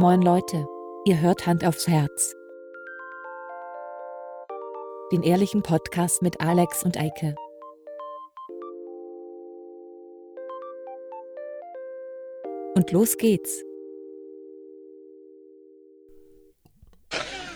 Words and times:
Moin 0.00 0.22
Leute, 0.22 0.64
ihr 1.06 1.18
hört 1.20 1.44
Hand 1.44 1.64
aufs 1.64 1.88
Herz. 1.88 2.32
Den 5.10 5.24
ehrlichen 5.24 5.64
Podcast 5.64 6.22
mit 6.22 6.40
Alex 6.40 6.84
und 6.84 6.96
Eike. 6.96 7.34
Und 12.76 12.92
los 12.92 13.16
geht's. 13.16 13.64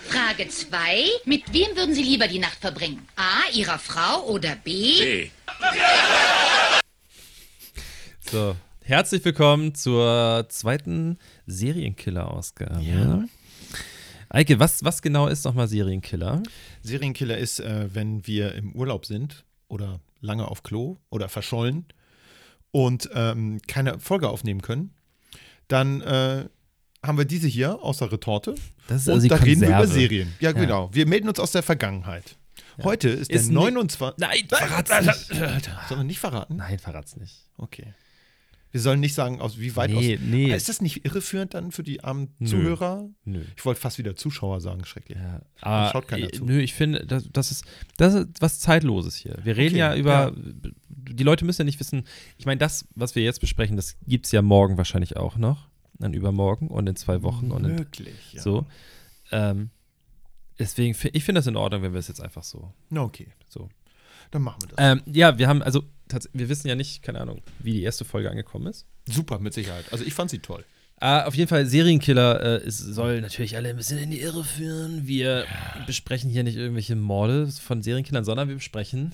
Frage 0.09 0.49
2. 0.49 1.05
Mit 1.25 1.53
wem 1.53 1.77
würden 1.77 1.95
Sie 1.95 2.03
lieber 2.03 2.27
die 2.27 2.41
Nacht 2.41 2.59
verbringen? 2.59 3.07
A. 3.15 3.53
Ihrer 3.53 3.79
Frau 3.79 4.27
oder 4.27 4.57
B. 4.57 4.99
B. 4.99 5.31
So, 8.29 8.57
herzlich 8.93 9.25
willkommen 9.25 9.75
zur 9.75 10.45
zweiten 10.51 11.19
Serienkiller-Ausgabe. 11.47 12.83
Ja. 12.83 13.25
Eike, 14.29 14.61
was, 14.61 14.85
was 14.85 15.01
genau 15.01 15.29
ist 15.29 15.47
nochmal 15.47 15.67
Serienkiller? 15.67 16.43
Serienkiller 16.83 17.39
ist, 17.39 17.59
äh, 17.61 17.89
wenn 17.95 18.27
wir 18.27 18.55
im 18.55 18.75
Urlaub 18.75 19.07
sind 19.07 19.47
oder 19.69 19.99
lange 20.21 20.47
auf 20.47 20.63
Klo 20.63 20.99
oder 21.09 21.31
verschollen 21.31 21.87
und 22.71 23.09
ähm, 23.15 23.63
keine 23.67 23.99
Folge 23.99 24.29
aufnehmen 24.29 24.61
können, 24.61 24.93
dann 25.69 26.03
äh, 26.03 26.45
haben 27.03 27.17
wir 27.17 27.25
diese 27.25 27.49
hier 27.49 27.83
aus 27.83 27.97
der 27.97 28.13
Retorte 28.13 28.57
Das 28.89 29.03
ist 29.03 29.09
und 29.09 29.15
also 29.15 29.23
die 29.23 29.29
da 29.29 29.37
reden 29.37 29.61
wir 29.63 29.69
über 29.69 29.77
Konserve. 29.79 30.01
Serien. 30.01 30.35
Ja, 30.39 30.53
genau. 30.53 30.91
Wir 30.93 31.07
melden 31.07 31.31
uns 31.31 31.41
aus 31.41 31.53
der 31.53 31.63
Vergangenheit. 31.63 32.37
Heute 32.83 33.09
ist, 33.09 33.31
Ist 33.31 33.47
der 33.47 33.55
ni- 33.59 33.65
29. 33.71 34.19
Nein, 34.19 34.49
verrat's 34.49 34.91
nicht. 35.01 35.27
Sollen 35.89 36.01
wir 36.01 36.05
nicht 36.05 36.21
verraten? 36.21 36.57
Nein, 36.57 36.79
verrat's 36.79 37.17
nicht. 37.17 37.49
Okay. 37.57 37.95
Wir 38.73 38.81
sollen 38.81 39.01
nicht 39.01 39.15
sagen, 39.15 39.41
aus 39.41 39.59
wie 39.61 39.77
weit 39.77 39.91
Nee, 39.91 40.15
aus. 40.17 40.21
nee. 40.25 40.53
Ah, 40.53 40.57
Ist 40.57 40.69
das 40.69 40.81
nicht 40.81 41.05
irreführend 41.05 41.53
dann 41.55 41.71
für 41.73 41.83
die 41.83 42.03
armen 42.03 42.35
Nö. 42.39 42.49
Zuhörer? 42.49 43.09
Nö. 43.25 43.45
Ich 43.57 43.65
wollte 43.65 43.81
fast 43.81 43.99
wieder 43.99 44.17
Zuschauer 44.17 44.61
sagen, 44.61 44.85
schrecklich. 44.85 45.19
Ja, 45.19 45.43
aber 45.61 45.91
schaut 45.93 46.09
keiner 46.09 46.31
zu. 46.33 46.45
nö, 46.45 46.59
ich 46.61 46.73
finde, 46.75 47.07
das, 47.07 47.29
das, 47.31 47.51
ist, 47.51 47.65
das 47.99 48.15
ist 48.15 48.29
was 48.41 48.59
Zeitloses 48.61 49.15
hier. 49.15 49.37
Wir 49.45 49.57
reden 49.59 49.75
Okay, 49.75 49.79
ja 49.79 49.95
über, 49.95 50.33
die 50.89 51.23
Leute 51.23 51.45
müssen 51.45 51.61
ja 51.61 51.65
nicht 51.67 51.81
wissen, 51.81 52.05
ich 52.39 52.47
meine, 52.47 52.59
das, 52.59 52.89
was 52.95 53.15
wir 53.15 53.23
jetzt 53.23 53.41
besprechen, 53.41 53.77
das 53.77 53.97
gibt 54.07 54.25
es 54.27 54.33
ja 54.33 54.41
morgen 54.43 54.77
wahrscheinlich 54.79 55.17
auch 55.19 55.37
noch, 55.37 55.69
dann 55.99 56.15
übermorgen 56.15 56.69
und 56.69 56.89
in 56.89 56.97
zwei 56.97 57.23
Wochen 57.23 57.51
und 57.53 57.65
in, 57.65 57.75
Möglich, 57.77 58.33
ja. 58.33 58.41
so. 58.41 58.67
Ähm, 59.31 59.69
deswegen, 60.59 60.97
ich 61.13 61.25
finde 61.25 61.41
das 61.41 61.47
in 61.47 61.57
Ordnung, 61.57 61.83
wenn 61.83 61.93
wir 61.93 62.01
es 62.01 62.09
jetzt 62.09 62.21
einfach 62.23 62.43
so, 62.43 62.73
Na, 62.89 63.03
okay. 63.03 63.29
so. 63.49 63.69
Dann 64.33 64.43
machen 64.43 64.61
wir 64.63 64.69
das. 64.69 64.77
Ähm, 64.79 65.03
ja, 65.07 65.39
wir 65.39 65.47
haben, 65.47 65.63
also, 65.63 65.85
wir 66.33 66.49
wissen 66.49 66.67
ja 66.69 66.75
nicht, 66.75 67.03
keine 67.03 67.21
Ahnung, 67.21 67.41
wie 67.61 67.73
die 67.75 67.83
erste 67.83 68.05
Folge 68.05 68.29
angekommen 68.31 68.67
ist. 68.67 68.87
Super, 69.09 69.39
mit 69.39 69.55
Sicherheit. 69.55 69.85
Also 69.93 70.05
ich 70.05 70.13
fand 70.15 70.31
sie 70.31 70.41
toll. 70.41 70.65
Äh, 71.01 71.23
auf 71.25 71.35
jeden 71.35 71.49
Fall, 71.49 71.67
Serienkiller 71.67 72.41
äh, 72.63 72.67
es 72.67 72.79
soll 72.79 73.21
natürlich 73.21 73.57
alle 73.57 73.71
ein 73.71 73.77
bisschen 73.77 73.99
in 73.99 74.11
die 74.11 74.21
Irre 74.21 74.45
führen. 74.45 75.07
Wir 75.07 75.47
besprechen 75.87 76.31
hier 76.31 76.45
nicht 76.45 76.57
irgendwelche 76.57 76.95
Morde 76.97 77.49
von 77.49 77.83
Serienkillern, 77.83 78.25
sondern 78.25 78.49
wir 78.49 78.55
besprechen 78.57 79.13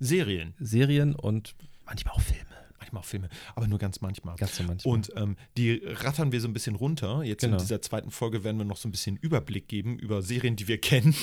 Serien, 0.00 0.54
Serien 0.58 1.14
und 1.14 1.54
manchmal 1.84 2.14
auch 2.14 2.20
Filme. 2.20 2.42
manchmal 2.78 3.00
auch 3.02 3.06
Filme, 3.06 3.28
aber 3.54 3.66
nur 3.68 3.78
ganz 3.78 4.00
manchmal. 4.00 4.36
Ganz 4.36 4.56
so 4.56 4.64
manchmal. 4.64 4.92
Und 4.94 5.12
ähm, 5.16 5.36
die 5.56 5.80
rattern 5.84 6.32
wir 6.32 6.40
so 6.40 6.48
ein 6.48 6.52
bisschen 6.52 6.74
runter. 6.74 7.22
Jetzt 7.22 7.40
Genau. 7.42 7.54
in 7.56 7.62
dieser 7.62 7.80
zweiten 7.82 8.10
Folge 8.10 8.42
werden 8.44 8.58
wir 8.58 8.64
noch 8.64 8.76
so 8.76 8.88
ein 8.88 8.90
bisschen 8.90 9.16
Überblick 9.16 9.68
geben 9.68 9.98
über 9.98 10.22
Serien, 10.22 10.56
die 10.56 10.66
wir 10.68 10.78
kennen. 10.80 11.14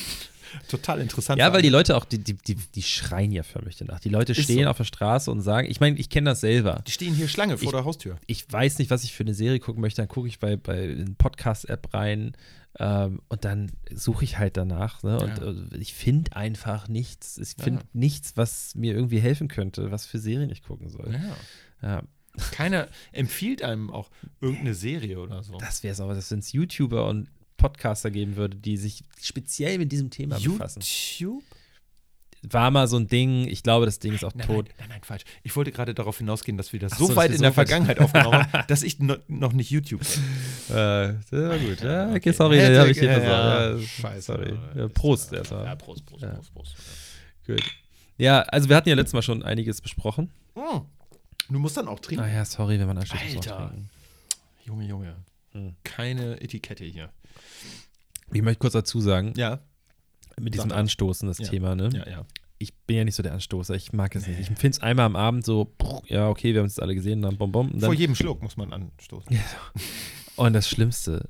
Total 0.67 0.99
interessant. 1.01 1.39
ja, 1.39 1.51
weil 1.53 1.61
die. 1.61 1.69
Leute 1.69 1.95
auch, 1.97 2.05
die, 2.05 2.17
die, 2.19 2.33
die, 2.35 2.55
die 2.55 2.81
schreien 2.83 3.31
ja 3.31 3.43
förmlich 3.43 3.75
danach. 3.77 3.99
Die 3.99 4.09
Leute 4.09 4.33
Ist 4.33 4.43
stehen 4.43 4.63
so. 4.65 4.69
auf 4.69 4.77
der 4.77 4.83
Straße 4.83 5.31
und 5.31 5.41
sagen, 5.41 5.69
ich 5.69 5.79
meine, 5.79 5.97
ich 5.97 6.09
kenne 6.09 6.29
das 6.29 6.41
selber. 6.41 6.83
Die 6.87 6.91
stehen 6.91 7.13
hier 7.15 7.27
Schlange 7.27 7.57
vor 7.57 7.65
Ich- 7.65 7.71
der 7.71 7.85
Haustür. 7.85 8.17
Ich 8.27 8.45
weiß 8.51 8.77
nicht, 8.79 8.91
was 8.91 9.03
ich 9.03 9.13
für 9.13 9.23
eine 9.23 9.33
Serie 9.33 9.59
gucken 9.59 9.81
möchte, 9.81 10.01
dann 10.01 10.07
gucke 10.09 10.27
ich 10.27 10.39
bei, 10.39 10.55
bei 10.55 10.83
in 10.85 11.15
Podcast-App 11.15 11.93
rein 11.93 12.33
ähm, 12.79 13.21
und 13.29 13.45
dann 13.45 13.71
suche 13.93 14.23
ich 14.23 14.37
halt 14.39 14.57
danach. 14.57 15.03
Ne? 15.03 15.19
Und 15.19 15.37
Ja. 15.39 15.49
äh, 15.49 15.78
ich 15.79 15.94
finde 15.94 16.35
einfach 16.35 16.88
nichts. 16.88 17.38
Ich 17.38 17.55
finde 17.61 17.81
Ja. 17.81 17.88
nichts, 17.94 18.33
was 18.35 18.75
mir 18.75 18.94
irgendwie 18.94 19.19
helfen 19.19 19.47
könnte, 19.47 19.91
was 19.91 20.05
für 20.05 20.19
Serien 20.19 20.49
ich 20.49 20.63
gucken 20.63 20.89
soll. 20.89 21.13
Ja. 21.81 21.89
Ja, 21.89 22.03
Keiner 22.51 22.88
empfiehlt 23.11 23.61
einem 23.61 23.89
auch 23.91 24.09
irgendeine 24.41 24.73
Serie 24.73 25.19
oder 25.19 25.44
so. 25.44 25.57
das 25.57 25.83
wäre 25.83 25.94
es 25.94 25.99
aber, 25.99 26.13
dass 26.16 26.31
wenn 26.31 26.39
es 26.39 26.51
YouTuber 26.51 27.07
und 27.07 27.29
Podcaster 27.63 28.12
geben 28.12 28.35
würde, 28.35 28.57
die 28.57 28.75
sich 28.75 29.06
speziell 29.22 29.78
mit 29.78 29.90
diesem 29.90 30.09
Thema 30.09 30.38
befassen. 30.38 30.81
YouTube? 30.81 31.44
War 32.41 32.72
mal 32.72 32.90
so 32.90 32.97
ein 32.97 33.07
Ding, 33.07 33.47
ich 33.47 33.63
glaube, 33.63 33.85
das 33.85 34.00
Ding 34.00 34.13
ist 34.13 34.25
auch 34.25 34.35
Nein, 34.35 34.46
tot. 34.46 34.66
nein, 34.66 34.75
nein, 34.79 34.90
nein, 34.90 35.03
falsch. 35.03 35.24
Ich 35.44 35.56
wollte 35.56 35.72
gerade 35.72 35.94
darauf 35.94 36.18
hinausgehen, 36.18 36.57
dass 36.57 36.73
wir 36.73 36.81
das 36.81 36.91
Ach 36.91 36.97
so 36.97 37.16
weit 37.16 37.31
in 37.31 37.38
so 37.38 37.44
der 37.44 37.53
Vergangenheit 37.53 38.00
aufgenommen 38.00 38.52
haben, 38.52 38.63
dass 38.68 38.84
ich 38.84 39.00
no, 39.00 39.16
noch 39.29 39.53
nicht 39.53 39.72
YouTube 39.72 40.02
kenne. 40.02 41.16
Äh, 41.22 41.31
das 41.31 41.50
war 41.50 41.57
gut. 41.57 41.79
Ja, 41.79 42.07
okay, 42.09 42.18
okay. 42.18 42.31
sorry, 42.34 42.57
da 42.57 42.79
habe 42.81 42.91
ich 42.91 43.00
hier 43.00 43.12
ja, 43.12 43.72
ja, 43.72 43.79
scheiße. 43.79 44.22
Sorry. 44.23 44.59
Ja, 44.75 44.90
Prost 44.90 45.31
ja, 45.31 45.38
erstmal. 45.38 45.66
Ja, 45.66 45.75
Prost, 45.75 46.06
Prost, 46.06 46.22
Ja. 46.22 46.29
Prost, 46.31 46.53
Prost. 46.53 46.75
Gut. 47.47 47.63
Ja, 48.18 48.41
also 48.41 48.68
wir 48.68 48.75
hatten 48.75 48.90
ja 48.90 48.96
letztes 48.96 49.13
Mal 49.13 49.22
schon 49.22 49.41
einiges 49.41 49.79
besprochen. 49.79 50.29
Mm. 50.56 50.79
Du 51.50 51.59
musst 51.59 51.78
dann 51.78 51.88
auch 51.88 52.02
trinken. 52.02 52.25
Ah 52.25 52.29
ja, 52.29 52.44
sorry, 52.44 52.78
wenn 52.78 52.88
man 52.88 52.97
muss 52.97 53.07
man 53.07 53.19
Alter. 53.19 53.73
Junge, 54.66 54.85
Junge. 54.85 55.16
Hm. 55.53 55.75
Keine 55.85 56.41
Etikette 56.41 56.84
hier. 56.84 57.09
Ich 58.33 58.41
möchte 58.41 58.59
kurz 58.59 58.73
dazu 58.73 58.99
sagen, 59.01 59.33
Ja. 59.35 59.59
mit 60.39 60.53
diesem 60.53 60.69
Sag. 60.69 60.77
Anstoßen, 60.79 61.27
das 61.27 61.38
Ja. 61.39 61.47
Thema, 61.47 61.75
ne? 61.75 61.89
Ja, 61.94 62.09
ja. 62.09 62.25
Ich 62.59 62.73
bin 62.88 62.95
ja 62.97 63.03
nicht 63.03 63.16
so 63.16 63.23
der 63.23 63.33
Anstoßer, 63.33 63.75
ich 63.75 63.91
mag 63.94 64.16
es 64.16 64.25
nicht. 64.27 64.39
Ich 64.39 64.47
finde 64.47 64.67
es 64.69 64.79
einmal 64.81 65.05
am 65.05 65.16
Abend 65.17 65.45
so, 65.45 65.73
ja, 66.07 66.29
okay, 66.29 66.53
wir 66.53 66.61
haben 66.61 66.67
es 66.67 66.79
alle 66.79 66.95
gesehen, 66.95 67.22
dann 67.22 67.38
bom 67.38 67.51
bom. 67.51 67.67
Und, 67.72 67.79
Vor 67.81 67.89
dann, 67.89 67.97
jedem 67.99 68.16
Schluck 68.16 68.41
muss 68.41 68.55
man 68.55 68.72
anstoßen. 68.72 69.38
und 70.38 70.53
das 70.53 70.69
Schlimmste, 70.69 71.29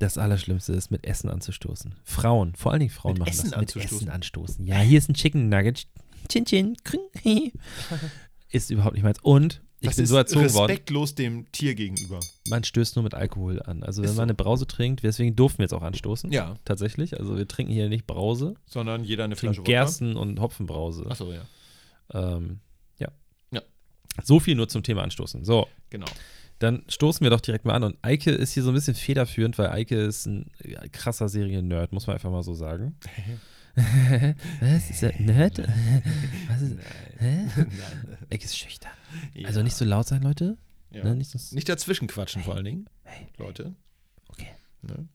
das 0.00 0.18
Allerschlimmste 0.18 0.72
ist, 0.72 0.90
mit 0.90 1.06
Essen 1.06 1.30
anzustoßen. 1.30 1.94
Frauen, 2.02 2.54
vor 2.56 2.72
allen 2.72 2.80
Dingen 2.80 2.90
Frauen 2.90 3.12
Mit 3.12 3.20
machen 3.20 3.28
Essen 3.30 3.50
das. 3.50 3.50
Mit 3.52 3.58
anzustoßen? 3.60 3.98
Essen 3.98 4.10
anstoßen. 4.10 4.66
Ja, 4.66 4.78
hier 4.80 4.98
ist 4.98 5.08
ein 5.08 5.14
Chicken 5.14 5.48
Nugget. 5.48 5.86
Chin 6.28 6.44
Chin. 6.44 6.76
Kring. 6.82 7.00
ist 8.50 8.70
überhaupt 8.70 8.94
nicht 8.94 9.04
meins. 9.04 9.18
Und 9.22 9.62
ich 9.84 9.88
das 9.90 9.96
bin 9.96 10.04
ist 10.04 10.10
so 10.10 10.16
erzogen 10.16 10.52
worden. 10.54 10.70
respektlos 10.70 11.14
dem 11.14 11.50
Tier 11.52 11.74
gegenüber. 11.74 12.20
man 12.48 12.64
stößt 12.64 12.96
nur 12.96 13.02
mit 13.02 13.14
Alkohol 13.14 13.62
an. 13.62 13.82
Also 13.82 14.02
wenn 14.02 14.06
Ist 14.10 14.12
man 14.12 14.16
so. 14.16 14.22
eine 14.22 14.34
Brause 14.34 14.66
trinkt, 14.66 15.02
deswegen 15.02 15.36
durften 15.36 15.58
wir 15.58 15.64
jetzt 15.64 15.72
auch 15.74 15.82
anstoßen. 15.82 16.30
Ja. 16.32 16.56
Tatsächlich. 16.64 17.18
Also 17.18 17.36
wir 17.36 17.46
trinken 17.48 17.72
hier 17.72 17.88
nicht 17.88 18.06
Brause, 18.06 18.54
Sondern 18.66 19.04
jeder 19.04 19.24
eine 19.24 19.36
Flasche 19.36 19.62
Gersten 19.62 20.16
und 20.16 20.40
Hopfenbrause. 20.40 21.06
Achso, 21.08 21.32
ja. 21.32 21.42
Ähm, 22.12 22.60
ja. 22.98 23.08
Ja. 23.50 23.62
So 24.22 24.40
viel 24.40 24.54
nur 24.54 24.68
zum 24.68 24.82
Thema 24.82 25.02
Anstoßen. 25.02 25.44
So, 25.44 25.66
Genau. 25.90 26.06
dann 26.58 26.82
stoßen 26.88 27.22
wir 27.24 27.30
doch 27.30 27.40
direkt 27.40 27.64
mal 27.64 27.74
an. 27.74 27.82
Und 27.84 27.96
Eike 28.02 28.30
ist 28.30 28.52
hier 28.52 28.62
so 28.62 28.70
ein 28.70 28.74
bisschen 28.74 28.94
federführend, 28.94 29.56
weil 29.58 29.68
Eike 29.70 29.96
ist 29.96 30.26
ein 30.26 30.50
krasser 30.92 31.28
Serien-Nerd, 31.28 31.92
muss 31.92 32.06
man 32.06 32.14
einfach 32.14 32.30
mal 32.30 32.42
so 32.42 32.54
sagen. 32.54 32.96
Was? 33.76 34.90
Ist 34.90 35.02
er 35.02 35.20
Nerd? 35.20 35.58
Was 36.48 36.62
ist, 36.62 36.76
hä? 37.18 37.46
Eike 38.30 38.44
ist 38.44 38.56
schüchtern. 38.56 38.90
Also 39.44 39.62
nicht 39.62 39.74
so 39.76 39.84
laut 39.84 40.06
sein, 40.06 40.22
Leute. 40.22 40.56
Ja. 40.90 41.02
Ne, 41.04 41.16
nicht 41.16 41.30
so, 41.30 41.54
Nicht 41.54 41.68
dazwischen 41.68 42.06
quatschen 42.06 42.42
vor 42.44 42.54
allen 42.54 42.64
Dingen, 42.64 42.88
Hey, 43.02 43.26
Leute. 43.36 43.74
okay. 44.28 44.48
Ne? 44.82 45.08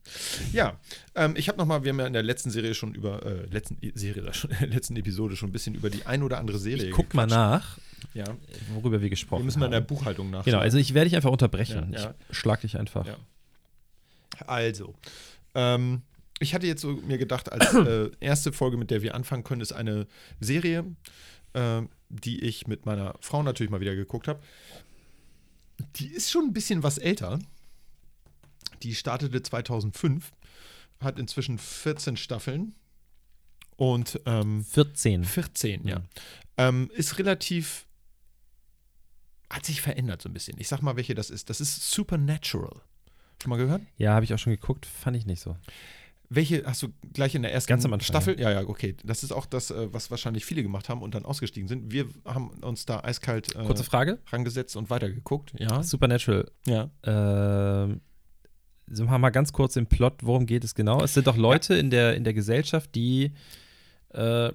Ja, 0.52 0.78
ähm, 1.16 1.36
ich 1.38 1.48
habe 1.48 1.58
nochmal, 1.58 1.84
wir 1.84 1.92
haben 1.92 2.00
ja 2.00 2.08
in 2.08 2.14
der 2.14 2.24
letzten 2.24 2.50
Serie 2.50 2.74
schon 2.74 2.94
über, 2.96 3.26
äh, 3.26 3.46
letzten 3.46 3.78
Serie, 3.94 4.34
schon, 4.34 4.50
letzten 4.70 4.96
Episode 4.98 5.36
schon 5.38 5.50
ein 5.50 5.52
bisschen 5.54 5.76
über 5.76 5.90
die 5.90 6.06
ein 6.06 6.24
oder 6.24 6.38
andere 6.40 6.58
Serie 6.58 6.88
Ich 6.88 6.92
guck 6.92 7.14
mal 7.14 7.28
nach, 7.28 7.78
Ja, 8.14 8.26
worüber 8.74 9.02
wir 9.02 9.10
gesprochen 9.10 9.42
wir 9.42 9.46
müssen 9.46 9.60
mal 9.60 9.66
in 9.68 9.72
der 9.72 9.80
haben. 9.82 9.88
Buchhaltung 9.88 10.30
nach. 10.32 10.44
Genau, 10.44 10.58
also 10.60 10.78
ich 10.78 10.94
werde 10.94 11.10
dich 11.10 11.16
einfach 11.16 11.32
unterbrechen. 11.32 11.94
Ja, 11.94 12.00
ja. 12.02 12.14
Ich 12.30 12.38
schlag 12.38 12.60
dich 12.62 12.78
einfach. 12.78 13.06
Ja. 13.06 13.16
Also, 14.48 14.96
ähm, 15.56 16.02
ich 16.40 16.54
hatte 16.54 16.68
jetzt 16.68 16.82
so 16.82 16.94
mir 16.94 17.18
gedacht, 17.18 17.52
als 17.52 17.74
äh, 17.74 18.10
erste 18.20 18.52
Folge, 18.52 18.78
mit 18.78 18.92
der 18.92 19.02
wir 19.02 19.16
anfangen 19.16 19.44
können, 19.44 19.62
ist 19.62 19.74
eine 19.74 20.08
Serie, 20.40 20.86
äh, 21.54 21.82
die 22.10 22.42
ich 22.42 22.68
mit 22.68 22.86
meiner 22.86 23.16
Frau 23.22 23.44
natürlich 23.44 23.70
mal 23.70 23.82
wieder 23.82 23.96
geguckt 23.96 24.28
habe. 24.28 24.42
Die 25.96 26.08
ist 26.08 26.32
schon 26.32 26.46
ein 26.46 26.54
bisschen 26.54 26.84
was 26.84 26.98
älter. 26.98 27.40
Die 28.84 28.96
startete 28.96 29.42
2005, 29.42 30.32
hat 31.02 31.20
inzwischen 31.20 31.58
14 31.58 32.18
Staffeln 32.18 32.76
und 33.76 34.20
ähm, 34.26 34.66
14. 34.66 35.24
14, 35.24 35.88
ja. 35.88 36.00
Mhm. 36.00 36.06
Ähm, 36.58 36.92
ist 36.94 37.18
relativ. 37.18 37.86
Hat 39.50 39.66
sich 39.66 39.82
verändert 39.82 40.22
so 40.22 40.30
ein 40.30 40.34
bisschen. 40.34 40.60
Ich 40.60 40.68
sag 40.68 40.82
mal, 40.82 40.96
welche 40.96 41.16
das 41.16 41.30
ist. 41.30 41.50
Das 41.50 41.62
ist 41.62 41.90
Supernatural. 41.90 42.82
Schon 43.42 43.50
mal 43.50 43.58
gehört? 43.58 43.82
Ja, 43.98 44.14
habe 44.14 44.26
ich 44.26 44.34
auch 44.34 44.38
schon 44.38 44.52
geguckt, 44.52 44.86
fand 44.86 45.16
ich 45.16 45.26
nicht 45.26 45.42
so. 45.42 45.56
Welche 46.32 46.64
hast 46.64 46.84
du 46.84 46.90
gleich 47.14 47.34
in 47.34 47.42
der 47.42 47.52
ersten 47.52 47.70
Ganz 47.70 47.86
am 47.86 48.00
Staffel? 48.02 48.40
Ja, 48.40 48.52
ja, 48.52 48.62
okay. 48.68 48.96
Das 49.04 49.24
ist 49.24 49.32
auch 49.32 49.48
das, 49.48 49.72
äh, 49.72 49.92
was 49.92 50.12
wahrscheinlich 50.12 50.46
viele 50.46 50.62
gemacht 50.62 50.88
haben 50.88 51.02
und 51.02 51.16
dann 51.16 51.26
ausgestiegen 51.26 51.68
sind. 51.68 51.92
Wir 51.92 52.06
haben 52.24 52.50
uns 52.62 52.86
da 52.86 53.00
eiskalt 53.04 53.56
äh, 53.56 53.66
Kurze 53.66 53.84
Frage. 53.84 54.20
rangesetzt 54.32 54.76
und 54.76 54.92
weitergeguckt. 54.92 55.54
Ja. 55.58 55.82
Supernatural. 55.82 56.52
Ja. 56.68 56.92
Ähm, 57.04 58.02
so 58.92 59.04
machen 59.06 59.14
wir 59.16 59.20
mal 59.20 59.30
ganz 59.32 59.54
kurz 59.54 59.74
den 59.74 59.88
Plot, 59.88 60.18
worum 60.22 60.46
geht 60.46 60.64
es 60.64 60.76
genau? 60.76 61.02
Es 61.02 61.16
sind 61.16 61.26
doch 61.26 61.38
Leute 61.38 61.76
in, 61.76 61.90
der, 61.90 62.16
in 62.16 62.24
der 62.24 62.34
Gesellschaft, 62.34 62.94
die 62.94 63.32
äh, 64.14 64.52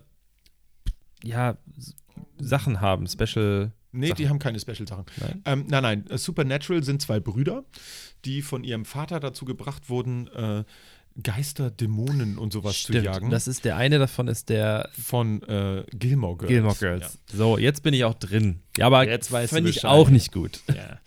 ja, 1.25 1.57
Sachen 2.39 2.81
haben, 2.81 3.07
Special 3.09 3.73
Nee, 3.97 4.09
Sachen. 4.09 4.17
die 4.17 4.29
haben 4.29 4.39
keine 4.41 4.59
Special-Sachen. 4.59 5.05
Nein? 5.21 5.43
Ähm, 5.45 5.65
nein, 5.69 5.83
nein. 5.85 6.19
Supernatural 6.19 6.83
sind 6.83 7.01
zwei 7.01 7.21
Brüder, 7.21 7.65
die 8.25 8.43
von 8.43 8.65
ihrem 8.65 8.85
Vater 8.85 9.21
dazu 9.21 9.45
gebracht 9.45 9.89
wurden, 9.89 10.27
äh, 10.29 10.65
Geister, 11.23 11.71
Dämonen 11.71 12.39
und 12.39 12.53
sowas 12.53 12.83
zu 12.83 12.93
jagen. 12.93 13.31
Das 13.31 13.47
ist 13.47 13.65
der 13.65 13.77
eine 13.77 13.99
davon 13.99 14.27
ist 14.27 14.49
der 14.49 14.91
von 15.01 15.43
äh, 15.43 15.85
Gilmore 15.93 16.39
Girls. 16.39 16.49
Gilmore 16.49 16.77
Girls. 16.77 17.19
So, 17.33 17.57
jetzt 17.57 17.83
bin 17.83 17.95
ich 17.95 18.05
auch 18.05 18.15
drin. 18.15 18.64
Ja, 18.77 18.87
aber 18.87 19.09
Jetzt 19.09 19.29
finde 19.29 19.71
ich 19.71 19.77
Bescheid. 19.77 19.91
auch 19.91 20.09
nicht 20.11 20.33
gut. 20.33 20.61
Ja. 20.69 20.75
ja. 20.75 20.99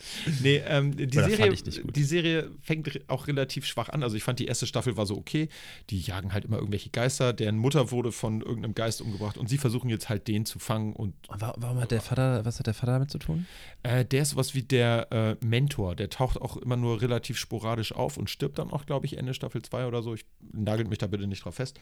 Nee, 0.41 0.61
ähm, 0.67 0.95
die, 0.97 1.05
Oder 1.17 1.23
fand 1.23 1.35
Serie, 1.35 1.53
ich 1.53 1.65
nicht 1.65 1.81
gut. 1.81 1.95
die 1.97 2.03
Serie 2.05 2.49
fängt 2.61 3.01
auch 3.09 3.27
relativ 3.27 3.65
schwach 3.65 3.89
an. 3.89 4.03
Also 4.03 4.15
ich 4.15 4.23
fand, 4.23 4.39
die 4.39 4.45
erste 4.45 4.67
Staffel 4.67 4.95
war 4.95 5.05
so 5.05 5.17
okay. 5.17 5.49
Die 5.89 5.99
jagen 5.99 6.31
halt 6.31 6.45
immer 6.45 6.57
irgendwelche 6.57 6.89
Geister. 6.91 7.33
Deren 7.33 7.57
Mutter 7.57 7.91
wurde 7.91 8.13
von 8.13 8.41
irgendeinem 8.41 8.73
Geist 8.73 9.01
umgebracht 9.01 9.37
und 9.37 9.49
sie 9.49 9.57
versuchen 9.57 9.89
jetzt 9.89 10.07
halt 10.07 10.27
den 10.29 10.45
zu 10.45 10.59
fangen. 10.59 10.93
Und 10.93 11.13
Und 11.27 11.41
wa- 11.41 11.55
Warum 11.57 11.79
hat 11.81 11.91
der 11.91 11.99
Vater, 12.01 12.45
was 12.45 12.59
hat 12.59 12.67
der 12.67 12.73
Vater 12.73 12.93
damit 12.93 13.11
zu 13.11 13.19
tun? 13.19 13.45
äh, 13.83 14.05
der 14.05 14.21
ist 14.21 14.35
was 14.37 14.55
wie 14.55 14.63
der 14.63 15.11
äh, 15.11 15.45
Mentor. 15.45 15.95
Der 15.95 16.09
taucht 16.09 16.39
auch 16.41 16.55
immer 16.57 16.77
nur 16.77 17.01
relativ 17.01 17.37
sporadisch 17.37 17.91
auf 17.91 18.15
und 18.17 18.29
stirbt 18.29 18.59
dann 18.59 18.71
auch, 18.71 18.85
glaube 18.85 19.05
ich, 19.05 19.17
Ende 19.17 19.33
Staffel 19.33 19.61
2 19.61 19.87
oder 19.87 20.01
so. 20.03 20.13
Ich 20.13 20.25
nagelt 20.53 20.87
mich 20.89 20.99
da 20.99 21.07
bitte 21.07 21.27
nicht 21.27 21.43
drauf 21.43 21.55
fest. 21.55 21.79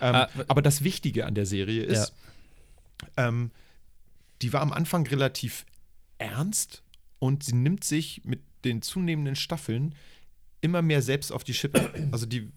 Ähm, 0.00 0.14
Ah, 0.16 0.28
aber 0.48 0.60
das 0.62 0.82
Wichtige 0.82 1.24
an 1.26 1.34
der 1.36 1.46
Serie 1.46 1.84
ist, 1.84 2.12
ähm, 3.16 3.50
die 4.42 4.52
war 4.52 4.60
am 4.62 4.72
Anfang 4.72 5.06
relativ 5.06 5.66
ernst 6.18 6.82
und 7.18 7.42
sie 7.44 7.54
nimmt 7.54 7.84
sich 7.84 8.22
mit 8.24 8.40
den 8.64 8.82
zunehmenden 8.82 9.36
Staffeln 9.36 9.94
immer 10.62 10.82
mehr 10.82 11.00
selbst 11.02 11.32
auf 11.32 11.44
die 11.44 11.54
Schippe. 11.54 11.90
Also 12.12 12.26
die 12.26 12.50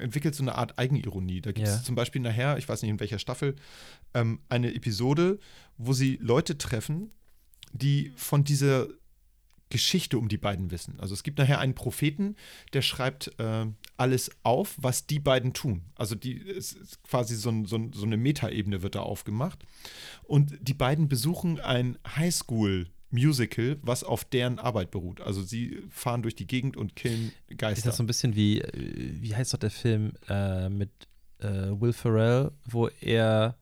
entwickelt 0.00 0.34
so 0.34 0.42
eine 0.42 0.56
Art 0.56 0.78
Eigenironie. 0.78 1.40
Da 1.40 1.52
gibt 1.52 1.66
es 1.68 1.76
Ja. 1.76 1.82
zum 1.82 1.94
Beispiel 1.94 2.20
nachher, 2.20 2.58
ich 2.58 2.68
weiß 2.68 2.82
nicht 2.82 2.90
in 2.90 3.00
welcher 3.00 3.18
Staffel, 3.18 3.54
ähm, 4.14 4.40
eine 4.48 4.74
Episode, 4.74 5.38
wo 5.78 5.92
sie 5.92 6.18
Leute 6.20 6.58
treffen, 6.58 7.10
die 7.72 8.12
von 8.16 8.42
dieser 8.44 8.88
Geschichte 9.68 10.18
um 10.18 10.28
die 10.28 10.38
beiden 10.38 10.70
wissen. 10.70 11.00
Also 11.00 11.14
es 11.14 11.22
gibt 11.22 11.38
nachher 11.38 11.58
einen 11.58 11.74
Propheten, 11.74 12.36
der 12.72 12.82
schreibt 12.82 13.32
äh, 13.38 13.66
alles 13.96 14.30
auf, 14.42 14.76
was 14.78 15.06
die 15.06 15.18
beiden 15.18 15.54
tun. 15.54 15.82
Also 15.96 16.14
die 16.14 16.40
es 16.40 16.72
ist 16.72 17.02
quasi 17.02 17.34
so, 17.34 17.50
ein, 17.50 17.64
so, 17.64 17.76
ein, 17.76 17.92
so 17.92 18.04
eine 18.06 18.16
Metaebene 18.16 18.82
wird 18.82 18.94
da 18.94 19.00
aufgemacht. 19.00 19.64
Und 20.22 20.56
die 20.60 20.74
beiden 20.74 21.08
besuchen 21.08 21.58
ein 21.58 21.98
Highschool-Musical, 22.16 23.78
was 23.82 24.04
auf 24.04 24.24
deren 24.24 24.60
Arbeit 24.60 24.92
beruht. 24.92 25.20
Also 25.20 25.42
sie 25.42 25.82
fahren 25.90 26.22
durch 26.22 26.36
die 26.36 26.46
Gegend 26.46 26.76
und 26.76 26.94
killen 26.94 27.32
Ist 27.48 27.58
Geister. 27.58 27.88
das 27.88 27.96
so 27.96 28.04
ein 28.04 28.06
bisschen 28.06 28.36
wie, 28.36 28.60
äh, 28.60 29.20
wie 29.20 29.34
heißt 29.34 29.52
doch 29.52 29.58
der 29.58 29.70
Film 29.70 30.12
äh, 30.28 30.68
mit 30.68 30.90
äh, 31.40 31.70
Will 31.80 31.92
Ferrell, 31.92 32.52
wo 32.64 32.86
er, 33.00 33.56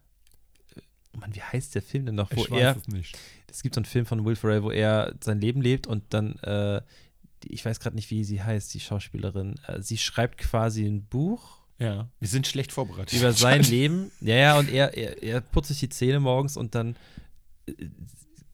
oh 1.15 1.19
Mann, 1.19 1.35
wie 1.35 1.43
heißt 1.43 1.75
der 1.75 1.83
Film 1.83 2.05
denn 2.05 2.17
noch, 2.17 2.31
wo 2.37 2.43
ich 2.43 2.51
weiß 2.51 2.61
er, 2.61 2.77
es 2.77 2.89
nicht. 2.89 3.19
Es 3.55 3.63
gibt 3.63 3.75
so 3.77 3.79
einen 3.79 3.85
Film 3.87 4.05
von 4.07 4.25
Will 4.25 4.37
Ferrell, 4.37 4.63
wo 4.65 4.71
er 4.71 5.15
sein 5.23 5.41
Leben 5.41 5.63
lebt 5.63 5.87
und 5.87 6.03
dann, 6.13 6.35
äh, 6.41 6.81
ich 7.45 7.65
weiß 7.65 7.79
gerade 7.81 7.95
nicht, 7.97 8.11
wie 8.11 8.25
sie 8.25 8.43
heißt, 8.43 8.75
die 8.75 8.81
Schauspielerin, 8.81 9.55
äh, 9.67 9.81
sie 9.81 9.97
schreibt 9.99 10.39
quasi 10.39 10.85
ein 10.87 11.05
Buch 11.05 11.59
Ja, 11.79 12.09
wir 12.19 12.29
sind 12.29 12.47
schlecht 12.47 12.73
vorbereitet. 12.73 13.19
über 13.19 13.33
sein 13.33 13.63
Leben. 13.63 14.11
Ja, 14.21 14.35
ja, 14.37 14.59
und 14.59 14.71
er, 14.71 14.97
er, 14.97 15.23
er 15.23 15.41
putzt 15.41 15.69
sich 15.69 15.79
die 15.81 15.89
Zähne 15.89 16.21
morgens 16.21 16.57
und 16.57 16.75
dann 16.75 16.97
äh, 17.67 17.73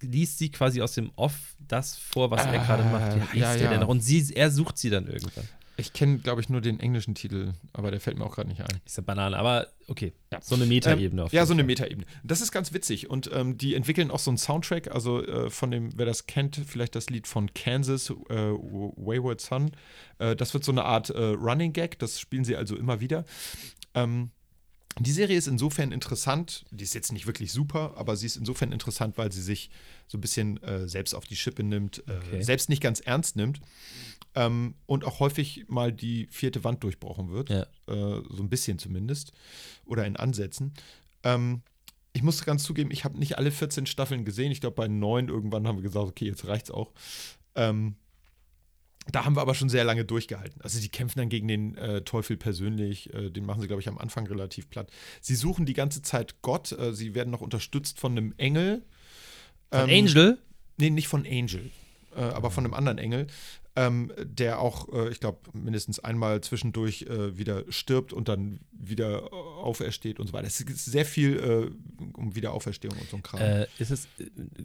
liest 0.02 0.38
sie 0.38 0.50
quasi 0.50 0.81
aus 0.82 0.93
dem 0.93 1.11
Off 1.17 1.56
das 1.67 1.97
vor, 1.97 2.31
was 2.31 2.44
er 2.47 2.52
gerade 2.52 2.82
macht. 2.85 3.17
Wie 3.17 3.20
heißt 3.20 3.32
Ah, 3.32 3.37
ja, 3.37 3.55
der 3.55 3.62
ja. 3.64 3.70
denn 3.70 3.81
noch? 3.81 3.88
Und 3.88 4.00
sie, 4.02 4.32
er 4.35 4.50
sucht 4.50 4.76
sie 4.79 4.91
dann 4.91 5.06
irgendwann. 5.06 5.49
Ich 5.80 5.92
kenne, 5.92 6.18
glaube 6.18 6.40
ich, 6.40 6.48
nur 6.48 6.60
den 6.60 6.78
englischen 6.80 7.14
Titel, 7.14 7.52
aber 7.72 7.90
der 7.90 8.00
fällt 8.00 8.16
mir 8.18 8.24
auch 8.24 8.34
gerade 8.34 8.48
nicht 8.48 8.60
ein. 8.60 8.80
Ist 8.84 8.96
ja 8.96 9.02
Banane, 9.02 9.36
aber 9.36 9.66
okay. 9.88 10.12
Ja. 10.32 10.40
So 10.40 10.54
eine 10.54 10.66
Metaebene 10.66 11.24
auf 11.24 11.32
Ja, 11.32 11.44
so 11.46 11.52
eine. 11.52 11.64
Metaebene. 11.64 12.06
Das 12.22 12.40
ist 12.40 12.52
ganz 12.52 12.72
witzig. 12.72 13.10
Und 13.10 13.30
ähm, 13.32 13.58
die 13.58 13.74
entwickeln 13.74 14.10
auch 14.10 14.18
so 14.18 14.30
einen 14.30 14.38
Soundtrack. 14.38 14.92
Also 14.94 15.24
äh, 15.24 15.50
von 15.50 15.70
dem, 15.70 15.90
wer 15.96 16.06
das 16.06 16.26
kennt, 16.26 16.56
vielleicht 16.66 16.94
das 16.94 17.10
Lied 17.10 17.26
von 17.26 17.52
Kansas, 17.54 18.10
äh, 18.10 18.14
Wayward 18.34 19.40
Son. 19.40 19.70
Äh, 20.18 20.36
das 20.36 20.54
wird 20.54 20.64
so 20.64 20.72
eine 20.72 20.84
Art 20.84 21.10
äh, 21.10 21.18
Running 21.20 21.72
Gag. 21.72 21.98
Das 21.98 22.20
spielen 22.20 22.44
sie 22.44 22.54
also 22.56 22.76
immer 22.76 23.00
wieder. 23.00 23.24
Ähm, 23.94 24.30
die 24.98 25.12
Serie 25.12 25.38
ist 25.38 25.46
insofern 25.46 25.92
interessant. 25.92 26.64
Die 26.72 26.82
ist 26.84 26.94
jetzt 26.94 27.12
nicht 27.12 27.26
wirklich 27.26 27.52
super, 27.52 27.94
aber 27.96 28.16
sie 28.16 28.26
ist 28.26 28.36
insofern 28.36 28.72
interessant, 28.72 29.16
weil 29.18 29.30
sie 29.32 29.40
sich 29.40 29.70
so 30.08 30.18
ein 30.18 30.20
bisschen 30.20 30.60
äh, 30.64 30.88
selbst 30.88 31.14
auf 31.14 31.24
die 31.26 31.36
Schippe 31.36 31.62
nimmt, 31.62 32.02
äh, 32.08 32.12
Okay. 32.26 32.42
selbst 32.42 32.68
nicht 32.68 32.82
ganz 32.82 32.98
ernst 33.00 33.36
nimmt. 33.36 33.60
Ähm, 34.34 34.74
und 34.86 35.04
auch 35.04 35.20
häufig 35.20 35.64
mal 35.68 35.92
die 35.92 36.28
vierte 36.30 36.62
Wand 36.62 36.84
durchbrochen 36.84 37.30
wird. 37.30 37.50
Ja. 37.50 37.62
Äh, 37.88 38.22
so 38.28 38.42
ein 38.42 38.48
bisschen 38.48 38.78
zumindest. 38.78 39.32
Oder 39.84 40.06
in 40.06 40.16
Ansätzen. 40.16 40.72
Ähm, 41.24 41.62
ich 42.12 42.22
muss 42.22 42.44
ganz 42.44 42.64
zugeben, 42.64 42.90
ich 42.90 43.04
habe 43.04 43.18
nicht 43.18 43.38
alle 43.38 43.50
14 43.50 43.86
Staffeln 43.86 44.24
gesehen. 44.24 44.52
Ich 44.52 44.60
glaube, 44.60 44.76
bei 44.76 44.88
neun 44.88 45.28
irgendwann 45.28 45.66
haben 45.66 45.78
wir 45.78 45.82
gesagt, 45.82 46.06
okay, 46.06 46.26
jetzt 46.26 46.46
reicht's 46.46 46.70
auch. 46.70 46.92
Ähm, 47.54 47.96
da 49.10 49.24
haben 49.24 49.34
wir 49.34 49.40
aber 49.40 49.54
schon 49.54 49.68
sehr 49.68 49.84
lange 49.84 50.04
durchgehalten. 50.04 50.60
Also 50.60 50.78
sie 50.78 50.88
kämpfen 50.88 51.18
dann 51.18 51.28
gegen 51.28 51.48
den 51.48 51.76
äh, 51.76 52.02
Teufel 52.02 52.36
persönlich. 52.36 53.12
Äh, 53.14 53.30
den 53.30 53.46
machen 53.46 53.60
sie, 53.60 53.66
glaube 53.66 53.82
ich, 53.82 53.88
am 53.88 53.98
Anfang 53.98 54.26
relativ 54.26 54.68
platt. 54.70 54.90
Sie 55.20 55.34
suchen 55.34 55.66
die 55.66 55.72
ganze 55.72 56.02
Zeit 56.02 56.42
Gott. 56.42 56.72
Äh, 56.72 56.92
sie 56.92 57.14
werden 57.14 57.30
noch 57.30 57.40
unterstützt 57.40 57.98
von 57.98 58.12
einem 58.12 58.34
Engel. 58.36 58.84
Von 59.72 59.88
Ähm, 59.88 60.06
Angel? 60.06 60.38
Nee, 60.76 60.90
nicht 60.90 61.08
von 61.08 61.26
Angel, 61.26 61.70
äh, 62.16 62.20
aber 62.20 62.50
von 62.50 62.64
einem 62.64 62.74
anderen 62.74 62.98
Engel, 62.98 63.26
ähm, 63.76 64.12
der 64.22 64.58
auch, 64.58 64.93
äh, 64.93 65.11
ich 65.11 65.20
glaube, 65.20 65.38
mindestens 65.52 66.00
einmal 66.00 66.40
zwischendurch 66.40 67.02
äh, 67.02 67.38
wieder 67.38 67.62
stirbt 67.70 68.12
und 68.12 68.28
dann 68.28 68.58
wieder 68.72 69.22
äh, 69.22 69.31
aufersteht 69.31 70.19
und 70.19 70.26
so 70.26 70.32
weiter. 70.32 70.49
Es 70.49 70.61
ist 70.61 70.84
sehr 70.87 71.05
viel 71.05 71.37
äh, 72.00 72.11
um 72.19 72.34
Wiederauferstehung 72.34 72.96
und 72.99 73.08
so 73.08 73.17
ein 73.17 73.22
Kram. 73.22 73.40
Äh, 73.40 73.67
ist 73.78 73.90
es, 73.93 74.06
äh, 74.19 74.25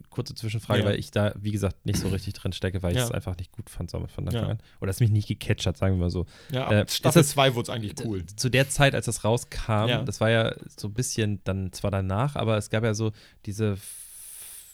kurze 0.10 0.34
Zwischenfrage, 0.34 0.80
Ja. 0.80 0.86
weil 0.88 1.00
ich 1.00 1.12
da, 1.12 1.34
wie 1.40 1.52
gesagt, 1.52 1.86
nicht 1.86 2.00
so 2.00 2.08
richtig 2.08 2.34
drin 2.34 2.52
stecke, 2.52 2.82
weil 2.82 2.94
ich 2.94 2.98
Ja. 2.98 3.04
es 3.06 3.12
einfach 3.12 3.38
nicht 3.38 3.52
gut 3.52 3.70
fand 3.70 3.92
so 3.92 4.00
von 4.08 4.28
Anfang 4.28 4.44
Ja. 4.44 4.50
an. 4.50 4.58
Oder 4.82 4.90
es 4.90 5.00
mich 5.00 5.12
nicht 5.12 5.28
gecatcht 5.28 5.68
hat, 5.68 5.78
sagen 5.78 5.96
wir 5.98 6.06
mal 6.06 6.10
so. 6.10 6.26
ja, 6.52 6.68
ab 6.68 6.90
Staffel 6.90 7.20
ist 7.22 7.28
das- 7.30 7.34
2 7.34 7.54
wurde 7.54 7.64
es 7.64 7.70
eigentlich 7.70 7.94
cool. 8.06 8.26
Zu 8.36 8.50
der 8.50 8.70
Zeit, 8.70 8.96
als 8.96 9.06
das 9.06 9.24
rauskam, 9.24 9.88
Ja. 9.88 10.04
das 10.04 10.20
war 10.20 10.32
ja 10.32 10.56
so 10.78 10.88
ein 10.88 10.94
bisschen 10.94 11.42
dann 11.44 11.72
zwar 11.74 11.92
danach, 11.92 12.36
aber 12.36 12.58
es 12.58 12.72
gab 12.72 12.84
ja 12.84 12.94
so 12.96 13.12
diese, 13.46 13.78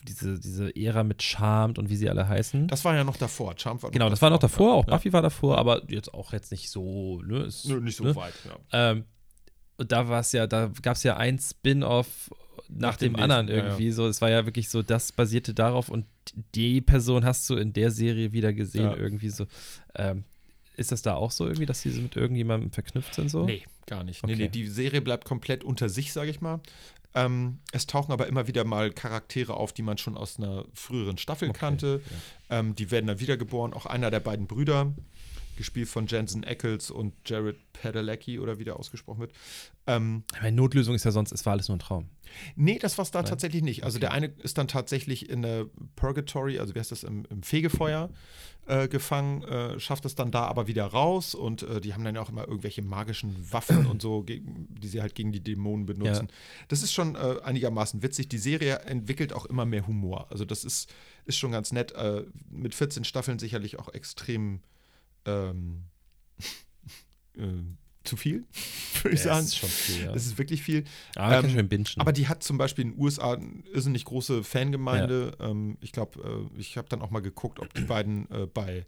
diese, 0.07 0.39
diese 0.39 0.75
Ära 0.75 1.03
mit 1.03 1.21
Charmed 1.23 1.77
und 1.79 1.89
wie 1.89 1.95
sie 1.95 2.09
alle 2.09 2.27
heißen. 2.27 2.67
Das 2.67 2.83
war 2.85 2.95
ja 2.95 3.03
noch 3.03 3.17
davor. 3.17 3.53
Charmed 3.57 3.83
war 3.83 3.91
genau, 3.91 4.09
das 4.09 4.21
war 4.21 4.29
noch 4.29 4.39
davor, 4.39 4.73
auch 4.75 4.87
Ja. 4.87 4.93
Buffy 4.95 5.13
war 5.13 5.21
davor, 5.21 5.57
aber 5.57 5.81
jetzt 5.89 6.13
auch 6.13 6.33
jetzt 6.33 6.51
nicht 6.51 6.69
so, 6.69 7.21
ne? 7.21 7.39
Es- 7.39 7.65
Nö, 7.65 7.79
nicht 7.79 7.95
so 7.97 8.03
ne? 8.05 8.15
weit. 8.15 8.33
Ja. 8.71 8.91
Ähm, 8.91 9.05
und 9.77 9.91
da 9.91 10.07
war 10.07 10.19
es 10.21 10.31
ja, 10.31 10.47
da 10.47 10.71
gab 10.81 10.95
es 10.95 11.03
ja 11.03 11.17
ein 11.17 11.39
Spin-off 11.39 12.29
nach, 12.69 12.91
Nach 12.91 12.97
dem, 12.97 13.13
dem 13.13 13.23
anderen 13.23 13.45
nächsten, 13.47 13.59
ja, 13.59 13.65
irgendwie 13.71 13.91
so. 13.91 14.07
Es 14.07 14.21
war 14.21 14.29
ja 14.29 14.45
wirklich 14.45 14.69
so, 14.69 14.81
das 14.83 15.11
basierte 15.11 15.53
darauf 15.53 15.89
und 15.89 16.05
die 16.55 16.79
Person 16.81 17.25
hast 17.25 17.49
du 17.49 17.55
in 17.55 17.73
der 17.73 17.91
Serie 17.91 18.31
wieder 18.31 18.53
gesehen, 18.53 18.83
Ja. 18.85 18.95
irgendwie 18.95 19.29
so. 19.29 19.45
Ähm, 19.95 20.23
ist 20.77 20.91
das 20.91 21.01
da 21.01 21.15
auch 21.15 21.31
so 21.31 21.45
irgendwie, 21.45 21.65
dass 21.65 21.81
diese 21.81 21.99
mit 22.01 22.15
irgendjemandem 22.15 22.71
verknüpft 22.71 23.13
sind 23.15 23.29
so? 23.29 23.45
Nee, 23.45 23.63
gar 23.87 24.03
nicht. 24.03 24.23
Nee, 24.25 24.33
Okay. 24.33 24.43
nee, 24.43 24.49
die 24.49 24.67
Serie 24.67 25.01
bleibt 25.01 25.25
komplett 25.25 25.63
unter 25.63 25.89
sich, 25.89 26.13
sage 26.13 26.29
ich 26.31 26.39
mal. 26.41 26.59
Ähm, 27.13 27.59
es 27.71 27.87
tauchen 27.87 28.11
aber 28.11 28.27
immer 28.27 28.47
wieder 28.47 28.63
mal 28.63 28.91
Charaktere 28.91 29.55
auf, 29.55 29.73
die 29.73 29.81
man 29.81 29.97
schon 29.97 30.17
aus 30.17 30.37
einer 30.37 30.65
früheren 30.73 31.17
Staffel 31.17 31.49
Okay, 31.49 31.59
kannte. 31.59 32.01
Ähm, 32.49 32.75
die 32.75 32.91
werden 32.91 33.07
dann 33.07 33.19
wiedergeboren. 33.19 33.73
Auch 33.73 33.85
einer 33.85 34.11
der 34.11 34.21
beiden 34.21 34.47
Brüder, 34.47 34.93
gespielt 35.61 35.87
von 35.87 36.07
Jensen 36.07 36.43
Ackles 36.43 36.89
und 36.89 37.13
Jared 37.23 37.55
Padalecki 37.73 38.39
oder 38.39 38.57
wie 38.57 38.63
der 38.63 38.77
ausgesprochen 38.77 39.19
wird. 39.19 39.31
Ähm, 39.85 40.23
Meine 40.41 40.55
Notlösung 40.55 40.95
ist 40.95 41.03
ja 41.03 41.11
sonst, 41.11 41.31
es 41.31 41.45
war 41.45 41.53
alles 41.53 41.67
nur 41.67 41.77
ein 41.77 41.79
Traum. 41.79 42.09
nee, 42.55 42.79
das 42.79 42.97
war 42.97 43.03
es 43.03 43.11
da 43.11 43.21
Nein? 43.21 43.29
tatsächlich 43.29 43.61
nicht. 43.61 43.83
Also 43.83 43.99
der 43.99 44.11
eine 44.11 44.27
ist 44.41 44.57
dann 44.57 44.67
tatsächlich 44.67 45.29
in 45.29 45.43
der 45.43 45.67
Purgatory, 45.95 46.57
also 46.57 46.73
wie 46.73 46.79
heißt 46.79 46.91
das, 46.91 47.03
im, 47.03 47.25
im 47.29 47.43
Fegefeuer 47.43 48.09
äh, 48.65 48.87
gefangen, 48.87 49.43
äh, 49.43 49.79
schafft 49.79 50.05
es 50.05 50.15
dann 50.15 50.31
da 50.31 50.45
aber 50.45 50.65
wieder 50.67 50.85
raus 50.85 51.35
und 51.35 51.61
äh, 51.63 51.79
die 51.79 51.93
haben 51.93 52.03
dann 52.03 52.17
auch 52.17 52.29
immer 52.29 52.47
irgendwelche 52.47 52.81
magischen 52.81 53.35
Waffen 53.51 53.85
und 53.85 54.01
so, 54.01 54.23
gegen, 54.23 54.67
die 54.69 54.87
sie 54.87 55.01
halt 55.01 55.13
gegen 55.13 55.31
die 55.31 55.43
Dämonen 55.43 55.85
benutzen. 55.85 56.27
Das 56.69 56.81
ist 56.81 56.93
schon 56.93 57.15
äh, 57.15 57.35
einigermaßen 57.43 58.01
witzig. 58.01 58.29
Die 58.29 58.37
Serie 58.37 58.79
entwickelt 58.79 59.33
auch 59.33 59.45
immer 59.45 59.65
mehr 59.65 59.85
Humor. 59.87 60.27
Also 60.31 60.45
das 60.45 60.63
ist, 60.63 60.91
ist 61.25 61.37
schon 61.37 61.51
ganz 61.51 61.71
nett. 61.71 61.91
Äh, 61.93 62.23
mit 62.49 62.73
14 62.73 63.03
Staffeln 63.03 63.39
sicherlich 63.39 63.77
auch 63.79 63.89
extrem 63.93 64.61
ähm, 65.25 65.83
äh, 67.37 67.43
zu 68.03 68.17
viel, 68.17 68.45
würde 69.03 69.15
ich 69.15 69.23
Ja, 69.23 69.33
sagen. 69.35 69.45
ist 69.45 69.57
schon 69.57 69.69
viel, 69.69 70.05
ja. 70.05 70.11
Das 70.11 70.25
ist 70.25 70.37
wirklich 70.37 70.63
viel. 70.63 70.83
Aber 71.15 71.43
ähm, 71.43 71.55
kann 71.55 71.69
bingen. 71.69 71.85
Aber 71.97 72.11
die 72.11 72.27
hat 72.27 72.41
zum 72.43 72.57
Beispiel 72.57 72.85
in 72.85 72.91
den 72.93 72.99
USA 73.01 73.33
eine 73.33 73.63
irrsinnig 73.73 74.05
große 74.05 74.43
Fangemeinde. 74.43 75.33
Ähm, 75.39 75.77
ich 75.81 75.91
glaube, 75.91 76.49
äh, 76.55 76.59
ich 76.59 76.77
habe 76.77 76.89
dann 76.89 77.01
auch 77.01 77.11
mal 77.11 77.21
geguckt, 77.21 77.59
ob 77.59 77.73
die 77.73 77.81
beiden 77.83 78.29
äh, 78.31 78.47
bei 78.47 78.85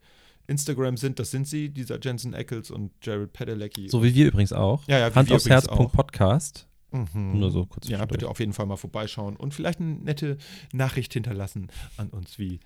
Instagram 0.48 0.98
sind. 0.98 1.20
Das 1.20 1.32
sind 1.32 1.48
sie, 1.48 1.70
dieser 1.70 2.00
Jensen 2.02 2.34
Ackles 2.34 2.72
und 2.72 2.92
Jared 3.04 3.32
Padalecki. 3.34 3.88
so 3.88 4.04
wie 4.04 4.14
wir 4.16 4.28
übrigens 4.28 4.52
auch. 4.52 4.86
Ja, 4.88 4.98
ja, 5.00 5.06
Hand 5.14 5.32
aufs 5.32 5.46
übrigens 5.46 5.48
Herz. 5.50 5.68
auch. 5.68 5.92
Podcast. 5.92 6.68
Mhm. 6.92 7.40
Nur 7.40 7.50
so 7.52 7.66
kurz 7.66 7.88
Ja, 7.88 8.04
bitte 8.06 8.28
auf 8.30 8.40
jeden 8.40 8.54
Fall 8.54 8.66
mal 8.66 8.76
vorbeischauen 8.78 9.36
und 9.36 9.54
vielleicht 9.54 9.80
eine 9.80 9.92
nette 9.96 10.38
Nachricht 10.74 11.14
hinterlassen 11.14 11.70
an 11.98 12.10
uns, 12.10 12.38
wie 12.38 12.60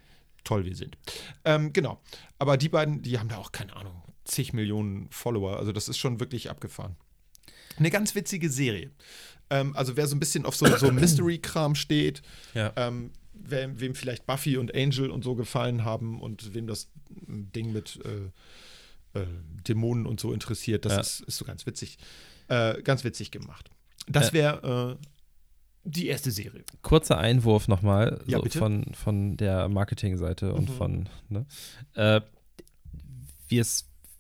toll 0.48 0.66
wir 0.66 0.76
sind. 0.76 0.98
Ähm, 1.46 1.74
genau. 1.74 2.02
Aber 2.40 2.58
die 2.58 2.70
beiden, 2.70 3.02
die 3.02 3.20
haben 3.20 3.30
da 3.30 3.38
auch, 3.38 3.52
keine 3.52 3.76
Ahnung, 3.76 4.02
zig 4.24 4.54
Millionen 4.54 5.10
Follower. 5.12 5.58
Also 5.58 5.72
das 5.72 5.90
ist 5.90 5.98
schon 5.98 6.20
wirklich 6.20 6.50
abgefahren. 6.50 6.96
Eine 7.78 7.92
ganz 7.92 8.16
witzige 8.16 8.50
Serie. 8.50 8.92
Ähm, 9.50 9.76
also 9.76 9.96
wer 9.98 10.08
so 10.08 10.16
ein 10.16 10.20
bisschen 10.20 10.46
auf 10.46 10.56
so, 10.56 10.66
so 10.78 10.92
Mystery-Kram 10.92 11.76
steht, 11.76 12.22
Ja. 12.54 12.72
ähm, 12.76 13.12
wem, 13.34 13.80
wem 13.80 13.94
vielleicht 13.96 14.26
Buffy 14.26 14.58
und 14.58 14.74
Angel 14.76 15.12
und 15.12 15.24
so 15.24 15.36
gefallen 15.36 15.84
haben 15.86 16.20
und 16.22 16.54
wem 16.54 16.66
das 16.68 16.90
Ding 17.10 17.72
mit 17.72 18.00
äh, 18.06 19.20
äh, 19.20 19.26
Dämonen 19.68 20.06
und 20.06 20.20
so 20.20 20.34
interessiert, 20.34 20.86
das 20.86 20.94
Ja. 20.94 21.00
ist, 21.02 21.20
ist 21.22 21.38
so 21.38 21.46
ganz 21.46 21.66
witzig, 21.66 21.98
äh, 22.48 22.82
ganz 22.82 23.04
witzig 23.04 23.32
gemacht. 23.32 23.70
Das 24.08 24.32
wäre 24.34 24.98
äh, 25.00 25.08
die 25.88 26.08
erste 26.08 26.32
Serie. 26.32 26.64
Kurzer 26.82 27.18
Einwurf 27.18 27.68
nochmal 27.68 28.20
Ja, 28.28 28.40
so 28.40 28.60
von, 28.60 28.86
von 28.94 29.38
der 29.38 29.68
Marketingseite 29.70 30.54
und 30.54 30.70
Mhm. 30.70 30.74
von, 30.74 31.10
ne? 31.30 31.46
Äh, 31.96 32.22
wir 33.48 33.66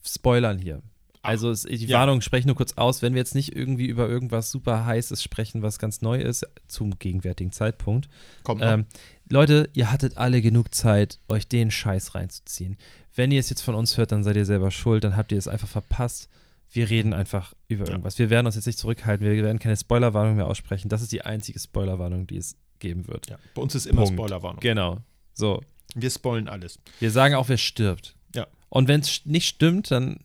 spoilern 0.06 0.60
hier. 0.60 0.82
Also 1.22 1.52
es, 1.52 1.64
die 1.64 1.76
ja. 1.88 2.00
Warnung 2.00 2.22
spreche 2.22 2.48
nur 2.48 2.56
kurz 2.56 2.74
aus, 2.74 3.02
wenn 3.02 3.14
wir 3.14 3.20
jetzt 3.20 3.36
nicht 3.36 3.54
irgendwie 3.54 3.88
über 3.88 4.08
irgendwas 4.08 4.50
super 4.50 4.86
heißes 4.86 5.22
sprechen, 5.22 5.62
was 5.62 5.78
ganz 5.78 6.02
neu 6.02 6.18
ist, 6.22 6.46
zum 6.70 6.98
gegenwärtigen 7.00 7.52
Zeitpunkt. 7.52 8.08
Kommt. 8.44 8.62
Ähm, 8.64 8.86
Leute, 9.28 9.70
ihr 9.74 9.92
hattet 9.92 10.16
alle 10.18 10.42
genug 10.42 10.74
Zeit, 10.74 11.20
euch 11.28 11.48
den 11.50 11.70
Scheiß 11.70 12.16
reinzuziehen. 12.16 12.78
Wenn 13.14 13.32
ihr 13.32 13.42
es 13.42 13.50
jetzt 13.50 13.62
von 13.62 13.76
uns 13.76 13.98
hört, 13.98 14.14
dann 14.14 14.24
seid 14.24 14.38
ihr 14.38 14.46
selber 14.46 14.72
schuld, 14.72 15.04
dann 15.04 15.18
habt 15.18 15.34
ihr 15.34 15.38
es 15.38 15.50
einfach 15.50 15.68
verpasst. 15.68 16.30
Wir 16.72 16.90
reden 16.90 17.14
einfach 17.14 17.54
über 17.68 17.86
Ja. 17.86 17.92
irgendwas. 17.92 18.20
Wir 18.20 18.30
werden 18.30 18.46
uns 18.46 18.56
jetzt 18.56 18.66
nicht 18.66 18.78
zurückhalten, 18.80 19.26
wir 19.26 19.44
werden 19.44 19.60
keine 19.60 19.78
Spoilerwarnung 19.78 20.36
mehr 20.36 20.48
aussprechen. 20.48 20.90
Das 20.90 21.02
ist 21.02 21.12
die 21.12 21.22
einzige 21.22 21.60
Spoilerwarnung, 21.60 22.28
die 22.28 22.38
es 22.38 22.56
geben 22.80 23.08
wird. 23.08 23.30
ja, 23.30 23.40
bei 23.56 23.62
uns 23.62 23.74
ist 23.76 23.86
immer 23.88 24.04
Punkt. 24.04 24.20
Spoilerwarnung. 24.20 24.60
Genau. 24.60 24.98
So. 25.34 25.62
Wir 25.96 26.10
spoilen 26.12 26.48
alles. 26.50 26.80
Wir 27.00 27.10
sagen 27.12 27.34
auch, 27.36 27.48
wer 27.50 27.58
stirbt. 27.58 28.16
Ja. 28.36 28.46
Und 28.70 28.88
wenn 28.88 29.00
es 29.02 29.26
nicht 29.26 29.48
stimmt, 29.48 29.90
dann 29.90 30.20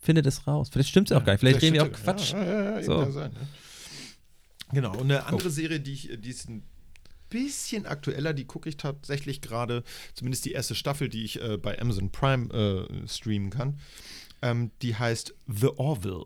findet 0.00 0.26
es 0.26 0.46
raus. 0.46 0.68
Vielleicht 0.70 0.88
stimmt 0.90 1.10
es 1.10 1.16
auch 1.16 1.24
gar 1.24 1.34
nicht. 1.34 1.40
Vielleicht 1.40 1.62
reden 1.62 1.74
wir 1.74 1.84
auch 1.84 1.92
Quatsch. 1.92 2.32
Ja, 2.32 2.42
ja, 2.44 2.78
ja, 2.78 2.82
So. 2.82 3.10
sein? 3.10 3.30
Genau, 4.72 4.92
und 4.92 5.02
eine 5.04 5.26
andere 5.26 5.50
Serie, 5.50 5.80
die, 5.80 5.92
ich, 5.92 6.10
die 6.20 6.30
ist 6.30 6.48
ein 6.48 6.62
bisschen 7.28 7.86
aktueller, 7.86 8.32
die 8.34 8.44
gucke 8.44 8.68
ich 8.68 8.76
tatsächlich 8.76 9.40
gerade, 9.40 9.82
zumindest 10.14 10.44
die 10.44 10.52
erste 10.52 10.74
Staffel, 10.74 11.08
die 11.08 11.24
ich 11.24 11.40
äh, 11.42 11.56
bei 11.56 11.78
Amazon 11.80 12.10
Prime 12.10 12.52
äh, 12.52 13.08
streamen 13.08 13.50
kann. 13.50 13.78
Ähm, 14.42 14.70
die 14.82 14.94
heißt 14.96 15.34
The 15.46 15.68
Orville. 15.76 16.24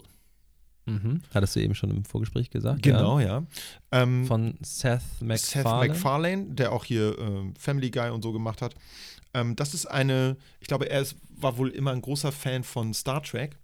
Mhm. 0.86 1.22
Hattest 1.32 1.56
du 1.56 1.60
eben 1.60 1.74
schon 1.74 1.90
im 1.90 2.04
Vorgespräch 2.04 2.50
gesagt? 2.50 2.82
Genau, 2.82 3.18
ja. 3.18 3.44
Ähm, 3.90 4.22
Ja. 4.22 4.28
Von 4.28 4.58
Seth 4.62 5.00
MacFarlane. 5.20 5.38
Seth 5.38 5.64
MacFarlane, 5.64 6.44
der 6.54 6.72
auch 6.72 6.84
hier 6.84 7.18
ähm, 7.18 7.54
Family 7.58 7.90
Guy 7.90 8.10
und 8.10 8.22
so 8.22 8.32
gemacht 8.32 8.60
hat. 8.60 8.74
Ähm, 9.32 9.56
das 9.56 9.74
ist 9.74 9.86
eine, 9.86 10.36
ich 10.60 10.68
glaube, 10.68 10.90
er 10.90 11.00
ist, 11.00 11.16
war 11.30 11.56
wohl 11.56 11.70
immer 11.70 11.92
ein 11.92 12.02
großer 12.02 12.32
Fan 12.32 12.64
von 12.64 12.92
Star 12.94 13.22
Trek. 13.22 13.56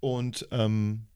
Und 0.00 0.46
ähm, 0.50 1.06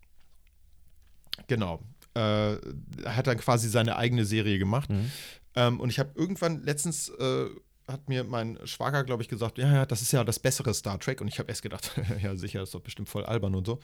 genau, 1.48 1.82
äh, 2.14 2.56
hat 3.04 3.26
dann 3.26 3.38
quasi 3.38 3.68
seine 3.68 3.96
eigene 3.96 4.24
Serie 4.24 4.58
gemacht. 4.58 4.88
Mhm. 4.88 5.10
Ähm, 5.56 5.80
und 5.80 5.90
ich 5.90 5.98
habe 5.98 6.12
irgendwann 6.14 6.62
letztens 6.62 7.08
äh, 7.08 7.46
hat 7.88 8.08
mir 8.08 8.22
mein 8.24 8.58
Schwager, 8.64 9.02
glaube 9.04 9.22
ich, 9.22 9.28
gesagt, 9.28 9.58
ja, 9.58 9.72
ja, 9.72 9.86
das 9.86 10.02
ist 10.02 10.12
ja 10.12 10.22
das 10.24 10.38
bessere 10.38 10.74
Star 10.74 10.98
Trek. 11.00 11.20
Und 11.20 11.28
ich 11.28 11.38
habe 11.38 11.48
erst 11.48 11.62
gedacht, 11.62 11.90
ja, 12.22 12.36
sicher, 12.36 12.62
ist 12.62 12.74
doch 12.74 12.80
bestimmt 12.80 13.08
voll 13.08 13.24
albern 13.24 13.54
und 13.54 13.66
so. 13.66 13.80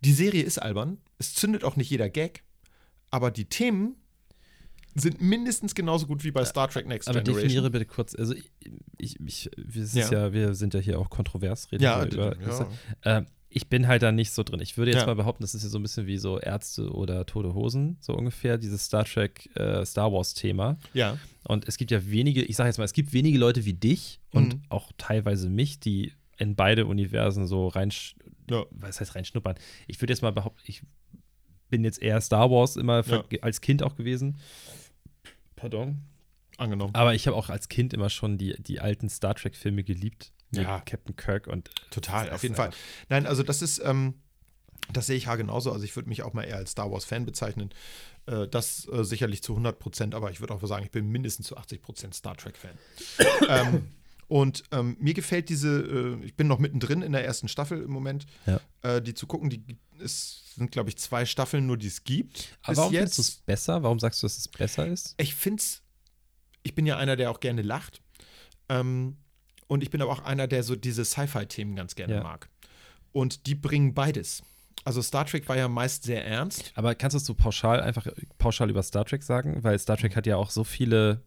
Die 0.00 0.12
Serie 0.12 0.42
ist 0.42 0.58
albern. 0.58 0.98
Es 1.18 1.34
zündet 1.34 1.64
auch 1.64 1.76
nicht 1.76 1.90
jeder 1.90 2.10
Gag. 2.10 2.44
Aber 3.10 3.30
die 3.30 3.46
Themen 3.46 3.96
sind 4.94 5.20
mindestens 5.20 5.74
genauso 5.74 6.06
gut 6.06 6.24
wie 6.24 6.30
bei 6.30 6.44
Star 6.44 6.68
Trek 6.68 6.86
Next 6.86 7.08
Aber 7.08 7.20
Generation. 7.20 7.42
definiere 7.48 7.70
bitte 7.70 7.86
kurz, 7.86 8.14
also 8.14 8.34
ich, 8.34 8.50
ich, 8.98 9.18
ich 9.20 9.50
wir, 9.56 9.84
Ja. 9.84 10.10
ja. 10.10 10.32
wir 10.32 10.54
sind 10.54 10.74
ja 10.74 10.80
hier 10.80 10.98
auch 10.98 11.08
kontrovers, 11.08 11.70
reden 11.72 11.84
Ja, 11.84 12.04
über. 12.04 12.36
ja. 12.40 13.18
Äh, 13.18 13.24
ich 13.50 13.68
bin 13.68 13.88
halt 13.88 14.02
da 14.02 14.12
nicht 14.12 14.32
so 14.32 14.42
drin. 14.42 14.60
Ich 14.60 14.76
würde 14.76 14.90
jetzt 14.92 15.00
Ja. 15.00 15.06
mal 15.06 15.14
behaupten, 15.14 15.42
das 15.42 15.54
ist 15.54 15.62
ja 15.62 15.68
so 15.70 15.78
ein 15.78 15.82
bisschen 15.82 16.06
wie 16.06 16.18
so 16.18 16.38
Ärzte 16.38 16.90
oder 16.90 17.24
Tote 17.24 17.54
Hosen, 17.54 17.96
so 18.00 18.14
ungefähr, 18.14 18.58
dieses 18.58 18.84
Star 18.84 19.04
Trek, 19.04 19.48
äh, 19.56 19.84
Star 19.86 20.12
Wars-Thema. 20.12 20.78
Ja, 20.92 21.16
Und 21.44 21.66
es 21.66 21.78
gibt 21.78 21.90
ja 21.90 22.10
wenige, 22.10 22.42
ich 22.42 22.56
sage 22.56 22.68
jetzt 22.68 22.76
mal, 22.78 22.84
es 22.84 22.92
gibt 22.92 23.12
wenige 23.14 23.38
Leute 23.38 23.64
wie 23.64 23.72
dich 23.72 24.20
und 24.32 24.54
Mhm. 24.56 24.62
auch 24.68 24.92
teilweise 24.98 25.48
mich, 25.48 25.80
die 25.80 26.12
in 26.36 26.56
beide 26.56 26.84
Universen 26.86 27.46
so 27.46 27.68
rein, 27.68 27.90
ja. 28.50 28.64
was 28.70 29.00
heißt 29.00 29.14
reinschnuppern? 29.14 29.56
Ich 29.86 30.00
würde 30.02 30.12
jetzt 30.12 30.20
mal 30.22 30.30
behaupten, 30.32 30.60
ich 30.66 30.82
bin 31.70 31.84
jetzt 31.84 32.02
eher 32.02 32.20
Star 32.20 32.50
Wars 32.50 32.76
immer 32.76 33.02
ver- 33.02 33.24
als 33.40 33.60
Kind 33.62 33.82
auch 33.82 33.96
gewesen. 33.96 34.36
Pardon. 35.56 36.02
angenommen. 36.58 36.92
Aber 36.94 37.14
ich 37.14 37.26
habe 37.28 37.36
auch 37.36 37.50
als 37.50 37.68
Kind 37.68 37.94
immer 37.94 38.10
schon 38.10 38.36
die, 38.36 38.60
die 38.60 38.80
alten 38.80 39.08
Star 39.08 39.34
Trek-Filme 39.34 39.84
geliebt. 39.84 40.32
Ja. 40.50 40.80
Captain 40.80 41.14
Kirk 41.16 41.46
und 41.46 41.70
Total, 41.90 42.30
auf 42.30 42.42
jeden 42.42 42.54
Fall. 42.54 42.70
Nein, 43.08 43.26
also 43.26 43.42
das 43.42 43.60
ist, 43.62 43.80
ähm, 43.84 44.14
das 44.92 45.06
sehe 45.06 45.16
ich 45.16 45.24
ja 45.24 45.36
genauso. 45.36 45.72
Also 45.72 45.84
ich 45.84 45.94
würde 45.96 46.08
mich 46.08 46.22
auch 46.22 46.32
mal 46.32 46.44
eher 46.44 46.56
als 46.56 46.70
Star 46.72 46.90
Wars-Fan 46.90 47.26
bezeichnen. 47.26 47.70
Äh, 48.26 48.48
das 48.48 48.88
äh, 48.90 49.04
sicherlich 49.04 49.42
zu 49.42 49.52
100 49.52 49.78
Prozent, 49.78 50.14
aber 50.14 50.30
ich 50.30 50.40
würde 50.40 50.54
auch 50.54 50.66
sagen, 50.66 50.84
ich 50.84 50.90
bin 50.90 51.08
mindestens 51.08 51.46
zu 51.46 51.56
80 51.56 51.82
Prozent 51.82 52.14
Star 52.14 52.36
Trek-Fan. 52.36 52.78
ähm, 53.48 53.88
und 54.28 54.62
ähm, 54.72 54.96
mir 55.00 55.14
gefällt 55.14 55.48
diese, 55.48 55.80
äh, 55.80 56.24
ich 56.24 56.36
bin 56.36 56.46
noch 56.46 56.58
mittendrin 56.58 57.02
in 57.02 57.12
der 57.12 57.24
ersten 57.24 57.48
Staffel 57.48 57.82
im 57.82 57.90
Moment, 57.90 58.26
Ja. 58.46 58.60
äh, 58.82 59.02
die 59.02 59.14
zu 59.14 59.26
gucken. 59.26 59.50
Die, 59.50 59.62
es 60.02 60.54
sind, 60.54 60.70
glaube 60.70 60.90
ich, 60.90 60.98
zwei 60.98 61.24
Staffeln 61.26 61.66
nur, 61.66 61.76
die 61.76 61.86
es 61.86 62.04
gibt. 62.04 62.56
Aber 62.62 62.76
warum 62.76 62.92
jetzt. 62.92 63.00
findest 63.14 63.18
du 63.18 63.22
es 63.22 63.36
besser? 63.46 63.82
Warum 63.82 63.98
sagst 63.98 64.22
du, 64.22 64.26
dass 64.26 64.36
es 64.36 64.48
besser 64.48 64.86
ist? 64.86 65.14
Ich 65.18 65.34
finde 65.34 65.62
es, 65.62 65.82
ich 66.62 66.74
bin 66.74 66.86
ja 66.86 66.96
einer, 66.98 67.16
der 67.16 67.30
auch 67.30 67.40
gerne 67.40 67.62
lacht. 67.62 68.02
Ähm, 68.68 69.16
und 69.68 69.82
ich 69.82 69.90
bin 69.90 70.02
aber 70.02 70.10
auch 70.10 70.24
einer, 70.24 70.46
der 70.48 70.62
so 70.64 70.74
diese 70.74 71.04
Sci-Fi-Themen 71.04 71.76
ganz 71.76 71.94
gerne 71.94 72.14
Ja. 72.16 72.22
mag. 72.22 72.48
Und 73.12 73.46
die 73.46 73.54
bringen 73.54 73.94
beides. 73.94 74.42
Also 74.84 75.02
Star 75.02 75.26
Trek 75.26 75.48
war 75.48 75.56
ja 75.56 75.68
meist 75.68 76.04
sehr 76.04 76.24
ernst. 76.24 76.72
Aber 76.74 76.94
kannst 76.94 77.14
du 77.14 77.18
es 77.18 77.24
so 77.26 77.34
pauschal, 77.34 77.80
einfach 77.80 78.06
pauschal 78.38 78.70
über 78.70 78.82
Star 78.82 79.04
Trek 79.04 79.22
sagen? 79.22 79.62
Weil 79.64 79.78
Star 79.78 79.96
Trek 79.96 80.14
hat 80.16 80.26
ja 80.26 80.36
auch 80.36 80.50
so 80.50 80.64
viele 80.64 81.20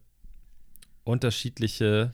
unterschiedliche 1.04 2.12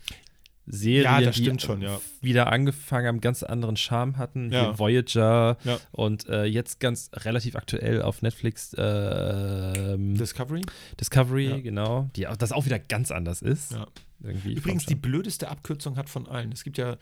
Serien, 0.67 1.05
Ja, 1.25 1.31
die 1.31 1.59
schon, 1.61 1.81
ja. 1.81 1.99
wieder 2.21 2.53
angefangen 2.53 3.07
haben, 3.07 3.21
ganz 3.23 3.43
anderen 3.43 3.77
Charme 3.77 4.19
hatten. 4.19 4.53
Ja. 4.53 4.79
Voyager 4.79 5.57
und 5.93 6.29
äh, 6.29 6.45
jetzt 6.45 6.79
ganz 6.81 7.11
relativ 7.15 7.57
aktuell 7.57 8.03
auf 8.03 8.21
Netflix 8.21 8.75
ähm, 8.77 10.15
Discovery. 10.17 10.63
Discovery, 11.01 11.63
genau. 11.63 12.11
Die, 12.17 12.27
das 12.39 12.53
auch 12.53 12.67
wieder 12.67 12.79
ganz 12.79 13.11
anders 13.11 13.41
ist. 13.41 13.77
Irgendwie 14.21 14.55
Übrigens, 14.55 14.87
die 14.87 14.95
blödeste 14.95 15.49
Abkürzung 15.49 15.97
hat 15.97 16.09
von 16.09 16.27
allen. 16.27 16.53
Es 16.53 16.65
gibt 16.65 16.79
ja 16.79 16.97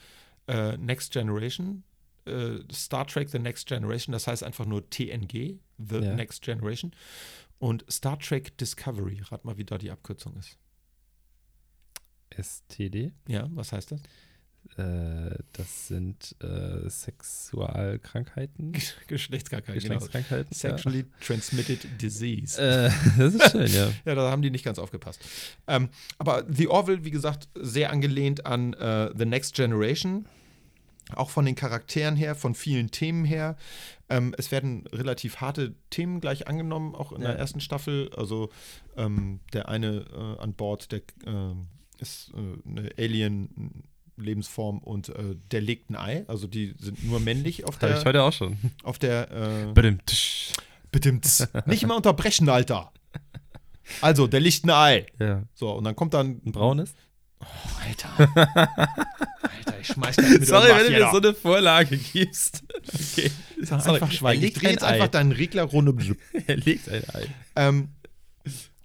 äh, 0.48 0.76
Next 0.76 1.12
Generation, 1.12 1.82
äh, 2.26 2.58
Star 2.72 3.06
Trek 3.06 3.30
The 3.30 3.38
Next 3.38 3.66
Generation, 3.66 4.12
das 4.12 4.26
heißt 4.26 4.42
einfach 4.42 4.66
nur 4.66 4.88
TNG, 4.90 5.58
The 5.78 5.96
Ja. 5.96 6.14
Next 6.14 6.42
Generation. 6.42 6.92
Und 7.58 7.84
Star 7.90 8.18
Trek 8.18 8.56
Discovery, 8.58 9.20
rat 9.30 9.44
mal, 9.44 9.56
wie 9.56 9.64
da 9.64 9.78
die 9.78 9.90
Abkürzung 9.90 10.36
ist. 10.36 10.58
STD. 12.30 13.12
Ja, 13.28 13.48
was 13.52 13.72
heißt 13.72 13.92
das? 13.92 14.02
Äh, 14.76 15.38
das 15.52 15.88
sind 15.88 16.34
äh, 16.42 16.88
Sexualkrankheiten. 16.88 18.72
Geschlechtskrankheit, 19.06 19.80
genau. 19.80 19.94
Geschlechtskrankheiten. 19.98 20.52
Sexually 20.54 21.04
Transmitted 21.20 22.00
Disease. 22.00 22.60
Ja. 22.60 22.86
Äh, 22.86 22.90
das 23.18 23.34
ist 23.34 23.50
schön, 23.52 23.66
ja. 23.72 23.92
Ja, 24.04 24.14
da 24.14 24.30
haben 24.30 24.42
die 24.42 24.50
nicht 24.50 24.64
ganz 24.64 24.78
aufgepasst. 24.78 25.20
Ähm, 25.66 25.88
aber 26.18 26.44
The 26.48 26.68
Orville, 26.68 27.04
wie 27.04 27.10
gesagt, 27.10 27.48
sehr 27.54 27.90
angelehnt 27.90 28.44
an 28.46 28.74
äh, 28.74 29.10
The 29.16 29.24
Next 29.24 29.54
Generation. 29.54 30.26
Auch 31.14 31.30
von 31.30 31.44
den 31.44 31.54
Charakteren 31.54 32.16
her, 32.16 32.34
von 32.34 32.56
vielen 32.56 32.90
Themen 32.90 33.24
her. 33.24 33.56
Ähm, 34.08 34.34
es 34.38 34.50
werden 34.50 34.86
relativ 34.88 35.36
harte 35.36 35.76
Themen 35.88 36.20
gleich 36.20 36.48
angenommen, 36.48 36.96
auch 36.96 37.12
in 37.12 37.22
Ja. 37.22 37.28
der 37.28 37.38
ersten 37.38 37.60
Staffel. 37.60 38.10
Also 38.16 38.50
ähm, 38.96 39.38
der 39.52 39.68
eine 39.68 40.04
äh, 40.12 40.42
an 40.42 40.54
Bord, 40.54 40.90
der 40.90 41.02
ist 41.98 42.32
eine 42.34 42.90
Alien-Lebensform 44.18 44.78
und 44.78 45.08
äh, 45.10 45.36
der 45.50 45.60
legt 45.60 45.90
ein 45.90 45.96
Ei. 45.96 46.24
Also 46.28 46.46
die 46.46 46.74
sind 46.78 47.04
nur 47.04 47.20
männlich 47.20 47.64
auf 47.64 47.76
Habe 47.80 47.92
ich 47.92 47.98
der, 47.98 48.04
heute 48.04 48.22
auch 48.22 48.32
schon. 48.32 48.56
auf 48.82 48.98
der 48.98 49.30
äh, 49.74 49.96
tsch. 50.06 50.52
Bitte 50.90 51.12
nicht 51.66 51.82
immer 51.82 51.96
unterbrechen, 51.96 52.48
Alter. 52.48 52.92
Also, 54.00 54.26
der 54.26 54.40
liegt 54.40 54.64
ein 54.64 54.70
Ei. 54.70 55.06
Ja. 55.20 55.42
So, 55.54 55.70
und 55.72 55.84
dann 55.84 55.94
kommt 55.94 56.14
dann. 56.14 56.40
Ein 56.44 56.52
braunes? 56.52 56.94
Alter. 57.86 58.30
Alter, 58.56 59.80
ich 59.80 59.86
schmeiß 59.88 60.16
gleich 60.16 60.30
mit 60.30 60.46
Sorry, 60.46 60.70
wenn 60.70 60.86
du 60.86 60.98
mir 60.98 61.10
so 61.10 61.18
eine 61.18 61.34
Vorlage 61.34 61.96
gibst. 61.96 62.62
Okay. 62.86 63.30
Sag 63.62 63.80
Sorry. 63.82 63.94
einfach 63.96 64.12
schweigen. 64.12 64.42
Er 64.42 64.48
Ich 64.48 64.54
legt 64.54 64.62
drehe 64.62 64.70
jetzt 64.72 64.84
Ei. 64.84 64.88
einfach 64.88 65.08
deinen 65.08 65.32
Regler 65.32 65.64
runter. 65.64 65.94
Er 66.46 66.56
legt 66.56 66.88
ein 66.88 67.02
Ei. 67.14 67.26
ähm, 67.56 67.88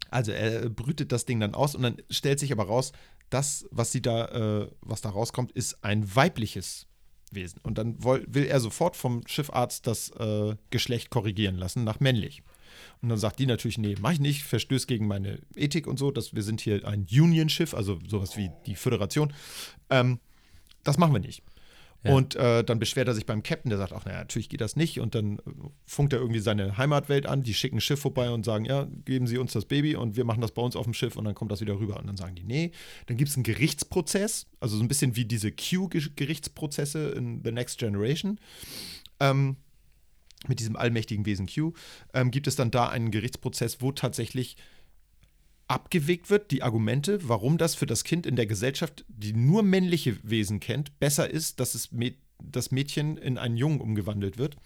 also, 0.09 0.31
er 0.31 0.69
brütet 0.69 1.11
das 1.11 1.25
Ding 1.25 1.39
dann 1.39 1.53
aus 1.53 1.75
und 1.75 1.83
dann 1.83 1.97
stellt 2.09 2.39
sich 2.39 2.51
aber 2.51 2.65
raus, 2.65 2.91
das, 3.31 3.65
was 3.71 3.91
sie 3.91 4.01
da, 4.01 4.25
äh, 4.25 4.71
was 4.81 5.01
da 5.01 5.09
rauskommt, 5.09 5.51
ist 5.51 5.83
ein 5.83 6.15
weibliches 6.15 6.87
Wesen. 7.31 7.59
Und 7.63 7.77
dann 7.77 8.03
woll, 8.03 8.25
will 8.27 8.45
er 8.45 8.59
sofort 8.59 8.95
vom 8.95 9.25
Schiffarzt 9.25 9.87
das 9.87 10.09
äh, 10.11 10.55
Geschlecht 10.69 11.09
korrigieren 11.09 11.55
lassen 11.55 11.83
nach 11.83 11.99
männlich. 11.99 12.43
Und 13.01 13.09
dann 13.09 13.17
sagt 13.17 13.39
die 13.39 13.45
natürlich, 13.45 13.77
nee, 13.77 13.95
mach 13.99 14.11
ich 14.11 14.19
nicht, 14.19 14.43
verstößt 14.43 14.87
gegen 14.87 15.07
meine 15.07 15.39
Ethik 15.55 15.87
und 15.87 15.97
so, 15.97 16.11
dass 16.11 16.35
wir 16.35 16.43
sind 16.43 16.61
hier 16.61 16.87
ein 16.87 17.07
Union-Schiff, 17.09 17.73
also 17.73 17.99
sowas 18.07 18.37
wie 18.37 18.51
die 18.65 18.75
Föderation. 18.75 19.33
Ähm, 19.89 20.19
das 20.83 20.97
machen 20.97 21.13
wir 21.13 21.19
nicht. 21.19 21.43
Und 22.03 22.35
äh, 22.35 22.63
dann 22.63 22.79
beschwert 22.79 23.07
er 23.07 23.13
sich 23.13 23.27
beim 23.27 23.43
Captain, 23.43 23.69
der 23.69 23.77
sagt, 23.77 23.93
ach 23.93 24.05
naja, 24.05 24.19
natürlich 24.19 24.49
geht 24.49 24.61
das 24.61 24.75
nicht. 24.75 24.99
Und 24.99 25.13
dann 25.13 25.37
äh, 25.37 25.41
funkt 25.85 26.13
er 26.13 26.19
irgendwie 26.19 26.39
seine 26.39 26.77
Heimatwelt 26.77 27.27
an, 27.27 27.43
die 27.43 27.53
schicken 27.53 27.77
ein 27.77 27.81
Schiff 27.81 27.99
vorbei 27.99 28.31
und 28.31 28.43
sagen, 28.43 28.65
ja, 28.65 28.87
geben 29.05 29.27
Sie 29.27 29.37
uns 29.37 29.53
das 29.53 29.65
Baby 29.65 29.95
und 29.95 30.15
wir 30.15 30.25
machen 30.25 30.41
das 30.41 30.51
bei 30.51 30.61
uns 30.63 30.75
auf 30.75 30.85
dem 30.85 30.95
Schiff 30.95 31.15
und 31.15 31.25
dann 31.25 31.35
kommt 31.35 31.51
das 31.51 31.61
wieder 31.61 31.79
rüber. 31.79 31.99
Und 31.99 32.07
dann 32.07 32.17
sagen 32.17 32.35
die, 32.35 32.43
nee. 32.43 32.71
Dann 33.05 33.17
gibt 33.17 33.29
es 33.29 33.35
einen 33.35 33.43
Gerichtsprozess, 33.43 34.47
also 34.59 34.77
so 34.77 34.83
ein 34.83 34.87
bisschen 34.87 35.15
wie 35.15 35.25
diese 35.25 35.51
Q-Gerichtsprozesse 35.51 37.09
in 37.09 37.41
The 37.43 37.51
Next 37.51 37.77
Generation. 37.77 38.39
Ähm, 39.19 39.57
mit 40.47 40.59
diesem 40.59 40.75
allmächtigen 40.75 41.25
Wesen 41.27 41.45
Q, 41.45 41.73
ähm, 42.15 42.31
gibt 42.31 42.47
es 42.47 42.55
dann 42.55 42.71
da 42.71 42.89
einen 42.89 43.11
Gerichtsprozess, 43.11 43.81
wo 43.81 43.91
tatsächlich 43.91 44.57
abgewegt 45.71 46.29
wird, 46.29 46.51
die 46.51 46.63
Argumente, 46.63 47.27
warum 47.29 47.57
das 47.57 47.75
für 47.75 47.85
das 47.85 48.03
Kind 48.03 48.25
in 48.25 48.35
der 48.35 48.45
Gesellschaft, 48.45 49.05
die 49.07 49.31
nur 49.31 49.63
männliche 49.63 50.17
Wesen 50.21 50.59
kennt, 50.59 50.99
besser 50.99 51.29
ist, 51.29 51.61
dass 51.61 51.75
es 51.75 51.89
das 52.39 52.71
Mädchen 52.71 53.15
in 53.15 53.37
einen 53.37 53.55
Jungen 53.55 53.79
umgewandelt 53.79 54.37
wird. 54.37 54.57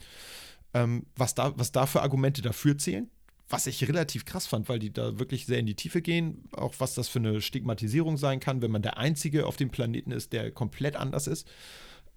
Ähm, 0.73 1.05
was, 1.15 1.35
da, 1.35 1.53
was 1.57 1.71
da 1.71 1.85
für 1.85 2.01
Argumente 2.01 2.41
dafür 2.41 2.77
zählen, 2.77 3.09
was 3.49 3.67
ich 3.67 3.87
relativ 3.87 4.25
krass 4.25 4.47
fand, 4.47 4.67
weil 4.67 4.79
die 4.79 4.91
da 4.91 5.19
wirklich 5.19 5.45
sehr 5.45 5.59
in 5.59 5.67
die 5.67 5.75
Tiefe 5.75 6.01
gehen, 6.01 6.49
auch 6.51 6.73
was 6.79 6.95
das 6.95 7.07
für 7.07 7.19
eine 7.19 7.39
Stigmatisierung 7.39 8.17
sein 8.17 8.39
kann, 8.39 8.63
wenn 8.63 8.71
man 8.71 8.81
der 8.81 8.97
Einzige 8.97 9.45
auf 9.45 9.57
dem 9.57 9.69
Planeten 9.69 10.11
ist, 10.11 10.33
der 10.33 10.49
komplett 10.49 10.95
anders 10.95 11.27
ist. 11.27 11.47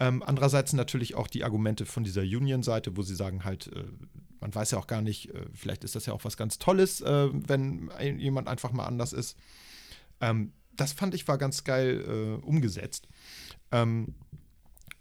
Ähm, 0.00 0.22
andererseits 0.24 0.72
natürlich 0.72 1.14
auch 1.14 1.26
die 1.26 1.44
Argumente 1.44 1.84
von 1.84 2.04
dieser 2.04 2.22
Union-Seite, 2.22 2.96
wo 2.96 3.02
sie 3.02 3.14
sagen 3.14 3.44
halt, 3.44 3.68
äh, 3.74 3.84
man 4.40 4.54
weiß 4.54 4.70
ja 4.70 4.78
auch 4.78 4.86
gar 4.86 5.02
nicht, 5.02 5.34
äh, 5.34 5.46
vielleicht 5.52 5.84
ist 5.84 5.96
das 5.96 6.06
ja 6.06 6.12
auch 6.12 6.24
was 6.24 6.36
ganz 6.36 6.58
Tolles, 6.58 7.00
äh, 7.00 7.28
wenn 7.32 7.90
jemand 8.18 8.48
einfach 8.48 8.72
mal 8.72 8.86
anders 8.86 9.12
ist. 9.12 9.36
Ähm, 10.20 10.52
das 10.76 10.92
fand 10.92 11.14
ich 11.14 11.26
war 11.26 11.38
ganz 11.38 11.64
geil 11.64 12.38
äh, 12.40 12.46
umgesetzt. 12.46 13.08
Ähm, 13.72 14.14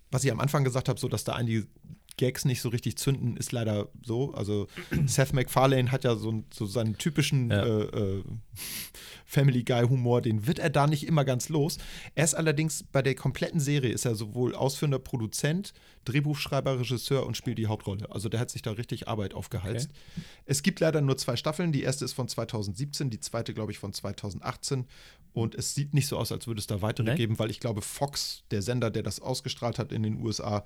was 0.10 0.24
ich 0.24 0.32
am 0.32 0.39
Anfang 0.39 0.63
gesagt 0.63 0.89
habe, 0.89 1.00
so 1.00 1.08
dass 1.08 1.24
da 1.24 1.34
einige 1.34 1.68
Gags 2.17 2.45
nicht 2.45 2.62
so 2.62 2.69
richtig 2.69 2.97
zünden, 2.97 3.38
ist 3.38 3.51
leider 3.51 3.89
so. 4.03 4.33
Also 4.33 4.67
Seth 5.05 5.33
MacFarlane 5.33 5.91
hat 5.91 6.03
ja 6.03 6.15
so, 6.15 6.43
so 6.53 6.65
seinen 6.65 6.97
typischen 6.97 7.50
Ja. 7.51 7.63
äh, 7.65 7.81
äh, 8.17 8.24
Family 9.25 9.63
Guy-Humor, 9.63 10.21
den 10.21 10.47
wird 10.47 10.57
er 10.59 10.69
da 10.69 10.88
nicht 10.88 11.05
immer 11.05 11.25
ganz 11.25 11.50
los. 11.50 11.77
Er 12.15 12.24
ist 12.24 12.33
allerdings 12.33 12.83
bei 12.83 13.01
der 13.01 13.13
kompletten 13.13 13.59
Serie 13.59 13.91
ist 13.91 14.05
er 14.05 14.15
sowohl 14.15 14.55
ausführender 14.55 15.00
Produzent, 15.00 15.74
Drehbuchschreiber, 16.05 16.79
Regisseur 16.79 17.25
und 17.25 17.36
spielt 17.36 17.57
die 17.57 17.67
Hauptrolle. 17.67 18.09
Also 18.09 18.29
der 18.29 18.39
hat 18.39 18.50
sich 18.50 18.62
da 18.62 18.71
richtig 18.71 19.07
Arbeit 19.09 19.33
aufgeheizt. 19.33 19.89
Es 20.45 20.63
gibt 20.63 20.79
leider 20.79 21.01
nur 21.01 21.17
zwei 21.17 21.36
Staffeln. 21.36 21.74
Die 21.74 21.81
erste 21.83 22.05
ist 22.05 22.13
von 22.13 22.27
2017, 22.29 23.09
die 23.09 23.19
zweite, 23.19 23.53
glaube 23.53 23.71
ich, 23.74 23.79
von 23.79 23.91
2018. 23.91 24.86
Und 25.33 25.53
es 25.55 25.75
sieht 25.75 25.93
nicht 25.93 26.07
so 26.07 26.17
aus, 26.17 26.31
als 26.31 26.47
würde 26.47 26.59
es 26.59 26.67
da 26.67 26.81
weitere 26.81 27.12
Nee? 27.12 27.15
geben, 27.17 27.38
weil 27.38 27.51
ich 27.51 27.59
glaube, 27.59 27.81
Fox, 27.81 28.43
der 28.50 28.62
Sender, 28.62 28.89
der 28.89 29.03
das 29.03 29.19
ausgestrahlt 29.19 29.77
hat 29.77 29.91
in 29.91 30.03
den 30.03 30.21
USA, 30.21 30.63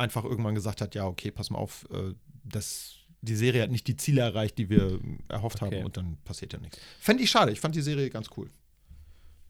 einfach 0.00 0.24
irgendwann 0.24 0.54
gesagt 0.54 0.80
hat, 0.80 0.94
ja, 0.94 1.06
okay, 1.06 1.30
pass 1.30 1.50
mal 1.50 1.58
auf, 1.58 1.86
äh, 1.92 2.14
das, 2.44 2.94
die 3.22 3.36
Serie 3.36 3.62
hat 3.62 3.70
nicht 3.70 3.86
die 3.86 3.96
Ziele 3.96 4.22
erreicht, 4.22 4.58
die 4.58 4.68
wir 4.68 4.92
äh, 4.94 4.98
erhofft 5.28 5.62
Okay. 5.62 5.76
haben 5.78 5.84
und 5.86 5.96
dann 5.96 6.16
passiert 6.24 6.52
ja 6.52 6.58
nichts. 6.58 6.78
Fände 6.98 7.22
ich 7.22 7.30
schade, 7.30 7.52
ich 7.52 7.60
fand 7.60 7.74
die 7.74 7.82
Serie 7.82 8.10
ganz 8.10 8.28
cool. 8.36 8.50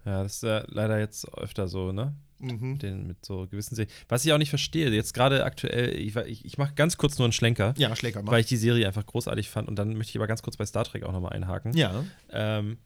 Ja, 0.04 0.22
das 0.22 0.36
ist 0.36 0.42
ja 0.42 0.64
leider 0.68 0.98
jetzt 0.98 1.28
öfter 1.34 1.68
so, 1.68 1.92
ne? 1.92 2.14
Mhm. 2.38 2.78
Den, 2.78 3.06
mit 3.06 3.22
so 3.22 3.46
gewissen 3.46 3.74
Serien. 3.74 3.92
Was 4.08 4.24
ich 4.24 4.32
auch 4.32 4.38
nicht 4.38 4.48
verstehe, 4.48 4.88
jetzt 4.90 5.12
gerade 5.12 5.44
aktuell, 5.44 5.94
ich, 5.94 6.16
ich, 6.16 6.44
ich 6.46 6.56
mache 6.56 6.72
ganz 6.74 6.96
kurz 6.96 7.18
nur 7.18 7.26
einen 7.26 7.32
Schlenker, 7.34 7.74
Ja, 7.76 7.94
Schläger 7.94 8.22
mal. 8.22 8.32
weil 8.32 8.40
ich 8.40 8.46
die 8.46 8.56
Serie 8.56 8.86
einfach 8.86 9.04
großartig 9.04 9.50
fand 9.50 9.68
und 9.68 9.76
dann 9.76 9.92
möchte 9.94 10.10
ich 10.12 10.16
aber 10.16 10.26
ganz 10.26 10.40
kurz 10.42 10.56
bei 10.56 10.64
Star 10.64 10.84
Trek 10.84 11.02
auch 11.02 11.12
nochmal 11.12 11.34
einhaken. 11.34 11.74
Ja. 11.74 12.02
Ähm, 12.30 12.78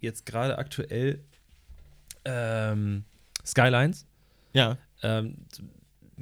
jetzt 0.00 0.24
gerade 0.24 0.56
aktuell 0.56 1.22
ähm, 2.24 3.04
Skylines. 3.44 4.06
Ja. 4.54 4.78
Ähm, 5.02 5.36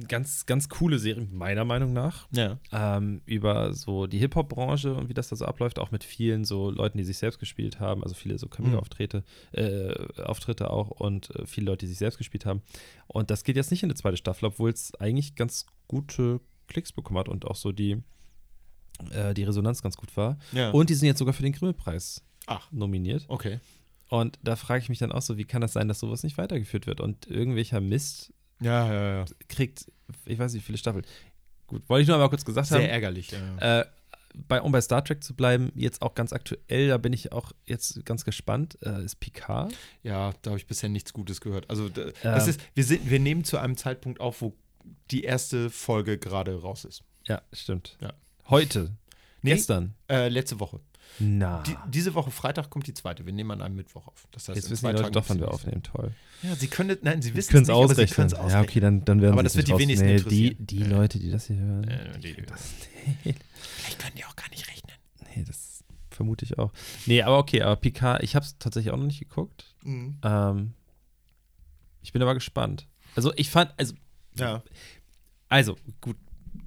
ganz, 0.07 0.45
ganz 0.45 0.69
coole 0.69 0.99
Serie, 0.99 1.27
meiner 1.31 1.65
Meinung 1.65 1.93
nach. 1.93 2.27
Ja. 2.31 2.59
ähm, 2.71 3.21
über 3.25 3.73
so 3.73 4.07
die 4.07 4.17
Hip-Hop-Branche 4.19 4.93
und 4.93 5.09
wie 5.09 5.13
das 5.13 5.29
da 5.29 5.35
so 5.35 5.45
abläuft, 5.45 5.79
auch 5.79 5.91
mit 5.91 6.03
vielen 6.03 6.45
so 6.45 6.71
Leuten, 6.71 6.97
die 6.97 7.03
sich 7.03 7.17
selbst 7.17 7.39
gespielt 7.39 7.79
haben, 7.79 8.03
also 8.03 8.15
viele 8.15 8.37
so 8.37 8.47
Cameo-Auftritte, 8.47 9.23
äh, 9.51 9.93
Auftritte 10.21 10.69
auch 10.69 10.89
und 10.89 11.29
äh, 11.35 11.45
viele 11.45 11.67
Leute, 11.67 11.85
die 11.85 11.89
sich 11.89 11.99
selbst 11.99 12.17
gespielt 12.17 12.45
haben. 12.45 12.61
Und 13.07 13.29
das 13.29 13.43
geht 13.43 13.55
jetzt 13.55 13.71
nicht 13.71 13.83
in 13.83 13.89
eine 13.89 13.95
zweite 13.95 14.17
Staffel, 14.17 14.45
obwohl 14.45 14.71
es 14.71 14.95
eigentlich 14.95 15.35
ganz 15.35 15.65
gute 15.87 16.41
Klicks 16.67 16.91
bekommen 16.91 17.19
hat 17.19 17.29
und 17.29 17.45
auch 17.45 17.55
so 17.55 17.71
die, 17.71 18.01
äh, 19.11 19.33
die 19.33 19.43
Resonanz 19.43 19.81
ganz 19.81 19.97
gut 19.97 20.15
war. 20.17 20.37
Ja. 20.51 20.71
Und 20.71 20.89
die 20.89 20.95
sind 20.95 21.07
jetzt 21.07 21.19
sogar 21.19 21.33
für 21.33 21.43
den 21.43 21.53
Grimme-Preis 21.53 22.23
Ach, 22.47 22.71
nominiert. 22.71 23.25
okay. 23.27 23.59
Und 24.09 24.37
da 24.43 24.55
frage 24.55 24.83
ich 24.83 24.89
mich 24.89 24.99
dann 24.99 25.11
auch 25.11 25.23
so, 25.23 25.37
wie 25.37 25.43
kann 25.43 25.61
das 25.61 25.73
sein, 25.73 25.87
dass 25.87 25.99
sowas 25.99 26.21
nicht 26.21 26.37
weitergeführt 26.37 26.85
wird? 26.85 27.01
Und 27.01 27.25
irgendwelcher 27.25 27.81
Mist 27.81 28.31
Ja, 28.63 28.91
ja, 28.91 29.15
ja. 29.19 29.25
kriegt, 29.47 29.85
ich 30.25 30.39
weiß 30.39 30.53
nicht, 30.53 30.63
wie 30.63 30.65
viele 30.65 30.77
Staffeln. 30.77 31.05
Gut, 31.67 31.87
wollte 31.89 32.03
ich 32.03 32.07
nur 32.07 32.17
mal 32.17 32.29
kurz 32.29 32.45
gesagt 32.45 32.71
haben. 32.71 32.81
Sehr 32.81 32.91
ärgerlich. 32.91 33.31
Ja, 33.31 33.39
ja. 33.59 33.81
Äh, 33.81 33.85
bei, 34.47 34.61
um 34.61 34.71
bei 34.71 34.81
Star 34.81 35.03
Trek 35.03 35.23
zu 35.23 35.35
bleiben, 35.35 35.71
jetzt 35.75 36.01
auch 36.01 36.15
ganz 36.15 36.33
aktuell, 36.33 36.87
da 36.87 36.97
bin 36.97 37.13
ich 37.13 37.31
auch 37.31 37.51
jetzt 37.65 38.03
ganz 38.05 38.25
gespannt, 38.25 38.77
äh, 38.81 39.03
ist 39.03 39.19
Picard. 39.19 39.73
Ja, 40.01 40.33
da 40.41 40.51
habe 40.51 40.59
ich 40.59 40.67
bisher 40.67 40.89
nichts 40.89 41.13
Gutes 41.13 41.39
gehört. 41.41 41.69
Also 41.69 41.87
Ähm. 41.87 42.13
das 42.23 42.47
ist, 42.47 42.59
wir, 42.73 42.83
sind, 42.83 43.09
wir 43.09 43.19
nehmen 43.19 43.43
zu 43.43 43.57
einem 43.57 43.77
Zeitpunkt 43.77 44.19
auf, 44.19 44.41
wo 44.41 44.53
die 45.11 45.23
erste 45.23 45.69
Folge 45.69 46.17
gerade 46.17 46.59
raus 46.59 46.83
ist. 46.85 47.03
Ja, 47.27 47.41
stimmt. 47.53 47.97
Ja. 48.01 48.13
Heute. 48.49 48.91
Nee. 49.41 49.51
Gestern. 49.51 49.93
Äh, 50.09 50.29
letzte 50.29 50.59
Woche. 50.59 50.79
Na. 51.19 51.61
Die, 51.61 51.75
diese 51.89 52.15
Woche 52.15 52.31
Freitag 52.31 52.69
kommt 52.69 52.87
die 52.87 52.93
zweite. 52.93 53.25
Wir 53.25 53.33
nehmen 53.33 53.51
an 53.51 53.61
einem 53.61 53.75
Mittwoch 53.75 54.07
auf. 54.07 54.27
Das 54.31 54.47
heißt, 54.49 54.55
jetzt 54.55 54.69
wissen 54.71 54.87
die 54.87 54.93
Leute 54.93 55.11
doch, 55.11 55.29
wann 55.29 55.39
wir 55.39 55.51
aufnehmen. 55.51 55.83
Toll. 55.83 56.11
Ja, 56.41 56.55
sie 56.55 56.67
können, 56.67 56.97
nein, 57.03 57.21
sie 57.21 57.35
wissen 57.35 57.55
es 57.57 57.61
nicht, 57.61 57.69
aber 57.69 57.87
sie 57.87 57.93
ausrechnen. 57.93 58.15
können 58.15 58.27
es 58.27 58.33
Ja, 58.33 58.39
ausrechnen. 58.39 58.63
okay, 58.63 58.79
dann, 58.79 59.05
dann 59.05 59.21
werden 59.21 59.33
Aber 59.33 59.43
das 59.43 59.55
wird 59.55 59.67
die 59.67 59.77
wenigsten 59.77 60.05
nee, 60.07 60.15
die, 60.17 60.47
interessieren. 60.47 60.67
die 60.67 60.79
Ja. 60.79 60.87
Leute, 60.87 61.19
die 61.19 61.29
das 61.31 61.45
hier 61.47 61.57
hören. 61.57 61.83
Äh, 61.87 62.19
die- 62.19 62.33
die- 62.33 62.41
das, 62.41 62.73
Vielleicht 63.23 63.99
können 63.99 64.15
die 64.17 64.25
auch 64.25 64.35
gar 64.35 64.49
nicht 64.49 64.67
rechnen. 64.67 64.93
nee, 65.35 65.43
das 65.45 65.83
vermute 66.09 66.45
ich 66.45 66.57
auch. 66.57 66.71
Nee, 67.05 67.21
aber 67.21 67.37
okay, 67.37 67.61
aber 67.61 67.75
Picard, 67.75 68.23
ich 68.23 68.35
habe 68.35 68.45
es 68.45 68.57
tatsächlich 68.57 68.91
auch 68.93 68.97
noch 68.97 69.05
nicht 69.05 69.19
geguckt. 69.19 69.65
Mhm. 69.83 70.17
Ähm, 70.23 70.73
ich 72.01 72.11
bin 72.11 72.21
aber 72.21 72.33
gespannt. 72.33 72.87
Also 73.15 73.31
ich 73.35 73.49
fand, 73.49 73.71
also 73.77 73.93
Ja. 74.35 74.63
Also, 75.49 75.77
gut, 76.01 76.17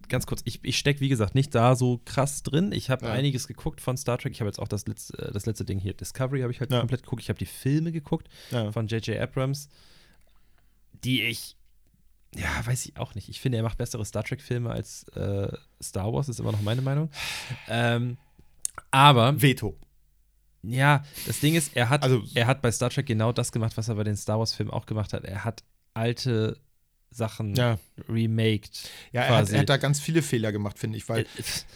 ganz 0.09 0.27
kurz. 0.27 0.42
Ich, 0.45 0.61
ich 0.64 0.79
stecke, 0.79 1.01
wie 1.01 1.09
gesagt, 1.09 1.35
nicht 1.35 1.55
da 1.55 1.75
so 1.77 2.01
krass 2.05 2.42
drin. 2.42 2.73
Ich 2.73 2.90
habe 2.90 3.07
Ja. 3.07 3.12
einiges 3.12 3.47
geguckt 3.49 3.81
von 3.81 3.97
Star 3.97 4.19
Trek. 4.19 4.33
Ich 4.33 4.40
habe 4.40 4.49
jetzt 4.49 4.59
auch 4.59 4.69
das 4.69 4.87
letzte, 4.87 5.19
äh, 5.19 5.33
das 5.33 5.47
letzte 5.47 5.64
Ding 5.64 5.79
hier, 5.79 5.95
Discovery, 5.95 6.40
habe 6.42 6.53
ich 6.53 6.61
halt 6.61 6.71
Ja. 6.73 6.79
komplett 6.81 7.03
geguckt. 7.03 7.23
Ich 7.23 7.29
habe 7.29 7.38
die 7.38 7.47
Filme 7.47 7.92
geguckt 7.92 8.29
ja. 8.51 8.71
von 8.73 8.87
J.J. 8.87 9.19
Abrams, 9.21 9.69
die 11.05 11.23
ich, 11.23 11.57
ja, 12.35 12.49
weiß 12.66 12.87
ich 12.87 12.97
auch 12.99 13.14
nicht. 13.14 13.29
Ich 13.29 13.40
finde, 13.40 13.59
er 13.59 13.64
macht 13.64 13.79
bessere 13.79 14.05
Star 14.05 14.25
Trek-Filme 14.25 14.71
als 14.71 15.05
äh, 15.14 15.53
Star 15.83 16.12
Wars, 16.12 16.29
ist 16.29 16.40
immer 16.40 16.53
noch 16.53 16.62
meine 16.62 16.83
Meinung. 16.83 17.11
Ähm, 17.69 18.19
aber, 18.90 19.40
Veto. 19.40 19.77
ja, 20.62 21.03
das 21.27 21.40
Ding 21.40 21.55
ist, 21.55 21.77
er 21.77 21.88
hat, 21.88 22.03
Also- 22.03 22.23
er 22.35 22.47
hat 22.47 22.61
bei 22.62 22.71
Star 22.73 22.90
Trek 22.90 23.07
genau 23.07 23.33
das 23.33 23.53
gemacht, 23.53 23.77
was 23.77 23.88
er 23.88 23.95
bei 23.95 24.05
den 24.05 24.16
Star 24.16 24.38
Wars-Filmen 24.38 24.73
auch 24.73 24.87
gemacht 24.87 25.12
hat. 25.12 25.25
Er 25.25 25.45
hat 25.45 25.62
alte 25.95 26.61
Sachen 27.11 27.55
Ja, 27.55 27.79
remaked. 28.09 28.90
ja 29.12 29.23
er, 29.23 29.37
hat, 29.37 29.51
er 29.51 29.61
hat 29.61 29.69
da 29.69 29.77
ganz 29.77 30.01
viele 30.01 30.23
Fehler 30.23 30.53
gemacht, 30.53 30.79
finde 30.79 30.99
ich, 30.99 31.09
weil 31.09 31.23
Äh, 31.23 31.27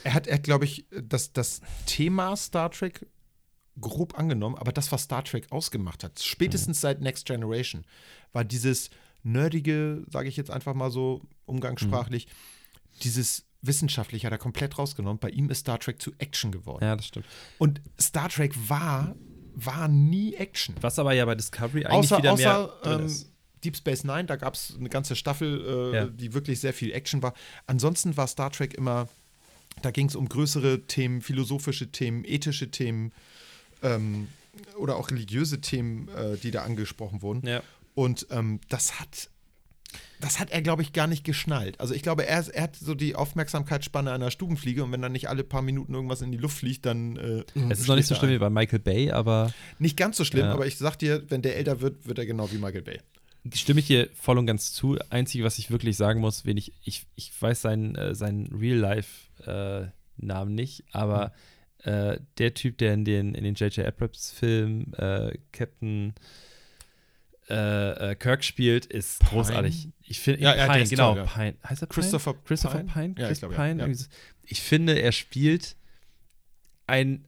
er 0.04 0.14
hat, 0.14 0.26
er 0.26 0.34
hat 0.34 0.42
glaube 0.42 0.64
ich, 0.64 0.84
das, 0.90 1.32
das 1.32 1.60
Thema 1.86 2.36
Star 2.36 2.70
Trek 2.70 3.06
grob 3.80 4.18
angenommen, 4.18 4.56
aber 4.56 4.72
das, 4.72 4.92
was 4.92 5.02
Star 5.02 5.24
Trek 5.24 5.46
ausgemacht 5.50 6.04
hat, 6.04 6.20
spätestens 6.20 6.80
seit 6.80 7.00
Next 7.00 7.26
Generation, 7.26 7.84
war 8.32 8.44
dieses 8.44 8.90
nerdige, 9.22 10.04
sage 10.10 10.28
ich 10.28 10.36
jetzt 10.36 10.50
einfach 10.50 10.74
mal 10.74 10.90
so 10.90 11.22
umgangssprachlich, 11.46 12.26
dieses 13.02 13.44
wissenschaftliche 13.62 14.26
hat 14.26 14.32
er 14.32 14.38
komplett 14.38 14.78
rausgenommen. 14.78 15.18
Bei 15.18 15.28
ihm 15.30 15.50
ist 15.50 15.60
Star 15.60 15.78
Trek 15.78 16.00
zu 16.00 16.12
Action 16.18 16.50
geworden. 16.50 16.84
Ja, 16.84 16.96
das 16.96 17.06
stimmt. 17.06 17.26
Und 17.58 17.80
Star 18.00 18.28
Trek 18.28 18.54
war, 18.68 19.14
war 19.54 19.88
nie 19.88 20.34
Action. 20.34 20.74
Was 20.80 20.98
aber 20.98 21.12
ja 21.12 21.24
bei 21.24 21.34
Discovery 21.34 21.84
eigentlich 21.84 22.12
Außer, 22.12 22.18
wieder 22.18 22.32
außer 22.32 22.42
mehr 22.42 22.72
drin 22.82 23.00
ähm, 23.00 23.06
ist. 23.06 23.29
Deep 23.64 23.76
Space 23.76 24.04
Nine, 24.04 24.24
da 24.24 24.36
gab 24.36 24.54
es 24.54 24.74
eine 24.78 24.88
ganze 24.88 25.16
Staffel, 25.16 25.92
äh, 25.92 25.96
Ja. 25.96 26.04
die 26.06 26.32
wirklich 26.34 26.60
sehr 26.60 26.72
viel 26.72 26.92
Action 26.92 27.22
war. 27.22 27.34
Ansonsten 27.66 28.16
war 28.16 28.26
Star 28.26 28.50
Trek 28.50 28.74
immer, 28.74 29.08
da 29.82 29.90
ging 29.90 30.06
es 30.08 30.16
um 30.16 30.28
größere 30.28 30.82
Themen, 30.86 31.20
philosophische 31.22 31.90
Themen, 31.92 32.24
ethische 32.24 32.70
Themen 32.70 33.12
ähm, 33.82 34.28
oder 34.76 34.96
auch 34.96 35.10
religiöse 35.10 35.60
Themen, 35.60 36.08
äh, 36.08 36.36
die 36.36 36.50
da 36.50 36.62
angesprochen 36.62 37.22
wurden. 37.22 37.46
Ja. 37.46 37.62
Und 37.94 38.26
ähm, 38.30 38.60
das 38.68 38.98
hat. 39.00 39.30
Das 40.20 40.38
hat 40.38 40.50
er, 40.50 40.60
glaube 40.62 40.82
ich, 40.82 40.92
gar 40.92 41.06
nicht 41.08 41.24
geschnallt. 41.24 41.80
Also 41.80 41.94
ich 41.94 42.02
glaube, 42.02 42.24
er, 42.26 42.46
er 42.54 42.62
hat 42.64 42.76
so 42.76 42.94
die 42.94 43.16
Aufmerksamkeitsspanne 43.16 44.12
einer 44.12 44.30
Stubenfliege 44.30 44.84
und 44.84 44.92
wenn 44.92 45.00
dann 45.02 45.10
nicht 45.12 45.28
alle 45.28 45.42
paar 45.42 45.62
Minuten 45.62 45.94
irgendwas 45.94 46.20
in 46.22 46.30
die 46.30 46.36
Luft 46.38 46.58
fliegt, 46.58 46.86
dann. 46.86 47.16
Äh, 47.16 47.44
Es 47.70 47.80
ist 47.80 47.88
noch 47.88 47.96
nicht 47.96 48.06
so 48.06 48.14
schlimm 48.14 48.30
wie 48.30 48.38
bei 48.38 48.50
Michael 48.50 48.78
Bay, 48.80 49.10
aber 49.10 49.52
Nicht 49.80 49.96
ganz 49.96 50.16
so 50.18 50.24
schlimm, 50.24 50.44
Ja. 50.46 50.52
aber 50.52 50.66
ich 50.66 50.76
sag 50.78 50.96
dir, 50.98 51.28
wenn 51.30 51.42
der 51.42 51.56
älter 51.56 51.80
wird, 51.80 52.06
wird 52.06 52.18
er 52.18 52.26
genau 52.26 52.52
wie 52.52 52.58
Michael 52.58 52.82
Bay. 52.82 53.00
Stimme 53.54 53.80
ich 53.80 53.86
dir 53.86 54.08
voll 54.14 54.38
und 54.38 54.46
ganz 54.46 54.72
zu. 54.72 54.98
Einzige, 55.10 55.44
was 55.44 55.58
ich 55.58 55.70
wirklich 55.70 55.96
sagen 55.96 56.20
muss, 56.20 56.44
wen 56.44 56.56
ich, 56.56 56.72
ich, 56.84 57.06
ich 57.14 57.32
weiß 57.40 57.62
seinen, 57.62 57.94
äh, 57.94 58.14
seinen 58.14 58.54
Real-Life-Namen 58.54 60.54
nicht, 60.54 60.84
aber 60.92 61.32
äh, 61.84 62.18
der 62.38 62.54
Typ, 62.54 62.78
der 62.78 62.94
in 62.94 63.04
den 63.04 63.34
in 63.34 63.44
den 63.44 63.54
J.J. 63.54 63.86
Abrams-Film 63.86 64.92
äh, 64.96 65.38
Captain 65.52 66.14
äh, 67.48 68.10
äh, 68.10 68.14
Kirk 68.14 68.44
spielt, 68.44 68.86
ist 68.86 69.20
großartig. 69.20 69.88
Ich 70.02 70.20
finde, 70.20 70.40
Ja, 70.40 70.54
ja, 70.54 70.72
Pine, 70.72 70.86
genau, 70.86 71.14
toll, 71.14 71.24
ja. 71.24 71.32
Pine. 71.32 71.56
Heißt 71.64 71.82
er 71.82 71.86
Pine? 71.86 72.02
Christopher 72.02 72.34
Christopher 72.44 72.84
Pine? 72.84 73.14
Pine? 73.14 73.16
Ja, 73.18 73.30
ich 73.30 73.40
ja. 73.40 73.48
Pine? 73.48 73.96
Ich 74.44 74.60
finde, 74.60 75.00
er 75.00 75.12
spielt 75.12 75.76
ein, 76.86 77.26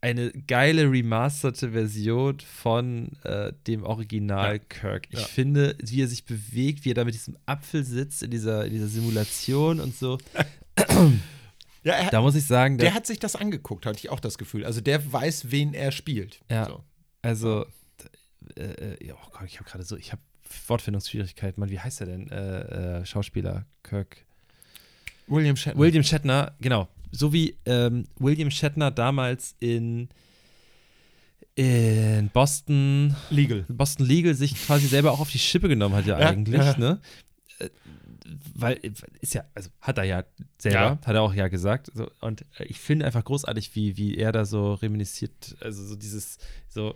eine 0.00 0.30
geile 0.30 0.90
remasterte 0.90 1.72
Version 1.72 2.38
von 2.40 3.10
äh, 3.24 3.52
dem 3.66 3.82
Original 3.82 4.54
Ja. 4.56 4.58
Kirk. 4.68 5.06
Ich 5.10 5.18
Ja. 5.18 5.26
finde, 5.26 5.76
wie 5.82 6.02
er 6.02 6.08
sich 6.08 6.24
bewegt, 6.24 6.84
wie 6.84 6.90
er 6.90 6.94
da 6.94 7.04
mit 7.04 7.14
diesem 7.14 7.36
Apfel 7.46 7.84
sitzt 7.84 8.22
in 8.22 8.30
dieser, 8.30 8.64
in 8.64 8.72
dieser 8.72 8.86
Simulation 8.88 9.80
und 9.80 9.94
so. 9.96 10.18
Ja, 11.84 11.94
er, 11.94 12.10
Da 12.10 12.20
muss 12.20 12.34
ich 12.34 12.44
sagen, 12.44 12.76
der 12.76 12.86
der, 12.88 12.94
hat 12.94 13.06
sich 13.06 13.18
das 13.20 13.36
angeguckt, 13.36 13.86
hatte 13.86 13.98
ich 13.98 14.10
auch 14.10 14.18
das 14.20 14.36
Gefühl. 14.36 14.64
Also 14.64 14.80
der 14.80 15.10
weiß, 15.12 15.50
wen 15.52 15.74
er 15.74 15.92
spielt. 15.92 16.40
Ja. 16.50 16.66
So. 16.66 16.84
also, 17.22 17.66
äh, 18.56 18.62
äh, 18.94 19.12
oh 19.12 19.30
Gott, 19.30 19.44
ich 19.46 19.58
habe 19.60 19.70
gerade 19.70 19.84
so, 19.84 19.96
ich 19.96 20.10
habe 20.12 20.20
Wortfindungsschwierigkeiten. 20.66 21.60
Mann, 21.60 21.70
wie 21.70 21.78
heißt 21.78 22.00
er 22.00 22.06
denn? 22.08 22.30
Äh, 22.30 22.98
äh, 23.00 23.06
Schauspieler 23.06 23.64
Kirk. 23.84 24.24
William 25.28 25.56
Shatner. 25.56 25.80
William 25.80 26.02
Shatner, 26.02 26.54
genau. 26.60 26.88
So 27.12 27.32
wie 27.32 27.56
ähm, 27.66 28.04
William 28.18 28.50
Shatner 28.50 28.90
damals 28.90 29.54
in, 29.60 30.08
in 31.54 32.30
Boston, 32.32 33.14
Legal. 33.30 33.64
Boston 33.68 34.06
Legal 34.06 34.34
sich 34.34 34.54
quasi 34.54 34.86
selber 34.86 35.12
auch 35.12 35.20
auf 35.20 35.30
die 35.30 35.38
Schippe 35.38 35.68
genommen 35.68 35.94
hat, 35.94 36.06
ja, 36.06 36.18
Ja, 36.20 36.28
eigentlich, 36.30 36.56
ja. 36.60 36.76
ne? 36.78 37.00
Äh, 37.58 37.68
Weil, 38.54 38.78
ist 39.20 39.34
ja, 39.34 39.44
also 39.54 39.70
hat 39.80 39.98
er 39.98 40.04
ja 40.04 40.24
selber, 40.58 40.78
Ja. 40.78 40.98
hat 41.04 41.14
er 41.14 41.22
auch 41.22 41.34
ja 41.34 41.48
gesagt. 41.48 41.90
So, 41.94 42.10
und 42.20 42.44
ich 42.58 42.78
finde 42.78 43.06
einfach 43.06 43.24
großartig, 43.24 43.74
wie, 43.74 43.96
wie 43.96 44.16
er 44.16 44.32
da 44.32 44.44
so 44.44 44.74
reminisziert, 44.74 45.56
also 45.60 45.84
so 45.84 45.96
dieses, 45.96 46.38
so, 46.68 46.94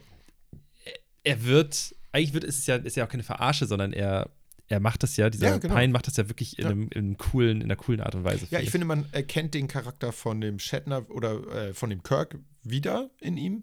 er- 0.84 0.98
er 1.24 1.44
wird, 1.44 1.94
eigentlich 2.12 2.34
wird, 2.34 2.44
ist 2.44 2.58
es 2.58 2.66
ja, 2.66 2.76
ist 2.76 2.96
ja 2.96 3.04
auch 3.04 3.08
keine 3.08 3.22
Verarsche, 3.24 3.66
sondern 3.66 3.92
er, 3.92 4.30
er 4.72 4.80
macht 4.80 5.02
das 5.02 5.16
ja, 5.16 5.28
dieser 5.30 5.48
Ja, 5.48 5.58
genau. 5.58 5.74
Pine 5.76 5.92
macht 5.92 6.06
das 6.06 6.16
ja 6.16 6.28
wirklich 6.28 6.58
in, 6.58 6.64
Ja. 6.64 6.70
einem, 6.70 6.88
in 6.88 6.98
einem 6.98 7.18
coolen, 7.18 7.58
in 7.60 7.64
einer 7.64 7.76
coolen 7.76 8.00
Art 8.00 8.14
und 8.14 8.24
Weise. 8.24 8.46
Ja, 8.50 8.58
ich 8.60 8.70
finde, 8.70 8.86
man 8.86 9.04
erkennt 9.12 9.52
den 9.54 9.68
Charakter 9.68 10.12
von 10.12 10.40
dem 10.40 10.58
Shatner 10.58 11.08
oder 11.10 11.46
äh, 11.68 11.74
von 11.74 11.90
dem 11.90 12.02
Kirk 12.02 12.38
wieder 12.62 13.10
in 13.20 13.36
ihm. 13.36 13.62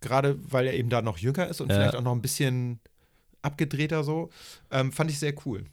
Gerade 0.00 0.38
weil 0.50 0.66
er 0.66 0.74
eben 0.74 0.88
da 0.90 1.02
noch 1.02 1.18
jünger 1.18 1.48
ist 1.48 1.60
und 1.60 1.70
Ja. 1.70 1.76
vielleicht 1.76 1.94
auch 1.96 2.02
noch 2.02 2.12
ein 2.12 2.22
bisschen 2.22 2.80
abgedrehter 3.42 4.04
so. 4.04 4.30
Ähm, 4.70 4.92
fand 4.92 5.10
ich 5.10 5.18
sehr 5.18 5.34
cool. 5.46 5.64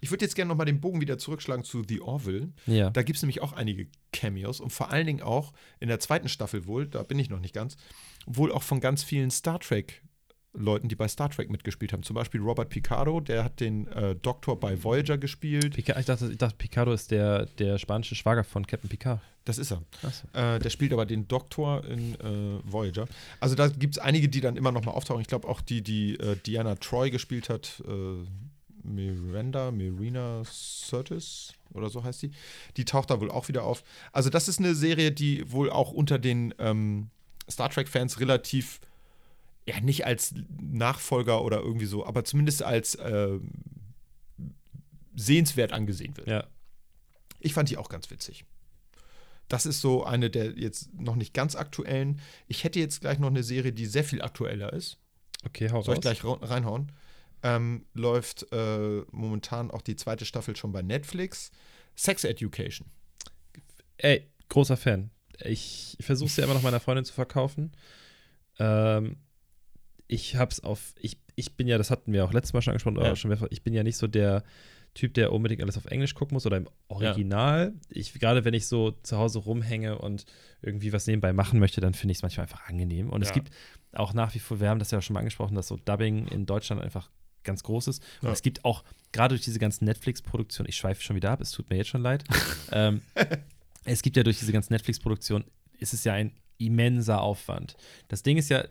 Ich 0.00 0.10
würde 0.10 0.24
jetzt 0.24 0.34
gerne 0.34 0.48
nochmal 0.48 0.66
den 0.66 0.80
Bogen 0.80 1.00
wieder 1.00 1.18
zurückschlagen 1.18 1.64
zu 1.64 1.82
The 1.88 2.00
Orville. 2.00 2.52
Ja. 2.66 2.90
Da 2.90 3.02
gibt 3.02 3.16
es 3.16 3.22
nämlich 3.22 3.40
auch 3.42 3.52
einige 3.52 3.86
Cameos 4.12 4.60
und 4.60 4.70
vor 4.72 4.90
allen 4.90 5.06
Dingen 5.06 5.22
auch 5.22 5.52
in 5.80 5.88
der 5.88 6.00
zweiten 6.00 6.28
Staffel 6.28 6.66
wohl, 6.66 6.86
da 6.86 7.02
bin 7.02 7.18
ich 7.18 7.30
noch 7.30 7.40
nicht 7.40 7.54
ganz, 7.54 7.76
wohl 8.26 8.50
auch 8.52 8.62
von 8.62 8.80
ganz 8.80 9.02
vielen 9.04 9.30
Star 9.30 9.60
Trek 9.60 10.02
Leuten, 10.56 10.88
die 10.88 10.94
bei 10.94 11.08
Star 11.08 11.30
Trek 11.30 11.50
mitgespielt 11.50 11.92
haben. 11.92 12.02
Zum 12.02 12.14
Beispiel 12.14 12.40
Robert 12.40 12.68
Picardo, 12.68 13.20
der 13.20 13.44
hat 13.44 13.60
den 13.60 13.86
äh, 13.88 14.14
Doktor 14.16 14.58
bei 14.58 14.82
Voyager 14.82 15.18
gespielt. 15.18 15.74
Pica 15.74 15.98
ich, 15.98 16.06
dachte, 16.06 16.30
ich 16.30 16.38
dachte, 16.38 16.56
Picardo 16.56 16.92
ist 16.92 17.10
der, 17.10 17.46
der 17.46 17.78
spanische 17.78 18.14
Schwager 18.14 18.44
von 18.44 18.66
Captain 18.66 18.88
Picard. 18.88 19.20
Das 19.44 19.58
ist 19.58 19.70
er. 19.70 19.82
Achso. 20.02 20.26
Äh, 20.32 20.58
der 20.58 20.70
spielt 20.70 20.92
aber 20.92 21.06
den 21.06 21.28
Doktor 21.28 21.84
in 21.84 22.14
äh, 22.14 22.60
Voyager. 22.64 23.06
Also 23.38 23.54
da 23.54 23.68
gibt 23.68 23.96
es 23.96 23.98
einige, 23.98 24.28
die 24.28 24.40
dann 24.40 24.56
immer 24.56 24.72
noch 24.72 24.84
mal 24.84 24.92
auftauchen. 24.92 25.20
Ich 25.20 25.28
glaube 25.28 25.46
auch 25.48 25.60
die, 25.60 25.82
die 25.82 26.18
äh, 26.18 26.36
Diana 26.44 26.74
Troy 26.74 27.10
gespielt 27.10 27.48
hat, 27.48 27.82
äh, 27.86 28.24
Miranda, 28.82 29.70
Mirina 29.70 30.42
Curtis 30.88 31.52
oder 31.74 31.90
so 31.90 32.02
heißt 32.02 32.22
die. 32.22 32.30
Die 32.76 32.84
taucht 32.84 33.10
da 33.10 33.20
wohl 33.20 33.30
auch 33.30 33.48
wieder 33.48 33.64
auf. 33.64 33.84
Also 34.12 34.30
das 34.30 34.48
ist 34.48 34.58
eine 34.58 34.74
Serie, 34.74 35.12
die 35.12 35.50
wohl 35.50 35.70
auch 35.70 35.92
unter 35.92 36.18
den 36.18 36.54
ähm, 36.58 37.10
Star 37.50 37.70
Trek-Fans 37.70 38.20
relativ, 38.20 38.80
ja 39.66 39.80
nicht 39.80 40.06
als 40.06 40.34
Nachfolger 40.48 41.42
oder 41.42 41.60
irgendwie 41.60 41.86
so, 41.86 42.06
aber 42.06 42.24
zumindest 42.24 42.62
als 42.62 42.96
ähm, 43.02 43.50
sehenswert 45.14 45.72
angesehen 45.72 46.16
wird. 46.16 46.28
Ja. 46.28 46.46
Ich 47.40 47.52
fand 47.52 47.68
die 47.70 47.76
auch 47.76 47.88
ganz 47.88 48.10
witzig. 48.10 48.44
Das 49.48 49.66
ist 49.66 49.80
so 49.80 50.04
eine 50.04 50.30
der 50.30 50.58
jetzt 50.58 50.92
noch 50.94 51.16
nicht 51.16 51.34
ganz 51.34 51.54
aktuellen. 51.54 52.20
Ich 52.48 52.64
hätte 52.64 52.80
jetzt 52.80 53.00
gleich 53.00 53.18
noch 53.18 53.28
eine 53.28 53.42
Serie, 53.42 53.72
die 53.72 53.86
sehr 53.86 54.04
viel 54.04 54.22
aktueller 54.22 54.72
ist. 54.72 54.98
Okay, 55.44 55.70
hau 55.70 55.82
Soll 55.82 55.94
ich 55.94 56.00
gleich 56.00 56.24
reinhauen? 56.24 56.92
Ähm, 57.42 57.86
läuft 57.92 58.50
äh, 58.52 59.02
momentan 59.12 59.70
auch 59.70 59.82
die 59.82 59.94
zweite 59.96 60.24
Staffel 60.24 60.56
schon 60.56 60.72
bei 60.72 60.82
Netflix. 60.82 61.50
Sex 61.94 62.24
Education. 62.24 62.88
Ey, 63.98 64.26
großer 64.48 64.76
Fan. 64.76 65.10
Ich 65.44 65.96
versuche 66.00 66.28
es 66.28 66.36
ja 66.36 66.44
immer 66.44 66.54
noch 66.54 66.62
meiner 66.62 66.80
Freundin 66.80 67.04
zu 67.04 67.12
verkaufen. 67.12 67.72
Ähm, 68.58 69.16
ich 70.08 70.36
hab's 70.36 70.60
auf, 70.60 70.94
ich, 71.00 71.18
ich 71.34 71.54
bin 71.56 71.66
ja, 71.66 71.78
das 71.78 71.90
hatten 71.90 72.12
wir 72.12 72.24
auch 72.24 72.32
letztes 72.32 72.52
Mal 72.52 72.62
schon 72.62 72.72
angesprochen, 72.72 72.96
Ja. 73.02 73.16
schon 73.16 73.28
mehrfach, 73.28 73.48
ich 73.50 73.62
bin 73.62 73.74
ja 73.74 73.82
nicht 73.82 73.96
so 73.96 74.06
der 74.06 74.42
Typ, 74.94 75.12
der 75.14 75.32
unbedingt 75.32 75.60
alles 75.62 75.76
auf 75.76 75.84
Englisch 75.86 76.14
gucken 76.14 76.34
muss 76.34 76.46
oder 76.46 76.56
im 76.56 76.68
Original. 76.88 77.74
Ich, 77.90 78.14
gerade 78.14 78.44
wenn 78.46 78.54
ich 78.54 78.66
so 78.66 78.92
zu 79.02 79.18
Hause 79.18 79.40
rumhänge 79.40 79.98
und 79.98 80.24
irgendwie 80.62 80.92
was 80.92 81.06
nebenbei 81.06 81.34
machen 81.34 81.58
möchte, 81.60 81.82
dann 81.82 81.92
finde 81.92 82.12
ich 82.12 82.18
es 82.18 82.22
manchmal 82.22 82.44
einfach 82.44 82.66
angenehm. 82.66 83.10
Und 83.10 83.20
es 83.20 83.28
Ja. 83.28 83.34
gibt 83.34 83.50
auch 83.92 84.14
nach 84.14 84.34
wie 84.34 84.38
vor, 84.38 84.58
wir 84.60 84.70
haben 84.70 84.78
das 84.78 84.90
ja 84.92 85.02
schon 85.02 85.12
mal 85.14 85.20
angesprochen, 85.20 85.54
dass 85.54 85.68
so 85.68 85.76
Dubbing 85.76 86.28
in 86.28 86.46
Deutschland 86.46 86.80
einfach 86.80 87.10
ganz 87.44 87.62
groß 87.62 87.88
ist. 87.88 88.02
Und 88.22 88.28
Ja. 88.28 88.32
es 88.32 88.40
gibt 88.42 88.64
auch, 88.64 88.84
gerade 89.12 89.34
durch 89.34 89.42
diese 89.44 89.58
ganzen 89.58 89.84
Netflix-Produktionen, 89.84 90.68
ich 90.68 90.76
schweife 90.76 91.02
schon 91.02 91.14
wieder 91.14 91.30
ab, 91.30 91.40
es 91.42 91.50
tut 91.50 91.68
mir 91.68 91.76
jetzt 91.76 91.88
schon 91.88 92.02
leid. 92.02 92.24
ähm, 92.72 93.02
es 93.84 94.00
gibt 94.00 94.16
ja 94.16 94.22
durch 94.22 94.38
diese 94.38 94.52
ganzen 94.52 94.72
Netflix-Produktionen, 94.72 95.44
ist 95.78 95.92
es 95.92 96.04
ja 96.04 96.14
ein 96.14 96.32
immenser 96.58 97.20
Aufwand. 97.20 97.76
Das 98.08 98.22
Ding 98.22 98.36
ist 98.38 98.48
ja, 98.48 98.64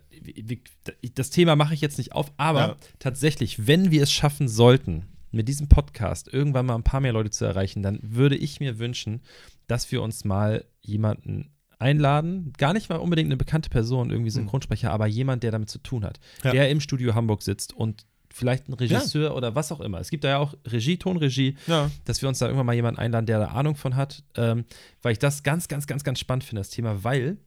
das 1.15 1.29
Thema 1.29 1.55
mache 1.55 1.73
ich 1.73 1.81
jetzt 1.81 1.97
nicht 1.97 2.13
auf, 2.13 2.31
aber 2.37 2.59
Ja. 2.59 2.75
tatsächlich, 2.99 3.67
wenn 3.67 3.91
wir 3.91 4.03
es 4.03 4.11
schaffen 4.11 4.47
sollten, 4.47 5.05
mit 5.31 5.47
diesem 5.49 5.67
Podcast 5.67 6.31
irgendwann 6.31 6.65
mal 6.65 6.75
ein 6.75 6.83
paar 6.83 7.01
mehr 7.01 7.11
Leute 7.13 7.29
zu 7.29 7.43
erreichen, 7.45 7.83
dann 7.83 7.99
würde 8.01 8.35
ich 8.37 8.59
mir 8.59 8.79
wünschen, 8.79 9.21
dass 9.67 9.91
wir 9.91 10.01
uns 10.01 10.23
mal 10.23 10.63
jemanden 10.81 11.51
einladen, 11.77 12.53
gar 12.57 12.71
nicht 12.73 12.89
mal 12.89 12.95
unbedingt 12.97 13.27
eine 13.27 13.35
bekannte 13.37 13.69
Person, 13.69 14.09
irgendwie 14.11 14.29
Synchronsprecher, 14.31 14.91
aber 14.91 15.07
jemand, 15.07 15.43
der 15.43 15.51
damit 15.51 15.69
zu 15.69 15.79
tun 15.79 16.05
hat, 16.05 16.19
Ja. 16.43 16.51
der 16.51 16.69
im 16.69 16.79
Studio 16.79 17.15
Hamburg 17.15 17.41
sitzt 17.41 17.73
und 17.73 18.05
vielleicht 18.33 18.69
ein 18.69 18.73
Regisseur 18.73 19.35
oder 19.35 19.55
was 19.55 19.71
auch 19.73 19.81
immer. 19.81 19.99
Es 19.99 20.09
gibt 20.09 20.23
da 20.23 20.29
ja 20.29 20.37
auch 20.39 20.53
Regie, 20.67 20.97
Tonregie, 20.97 21.55
Ja. 21.67 21.91
dass 22.05 22.21
wir 22.21 22.29
uns 22.29 22.39
da 22.39 22.45
irgendwann 22.47 22.65
mal 22.65 22.73
jemanden 22.75 22.99
einladen, 22.99 23.25
der 23.25 23.39
da 23.39 23.47
Ahnung 23.47 23.75
von 23.75 23.95
hat, 23.97 24.23
ähm, 24.35 24.63
weil 25.01 25.13
ich 25.13 25.19
das 25.19 25.43
ganz, 25.43 25.67
ganz, 25.67 25.85
ganz, 25.87 26.03
ganz 26.05 26.19
spannend 26.19 26.43
finde, 26.45 26.61
das 26.61 26.69
Thema, 26.69 27.03
weil 27.03 27.37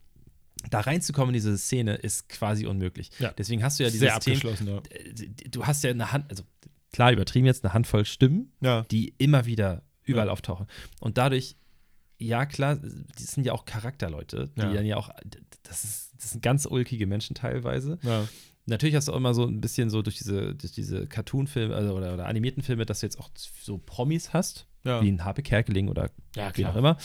da 0.71 0.81
reinzukommen 0.81 1.31
in 1.31 1.35
diese 1.35 1.57
Szene 1.59 1.95
ist 1.95 2.29
quasi 2.29 2.67
unmöglich. 2.67 3.11
Ja. 3.19 3.33
Deswegen 3.33 3.63
hast 3.63 3.79
du 3.79 3.85
ja 3.85 3.91
dieses 3.91 4.01
Sehr 4.01 4.19
Thema, 4.21 4.37
abgeschlossen, 4.37 4.67
ja. 4.69 4.79
äh, 4.91 5.49
du 5.51 5.67
hast 5.67 5.85
ja 5.85 5.91
eine 5.91 6.13
Hand, 6.13 6.27
also 6.31 6.43
klar 6.93 7.13
übertrieben 7.13 7.47
jetzt, 7.47 7.65
eine 7.65 7.75
Handvoll 7.75 8.05
Stimmen, 8.05 8.53
Ja. 8.61 8.83
die 8.91 9.15
immer 9.19 9.47
wieder 9.47 9.83
überall 10.05 10.27
Ja. 10.29 10.33
auftauchen. 10.33 10.67
Und 11.01 11.19
dadurch, 11.19 11.57
ja 12.19 12.47
klar, 12.47 12.77
die 12.77 13.23
sind 13.23 13.45
ja 13.45 13.53
auch 13.53 13.65
Charakterleute, 13.67 14.51
die 14.57 14.61
Ja. 14.63 14.73
dann 14.73 14.87
ja 14.87 14.97
auch, 14.97 15.11
das, 15.63 15.85
ist, 15.85 16.11
das 16.19 16.31
sind 16.33 16.43
ganz 16.43 16.67
ulkige 16.67 17.07
Menschen 17.07 17.35
teilweise. 17.35 17.99
ja. 18.03 18.27
Natürlich 18.71 18.97
hast 18.97 19.09
du 19.09 19.13
auch 19.13 19.17
immer 19.17 19.33
so 19.33 19.47
ein 19.47 19.63
bisschen 19.63 19.89
so 19.89 20.03
durch 20.03 20.19
diese, 20.19 20.55
durch 20.55 20.73
diese 20.73 21.07
Cartoon-Filme 21.07 21.75
also, 21.75 21.95
oder, 21.95 22.13
oder 22.13 22.27
animierten 22.27 22.63
Filme, 22.63 22.85
dass 22.85 23.01
du 23.01 23.07
jetzt 23.07 23.19
auch 23.19 23.31
so 23.59 23.79
Promis 23.79 24.35
hast, 24.35 24.67
Ja. 24.85 25.01
wie 25.03 25.09
ein 25.11 25.25
Harpe 25.25 25.43
Kerkeling 25.43 25.89
oder 25.89 26.11
Ja, 26.37 26.53
wie 26.55 26.67
auch 26.67 26.77
immer. 26.77 26.99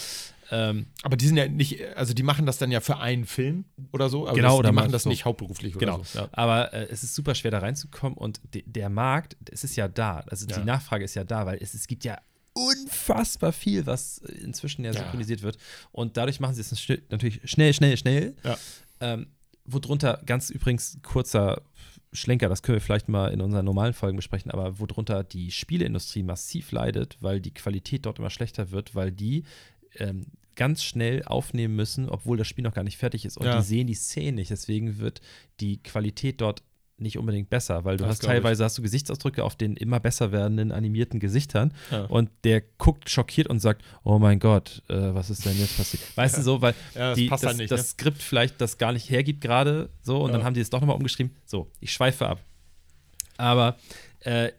Ähm, 0.56 0.86
Aber 1.02 1.18
die 1.18 1.26
sind 1.26 1.38
ja 1.38 1.48
nicht, 1.48 1.82
also 1.98 2.14
die 2.14 2.22
machen 2.22 2.46
das 2.46 2.60
dann 2.60 2.70
ja 2.70 2.80
für 2.80 2.98
einen 3.00 3.26
Film 3.26 3.66
oder 3.92 4.08
so. 4.10 4.26
Genau, 4.26 4.50
das, 4.50 4.54
oder 4.60 4.70
die 4.70 4.76
machen 4.76 4.92
das 4.92 5.04
so. 5.04 5.10
nicht 5.10 5.26
hauptberuflich 5.26 5.76
oder 5.76 5.86
Genau. 5.86 6.04
so. 6.04 6.20
Ja. 6.20 6.30
Aber 6.32 6.72
äh, 6.74 6.88
es 6.92 7.04
ist 7.04 7.16
super 7.16 7.34
schwer 7.34 7.50
da 7.50 7.58
reinzukommen 7.60 8.16
und 8.18 8.40
de 8.54 8.62
der 8.68 8.90
Markt, 8.90 9.36
es 9.52 9.64
ist 9.64 9.76
ja 9.76 9.88
da. 9.88 10.20
Also 10.28 10.46
Ja. 10.48 10.60
die 10.60 10.64
Nachfrage 10.66 11.06
ist 11.06 11.16
ja 11.16 11.24
da, 11.24 11.46
weil 11.48 11.58
es, 11.60 11.74
es 11.74 11.88
gibt 11.88 12.04
ja 12.04 12.20
unfassbar 12.54 13.52
viel, 13.52 13.86
was 13.86 14.20
äh, 14.20 14.32
inzwischen 14.44 14.86
ja 14.86 14.92
Ja. 14.92 15.00
synchronisiert 15.00 15.42
wird. 15.42 15.58
Und 15.92 16.18
dadurch 16.18 16.40
machen 16.40 16.54
sie 16.56 16.62
es 16.62 16.72
schn- 16.78 17.02
natürlich 17.10 17.42
schnell, 17.46 17.74
schnell, 17.74 17.98
schnell. 17.98 18.36
Ja. 18.44 18.58
Ähm, 19.00 19.28
worunter, 19.66 20.22
ganz 20.26 20.50
übrigens 20.50 20.98
kurzer 21.04 21.62
Schlenker, 22.12 22.48
das 22.48 22.62
können 22.62 22.76
wir 22.76 22.82
vielleicht 22.82 23.10
mal 23.10 23.30
in 23.34 23.42
unseren 23.42 23.66
normalen 23.66 23.94
Folgen 23.94 24.18
besprechen, 24.18 24.52
aber 24.52 24.78
worunter 24.80 25.24
die 25.24 25.50
Spieleindustrie 25.52 26.22
massiv 26.22 26.72
leidet, 26.72 27.18
weil 27.22 27.42
die 27.42 27.52
Qualität 27.54 28.06
dort 28.06 28.20
immer 28.20 28.30
schlechter 28.30 28.70
wird, 28.72 28.94
weil 28.94 29.12
die 29.12 29.46
ähm, 29.96 30.28
ganz 30.56 30.84
schnell 30.84 31.24
aufnehmen 31.24 31.76
müssen, 31.76 32.10
obwohl 32.10 32.38
das 32.38 32.48
Spiel 32.48 32.64
noch 32.64 32.74
gar 32.74 32.84
nicht 32.84 32.98
fertig 32.98 33.26
ist 33.26 33.38
und 33.38 33.46
Ja. 33.46 33.58
die 33.60 33.64
sehen 33.66 33.88
die 33.88 33.94
Szene 33.96 34.34
nicht. 34.34 34.52
Deswegen 34.52 35.00
wird 35.00 35.22
die 35.60 35.82
Qualität 35.82 36.42
dort 36.42 36.64
nicht 36.98 37.18
unbedingt 37.18 37.50
besser, 37.50 37.84
weil 37.86 37.98
du 37.98 38.04
Das 38.04 38.12
hast 38.12 38.22
ich. 38.24 38.28
teilweise 38.28 38.64
hast 38.64 38.78
du 38.78 38.82
Gesichtsausdrücke 38.84 39.44
auf 39.44 39.56
den 39.56 39.76
immer 39.76 40.00
besser 40.00 40.32
werdenden 40.32 40.72
animierten 40.72 41.20
Gesichtern 41.20 41.74
Ja. 41.92 42.06
und 42.06 42.30
der 42.44 42.62
guckt 42.62 43.10
schockiert 43.10 43.48
und 43.48 43.60
sagt, 43.60 43.84
oh 44.04 44.20
mein 44.20 44.40
Gott, 44.40 44.84
äh, 44.90 44.94
was 45.14 45.30
ist 45.32 45.44
denn 45.44 45.58
jetzt 45.60 45.76
passiert? 45.76 46.04
Weißt 46.16 46.38
du 46.38 46.44
so, 46.44 46.62
weil 46.62 46.76
Ja, 46.94 47.10
das 47.10 47.18
die, 47.18 47.28
passt 47.28 47.44
das, 47.44 47.48
halt 47.50 47.58
nicht, 47.58 47.72
das 47.72 47.80
ne? 47.82 47.88
Skript 47.88 48.22
vielleicht 48.22 48.62
das 48.62 48.78
gar 48.78 48.94
nicht 48.94 49.10
hergibt 49.10 49.42
gerade 49.42 49.90
so 50.04 50.22
und 50.22 50.30
Ja. 50.30 50.38
dann 50.38 50.46
haben 50.46 50.54
die 50.54 50.62
es 50.62 50.70
doch 50.70 50.80
nochmal 50.82 50.96
umgeschrieben. 50.96 51.36
So, 51.46 51.70
ich 51.80 51.92
schweife 51.92 52.28
ab. 52.28 52.40
Aber 53.38 53.78
äh, 54.20 54.52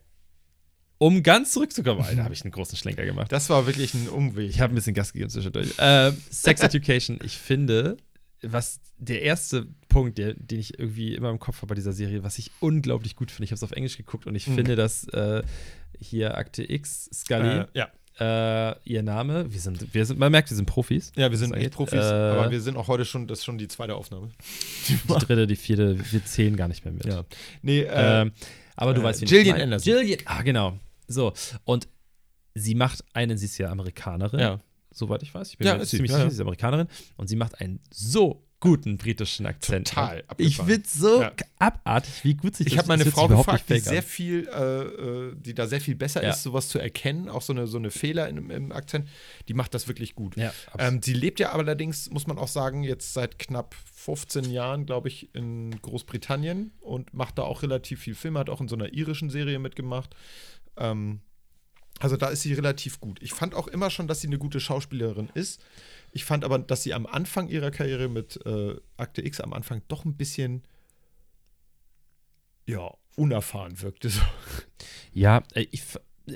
um 1.07 1.23
ganz 1.23 1.53
zurückzukommen, 1.53 2.01
Alter, 2.01 2.25
habe 2.25 2.33
ich 2.35 2.43
einen 2.43 2.51
großen 2.53 2.77
Schlenker 2.79 3.05
gemacht. 3.05 3.31
Das 3.31 3.51
war 3.51 3.67
wirklich 3.67 3.93
ein 3.95 4.09
Umweg. 4.09 4.49
Ich 4.51 4.61
habe 4.61 4.73
ein 4.73 4.77
bisschen 4.77 4.95
Gas 4.95 5.13
gegeben 5.13 5.31
zwischendurch. 5.31 5.69
Ähm, 5.79 6.17
Sex 6.31 6.61
Education, 6.63 7.19
ich 7.23 7.37
finde, 7.37 7.97
was 8.43 8.81
der 8.99 9.23
erste 9.23 9.67
Punkt, 9.89 10.19
der, 10.19 10.35
den 10.35 10.61
ich 10.61 10.79
irgendwie 10.79 11.15
immer 11.15 11.31
im 11.31 11.39
Kopf 11.39 11.59
habe 11.59 11.69
bei 11.69 11.75
dieser 11.75 11.93
Serie, 11.93 12.23
was 12.23 12.39
ich 12.39 12.51
unglaublich 12.61 13.17
gut 13.17 13.31
finde. 13.31 13.45
Ich 13.45 13.51
habe 13.51 13.57
es 13.57 13.63
auf 13.63 13.73
Englisch 13.73 13.97
geguckt 13.97 14.27
und 14.27 14.35
ich 14.35 14.47
Mhm. 14.47 14.55
finde, 14.55 14.77
dass 14.77 15.05
äh, 15.09 15.43
hier 16.01 16.37
Akte 16.39 16.63
X, 16.71 17.09
Scully, 17.13 17.61
Äh, 17.61 17.67
ja. 17.75 18.71
äh, 18.71 18.77
ihr 18.85 19.03
Name, 19.03 19.53
wir 19.53 19.61
sind, 19.61 19.93
wir 19.95 20.07
sind, 20.07 20.19
man 20.19 20.31
merkt, 20.33 20.51
wir 20.51 20.57
sind 20.57 20.67
Profis. 20.67 21.13
ja, 21.17 21.31
wir 21.31 21.39
sind 21.39 21.53
echt. 21.55 21.73
Profis, 21.73 21.99
Äh, 22.01 22.03
aber 22.05 22.51
wir 22.51 22.61
sind 22.61 22.77
auch 22.77 22.89
heute 22.89 23.05
schon, 23.05 23.27
das 23.27 23.41
ist 23.41 23.45
schon 23.45 23.59
die 23.59 23.69
zweite 23.69 23.95
Aufnahme. 23.95 24.31
Die 24.89 24.99
dritte, 25.07 25.47
die 25.47 25.57
vierte, 25.57 25.99
wir 26.13 26.25
zählen 26.25 26.57
gar 26.57 26.69
nicht 26.69 26.85
mehr 26.85 26.93
mit. 26.95 27.05
Ja. 27.07 27.25
Nee, 27.63 27.81
äh, 27.83 28.23
Ähm, 28.23 28.33
aber 28.77 28.93
du 28.95 29.01
äh, 29.01 29.05
weißt, 29.05 29.23
ich 29.23 29.31
meine. 29.31 29.63
Anderson. 29.65 29.93
Gillian, 29.95 30.21
ah, 30.27 30.43
genau. 30.43 30.79
So, 31.07 31.33
und 31.65 31.89
sie 32.55 32.75
macht 32.75 33.05
einen, 33.13 33.37
sie 33.39 33.47
ist 33.47 33.59
ja 33.59 33.71
Amerikanerin, 33.71 34.41
ja. 34.41 34.61
soweit 34.91 35.23
ich 35.23 35.35
weiß. 35.35 35.51
Ich 35.51 35.59
bin 35.59 35.67
Ja, 35.67 35.77
mir 35.77 35.85
ziemlich 35.87 36.11
sicher, 36.11 36.25
ja. 36.25 36.31
sie 36.31 36.37
ist 36.37 36.41
Amerikanerin 36.41 36.89
und 37.17 37.29
sie 37.29 37.37
macht 37.37 37.61
einen 37.61 37.81
so 37.93 38.41
guten 38.61 38.97
britischen 38.97 39.45
Akzent. 39.45 39.89
Total 39.89 40.21
Ich 40.21 40.31
abgefahren. 40.59 40.69
finde 40.71 40.89
so 40.89 41.21
Ja. 41.21 41.33
abartig, 41.59 42.25
wie 42.25 42.33
gut 42.35 42.57
sich 42.57 42.67
Ich 42.69 42.73
das 42.73 42.79
habe 42.79 42.89
meine 42.97 43.05
Frau 43.05 43.29
gefragt, 43.29 43.69
die 43.69 43.79
sehr 43.79 44.03
viel, 44.03 44.49
äh, 44.49 44.83
äh, 44.85 45.35
die 45.37 45.53
da 45.53 45.67
sehr 45.67 45.83
viel 45.83 45.97
besser 45.97 46.23
Ja. 46.23 46.31
ist, 46.31 46.43
sowas 46.45 46.69
zu 46.69 46.79
erkennen, 46.79 47.29
auch 47.29 47.43
so 47.43 47.53
eine, 47.53 47.67
so 47.67 47.77
eine 47.77 47.91
Fehler 47.91 48.27
im, 48.31 48.51
im 48.51 48.73
Akzent, 48.73 49.07
die 49.49 49.55
macht 49.55 49.75
das 49.75 49.87
wirklich 49.87 50.15
gut. 50.15 50.37
Ja, 50.39 50.51
Ähm, 50.79 51.03
sie 51.03 51.13
lebt 51.13 51.41
ja 51.41 51.53
allerdings, 51.53 52.09
muss 52.09 52.27
man 52.27 52.39
auch 52.39 52.49
sagen, 52.49 52.85
jetzt 52.85 53.13
seit 53.13 53.39
knapp 53.39 53.75
15 53.93 54.45
Jahren, 54.51 54.87
glaube 54.87 55.09
ich, 55.09 55.35
in 55.35 55.73
Großbritannien 55.83 56.71
und 56.81 57.13
macht 57.13 57.37
da 57.37 57.43
auch 57.43 57.63
relativ 57.63 58.01
viel 58.01 58.15
Film, 58.15 58.39
hat 58.39 58.49
auch 58.49 58.63
in 58.63 58.69
so 58.69 58.77
einer 58.77 58.95
irischen 58.95 59.29
Serie 59.29 59.59
mitgemacht. 59.59 60.15
Ähm, 60.77 61.21
also 62.01 62.17
da 62.17 62.29
ist 62.29 62.43
sie 62.43 62.53
relativ 62.55 63.01
gut. 63.01 63.23
Ich 63.23 63.33
fand 63.33 63.55
auch 63.55 63.69
immer 63.69 63.89
schon, 63.91 64.09
dass 64.09 64.21
sie 64.21 64.27
eine 64.27 64.39
gute 64.39 64.59
Schauspielerin 64.61 65.31
ist. 65.35 65.61
Ich 66.13 66.25
fand 66.25 66.45
aber, 66.45 66.59
dass 66.59 66.83
sie 66.83 66.93
am 66.95 67.07
Anfang 67.07 67.49
ihrer 67.49 67.71
Karriere 67.71 68.09
mit 68.09 68.45
äh, 68.47 68.77
Akte 68.97 69.25
X 69.25 69.41
am 69.41 69.53
Anfang 69.53 69.83
doch 69.89 70.05
ein 70.05 70.17
bisschen, 70.17 70.63
ja, 72.67 72.91
unerfahren 73.17 73.81
wirkte. 73.83 74.09
So. 74.09 74.21
ja, 75.13 75.43
äh, 75.55 75.67
ich, 75.71 75.83
äh, 76.27 76.35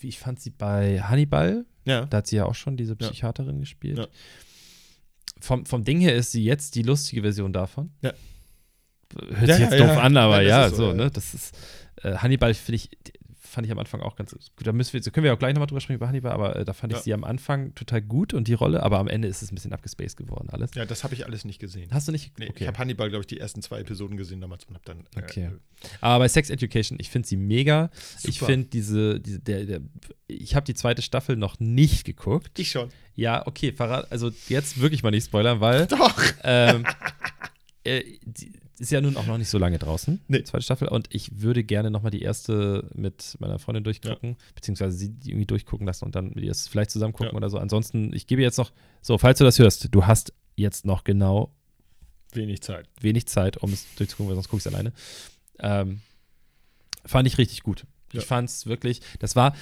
ich 0.00 0.18
fand 0.18 0.40
sie 0.40 0.50
bei 0.50 1.02
Hannibal, 1.02 1.66
Ja. 1.84 2.06
da 2.06 2.18
hat 2.18 2.26
sie 2.26 2.36
ja 2.36 2.44
auch 2.46 2.54
schon 2.54 2.76
diese 2.76 2.96
Psychiaterin 2.96 3.60
gespielt. 3.60 3.98
Ja. 3.98 4.06
Vom, 5.40 5.66
vom 5.66 5.84
Ding 5.84 6.00
her 6.00 6.14
ist 6.16 6.32
sie 6.32 6.42
jetzt 6.44 6.74
die 6.74 6.82
lustige 6.82 7.22
Version 7.22 7.52
davon. 7.52 7.92
Ja. 8.02 8.12
Hört 9.30 9.48
Ja, 9.48 9.54
sich 9.56 9.64
jetzt 9.64 9.72
ja, 9.72 9.78
doof 9.86 9.96
ja. 9.96 10.00
an, 10.02 10.16
aber 10.16 10.42
ja, 10.42 10.68
so, 10.70 10.88
ja. 10.88 10.94
ne? 10.94 11.10
Das 11.10 11.34
ist 11.34 11.56
äh, 12.02 12.14
Hannibal, 12.16 12.52
finde 12.54 12.76
ich, 12.76 12.90
fand 13.48 13.66
ich 13.66 13.72
am 13.72 13.78
Anfang 13.78 14.00
auch 14.00 14.16
ganz 14.16 14.32
gut. 14.32 14.42
Da 14.66 14.72
müssen 14.72 14.92
wir, 14.92 15.02
so 15.02 15.10
können 15.10 15.24
wir 15.24 15.32
auch 15.34 15.38
gleich 15.38 15.54
nochmal 15.54 15.66
drüber 15.66 15.80
sprechen 15.80 15.96
über 15.96 16.08
Hannibal, 16.08 16.32
aber 16.32 16.56
äh, 16.56 16.64
da 16.64 16.72
fand 16.72 16.92
ich 16.92 16.98
Ja. 16.98 17.02
sie 17.02 17.14
am 17.14 17.24
Anfang 17.24 17.74
total 17.74 18.02
gut 18.02 18.34
und 18.34 18.48
die 18.48 18.54
Rolle, 18.54 18.82
aber 18.82 18.98
am 18.98 19.08
Ende 19.08 19.26
ist 19.28 19.42
es 19.42 19.50
ein 19.50 19.54
bisschen 19.54 19.72
abgespaced 19.72 20.16
geworden, 20.16 20.48
alles. 20.50 20.70
Ja, 20.74 20.84
das 20.84 21.04
habe 21.04 21.14
ich 21.14 21.26
alles 21.26 21.44
nicht 21.44 21.58
gesehen. 21.58 21.88
Hast 21.92 22.06
du 22.08 22.12
nicht? 22.12 22.38
Nee, 22.38 22.46
okay. 22.48 22.64
Ich 22.64 22.66
habe 22.68 22.78
Hannibal, 22.78 23.08
glaube 23.08 23.22
ich, 23.22 23.26
die 23.26 23.40
ersten 23.40 23.62
zwei 23.62 23.80
Episoden 23.80 24.16
gesehen 24.16 24.40
damals 24.40 24.64
und 24.64 24.74
habe 24.74 24.84
dann. 24.84 25.00
äh, 25.16 25.24
Okay. 25.24 25.50
Aber 26.00 26.24
bei 26.24 26.28
Sex 26.28 26.50
Education, 26.50 26.98
ich 27.00 27.10
finde 27.10 27.26
sie 27.28 27.36
mega. 27.36 27.90
Ich 28.22 28.38
Super. 28.38 28.46
finde 28.52 28.68
diese, 28.68 29.20
diese 29.20 29.38
der, 29.40 29.64
der, 29.64 29.80
ich 30.26 30.54
habe 30.54 30.64
die 30.64 30.74
zweite 30.74 31.02
Staffel 31.02 31.36
noch 31.36 31.58
nicht 31.60 32.04
geguckt. 32.04 32.58
Ich 32.58 32.70
schon. 32.70 32.88
Ja, 33.14 33.46
okay, 33.46 33.72
verrat, 33.72 34.10
also 34.12 34.30
jetzt 34.48 34.80
wirklich 34.80 35.02
mal 35.02 35.10
nicht 35.10 35.24
spoilern, 35.24 35.60
weil 35.60 35.86
Doch. 35.86 36.20
ähm, 36.44 36.84
äh, 37.84 38.02
die 38.24 38.52
ist 38.80 38.90
ja 38.92 39.00
nun 39.00 39.16
auch 39.16 39.26
noch 39.26 39.38
nicht 39.38 39.48
so 39.48 39.58
lange 39.58 39.78
draußen, 39.78 40.20
Nee. 40.28 40.44
zweite 40.44 40.62
Staffel. 40.64 40.88
Und 40.88 41.08
ich 41.12 41.40
würde 41.40 41.64
gerne 41.64 41.90
nochmal 41.90 42.10
die 42.10 42.22
erste 42.22 42.88
mit 42.94 43.36
meiner 43.40 43.58
Freundin 43.58 43.84
durchgucken, 43.84 44.36
beziehungsweise 44.54 44.96
sie 44.96 45.14
irgendwie 45.24 45.46
durchgucken 45.46 45.86
lassen 45.86 46.04
und 46.04 46.14
dann 46.14 46.28
mit 46.34 46.44
ihr 46.44 46.54
vielleicht 46.54 46.90
zusammen 46.90 47.12
gucken 47.12 47.32
Ja. 47.32 47.36
oder 47.36 47.50
so. 47.50 47.58
Ansonsten, 47.58 48.12
ich 48.14 48.26
gebe 48.26 48.42
jetzt 48.42 48.58
noch, 48.58 48.72
so, 49.02 49.18
falls 49.18 49.38
du 49.38 49.44
das 49.44 49.58
hörst, 49.58 49.88
du 49.94 50.06
hast 50.06 50.32
jetzt 50.56 50.84
noch 50.86 51.04
genau 51.04 51.52
Wenig 52.32 52.60
Zeit. 52.62 52.88
wenig 53.00 53.26
Zeit, 53.26 53.56
um 53.58 53.72
es 53.72 53.86
durchzugucken, 53.96 54.28
weil 54.28 54.34
sonst 54.36 54.48
gucke 54.48 54.60
ich 54.60 54.66
es 54.66 54.72
alleine. 54.72 54.92
Ähm, 55.60 56.00
fand 57.04 57.26
ich 57.26 57.38
richtig 57.38 57.62
gut. 57.62 57.86
Ja. 58.12 58.20
Ich 58.20 58.26
fand 58.26 58.48
es 58.48 58.66
wirklich, 58.66 59.00
das 59.18 59.34
war 59.36 59.54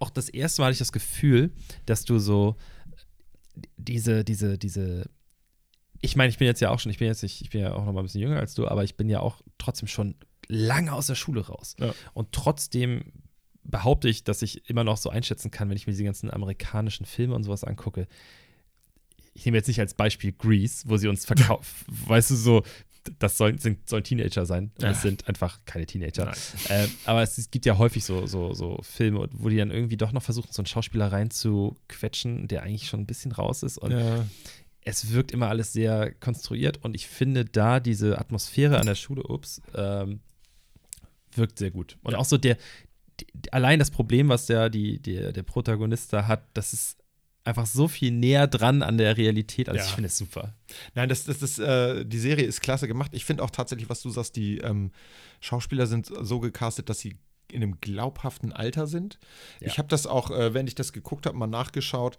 auch 0.00 0.10
das 0.10 0.28
erste 0.28 0.60
Mal 0.62 0.66
hatte 0.66 0.72
ich 0.74 0.78
das 0.78 0.92
Gefühl, 0.92 1.50
dass 1.86 2.04
du 2.04 2.18
so 2.18 2.56
diese, 3.76 4.24
diese, 4.24 4.58
diese, 4.58 5.08
ich 6.00 6.16
meine, 6.16 6.30
ich 6.30 6.38
bin 6.38 6.46
jetzt 6.46 6.60
ja 6.60 6.70
auch 6.70 6.80
schon, 6.80 6.90
ich 6.90 6.98
bin 6.98 7.08
jetzt 7.08 7.22
nicht, 7.22 7.40
ich 7.42 7.50
bin 7.50 7.60
ja 7.60 7.72
auch 7.74 7.84
noch 7.84 7.92
mal 7.92 8.00
ein 8.00 8.04
bisschen 8.04 8.20
jünger 8.22 8.38
als 8.38 8.54
du, 8.54 8.66
aber 8.68 8.84
ich 8.84 8.96
bin 8.96 9.08
ja 9.08 9.20
auch 9.20 9.40
trotzdem 9.58 9.88
schon 9.88 10.14
lange 10.48 10.92
aus 10.92 11.06
der 11.06 11.14
Schule 11.14 11.46
raus. 11.46 11.76
Ja. 11.78 11.94
Und 12.14 12.32
trotzdem 12.32 13.12
behaupte 13.62 14.08
ich, 14.08 14.24
dass 14.24 14.42
ich 14.42 14.68
immer 14.68 14.84
noch 14.84 14.96
so 14.96 15.10
einschätzen 15.10 15.50
kann, 15.50 15.68
wenn 15.68 15.76
ich 15.76 15.86
mir 15.86 15.92
diese 15.92 16.04
ganzen 16.04 16.30
amerikanischen 16.30 17.04
Filme 17.06 17.34
und 17.34 17.44
sowas 17.44 17.62
angucke. 17.64 18.08
Ich 19.34 19.44
nehme 19.44 19.58
jetzt 19.58 19.68
nicht 19.68 19.78
als 19.80 19.94
Beispiel 19.94 20.32
Grease, 20.32 20.84
wo 20.88 20.96
sie 20.96 21.06
uns 21.08 21.24
verkaufen, 21.26 21.84
weißt 22.06 22.30
du, 22.30 22.36
so, 22.36 22.62
das 23.18 23.36
sollen, 23.38 23.58
sind, 23.58 23.88
sollen 23.88 24.02
Teenager 24.04 24.44
sein. 24.44 24.72
Und 24.76 24.82
Ja. 24.82 24.90
es 24.90 25.02
sind 25.02 25.28
einfach 25.28 25.60
keine 25.64 25.86
Teenager. 25.86 26.32
Ähm, 26.68 26.90
aber 27.04 27.22
es, 27.22 27.38
es 27.38 27.50
gibt 27.50 27.64
ja 27.64 27.78
häufig 27.78 28.04
so, 28.04 28.26
so, 28.26 28.52
so 28.54 28.78
Filme, 28.82 29.28
wo 29.32 29.48
die 29.48 29.56
dann 29.56 29.70
irgendwie 29.70 29.96
doch 29.96 30.12
noch 30.12 30.22
versuchen, 30.22 30.48
so 30.50 30.60
einen 30.60 30.66
Schauspieler 30.66 31.12
reinzuquetschen, 31.12 32.48
der 32.48 32.62
eigentlich 32.62 32.88
schon 32.88 33.00
ein 33.00 33.06
bisschen 33.06 33.32
raus 33.32 33.62
ist. 33.62 33.78
Und 33.78 33.92
Ja. 33.92 34.26
Es 34.84 35.12
wirkt 35.12 35.32
immer 35.32 35.48
alles 35.48 35.72
sehr 35.72 36.12
konstruiert. 36.14 36.78
Und 36.82 36.94
ich 36.94 37.06
finde 37.06 37.44
da 37.44 37.80
diese 37.80 38.18
Atmosphäre 38.18 38.78
an 38.78 38.86
der 38.86 38.94
Schule, 38.94 39.22
ups, 39.22 39.60
ähm, 39.74 40.20
wirkt 41.34 41.58
sehr 41.58 41.70
gut. 41.70 41.96
Und 42.02 42.12
Ja. 42.12 42.18
auch 42.18 42.24
so 42.24 42.38
der, 42.38 42.56
die, 43.20 43.52
allein 43.52 43.78
das 43.78 43.90
Problem, 43.90 44.28
was 44.28 44.46
der, 44.46 44.70
die, 44.70 45.00
der, 45.00 45.32
der 45.32 45.42
Protagonist 45.42 46.12
da 46.12 46.26
hat, 46.26 46.44
das 46.54 46.72
ist 46.72 46.96
einfach 47.44 47.66
so 47.66 47.88
viel 47.88 48.10
näher 48.10 48.46
dran 48.46 48.82
an 48.82 48.98
der 48.98 49.16
Realität. 49.16 49.68
Also 49.68 49.78
Ja. 49.78 49.84
ich 49.86 49.92
finde 49.92 50.08
es 50.08 50.18
super. 50.18 50.54
Nein, 50.94 51.08
das, 51.08 51.24
das, 51.24 51.38
das, 51.38 51.58
äh, 51.58 52.04
die 52.04 52.18
Serie 52.18 52.44
ist 52.44 52.60
klasse 52.60 52.86
gemacht. 52.88 53.12
Ich 53.14 53.24
finde 53.24 53.42
auch 53.42 53.50
tatsächlich, 53.50 53.88
was 53.88 54.02
du 54.02 54.10
sagst, 54.10 54.36
die 54.36 54.58
ähm, 54.58 54.92
Schauspieler 55.40 55.86
sind 55.86 56.10
so 56.20 56.40
gecastet, 56.40 56.88
dass 56.88 57.00
sie 57.00 57.16
in 57.50 57.62
einem 57.62 57.80
glaubhaften 57.80 58.52
Alter 58.52 58.86
sind. 58.86 59.18
Ja. 59.60 59.66
Ich 59.68 59.78
habe 59.78 59.88
das 59.88 60.06
auch, 60.06 60.30
äh, 60.30 60.54
wenn 60.54 60.66
ich 60.66 60.74
das 60.74 60.92
geguckt 60.92 61.26
habe, 61.26 61.36
mal 61.36 61.46
nachgeschaut. 61.46 62.16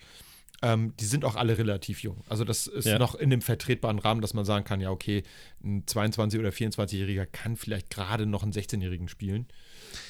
Ähm, 0.64 0.94
die 1.00 1.06
sind 1.06 1.26
auch 1.26 1.36
alle 1.36 1.58
relativ 1.58 2.04
jung. 2.04 2.24
Also 2.30 2.44
das 2.44 2.68
ist 2.68 2.86
Ja. 2.86 3.00
noch 3.00 3.16
in 3.16 3.32
dem 3.32 3.42
vertretbaren 3.42 3.98
Rahmen, 3.98 4.22
dass 4.22 4.36
man 4.36 4.46
sagen 4.46 4.64
kann, 4.64 4.80
ja, 4.80 4.92
okay, 4.92 5.24
ein 5.64 5.86
22- 5.88 6.38
oder 6.40 6.50
24-Jähriger 6.52 7.26
kann 7.26 7.56
vielleicht 7.58 7.90
gerade 7.90 8.28
noch 8.28 8.44
einen 8.44 8.52
16-Jährigen 8.52 9.08
spielen. 9.08 9.48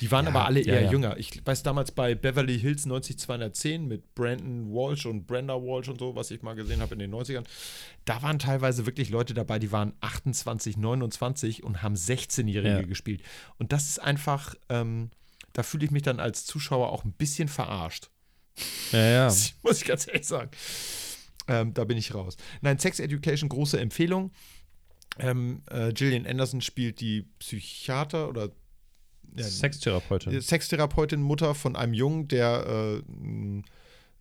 Die 0.01 0.11
waren 0.11 0.25
Ja, 0.25 0.31
aber 0.31 0.45
alle 0.45 0.59
eher 0.59 0.81
ja. 0.81 0.91
jünger. 0.91 1.15
Ich 1.17 1.41
weiß 1.45 1.63
damals 1.63 1.91
bei 1.91 2.15
Beverly 2.15 2.59
Hills 2.59 2.85
90210 2.85 3.87
mit 3.87 4.13
Brandon 4.13 4.71
Walsh 4.73 5.05
und 5.05 5.25
Brenda 5.25 5.55
Walsh 5.55 5.87
und 5.87 5.99
so, 5.99 6.15
was 6.15 6.29
ich 6.31 6.41
mal 6.41 6.53
gesehen 6.53 6.81
habe 6.81 6.93
in 6.95 6.99
den 6.99 7.11
90ern. 7.11 7.45
Da 8.05 8.21
waren 8.21 8.37
teilweise 8.37 8.85
wirklich 8.85 9.09
Leute 9.09 9.33
dabei, 9.33 9.57
die 9.57 9.71
waren 9.71 9.93
28, 10.01 10.75
29 10.75 11.63
und 11.63 11.81
haben 11.81 11.95
16-Jährige 11.95 12.81
Ja. 12.81 12.81
gespielt. 12.81 13.23
Und 13.57 13.71
das 13.71 13.87
ist 13.87 13.99
einfach, 13.99 14.53
ähm, 14.67 15.11
da 15.53 15.63
fühle 15.63 15.85
ich 15.85 15.91
mich 15.91 16.03
dann 16.03 16.19
als 16.19 16.45
Zuschauer 16.45 16.89
auch 16.91 17.05
ein 17.05 17.13
bisschen 17.13 17.47
verarscht. 17.47 18.09
Ja, 18.91 18.99
ja. 18.99 19.27
Muss 19.63 19.81
ich 19.81 19.85
ganz 19.85 20.07
ehrlich 20.07 20.27
sagen. 20.27 20.51
Ähm, 21.47 21.73
da 21.73 21.83
bin 21.83 21.97
ich 21.97 22.13
raus. 22.13 22.37
Nein, 22.61 22.79
Sex 22.79 22.99
Education, 22.99 23.49
große 23.49 23.79
Empfehlung. 23.79 24.31
Ähm, 25.19 25.63
äh, 25.69 25.91
Gillian 25.91 26.25
Anderson 26.25 26.61
spielt 26.61 27.01
die 27.01 27.23
Psychiater 27.39 28.29
oder 28.29 28.49
ja, 29.35 29.43
Sextherapeutin. 29.43 30.33
äh, 30.33 30.41
Sextherapeutin, 30.41 31.21
Mutter 31.21 31.55
von 31.55 31.75
einem 31.75 31.93
Jungen, 31.93 32.27
der 32.27 33.01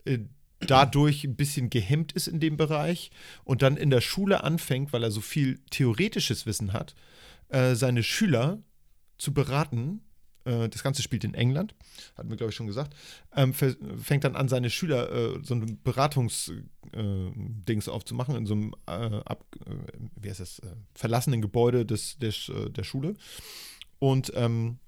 äh, 0.07 0.13
äh, 0.13 0.19
dadurch 0.61 1.25
ein 1.25 1.37
bisschen 1.37 1.71
gehemmt 1.71 2.13
ist 2.13 2.27
in 2.29 2.41
dem 2.41 2.57
Bereich 2.57 3.11
und 3.45 3.63
dann 3.63 3.77
in 3.77 3.91
der 3.91 4.01
Schule 4.01 4.45
anfängt, 4.45 4.93
weil 4.93 5.03
er 5.03 5.11
so 5.11 5.21
viel 5.21 5.59
theoretisches 5.71 6.47
Wissen 6.47 6.73
hat, 6.73 6.95
äh, 7.49 7.75
seine 7.75 8.03
Schüler 8.03 8.63
zu 9.17 9.33
beraten. 9.33 10.03
Äh, 10.45 10.69
das 10.69 10.83
Ganze 10.83 11.03
spielt 11.03 11.25
in 11.25 11.35
England, 11.35 11.75
hatten 12.17 12.31
wir, 12.31 12.37
glaube 12.37 12.51
ich, 12.51 12.57
schon 12.57 12.67
gesagt. 12.67 12.95
Ähm, 13.35 13.55
fängt 13.55 14.25
dann 14.25 14.37
an, 14.37 14.49
seine 14.49 14.71
Schüler 14.71 15.11
äh, 15.11 15.39
so 15.43 15.55
ein 15.55 15.79
Beratungsdings 15.83 17.87
äh, 17.87 17.91
aufzumachen 17.91 18.37
in 18.37 18.47
so 18.47 18.55
einem 18.55 18.75
äh, 18.87 19.21
ab, 19.25 19.45
äh, 19.67 19.75
wie 20.17 20.31
heißt 20.31 20.41
das, 20.41 20.59
äh, 20.61 20.67
verlassenen 20.95 21.43
Gebäude 21.43 21.87
des, 21.87 22.17
äh, 22.21 22.71
der 22.71 22.85
Schule. 22.85 23.15
Und 23.99 24.33
ähm, 24.35 24.79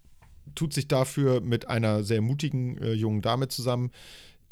tut 0.55 0.75
sich 0.75 0.88
dafür 0.88 1.40
mit 1.40 1.68
einer 1.68 2.03
sehr 2.03 2.20
mutigen 2.20 2.83
jungen 2.94 3.22
Dame 3.22 3.46
zusammen, 3.46 3.92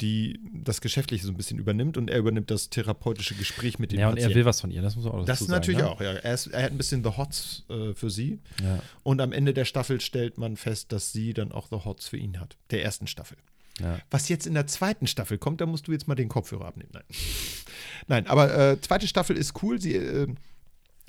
die 0.01 0.39
das 0.53 0.81
Geschäftliche 0.81 1.25
so 1.25 1.31
ein 1.31 1.37
bisschen 1.37 1.59
übernimmt 1.59 1.95
und 1.97 2.09
er 2.09 2.17
übernimmt 2.19 2.49
das 2.51 2.69
therapeutische 2.69 3.35
Gespräch 3.35 3.79
mit 3.79 3.91
dem 3.91 3.99
Ja, 3.99 4.07
und 4.09 4.13
er 4.13 4.23
Patienten. 4.23 4.35
will 4.35 4.45
was 4.45 4.61
von 4.61 4.71
ihr, 4.71 4.81
das 4.81 4.95
muss 4.95 5.05
man 5.05 5.13
auch 5.13 5.25
das 5.25 5.47
natürlich 5.47 5.79
sagen, 5.79 5.91
auch, 5.91 6.01
ja. 6.01 6.11
Er, 6.13 6.33
ist, 6.33 6.47
er 6.47 6.63
hat 6.63 6.71
ein 6.71 6.77
bisschen 6.77 7.03
The 7.03 7.11
Hots 7.11 7.63
äh, 7.69 7.93
für 7.93 8.09
sie. 8.09 8.39
ne? 8.59 8.67
Ja. 8.77 8.83
Und 9.03 9.21
am 9.21 9.31
Ende 9.31 9.53
der 9.53 9.65
Staffel 9.65 10.01
stellt 10.01 10.37
man 10.37 10.57
fest, 10.57 10.91
dass 10.91 11.11
sie 11.13 11.33
dann 11.33 11.51
auch 11.51 11.67
The 11.69 11.77
Hots 11.85 12.07
für 12.07 12.17
ihn 12.17 12.39
hat. 12.39 12.57
Der 12.71 12.83
ersten 12.83 13.07
Staffel. 13.07 13.37
Ja. 13.79 13.99
Was 14.09 14.27
jetzt 14.29 14.47
in 14.47 14.53
der 14.53 14.67
zweiten 14.67 15.07
Staffel 15.07 15.37
kommt, 15.37 15.61
da 15.61 15.65
musst 15.65 15.87
du 15.87 15.91
jetzt 15.91 16.07
mal 16.07 16.15
den 16.15 16.29
Kopfhörer 16.29 16.65
abnehmen. 16.65 16.89
Nein, 16.93 17.03
Nein 18.07 18.27
aber 18.27 18.71
äh, 18.71 18.81
zweite 18.81 19.07
Staffel 19.07 19.37
ist 19.37 19.61
cool. 19.63 19.79
Sie, 19.79 19.95
äh, 19.95 20.27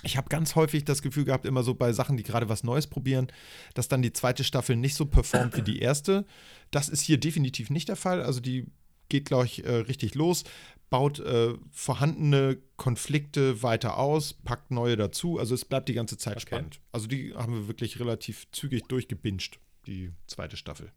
ich 0.02 0.16
habe 0.16 0.28
ganz 0.28 0.55
häufig 0.55 0.85
das 0.85 1.02
Gefühl 1.02 1.24
gehabt, 1.24 1.46
immer 1.46 1.62
so 1.62 1.74
bei 1.74 1.92
Sachen, 1.92 2.16
die 2.16 2.22
gerade 2.22 2.48
was 2.48 2.64
Neues 2.64 2.87
probieren, 2.87 3.28
dass 3.74 3.88
dann 3.88 4.02
die 4.02 4.12
zweite 4.12 4.44
Staffel 4.44 4.76
nicht 4.76 4.94
so 4.96 5.07
performt 5.07 5.57
wie 5.57 5.62
die 5.62 5.78
erste. 5.78 6.24
Das 6.70 6.88
ist 6.88 7.02
hier 7.02 7.18
definitiv 7.18 7.70
nicht 7.70 7.88
der 7.88 7.96
Fall. 7.96 8.22
Also 8.22 8.40
die 8.40 8.66
geht, 9.12 9.27
glaube 9.27 9.44
ich, 9.46 9.64
äh, 9.64 9.70
richtig 9.77 10.14
los, 10.16 10.42
baut 10.90 11.20
äh, 11.20 11.55
vorhandene 11.70 12.59
Konflikte 12.77 13.62
weiter 13.62 13.98
aus, 13.98 14.33
packt 14.35 14.70
neue 14.70 14.96
dazu. 14.96 15.38
Also 15.38 15.55
es 15.55 15.64
bleibt 15.64 15.88
die 15.88 15.94
ganze 15.94 16.16
Zeit 16.18 16.37
Okay. 16.38 16.46
spannend. 16.46 16.81
Also 16.90 17.07
die 17.07 17.33
haben 17.35 17.53
wir 17.55 17.68
wirklich 17.68 18.01
relativ 18.01 18.51
zügig 18.53 18.83
durchgebinged, 18.88 19.59
die 19.87 20.11
zweite 20.27 20.57
Staffel. 20.57 20.90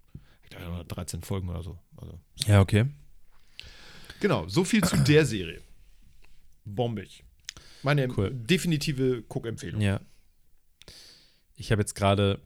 Ich 0.43 0.49
glaube, 0.49 0.65
nur 0.65 0.83
13 0.83 1.21
Folgen 1.23 1.49
oder 1.49 1.63
so. 1.63 1.77
Also, 1.97 2.19
Ja, 2.47 2.61
okay. 2.61 2.85
genau, 4.19 4.47
so 4.47 4.63
viel 4.63 4.83
zu 4.83 4.97
der 4.97 5.25
Serie. 5.25 5.61
Bombig. 6.65 7.23
Meine 7.83 8.07
Cool. 8.15 8.31
definitive 8.31 9.23
Guckempfehlung. 9.23 9.81
Ja. 9.81 10.01
Ich 11.55 11.71
habe 11.71 11.81
jetzt 11.81 11.95
gerade, 11.95 12.41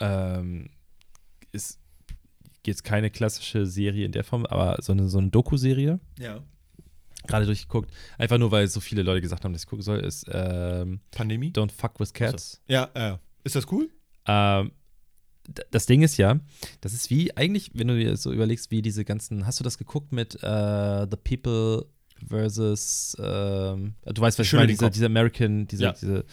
ähm, 0.00 0.70
ist 1.52 1.79
jetzt 2.66 2.84
keine 2.84 3.10
klassische 3.10 3.66
Serie 3.66 4.04
in 4.06 4.12
der 4.12 4.24
Form, 4.24 4.46
aber 4.46 4.76
so 4.82 4.92
eine, 4.92 5.08
so 5.08 5.18
eine 5.18 5.30
Doku-Serie, 5.30 5.98
Ja. 6.18 6.42
gerade 7.26 7.46
durchgeguckt. 7.46 7.90
Einfach 8.18 8.38
nur, 8.38 8.50
weil 8.50 8.66
so 8.68 8.80
viele 8.80 9.02
Leute 9.02 9.20
gesagt 9.20 9.44
haben, 9.44 9.52
dass 9.52 9.62
ich 9.62 9.68
gucken 9.68 9.82
soll, 9.82 10.00
ist 10.00 10.26
ähm, 10.32 11.00
Pandemie? 11.10 11.50
Don't 11.52 11.72
Fuck 11.72 12.00
With 12.00 12.12
Cats. 12.12 12.60
Ja, 12.68 12.90
äh, 12.94 13.16
ist 13.44 13.56
das 13.56 13.70
cool? 13.72 13.88
Ähm, 14.26 14.72
das 15.70 15.86
Ding 15.86 16.02
ist 16.02 16.16
ja, 16.18 16.38
das 16.80 16.92
ist 16.92 17.10
wie 17.10 17.36
eigentlich, 17.36 17.70
wenn 17.74 17.88
du 17.88 17.98
dir 17.98 18.16
so 18.16 18.32
überlegst, 18.32 18.70
wie 18.70 18.82
diese 18.82 19.04
ganzen, 19.04 19.46
hast 19.46 19.58
du 19.58 19.64
das 19.64 19.78
geguckt 19.78 20.12
mit 20.12 20.34
äh, 20.42 21.06
The 21.10 21.16
People 21.16 21.86
versus, 22.28 23.16
ähm, 23.18 23.94
du 24.04 24.20
weißt, 24.22 24.38
was 24.38 24.46
ich 24.46 24.52
meine, 24.52 24.66
diese, 24.68 24.90
diese 24.90 25.06
American, 25.06 25.66
diese, 25.66 25.84
Ja. 25.84 25.92
diese, 25.92 26.24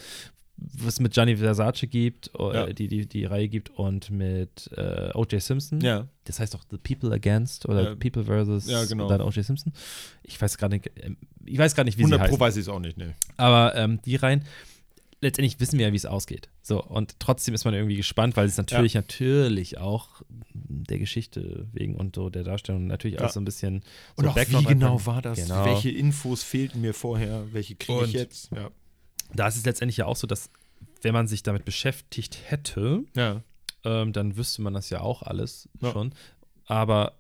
was 0.57 0.99
mit 0.99 1.13
Gianni 1.13 1.37
Versace 1.37 1.87
gibt, 1.87 2.31
äh, 2.37 2.53
Ja. 2.53 2.65
die, 2.73 2.87
die 2.87 3.05
die 3.05 3.25
Reihe 3.25 3.47
gibt 3.47 3.69
und 3.71 4.09
mit 4.09 4.69
äh, 4.75 5.11
O.J. 5.13 5.41
Simpson. 5.41 5.81
Ja. 5.81 6.07
Das 6.23 6.39
heißt 6.39 6.55
auch 6.55 6.63
The 6.71 6.77
People 6.77 7.11
Against 7.13 7.67
oder 7.67 7.89
Ja. 7.89 7.95
People 7.95 8.23
versus 8.23 8.67
Ja, 8.67 8.83
genau. 8.85 9.03
und 9.03 9.09
dann 9.11 9.21
O.J. 9.21 9.45
Simpson. 9.45 9.71
Ich 10.23 10.41
weiß 10.41 10.57
gerade 10.57 10.75
nicht, 10.75 10.89
ähm, 11.01 11.17
ich 11.45 11.57
weiß 11.57 11.75
gar 11.75 11.83
nicht, 11.83 11.97
wie 11.97 12.03
100 12.03 12.19
sie 12.19 12.23
Pro 12.23 12.27
heißen. 12.33 12.39
weiß 12.39 12.55
ich 12.57 12.61
es 12.61 12.69
auch 12.69 12.79
nicht, 12.79 12.97
ne. 12.97 13.13
Aber 13.37 13.75
ähm, 13.75 13.99
die 14.03 14.15
rein, 14.15 14.43
letztendlich 15.21 15.59
wissen 15.59 15.77
wir 15.79 15.87
ja, 15.87 15.93
wie 15.93 15.97
es 15.97 16.05
ausgeht. 16.05 16.49
So, 16.61 16.83
und 16.83 17.19
trotzdem 17.19 17.53
ist 17.55 17.63
man 17.65 17.73
irgendwie 17.73 17.95
gespannt, 17.95 18.35
weil 18.35 18.47
es 18.47 18.57
natürlich, 18.57 18.93
natürlich 18.95 19.77
auch 19.77 20.21
der 20.53 20.99
Geschichte 20.99 21.67
wegen 21.71 21.95
und 21.95 22.15
so 22.15 22.29
der 22.29 22.43
Darstellung 22.43 22.87
natürlich 22.87 23.19
Ja. 23.19 23.25
auch 23.27 23.29
so 23.31 23.39
ein 23.39 23.45
bisschen 23.45 23.83
Und 24.15 24.25
so 24.25 24.31
auch 24.31 24.35
wie 24.35 24.63
genau 24.65 25.05
war 25.05 25.21
das? 25.21 25.37
Genau. 25.39 25.65
Welche 25.65 25.89
Infos 25.91 26.43
fehlten 26.43 26.81
mir 26.81 26.93
vorher? 26.93 27.43
Welche 27.51 27.75
kriege 27.75 27.99
ich 27.99 28.05
Und- 28.05 28.13
jetzt? 28.13 28.51
Ja. 28.53 28.69
Da 29.33 29.47
ist 29.47 29.57
es 29.57 29.65
letztendlich 29.65 29.97
ja 29.97 30.05
auch 30.05 30.15
so, 30.15 30.27
dass 30.27 30.49
wenn 31.01 31.13
man 31.13 31.27
sich 31.27 31.43
damit 31.43 31.65
beschäftigt 31.65 32.37
hätte, 32.45 33.03
Ja. 33.15 33.41
ähm, 33.83 34.13
dann 34.13 34.37
wüsste 34.37 34.61
man 34.61 34.73
das 34.73 34.89
ja 34.89 35.01
auch 35.01 35.21
alles 35.23 35.69
Ja. 35.81 35.91
schon. 35.91 36.13
Aber 36.65 37.17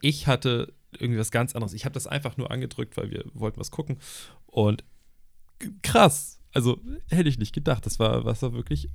ich 0.00 0.26
hatte 0.26 0.72
irgendwie 0.98 1.18
was 1.18 1.30
ganz 1.30 1.54
anderes. 1.54 1.72
Ich 1.74 1.84
habe 1.84 1.92
das 1.94 2.06
einfach 2.06 2.36
nur 2.36 2.50
angedrückt, 2.50 2.96
weil 2.96 3.10
wir 3.10 3.24
wollten 3.34 3.58
was 3.60 3.70
gucken. 3.70 3.98
Und 4.46 4.84
krass. 5.82 6.40
Also 6.52 6.80
hätte 7.10 7.28
ich 7.28 7.38
nicht 7.38 7.54
gedacht. 7.54 7.84
Das 7.86 7.98
war, 7.98 8.22
das 8.22 8.42
war 8.42 8.52
wirklich 8.52 8.88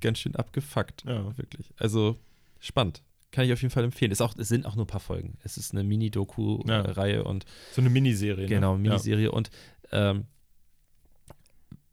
ganz 0.00 0.18
schön 0.18 0.36
abgefuckt. 0.36 1.04
Ja. 1.06 1.36
Wirklich. 1.36 1.72
Also 1.76 2.18
spannend. 2.60 3.02
Kann 3.30 3.44
ich 3.46 3.52
auf 3.52 3.60
jeden 3.62 3.72
Fall 3.72 3.84
empfehlen. 3.84 4.12
Ist 4.12 4.20
auch, 4.22 4.36
es 4.38 4.48
sind 4.48 4.64
auch 4.64 4.76
nur 4.76 4.84
ein 4.84 4.88
paar 4.88 5.00
Folgen. 5.00 5.36
Es 5.42 5.56
ist 5.56 5.72
eine 5.72 5.82
Mini-Doku-Reihe 5.84 7.24
und 7.24 7.44
So 7.72 7.80
eine 7.80 7.90
Miniserie. 7.90 8.46
Genau, 8.46 8.76
ne? 8.76 8.82
Miniserie. 8.90 9.32
Und 9.32 9.50
ähm, 9.90 10.26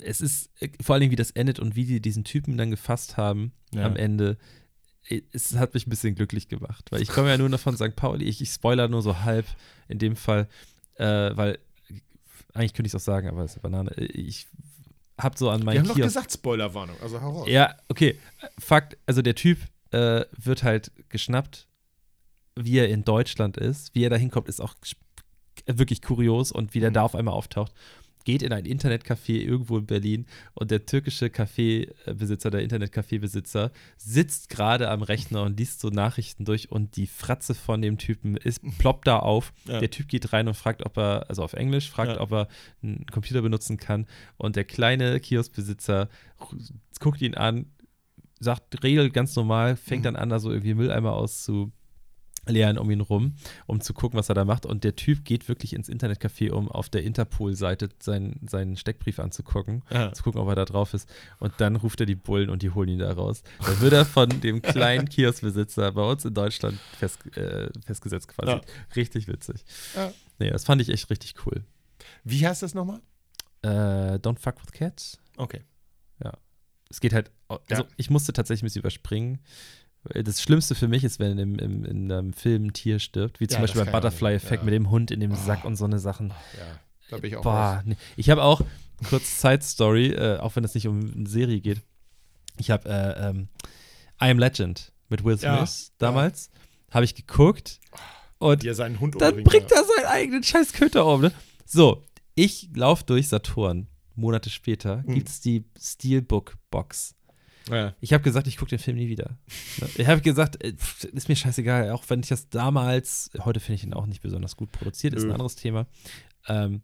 es 0.03 0.21
ist 0.21 0.49
äh, 0.59 0.69
vor 0.81 0.93
allen 0.93 1.01
Dingen, 1.01 1.11
wie 1.11 1.15
das 1.17 1.31
endet 1.31 1.59
und 1.59 1.75
wie 1.75 1.85
die 1.85 2.01
diesen 2.01 2.23
Typen 2.23 2.57
dann 2.57 2.71
gefasst 2.71 3.17
haben 3.17 3.51
Ja. 3.73 3.85
am 3.85 3.95
Ende. 3.95 4.37
äh, 5.09 5.21
Es 5.31 5.55
hat 5.55 5.73
mich 5.73 5.87
ein 5.87 5.89
bisschen 5.89 6.15
glücklich 6.15 6.47
gemacht, 6.47 6.91
weil 6.91 7.01
ich 7.01 7.09
komme 7.09 7.29
ja 7.29 7.37
nur 7.37 7.49
noch 7.49 7.59
von 7.59 7.75
St. 7.75 7.95
Pauli. 7.95 8.25
Ich, 8.25 8.41
ich 8.41 8.49
spoiler 8.51 8.87
nur 8.87 9.01
so 9.01 9.19
halb 9.21 9.45
in 9.87 9.99
dem 9.99 10.15
Fall, 10.15 10.47
äh, 10.95 11.05
weil 11.35 11.59
eigentlich 12.53 12.73
könnte 12.73 12.87
ich 12.87 12.93
es 12.93 13.01
auch 13.01 13.05
sagen, 13.05 13.27
aber 13.29 13.43
es 13.43 13.51
ist 13.51 13.57
eine 13.57 13.61
Banane. 13.71 13.91
Ich 13.95 14.47
habe 15.17 15.37
so 15.37 15.49
an 15.49 15.61
Wir 15.61 15.65
meinen 15.65 15.79
haben 15.79 15.87
doch 15.87 15.95
Kiosk- 15.95 16.07
gesagt, 16.15 16.31
Spoilerwarnung. 16.33 16.95
Also 17.01 17.21
hau 17.21 17.39
raus. 17.39 17.47
ja, 17.49 17.75
okay. 17.87 18.17
Fakt, 18.59 18.97
also 19.05 19.21
der 19.21 19.35
Typ 19.35 19.59
äh, 19.91 20.25
wird 20.37 20.63
halt 20.63 20.91
geschnappt, 21.09 21.67
wie 22.55 22.77
er 22.77 22.89
in 22.89 23.03
Deutschland 23.03 23.55
ist. 23.57 23.93
Wie 23.95 24.03
er 24.03 24.09
da 24.09 24.15
hinkommt, 24.17 24.47
ist 24.49 24.59
auch 24.61 24.75
wirklich 25.65 26.01
kurios 26.01 26.51
und 26.51 26.73
wie 26.73 26.79
der 26.79 26.89
Mhm. 26.89 26.93
da 26.95 27.01
auf 27.03 27.15
einmal 27.15 27.33
auftaucht. 27.33 27.71
Geht 28.23 28.43
in 28.43 28.53
ein 28.53 28.65
Internetcafé 28.65 29.33
irgendwo 29.41 29.77
in 29.77 29.85
Berlin 29.85 30.25
und 30.53 30.69
der 30.71 30.85
türkische 30.85 31.29
Kaffeebesitzer, 31.29 32.51
der 32.51 32.61
Internetcafébesitzer, 32.67 33.71
sitzt 33.97 34.49
gerade 34.49 34.89
am 34.89 35.01
Rechner 35.01 35.43
und 35.43 35.57
liest 35.59 35.79
so 35.81 35.89
Nachrichten 35.89 36.45
durch 36.45 36.71
und 36.71 36.95
die 36.97 37.07
Fratze 37.07 37.55
von 37.55 37.81
dem 37.81 37.97
Typen 37.97 38.37
ist, 38.37 38.61
ploppt 38.77 39.07
da 39.07 39.17
auf. 39.19 39.53
Ja. 39.65 39.79
Der 39.79 39.89
Typ 39.89 40.07
geht 40.07 40.33
rein 40.33 40.47
und 40.47 40.53
fragt, 40.55 40.85
ob 40.85 40.97
er, 40.97 41.25
also 41.29 41.43
auf 41.43 41.53
Englisch, 41.53 41.89
fragt, 41.89 42.11
Ja. 42.13 42.21
ob 42.21 42.31
er 42.31 42.47
einen 42.83 43.05
Computer 43.11 43.41
benutzen 43.41 43.77
kann. 43.77 44.05
Und 44.37 44.55
der 44.55 44.65
kleine 44.65 45.19
Kioskbesitzer 45.19 46.09
guckt 46.99 47.21
ihn 47.21 47.35
an, 47.35 47.65
sagt, 48.39 48.83
regelt 48.83 49.13
ganz 49.13 49.35
normal, 49.35 49.75
fängt 49.75 50.01
Mhm. 50.01 50.05
dann 50.05 50.15
an, 50.15 50.29
da 50.29 50.39
so 50.39 50.51
irgendwie 50.51 50.73
Mülleimer 50.73 51.13
auszuleeren 52.45 52.77
um 52.77 52.89
ihn 52.91 53.01
rum, 53.01 53.35
um 53.67 53.81
zu 53.81 53.93
gucken, 53.93 54.17
was 54.17 54.29
er 54.29 54.35
da 54.35 54.45
macht. 54.45 54.65
Und 54.65 54.83
der 54.83 54.95
Typ 54.95 55.23
geht 55.25 55.47
wirklich 55.47 55.73
ins 55.73 55.89
Internetcafé, 55.89 56.51
um 56.51 56.69
auf 56.69 56.89
der 56.89 57.03
Interpol-Seite 57.03 57.89
seinen, 58.01 58.47
seinen 58.47 58.77
Steckbrief 58.77 59.19
anzugucken, 59.19 59.83
Ja. 59.91 60.13
zu 60.13 60.23
gucken, 60.23 60.41
ob 60.41 60.47
er 60.49 60.55
da 60.55 60.65
drauf 60.65 60.93
ist. 60.93 61.07
Und 61.39 61.53
dann 61.57 61.75
ruft 61.75 61.99
er 61.99 62.05
die 62.05 62.15
Bullen 62.15 62.49
und 62.49 62.61
die 62.61 62.71
holen 62.71 62.89
ihn 62.89 62.99
da 62.99 63.11
raus. 63.11 63.43
Dann 63.65 63.79
wird 63.81 63.93
er 63.93 64.05
von 64.05 64.29
dem 64.41 64.61
kleinen 64.61 65.07
Kioskbesitzer 65.07 65.91
bei 65.91 66.03
uns 66.03 66.25
in 66.25 66.33
Deutschland 66.33 66.79
fest, 66.97 67.19
äh, 67.37 67.69
festgesetzt 67.85 68.27
quasi. 68.27 68.51
Ja. 68.51 68.61
Richtig 68.95 69.27
witzig. 69.27 69.63
Ja. 69.95 70.11
Nee, 70.39 70.49
das 70.49 70.63
fand 70.65 70.81
ich 70.81 70.89
echt 70.89 71.09
richtig 71.09 71.35
cool. 71.45 71.63
Wie 72.23 72.45
heißt 72.47 72.63
das 72.63 72.73
nochmal? 72.73 73.01
Äh, 73.61 74.15
Don't 74.17 74.39
fuck 74.39 74.55
with 74.61 74.71
cats. 74.71 75.19
Okay. 75.37 75.61
es 76.89 76.99
geht 76.99 77.13
halt, 77.13 77.31
also 77.47 77.61
Ja. 77.69 77.85
ich 77.95 78.09
musste 78.09 78.33
tatsächlich 78.33 78.63
ein 78.63 78.65
bisschen 78.65 78.81
überspringen. 78.81 79.39
Das 80.03 80.41
Schlimmste 80.41 80.73
für 80.73 80.87
mich 80.87 81.03
ist, 81.03 81.19
wenn 81.19 81.37
im, 81.37 81.59
im, 81.59 81.85
in 81.85 82.11
einem 82.11 82.33
Film 82.33 82.65
ein 82.67 82.73
Tier 82.73 82.97
stirbt, 82.99 83.39
wie 83.39 83.47
zum 83.47 83.57
Ja, 83.57 83.61
Beispiel 83.61 83.83
beim. 83.85 83.91
Butterfly-Effekt 83.91 84.61
Ja. 84.61 84.65
mit 84.65 84.73
dem 84.73 84.89
Hund 84.89 85.11
in 85.11 85.19
dem 85.19 85.33
Oh. 85.33 85.35
Sack 85.35 85.63
und 85.63 85.75
so 85.75 85.85
eine 85.85 85.99
Sachen. 85.99 86.29
Ja, 86.57 86.79
da 87.11 87.17
bin 87.17 87.29
ich 87.29 87.37
auch 87.37 87.43
Boah, 87.43 87.83
nee. 87.85 87.95
Ich 88.15 88.29
habe 88.31 88.41
auch, 88.43 88.61
kurz 89.09 89.41
Side-Story, 89.41 90.07
äh, 90.13 90.37
auch 90.39 90.55
wenn 90.55 90.63
es 90.63 90.73
nicht 90.73 90.87
um 90.87 90.99
eine 91.15 91.29
Serie 91.29 91.61
geht, 91.61 91.81
ich 92.57 92.71
habe 92.71 92.89
äh, 92.89 93.29
ähm, 93.29 93.47
I 94.21 94.29
Am 94.31 94.39
Legend 94.39 94.91
mit 95.09 95.23
Will 95.23 95.37
Ja, 95.39 95.65
Smith 95.65 95.91
damals, 95.99 96.49
habe 96.89 97.05
ich 97.05 97.13
geguckt 97.15 97.79
und 98.39 98.63
er 98.63 98.73
seinen 98.75 98.99
Hund 98.99 99.21
dann 99.21 99.43
bringt 99.43 99.69
ja. 99.69 99.77
er 99.77 99.83
seinen 99.85 100.05
eigenen 100.07 100.43
scheiß 100.43 100.73
Köter 100.73 101.05
um. 101.05 101.21
Ne? 101.21 101.31
So, 101.65 102.03
ich 102.33 102.69
laufe 102.75 103.03
durch 103.05 103.27
Saturn. 103.27 103.87
Monate 104.15 104.49
später 104.49 105.03
Hm. 105.03 105.13
gibt 105.15 105.29
es 105.29 105.39
die 105.41 105.63
Steelbook-Box. 105.79 107.15
Ja. 107.69 107.93
Ich 108.01 108.11
habe 108.13 108.23
gesagt, 108.23 108.47
ich 108.47 108.57
gucke 108.57 108.69
den 108.69 108.79
Film 108.79 108.97
nie 108.97 109.07
wieder. 109.09 109.37
Ne? 109.79 109.89
Ich 109.95 110.07
habe 110.07 110.21
gesagt, 110.21 110.63
äh, 110.63 110.73
pff, 110.73 111.03
ist 111.05 111.29
mir 111.29 111.35
scheißegal, 111.35 111.91
auch 111.91 112.03
wenn 112.09 112.21
ich 112.21 112.27
das 112.29 112.49
damals, 112.49 113.29
heute 113.39 113.59
finde 113.59 113.75
ich 113.75 113.83
ihn 113.83 113.93
auch 113.93 114.07
nicht 114.07 114.21
besonders 114.21 114.55
gut 114.57 114.71
produziert, 114.71 115.13
ist 115.13 115.23
ein 115.23 115.31
anderes 115.31 115.55
Thema. 115.55 115.85
Ähm, 116.47 116.81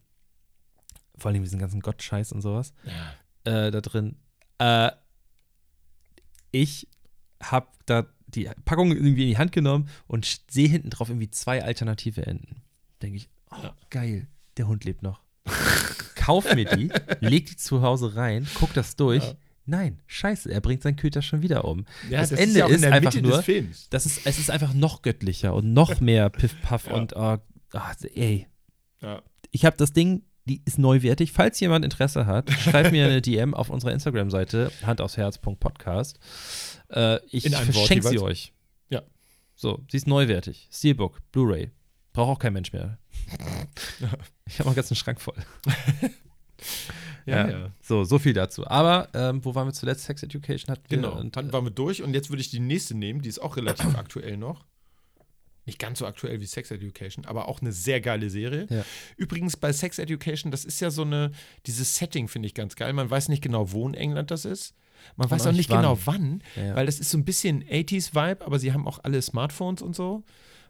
vor 1.17 1.31
allem 1.31 1.41
diesen 1.43 1.59
ganzen 1.59 1.79
Gottscheiß 1.79 2.31
und 2.31 2.41
sowas 2.41 2.73
Ja. 3.45 3.67
äh, 3.67 3.71
da 3.71 3.81
drin. 3.81 4.17
Äh, 4.59 4.91
ich 6.51 6.87
habe 7.41 7.67
da 7.85 8.05
die 8.27 8.49
Packung 8.65 8.91
irgendwie 8.91 9.23
in 9.23 9.29
die 9.29 9.37
Hand 9.37 9.51
genommen 9.51 9.89
und 10.07 10.41
sehe 10.49 10.67
hinten 10.67 10.89
drauf 10.89 11.09
irgendwie 11.09 11.29
zwei 11.29 11.63
alternative 11.63 12.25
Enden. 12.25 12.61
Denke 13.01 13.17
ich, 13.17 13.29
oh, 13.51 13.55
Ja. 13.63 13.75
geil, 13.89 14.27
der 14.57 14.67
Hund 14.67 14.83
lebt 14.85 15.01
noch. 15.01 15.21
Kauf 16.15 16.53
mir 16.55 16.65
die, 16.65 16.89
leg 17.21 17.45
die 17.45 17.55
zu 17.55 17.81
Hause 17.81 18.15
rein, 18.15 18.45
guck 18.55 18.73
das 18.73 18.95
durch. 18.95 19.23
Ja. 19.23 19.35
Nein, 19.69 19.99
scheiße, 20.07 20.49
er 20.51 20.61
bringt 20.61 20.81
seinen 20.81 20.95
Köter 20.95 21.21
schon 21.21 21.41
wieder 21.41 21.65
um. 21.65 21.85
Ja, 22.09 22.21
das, 22.21 22.29
das 22.29 22.39
Ende 22.39 22.51
ist 22.53 22.57
ja 22.57 22.67
ist 22.67 22.83
der 22.83 22.93
einfach 22.93 23.13
Mitte 23.13 23.21
nur, 23.27 23.35
des 23.37 23.45
Films. 23.45 23.89
das 23.89 24.05
ist, 24.05 24.25
es 24.25 24.39
ist 24.39 24.49
einfach 24.49 24.73
noch 24.73 25.01
göttlicher 25.01 25.53
und 25.53 25.73
noch 25.73 25.99
mehr 26.01 26.29
Piff-Puff 26.29 26.87
Ja. 26.87 26.93
und 26.93 27.13
oh, 27.15 27.37
ah, 27.73 27.95
ey, 28.15 28.47
Ja. 29.01 29.21
ich 29.51 29.65
habe 29.65 29.75
das 29.77 29.91
Ding, 29.91 30.23
die 30.45 30.61
ist 30.63 30.79
neuwertig. 30.79 31.33
Falls 31.33 31.59
jemand 31.59 31.83
Interesse 31.83 32.25
hat, 32.25 32.49
schreibt 32.51 32.93
mir 32.93 33.05
eine 33.05 33.21
DM 33.21 33.53
auf 33.53 33.69
unserer 33.69 33.91
Instagram-Seite, 33.91 34.71
handaufsherz.podcast. 34.85 36.17
Äh, 36.89 37.19
ich 37.29 37.49
verschenke 37.49 38.07
sie 38.07 38.19
euch. 38.19 38.53
Ja. 38.89 39.03
So, 39.55 39.83
sie 39.91 39.97
ist 39.97 40.07
neuwertig. 40.07 40.69
Steelbook, 40.71 41.19
Blu-ray. 41.33 41.71
Braucht 42.13 42.29
auch 42.37 42.39
kein 42.39 42.53
Mensch 42.53 42.71
mehr. 42.71 42.97
Ich 44.49 44.59
habe 44.59 44.69
einen 44.69 44.95
Schrank 44.95 45.19
voll. 45.19 45.35
Ja, 47.27 47.49
ja. 47.49 47.71
So, 47.81 48.03
so 48.03 48.19
viel 48.19 48.33
dazu. 48.33 48.65
Aber 48.67 49.09
ähm, 49.13 49.43
wo 49.43 49.53
waren 49.55 49.67
wir 49.67 49.73
zuletzt? 49.73 50.05
Sex 50.05 50.23
Education 50.23 50.71
hatten 50.71 50.83
wir. 50.89 50.97
Genau, 50.97 51.17
Und, 51.19 51.35
dann 51.35 51.51
waren 51.53 51.65
wir 51.65 51.71
durch 51.71 52.01
und 52.01 52.13
jetzt 52.13 52.29
würde 52.29 52.41
ich 52.41 52.49
die 52.49 52.59
nächste 52.59 52.95
nehmen, 52.95 53.21
die 53.21 53.29
ist 53.29 53.39
auch 53.39 53.57
relativ 53.57 53.95
aktuell 53.97 54.37
noch. 54.37 54.65
Nicht 55.65 55.79
ganz 55.79 55.99
so 55.99 56.05
aktuell 56.05 56.39
wie 56.39 56.45
Sex 56.45 56.71
Education, 56.71 57.25
aber 57.25 57.49
auch 57.49 57.59
eine 57.61 57.73
sehr 57.73 57.99
geile 57.99 58.29
Serie. 58.29 58.67
Ja. 58.69 58.85
Übrigens 59.17 59.57
bei 59.57 59.73
Sex 59.73 59.99
Education, 59.99 60.49
das 60.49 60.63
ist 60.63 60.79
ja 60.79 60.89
so 60.89 61.01
eine, 61.01 61.31
dieses 61.65 61.95
Setting 61.95 62.29
finde 62.29 62.47
ich 62.47 62.53
ganz 62.53 62.77
geil. 62.77 62.93
Man 62.93 63.09
weiß 63.09 63.27
nicht 63.27 63.43
genau, 63.43 63.69
wo 63.73 63.85
in 63.85 63.93
England 63.93 64.31
das 64.31 64.45
ist. 64.45 64.73
Man 65.17 65.29
weiß 65.29 65.41
auch 65.41 65.51
nicht 65.51 65.57
nicht 65.57 65.69
genau 65.69 65.97
wann, 66.05 66.41
Ja. 66.55 66.75
weil 66.75 66.85
das 66.85 66.99
ist 66.99 67.11
so 67.11 67.17
ein 67.17 67.25
bisschen 67.25 67.63
80s-Vibe, 67.63 68.45
aber 68.45 68.59
sie 68.59 68.71
haben 68.71 68.87
auch 68.87 68.99
alle 69.03 69.21
Smartphones 69.21 69.81
und 69.81 69.93
so. 69.95 70.23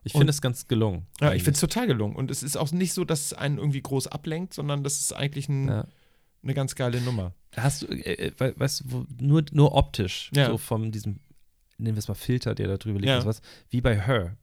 Ich 0.03 0.13
finde 0.13 0.31
es 0.31 0.41
ganz 0.41 0.67
gelungen. 0.67 1.05
Ja, 1.19 1.27
ich 1.27 1.31
eigentlich. 1.31 1.43
finde 1.43 1.55
es 1.55 1.59
total 1.61 1.85
gelungen. 1.87 2.15
Und 2.15 2.31
es 2.31 2.41
ist 2.41 2.57
auch 2.57 2.71
nicht 2.71 2.93
so, 2.93 3.03
dass 3.05 3.25
es 3.25 3.33
einen 3.33 3.57
irgendwie 3.59 3.81
groß 3.81 4.07
ablenkt, 4.07 4.53
sondern 4.53 4.83
das 4.83 4.99
ist 4.99 5.13
eigentlich 5.13 5.47
ein, 5.47 5.67
Ja. 5.67 5.85
Eine 6.43 6.53
ganz 6.53 6.75
geile 6.75 7.01
Nummer. 7.01 7.33
Hast 7.55 7.81
du, 7.83 7.87
äh, 7.87 8.27
äh, 8.27 8.31
we- 8.37 8.53
weißt 8.57 8.83
du, 8.87 9.05
nur, 9.19 9.43
nur 9.51 9.73
optisch, 9.75 10.31
Ja. 10.35 10.47
so 10.47 10.57
von 10.57 10.91
diesem, 10.91 11.19
nennen 11.77 11.95
wir 11.95 11.99
es 11.99 12.07
mal 12.07 12.13
Filter, 12.15 12.55
der 12.55 12.67
da 12.67 12.77
drüber 12.77 12.99
liegt, 12.99 13.09
Ja. 13.09 13.15
und 13.17 13.23
sowas, 13.23 13.41
wie 13.69 13.81
bei 13.81 13.99
Her. 13.99 14.37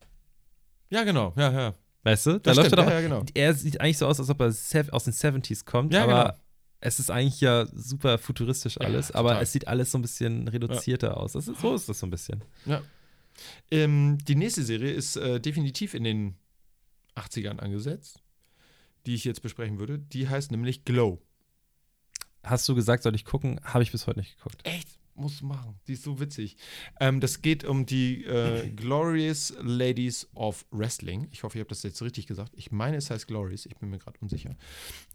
Ja, 0.91 1.05
genau. 1.05 1.33
Ja, 1.37 1.53
ja. 1.53 1.75
Weißt 2.03 2.27
du? 2.27 2.33
Da 2.33 2.39
Das 2.39 2.57
läuft 2.57 2.67
stimmt, 2.69 2.81
er 2.81 2.85
doch. 2.85 2.91
ja, 2.91 3.01
ja, 3.01 3.09
genau. 3.09 3.25
Er 3.35 3.55
sieht 3.55 3.81
eigentlich 3.81 3.99
so 3.99 4.07
aus, 4.07 4.19
als 4.21 4.29
ob 4.29 4.41
er 4.41 4.49
aus 4.49 5.05
den 5.05 5.13
70s 5.13 5.65
kommt, 5.65 5.95
Ja, 5.95 6.05
aber 6.05 6.23
genau. 6.25 6.37
es 6.81 6.99
ist 6.99 7.11
eigentlich 7.11 7.41
ja 7.41 7.67
super 7.73 8.19
futuristisch 8.19 8.79
alles, 8.81 9.11
aber 9.11 9.31
total. 9.31 9.43
es 9.43 9.53
sieht 9.53 9.67
alles 9.69 9.91
so 9.91 9.99
ein 9.99 10.03
bisschen 10.03 10.47
reduzierter 10.49 11.17
aus. 11.17 11.35
Ist, 11.35 11.47
so 11.47 11.75
ist 11.75 11.89
das 11.89 11.99
so 11.99 12.07
ein 12.07 12.11
bisschen. 12.11 12.45
Ja. 12.67 12.83
Ähm, 13.71 14.19
die 14.29 14.35
nächste 14.37 14.63
Serie 14.63 14.93
ist 14.93 15.17
äh, 15.17 15.41
definitiv 15.41 15.95
in 15.95 16.05
den 16.05 16.35
80ern 17.17 17.59
angesetzt, 17.59 18.21
die 19.07 19.15
ich 19.15 19.25
jetzt 19.25 19.41
besprechen 19.43 19.79
würde. 19.79 19.99
Die 19.99 20.29
heißt 20.29 20.51
nämlich 20.51 20.85
Glow. 20.85 21.21
Hast 22.45 22.69
du 22.69 22.75
gesagt, 22.75 23.03
soll 23.03 23.15
ich 23.15 23.25
gucken? 23.25 23.61
Habe 23.65 23.83
ich 23.83 23.93
bis 23.93 24.07
heute 24.07 24.21
nicht 24.21 24.37
geguckt. 24.37 24.61
Echt? 24.65 24.89
Musst 25.17 25.43
du 25.43 25.47
machen. 25.47 25.79
Die 25.87 25.93
ist 25.93 26.03
so 26.03 26.19
witzig. 26.19 26.57
Ähm, 26.99 27.21
das 27.21 27.41
geht 27.41 27.65
um 27.65 27.87
die 27.87 28.25
äh, 28.25 28.69
Glorious 28.71 29.55
Ladies 29.61 30.29
of 30.35 30.67
Wrestling. 30.73 31.29
Ich 31.31 31.45
hoffe, 31.45 31.57
ich 31.57 31.61
habe 31.61 31.69
das 31.69 31.85
jetzt 31.85 32.03
richtig 32.03 32.27
gesagt. 32.27 32.53
Ich 32.57 32.73
meine, 32.73 32.97
es 32.97 33.11
heißt 33.11 33.29
Glorious. 33.29 33.67
Ich 33.67 33.77
bin 33.77 33.91
mir 33.91 33.99
gerade 33.99 34.19
unsicher. 34.21 34.57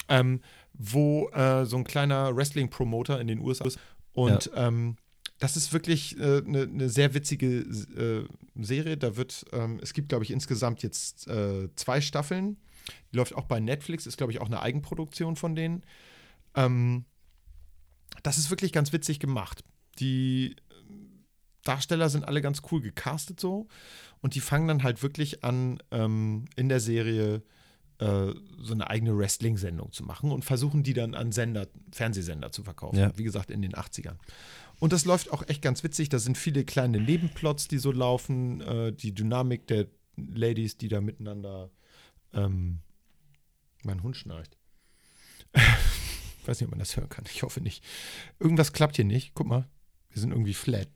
Ähm, 0.08 0.40
wo 0.74 1.28
äh, 1.30 1.66
so 1.66 1.76
ein 1.76 1.84
kleiner 1.84 2.34
Wrestling-Promoter 2.36 3.20
in 3.20 3.28
den 3.28 3.40
USA 3.40 3.66
ist. 3.66 3.80
Und 4.14 4.50
ähm, 4.56 4.96
das 5.40 5.58
ist 5.58 5.74
wirklich 5.74 6.16
eine 6.18 6.62
äh, 6.62 6.68
ne 6.68 6.90
sehr 6.90 7.14
witzige 7.14 7.60
äh, 7.60 8.26
Serie. 8.62 8.96
Da 8.96 9.18
wird, 9.18 9.46
ähm, 9.52 9.80
es 9.82 9.94
gibt, 9.94 10.10
glaube 10.10 10.24
ich, 10.24 10.32
insgesamt 10.32 10.82
jetzt 10.82 11.28
äh, 11.28 11.68
zwei 11.76 12.00
Staffeln. 12.00 12.58
Die 13.12 13.18
läuft 13.18 13.36
auch 13.36 13.46
bei 13.46 13.60
Netflix, 13.60 14.06
ist, 14.06 14.18
glaube 14.18 14.32
ich, 14.32 14.40
auch 14.40 14.48
eine 14.48 14.62
Eigenproduktion 14.62 15.36
von 15.36 15.56
denen. 15.56 15.84
Ähm, 16.56 17.06
das 18.24 18.38
ist 18.38 18.50
wirklich 18.50 18.72
ganz 18.72 18.94
witzig 18.94 19.20
gemacht. 19.20 19.64
Die 20.00 20.56
ähm, 20.72 21.26
Darsteller 21.64 22.10
sind 22.10 22.26
alle 22.26 22.42
ganz 22.42 22.62
cool 22.72 22.82
gecastet 22.82 23.40
so 23.40 23.68
und 24.22 24.36
die 24.36 24.42
fangen 24.42 24.68
dann 24.68 24.84
halt 24.84 25.04
wirklich 25.04 25.44
an, 25.44 25.82
ähm, 25.92 26.46
in 26.56 26.70
der 26.70 26.80
Serie 26.80 27.44
äh, 28.00 28.34
so 28.62 28.74
eine 28.74 28.90
eigene 28.90 29.18
Wrestling-Sendung 29.18 29.92
zu 29.92 30.04
machen 30.04 30.32
und 30.32 30.46
versuchen 30.46 30.84
die 30.84 30.94
dann 30.94 31.16
an 31.16 31.32
Sender, 31.32 31.68
Fernsehsender 31.92 32.52
zu 32.52 32.64
verkaufen. 32.64 32.98
Ja. 32.98 33.12
Wie 33.18 33.24
gesagt, 33.24 33.52
in 33.52 33.62
den 33.62 33.74
80ern. 33.74 34.16
Und 34.80 34.94
das 34.94 35.04
läuft 35.06 35.32
auch 35.32 35.44
echt 35.48 35.62
ganz 35.62 35.84
witzig. 35.84 36.08
Da 36.08 36.20
sind 36.20 36.38
viele 36.38 36.64
kleine 36.64 37.00
Nebenplots, 37.02 37.68
die 37.68 37.78
so 37.78 37.92
laufen. 37.92 38.62
Äh, 38.62 38.94
die 38.94 39.14
Dynamik 39.14 39.68
der 39.68 39.88
Ladies, 40.16 40.78
die 40.78 40.88
da 40.88 41.02
miteinander. 41.02 41.70
Ähm, 42.34 42.80
mein 43.84 44.02
Hund 44.04 44.16
schnarcht. 44.16 44.58
Ich 46.50 46.54
weiß 46.54 46.62
nicht, 46.62 46.68
ob 46.70 46.72
man 46.72 46.80
das 46.80 46.98
hören 46.98 47.10
kann. 47.10 47.26
Ich 47.32 47.44
hoffe 47.44 47.62
nicht. 47.62 47.84
Irgendwas 48.40 48.74
klappt 48.74 48.96
hier 48.96 49.06
nicht. 49.06 49.36
Guck 49.36 49.46
mal. 49.46 49.68
Wir 50.10 50.20
sind 50.20 50.32
irgendwie 50.32 50.56
flat. 50.56 50.88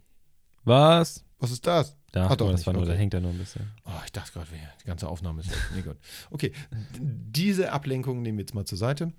Was? 0.64 1.24
Was 1.38 1.51
ist 1.51 1.68
das? 1.68 1.95
Da, 2.12 2.26
Ach, 2.28 2.36
doch 2.36 2.49
das 2.49 2.62
nicht, 2.62 2.66
war 2.66 2.74
nur, 2.74 2.86
da 2.86 2.93
okay. 2.93 2.99
hängt 2.99 3.14
er 3.14 3.22
nur 3.22 3.30
ein 3.30 3.38
bisschen. 3.38 3.72
Oh, 3.86 3.91
ich 4.04 4.12
dachte 4.12 4.32
gerade, 4.32 4.47
die 4.82 4.88
ganze 4.88 5.08
Aufnahme 5.08 5.41
ist 5.41 5.51
weg. 5.51 5.58
Nee, 5.76 5.82
gut. 5.84 5.97
Okay, 6.32 6.54
diese 6.97 7.72
Ablenkung 7.72 8.24
nehmen 8.24 8.39
wir 8.39 8.43
jetzt 8.45 8.56
mal 8.56 8.66
zur 8.66 8.80
Seite. 8.80 9.14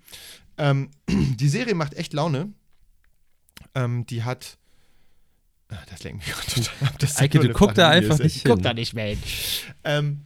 Ähm, 0.57 0.91
die 1.09 1.47
Serie 1.47 1.73
macht 1.73 1.93
echt 1.93 2.11
Laune. 2.11 2.51
Ähm, 3.73 4.05
die 4.05 4.23
hat. 4.23 4.57
Ah, 5.69 5.77
das 5.89 6.03
lenkt 6.03 6.25
mich 6.27 6.35
gerade 6.35 6.51
total 6.51 6.87
ab. 6.89 6.99
dass 6.99 7.15
Eike, 7.15 7.39
du 7.39 7.53
guck 7.53 7.75
da 7.75 7.91
einfach 7.91 8.19
nicht 8.19 8.35
Ich 8.35 8.43
guck 8.43 8.55
hin. 8.57 8.63
da 8.63 8.73
nicht 8.73 8.93
mehr 8.93 9.07
hin. 9.07 9.23
Ähm, 9.85 10.25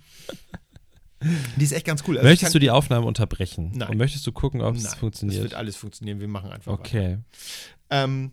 die 1.57 1.63
ist 1.63 1.71
echt 1.73 1.85
ganz 1.85 2.03
cool. 2.07 2.17
Also 2.17 2.27
möchtest 2.29 2.53
du 2.55 2.59
die 2.59 2.71
Aufnahme 2.71 3.05
unterbrechen? 3.05 3.71
Nein. 3.75 3.89
Und 3.89 3.97
möchtest 3.97 4.25
du 4.25 4.31
gucken, 4.31 4.61
ob 4.61 4.75
es 4.75 4.83
Nein, 4.83 4.91
Das 4.91 4.99
funktioniert? 4.99 5.41
wird 5.43 5.53
alles 5.53 5.75
funktionieren. 5.75 6.19
Wir 6.19 6.27
machen 6.27 6.49
einfach 6.51 6.71
weiter. 6.71 6.79
okay. 6.81 7.17
Ähm, 7.89 8.31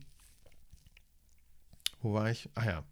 wo 2.02 2.12
war 2.12 2.30
ich? 2.30 2.48
Ah 2.54 2.64
ja. 2.66 2.84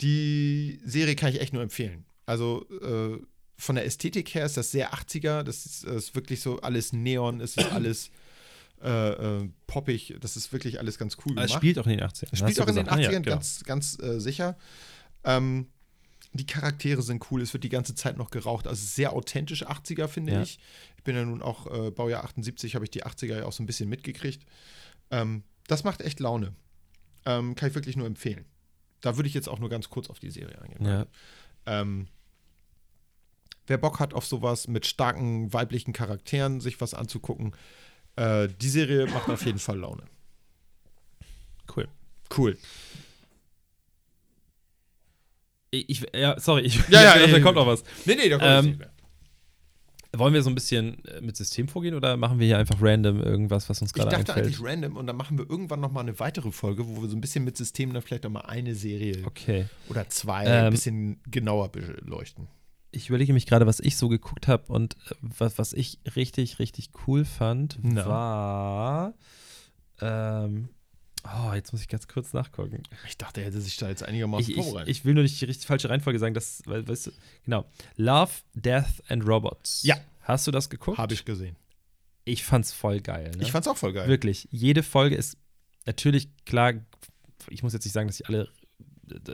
Die 0.00 0.80
Serie 0.84 1.16
kann 1.16 1.30
ich 1.32 1.40
echt 1.40 1.52
nur 1.52 1.62
empfehlen. 1.62 2.04
Also 2.26 2.66
äh, 2.80 3.18
von 3.56 3.74
der 3.76 3.84
Ästhetik 3.86 4.34
her 4.34 4.44
ist 4.46 4.56
das 4.56 4.70
sehr 4.70 4.92
80er. 4.92 5.42
Das 5.42 5.66
ist, 5.66 5.84
das 5.86 5.94
ist 5.96 6.14
wirklich 6.14 6.40
so 6.40 6.60
alles 6.60 6.92
Neon, 6.92 7.40
es 7.40 7.56
ist 7.56 7.72
alles 7.72 8.10
äh, 8.82 9.10
äh, 9.40 9.48
poppig. 9.66 10.16
Das 10.20 10.36
ist 10.36 10.52
wirklich 10.52 10.78
alles 10.80 10.98
ganz 10.98 11.16
cool 11.24 11.38
Es 11.38 11.52
spielt 11.52 11.78
auch 11.78 11.86
in 11.86 11.98
den 11.98 12.00
80ern. 12.00 12.28
Es 12.32 12.38
spielt 12.40 12.60
auch 12.60 12.68
in 12.68 12.74
den 12.76 12.84
gesagt. 12.84 12.90
80ern 12.90 12.98
Ah, 12.98 13.00
ja, 13.00 13.10
genau. 13.10 13.30
ganz, 13.30 13.62
ganz 13.64 13.98
äh, 14.00 14.20
sicher. 14.20 14.56
Ähm, 15.24 15.68
die 16.34 16.46
Charaktere 16.46 17.02
sind 17.02 17.30
cool. 17.30 17.42
Es 17.42 17.52
wird 17.52 17.64
die 17.64 17.68
ganze 17.68 17.94
Zeit 17.94 18.16
noch 18.16 18.30
geraucht. 18.30 18.66
Also 18.66 18.84
sehr 18.84 19.12
authentisch 19.12 19.66
80er, 19.66 20.08
finde 20.08 20.32
Ja. 20.32 20.42
ich. 20.42 20.58
Ich 20.96 21.02
bin 21.04 21.14
ja 21.16 21.24
nun 21.24 21.42
auch 21.42 21.66
äh, 21.66 21.90
Baujahr 21.90 22.24
78, 22.24 22.74
habe 22.74 22.84
ich 22.84 22.90
die 22.90 23.04
80er 23.04 23.38
ja 23.38 23.44
auch 23.44 23.52
so 23.52 23.62
ein 23.62 23.66
bisschen 23.66 23.88
mitgekriegt. 23.88 24.46
Ähm, 25.10 25.42
das 25.66 25.84
macht 25.84 26.00
echt 26.00 26.20
Laune. 26.20 26.54
Ähm, 27.26 27.54
kann 27.54 27.68
ich 27.68 27.74
wirklich 27.74 27.96
nur 27.96 28.06
empfehlen. 28.06 28.44
Da 29.00 29.16
würde 29.16 29.28
ich 29.28 29.34
jetzt 29.34 29.48
auch 29.48 29.58
nur 29.58 29.68
ganz 29.68 29.90
kurz 29.90 30.08
auf 30.08 30.18
die 30.20 30.30
Serie 30.30 30.60
eingehen. 30.62 30.84
Ja. 30.86 31.06
Ähm, 31.66 32.08
wer 33.66 33.78
Bock 33.78 34.00
hat 34.00 34.14
auf 34.14 34.24
sowas 34.26 34.68
mit 34.68 34.86
starken 34.86 35.52
weiblichen 35.52 35.92
Charakteren, 35.92 36.60
sich 36.60 36.80
was 36.80 36.94
anzugucken, 36.94 37.54
äh, 38.16 38.48
die 38.60 38.68
Serie 38.68 39.06
macht 39.06 39.28
auf 39.28 39.44
jeden 39.44 39.58
Fall 39.58 39.78
Laune. 39.78 40.04
Cool. 41.74 41.88
Cool. 42.36 42.56
Ich, 45.72 45.88
ich- 45.88 46.06
ja, 46.14 46.38
sorry, 46.38 46.62
ich, 46.62 46.76
Ja, 46.88 47.02
ja, 47.16 47.18
da 47.18 47.26
ja, 47.26 47.40
kommt 47.40 47.56
noch 47.56 47.66
was. 47.66 47.82
Nee, 48.04 48.14
nee, 48.14 48.28
da 48.28 48.36
kommt 48.38 48.48
Ähm, 48.48 48.64
nicht 48.66 48.78
mehr. 48.78 48.90
Wollen 50.14 50.34
wir 50.34 50.42
so 50.42 50.50
ein 50.50 50.54
bisschen 50.54 51.02
äh, 51.06 51.22
mit 51.22 51.38
System 51.38 51.68
vorgehen 51.68 51.94
oder 51.94 52.18
machen 52.18 52.38
wir 52.38 52.46
hier 52.46 52.58
einfach 52.58 52.76
random 52.82 53.22
irgendwas, 53.22 53.70
was 53.70 53.80
uns 53.80 53.92
Ich 53.92 53.94
gerade 53.94 54.10
dachte 54.10 54.34
einfällt? 54.34 54.46
eigentlich 54.46 54.60
random 54.62 54.96
und 54.98 55.06
dann 55.06 55.16
machen 55.16 55.38
wir 55.38 55.48
irgendwann 55.48 55.80
noch 55.80 55.90
mal 55.90 56.00
eine 56.02 56.20
weitere 56.20 56.52
Folge, 56.52 56.86
wo 56.86 57.00
wir 57.00 57.08
so 57.08 57.16
ein 57.16 57.22
bisschen 57.22 57.44
mit 57.44 57.56
Systemen 57.56 57.94
dann 57.94 58.02
vielleicht 58.02 58.24
noch 58.24 58.30
mal 58.30 58.42
eine 58.42 58.74
Serie 58.74 59.22
Okay. 59.24 59.64
oder 59.88 60.06
zwei 60.10 60.44
Ähm, 60.44 60.64
ein 60.66 60.70
bisschen 60.70 61.20
genauer 61.30 61.72
beleuchten. 61.72 62.48
Ich 62.90 63.08
überlege 63.08 63.32
mich 63.32 63.46
gerade, 63.46 63.66
was 63.66 63.80
ich 63.80 63.96
so 63.96 64.10
geguckt 64.10 64.48
habe 64.48 64.70
und 64.70 64.96
äh, 65.08 65.14
was, 65.38 65.56
was 65.56 65.72
ich 65.72 65.98
richtig, 66.14 66.58
richtig 66.58 66.90
cool 67.06 67.24
fand, 67.24 67.78
Na. 67.80 68.06
war. 68.06 69.14
Ähm, 70.02 70.68
oh, 71.24 71.52
jetzt 71.54 71.72
muss 71.72 71.80
ich 71.82 71.88
ganz 71.88 72.08
kurz 72.08 72.32
nachgucken. 72.32 72.82
Ich 73.08 73.16
dachte, 73.16 73.40
er 73.40 73.46
hätte 73.48 73.60
sich 73.60 73.76
da 73.76 73.88
jetzt 73.88 74.02
einigermaßen 74.02 74.50
Ich, 74.50 74.56
ich, 74.58 74.64
vorbereitet. 74.64 74.90
ich 74.90 75.04
will 75.04 75.14
nur 75.14 75.22
nicht 75.22 75.40
die 75.40 75.44
richtig 75.44 75.66
falsche 75.66 75.88
Reihenfolge 75.90 76.18
sagen, 76.18 76.34
das, 76.34 76.62
weil, 76.66 76.86
weißt 76.86 77.08
du, 77.08 77.12
genau. 77.44 77.64
Love, 77.96 78.32
Death 78.54 79.02
and 79.08 79.26
Robots. 79.26 79.82
Ja. 79.84 79.96
Hast 80.22 80.46
du 80.46 80.50
das 80.50 80.70
geguckt? 80.70 80.98
Habe 80.98 81.14
ich 81.14 81.24
gesehen. 81.24 81.56
Ich 82.24 82.44
fand's 82.44 82.72
voll 82.72 83.00
geil. 83.00 83.32
Ne? 83.36 83.42
Ich 83.42 83.50
fand's 83.52 83.66
auch 83.68 83.76
voll 83.76 83.92
geil. 83.92 84.08
Wirklich. 84.08 84.46
Jede 84.50 84.82
Folge 84.82 85.16
ist 85.16 85.36
natürlich 85.86 86.28
klar, 86.44 86.74
ich 87.50 87.62
muss 87.64 87.72
jetzt 87.72 87.84
nicht 87.84 87.92
sagen, 87.92 88.06
dass 88.06 88.18
sie 88.18 88.24
alle, 88.26 88.48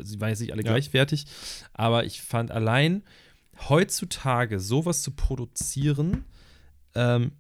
sie 0.02 0.18
waren 0.20 0.30
jetzt 0.30 0.40
nicht 0.40 0.52
alle 0.52 0.62
Ja. 0.62 0.70
gleichwertig, 0.72 1.26
aber 1.74 2.04
ich 2.04 2.22
fand 2.22 2.50
allein 2.50 3.02
heutzutage 3.68 4.60
sowas 4.60 5.02
zu 5.02 5.10
produzieren, 5.10 6.24
ähm, 6.94 7.32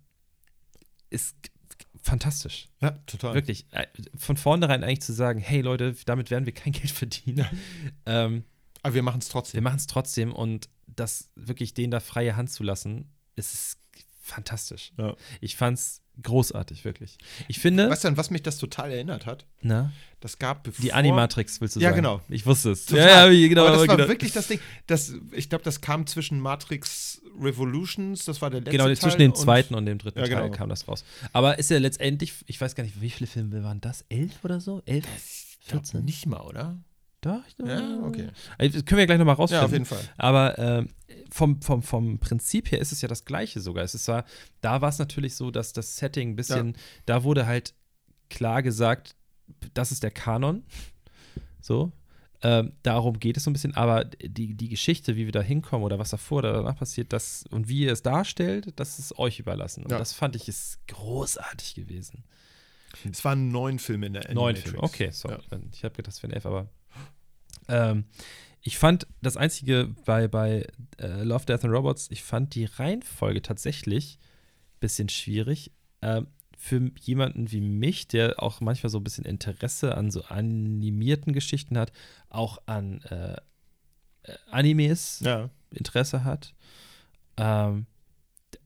ist 1.10 1.36
fantastisch. 2.02 2.68
Ja, 2.80 2.90
total. 3.06 3.34
Wirklich. 3.34 3.66
Äh, 3.70 3.86
Von 4.16 4.36
vornherein 4.36 4.84
eigentlich 4.84 5.02
zu 5.02 5.12
sagen, 5.12 5.40
hey 5.40 5.60
Leute, 5.60 5.94
damit 6.06 6.30
werden 6.30 6.46
wir 6.46 6.52
kein 6.54 6.72
Geld 6.74 6.90
verdienen. 6.90 7.46
Ähm, 8.06 8.44
Aber 8.82 8.94
wir 8.94 9.02
machen 9.02 9.20
es 9.20 9.28
wir 9.28 9.32
trotzdem. 9.32 9.64
machen 9.64 9.76
es 9.76 9.86
trotzdem 9.86 10.32
und 10.32 10.68
das 10.86 11.30
wirklich 11.34 11.74
denen 11.74 11.90
da 11.90 12.00
freie 12.00 12.36
Hand 12.36 12.50
zu 12.50 12.62
lassen, 12.62 13.12
ist 13.36 13.78
fantastisch. 14.20 14.92
Ja. 14.98 15.16
Ich 15.40 15.56
fand's 15.56 16.02
großartig, 16.22 16.84
wirklich. 16.84 17.16
Ich 17.48 17.58
finde, 17.58 17.88
Weißt 17.90 18.04
du, 18.04 18.08
an 18.08 18.16
was 18.16 18.30
mich 18.30 18.42
das 18.42 18.58
total 18.58 18.90
erinnert 18.90 19.26
hat? 19.26 19.44
na, 19.62 19.92
Das 20.20 20.38
gab 20.38 20.64
bevor. 20.64 20.82
die 20.82 20.92
Animatrix 20.92 21.60
willst 21.60 21.76
du 21.76 21.80
Ja, 21.80 21.90
sagen? 21.90 22.02
genau. 22.02 22.20
Ich 22.28 22.44
wusste 22.46 22.70
es. 22.72 22.86
Total. 22.86 23.06
Ja, 23.06 23.30
ja, 23.30 23.48
genau. 23.48 23.62
aber 23.66 23.76
das 23.78 23.86
war 23.88 23.96
genau. 23.96 24.08
wirklich 24.08 24.32
das 24.32 24.48
Ding. 24.48 24.58
Das, 24.86 25.12
ich 25.32 25.48
glaube, 25.48 25.64
das 25.64 25.80
kam 25.80 26.06
zwischen 26.06 26.40
Matrix 26.40 27.20
Revolutions, 27.40 28.24
das 28.24 28.42
war 28.42 28.50
der 28.50 28.60
letzte 28.60 28.72
Genau, 28.72 28.84
Teil. 28.84 28.96
zwischen 28.96 29.18
dem 29.18 29.30
und- 29.32 29.36
zweiten 29.36 29.74
und 29.74 29.86
dem 29.86 29.98
dritten 29.98 30.18
Ja, 30.18 30.26
genau. 30.26 30.40
Teil 30.42 30.50
kam 30.50 30.68
das 30.68 30.88
raus. 30.88 31.04
Aber 31.32 31.58
ist 31.58 31.70
ja 31.70 31.78
letztendlich, 31.78 32.32
ich 32.46 32.60
weiß 32.60 32.74
gar 32.74 32.82
nicht, 32.84 33.00
wie 33.00 33.10
viele 33.10 33.26
Filme 33.28 33.62
waren 33.62 33.80
das? 33.80 34.04
Elf 34.08 34.44
oder 34.44 34.60
so? 34.60 34.82
Elf? 34.86 35.04
Glaub, 35.68 35.82
14? 35.84 36.04
nicht 36.04 36.26
mal, 36.26 36.40
oder? 36.40 36.78
Doch, 37.20 37.40
ich 37.48 37.56
Ja, 37.58 38.00
okay. 38.02 38.28
Also, 38.58 38.82
können 38.82 38.98
wir 38.98 39.06
gleich 39.06 39.18
nochmal 39.18 39.34
rausfinden. 39.34 39.60
Ja, 39.60 39.66
auf 39.66 39.72
jeden 39.72 39.84
Fall. 39.84 40.00
Aber 40.16 40.58
ähm, 40.58 40.88
vom, 41.30 41.60
vom, 41.62 41.82
vom 41.82 42.18
Prinzip 42.18 42.70
her 42.70 42.78
ist 42.80 42.92
es 42.92 43.00
ja 43.00 43.08
das 43.08 43.24
Gleiche 43.24 43.60
sogar. 43.60 43.84
Es 43.84 43.94
ist 43.94 44.04
zwar, 44.04 44.24
da 44.60 44.80
war 44.80 44.88
es 44.88 44.98
natürlich 44.98 45.34
so, 45.34 45.50
dass 45.50 45.72
das 45.72 45.96
Setting 45.96 46.30
ein 46.30 46.36
bisschen, 46.36 46.76
da 47.06 47.24
wurde 47.24 47.46
halt 47.46 47.74
klar 48.30 48.62
gesagt, 48.62 49.16
das 49.74 49.90
ist 49.92 50.02
der 50.02 50.10
Kanon. 50.10 50.62
So. 51.60 51.92
Ähm, 52.40 52.72
darum 52.84 53.18
geht 53.18 53.36
es 53.36 53.42
so 53.44 53.50
ein 53.50 53.52
bisschen, 53.52 53.74
aber 53.74 54.04
die, 54.04 54.54
die 54.54 54.68
Geschichte, 54.68 55.16
wie 55.16 55.24
wir 55.24 55.32
da 55.32 55.42
hinkommen 55.42 55.84
oder 55.84 55.98
was 55.98 56.10
davor 56.10 56.38
oder 56.38 56.52
danach 56.52 56.76
passiert, 56.76 57.12
das 57.12 57.44
und 57.50 57.68
wie 57.68 57.80
ihr 57.80 57.92
es 57.92 58.02
darstellt, 58.02 58.72
das 58.76 59.00
ist 59.00 59.18
euch 59.18 59.40
überlassen. 59.40 59.82
Und 59.82 59.90
Ja. 59.90 59.98
das 59.98 60.12
fand 60.12 60.36
ich 60.36 60.46
ist 60.48 60.78
großartig 60.86 61.74
gewesen. 61.74 62.22
Es 63.10 63.24
waren 63.24 63.48
neun 63.48 63.80
Filme 63.80 64.06
in 64.06 64.12
der 64.12 64.22
Neun 64.32 64.54
Animatrix. 64.54 64.70
Filme, 64.70 64.82
okay, 64.82 65.10
sorry. 65.10 65.38
Ja. 65.50 65.58
Ich 65.72 65.82
habe 65.82 65.96
gedacht, 65.96 66.14
das 66.14 66.22
wären 66.22 66.32
elf, 66.32 66.46
aber 66.46 66.68
ähm, 67.68 68.04
Ich 68.62 68.78
fand 68.78 69.06
das 69.22 69.36
Einzige 69.36 69.94
bei, 70.04 70.28
bei 70.28 70.66
äh, 70.98 71.22
Love, 71.22 71.46
Death 71.46 71.64
and 71.64 71.72
Robots, 71.74 72.08
ich 72.10 72.22
fand 72.22 72.54
die 72.54 72.64
Reihenfolge 72.64 73.42
tatsächlich 73.42 74.18
ein 74.20 74.80
bisschen 74.80 75.08
schwierig. 75.08 75.72
Ähm, 76.02 76.28
für 76.58 76.90
jemanden 77.00 77.52
wie 77.52 77.60
mich, 77.60 78.08
der 78.08 78.42
auch 78.42 78.60
manchmal 78.60 78.90
so 78.90 78.98
ein 78.98 79.04
bisschen 79.04 79.24
Interesse 79.24 79.96
an 79.96 80.10
so 80.10 80.24
animierten 80.24 81.32
Geschichten 81.32 81.78
hat, 81.78 81.92
auch 82.30 82.58
an 82.66 83.00
äh, 83.02 83.36
äh 84.24 84.36
Animes 84.50 85.20
Ja. 85.20 85.50
Interesse 85.70 86.24
hat, 86.24 86.54
ähm, 87.36 87.86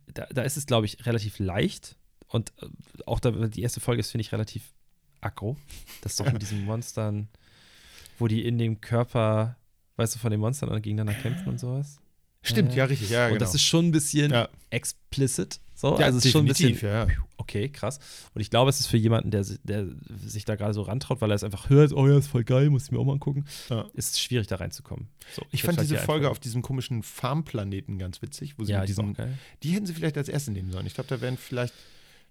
da, 0.07 0.27
da 0.33 0.43
ist 0.43 0.57
es, 0.57 0.67
glaube 0.67 0.87
ich, 0.87 1.05
relativ 1.07 1.39
leicht. 1.39 1.97
Und 2.29 2.53
äh, 2.63 2.67
auch 3.07 3.21
da, 3.21 3.31
die 3.31 3.63
erste 3.63 3.81
Folge 3.81 4.01
ist, 4.01 4.11
finde 4.11 4.23
ich, 4.23 4.33
relativ 4.33 4.73
aggro. 5.21 5.57
Das 6.01 6.13
ist 6.13 6.21
doch 6.21 6.33
mit 6.33 6.43
diesen 6.43 6.65
Monstern, 6.65 7.29
wo 8.19 8.29
die 8.29 8.45
in 8.45 8.59
dem 8.59 8.81
Körper, 8.81 9.57
weißt 9.97 10.15
du, 10.15 10.19
von 10.19 10.31
den 10.31 10.41
Monstern 10.41 10.71
dann 10.71 10.83
gegeneinander 10.83 11.21
kämpfen 11.21 11.49
und 11.49 11.59
sowas. 11.61 11.99
Stimmt, 12.43 12.73
Äh, 12.73 12.77
ja, 12.79 12.85
richtig. 12.87 13.11
Ja, 13.11 13.27
und 13.27 13.35
genau. 13.35 13.41
das 13.41 13.55
ist 13.55 13.63
schon 13.63 13.87
ein 13.87 13.93
bisschen 13.93 14.33
Ja. 14.33 14.49
explicit. 14.71 15.61
So, 15.75 15.99
ja, 15.99 16.07
also 16.07 16.19
es 16.19 16.25
ist 16.27 16.33
schon 16.33 16.45
ein 16.45 16.49
bisschen 16.49 16.79
ja. 16.81 17.07
okay, 17.39 17.69
krass. 17.69 17.99
Und 18.35 18.41
ich 18.41 18.51
glaube, 18.51 18.71
es 18.71 18.79
ist 18.79 18.87
für 18.87 18.97
jemanden, 18.97 19.31
der, 19.33 19.45
der 19.65 19.87
sich 20.25 20.45
da 20.45 20.55
gerade 20.55 20.75
so 20.75 20.83
rantraut, 20.83 21.21
weil 21.21 21.31
er 21.31 21.35
es 21.35 21.43
einfach 21.45 21.71
hört, 21.71 21.93
oh 21.93 22.07
ja, 22.07 22.19
ist 22.19 22.29
voll 22.29 22.45
geil, 22.45 22.71
muss 22.71 22.85
ich 22.85 22.91
mir 22.93 22.99
auch 23.01 23.05
mal 23.05 23.15
angucken, 23.15 23.45
Ja. 23.69 23.87
ist 23.95 24.13
es 24.13 24.21
schwierig, 24.21 24.47
da 24.47 24.57
reinzukommen. 24.57 25.09
So, 25.35 25.43
Ich 25.51 25.63
fand 25.63 25.75
vielleicht 25.79 25.91
diese 25.91 26.01
die 26.01 26.07
Folge 26.07 26.31
auf 26.31 26.39
diesem 26.39 26.63
komischen 26.63 27.03
Farmplaneten 27.03 27.99
ganz 27.99 28.23
witzig, 28.23 28.59
wo 28.59 28.65
sie 28.65 28.73
ja, 28.73 28.81
mit 28.81 28.89
die 28.89 28.93
ist 28.93 28.99
auch 28.99 29.03
diesen, 29.03 29.15
geil. 29.15 29.39
die 29.65 29.71
hätten 29.71 29.87
sie 29.87 29.95
vielleicht 29.95 30.17
als 30.19 30.29
erste 30.29 30.53
nehmen 30.53 30.71
sollen. 30.71 30.87
Ich 30.87 30.95
glaube, 30.95 31.09
da 31.09 31.21
wären 31.21 31.37
vielleicht 31.37 31.75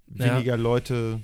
weniger 0.08 0.56
Leute. 0.58 1.22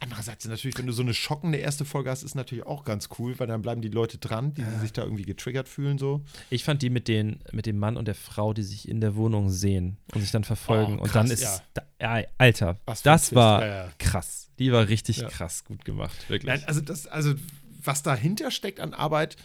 Andererseits 0.00 0.46
natürlich, 0.46 0.78
wenn 0.78 0.86
du 0.86 0.92
so 0.92 1.02
eine 1.02 1.14
schockende 1.14 1.58
erste 1.58 1.84
Folge 1.84 2.10
hast, 2.10 2.22
ist 2.22 2.34
natürlich 2.34 2.64
auch 2.66 2.84
ganz 2.84 3.08
cool, 3.18 3.38
weil 3.38 3.46
dann 3.46 3.62
bleiben 3.62 3.80
die 3.82 3.88
Leute 3.88 4.18
dran, 4.18 4.54
die 4.54 4.64
sich 4.80 4.92
da 4.92 5.02
irgendwie 5.02 5.24
getriggert 5.24 5.68
fühlen 5.68 5.98
so. 5.98 6.22
Ich 6.50 6.62
fand 6.64 6.82
die 6.82 6.90
mit, 6.90 7.08
den, 7.08 7.40
mit 7.52 7.66
dem 7.66 7.78
Mann 7.78 7.96
und 7.96 8.06
der 8.06 8.14
Frau, 8.14 8.52
die 8.52 8.62
sich 8.62 8.88
in 8.88 9.00
der 9.00 9.16
Wohnung 9.16 9.50
sehen 9.50 9.96
und 10.14 10.20
sich 10.20 10.30
dann 10.30 10.44
verfolgen. 10.44 10.98
Oh, 10.98 11.02
und 11.02 11.14
dann 11.14 11.26
krass, 11.26 11.40
ist. 11.40 11.42
ja. 11.42 11.60
Da, 11.74 12.18
ja, 12.20 12.26
Alter, 12.38 12.78
Was 12.86 13.02
das 13.02 13.34
war 13.34 13.60
Ja, 13.66 13.74
ja. 13.86 13.92
krass. 13.98 14.50
Die 14.58 14.72
war 14.72 14.88
richtig 14.88 15.18
Ja. 15.18 15.28
krass 15.28 15.64
gut 15.64 15.84
gemacht. 15.84 16.28
Wirklich. 16.28 16.48
Nein, 16.52 16.62
also 16.66 16.80
das, 16.80 17.06
also 17.06 17.34
was 17.82 18.02
dahinter 18.02 18.50
steckt 18.50 18.80
an 18.80 18.94
Arbeit, 18.94 19.36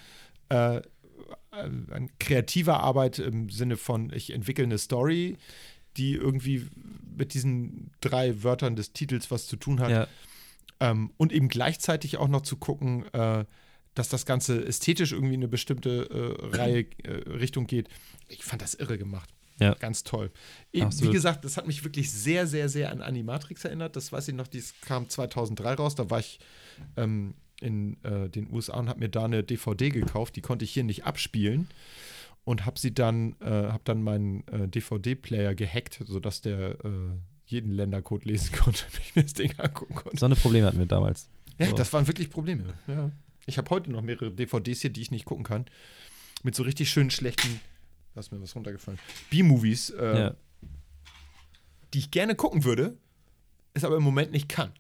äh, 0.49 0.77
äh, 0.77 0.81
an 1.51 2.09
kreativer 2.19 2.79
Arbeit 2.79 3.19
im 3.19 3.49
Sinne 3.49 3.77
von, 3.77 4.11
ich 4.13 4.34
entwickle 4.34 4.63
eine 4.65 4.77
Story, 4.77 5.38
die 5.97 6.13
irgendwie 6.13 6.67
mit 7.15 7.33
diesen 7.33 7.91
drei 8.01 8.43
Wörtern 8.43 8.75
des 8.75 8.93
Titels 8.93 9.29
was 9.31 9.47
zu 9.47 9.55
tun 9.55 9.79
hat. 9.79 9.89
ja, 9.91 10.07
Ähm, 10.79 11.11
und 11.17 11.31
eben 11.31 11.47
gleichzeitig 11.49 12.17
auch 12.17 12.27
noch 12.27 12.41
zu 12.41 12.57
gucken, 12.57 13.05
äh, 13.13 13.45
dass 13.95 14.09
das 14.09 14.25
Ganze 14.25 14.65
ästhetisch 14.65 15.11
irgendwie 15.11 15.35
in 15.35 15.41
eine 15.41 15.47
bestimmte 15.47 16.09
äh, 16.09 16.55
Reihe, 16.57 16.85
äh, 17.03 17.11
Richtung 17.29 17.67
geht. 17.67 17.89
Ich 18.27 18.43
fand 18.43 18.61
das 18.63 18.73
irre 18.73 18.97
gemacht. 18.97 19.29
Ja. 19.59 19.75
Ganz 19.75 20.03
toll. 20.03 20.31
E- 20.71 20.81
Wie 20.81 21.11
gesagt, 21.11 21.45
das 21.45 21.57
hat 21.57 21.67
mich 21.67 21.83
wirklich 21.83 22.11
sehr, 22.11 22.47
sehr, 22.47 22.69
sehr 22.69 22.91
an 22.91 23.01
Animatrix 23.03 23.63
erinnert. 23.65 23.95
Das 23.95 24.11
weiß 24.11 24.27
ich 24.29 24.33
noch, 24.33 24.47
dies 24.47 24.73
kam 24.81 25.07
2003 25.09 25.75
raus. 25.75 25.93
Da 25.93 26.09
war 26.09 26.19
ich 26.19 26.39
ähm, 26.97 27.35
in 27.61 28.03
äh, 28.03 28.29
den 28.29 28.51
USA 28.51 28.79
und 28.79 28.89
habe 28.89 28.99
mir 28.99 29.09
da 29.09 29.25
eine 29.25 29.43
DVD 29.43 29.89
gekauft. 29.89 30.35
Die 30.35 30.41
konnte 30.41 30.65
ich 30.65 30.71
hier 30.71 30.83
nicht 30.83 31.05
abspielen 31.05 31.67
und 32.45 32.65
habe 32.65 32.79
sie 32.79 32.93
dann, 32.93 33.35
äh, 33.39 33.45
habe 33.45 33.81
dann 33.85 34.03
meinen 34.03 34.45
äh, 34.47 34.67
DVD-Player 34.67 35.55
gehackt, 35.55 36.01
sodass 36.05 36.41
der 36.41 36.83
äh, 36.83 36.89
jeden 37.45 37.71
Ländercode 37.71 38.25
lesen 38.25 38.51
konnte, 38.57 38.83
wenn 38.93 39.01
ich 39.01 39.15
mir 39.15 39.23
das 39.23 39.33
Ding 39.33 39.53
angucken 39.59 39.95
konnte. 39.95 40.17
so 40.17 40.25
eine 40.25 40.35
Probleme 40.35 40.67
hatten 40.67 40.79
wir 40.79 40.85
damals. 40.85 41.29
Ja, 41.59 41.67
So. 41.67 41.75
das 41.75 41.93
waren 41.93 42.07
wirklich 42.07 42.29
Probleme. 42.29 42.73
Ja. 42.87 43.11
Ich 43.45 43.57
habe 43.57 43.69
heute 43.69 43.91
noch 43.91 44.01
mehrere 44.01 44.31
DVDs 44.31 44.81
hier, 44.81 44.89
die 44.89 45.01
ich 45.01 45.11
nicht 45.11 45.25
gucken 45.25 45.43
kann. 45.43 45.65
Mit 46.43 46.55
so 46.55 46.63
richtig 46.63 46.89
schönen 46.89 47.11
schlechten, 47.11 47.59
da 48.13 48.19
ist 48.21 48.31
mir 48.31 48.41
was 48.41 48.55
runtergefallen, 48.55 48.99
B-Movies, 49.29 49.91
äh, 49.91 50.17
Ja. 50.19 50.35
die 51.93 51.99
ich 51.99 52.11
gerne 52.11 52.35
gucken 52.35 52.63
würde, 52.65 52.97
es 53.73 53.83
aber 53.83 53.97
im 53.97 54.03
Moment 54.03 54.31
nicht 54.31 54.49
kann. 54.49 54.71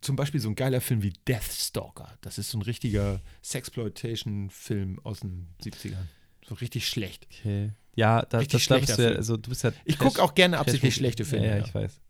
Zum 0.00 0.16
Beispiel 0.16 0.40
so 0.40 0.48
ein 0.48 0.56
geiler 0.56 0.80
Film 0.80 1.02
wie 1.02 1.12
Deathstalker. 1.28 2.16
Das 2.22 2.38
ist 2.38 2.50
so 2.50 2.58
ein 2.58 2.62
richtiger 2.62 3.20
Sexploitation-Film 3.44 4.98
aus 5.04 5.20
den 5.20 5.46
70ern. 5.62 6.06
So 6.46 6.54
richtig 6.56 6.88
schlecht. 6.88 7.26
Okay. 7.30 7.72
Ja, 7.94 8.22
da, 8.22 8.38
Richtig 8.38 8.66
das, 8.66 8.68
da 8.68 8.78
bist 8.84 8.98
du 8.98 9.02
ja, 9.02 9.16
also 9.16 9.36
du 9.36 9.50
bist 9.50 9.64
ja. 9.64 9.72
Ich 9.84 9.98
gucke 9.98 10.22
auch 10.22 10.34
gerne 10.34 10.58
absichtlich 10.58 10.94
schlechte 10.94 11.24
Filme. 11.26 11.46
Ja, 11.46 11.56
ja, 11.58 11.64
ich 11.64 11.74
weiß. 11.74 12.00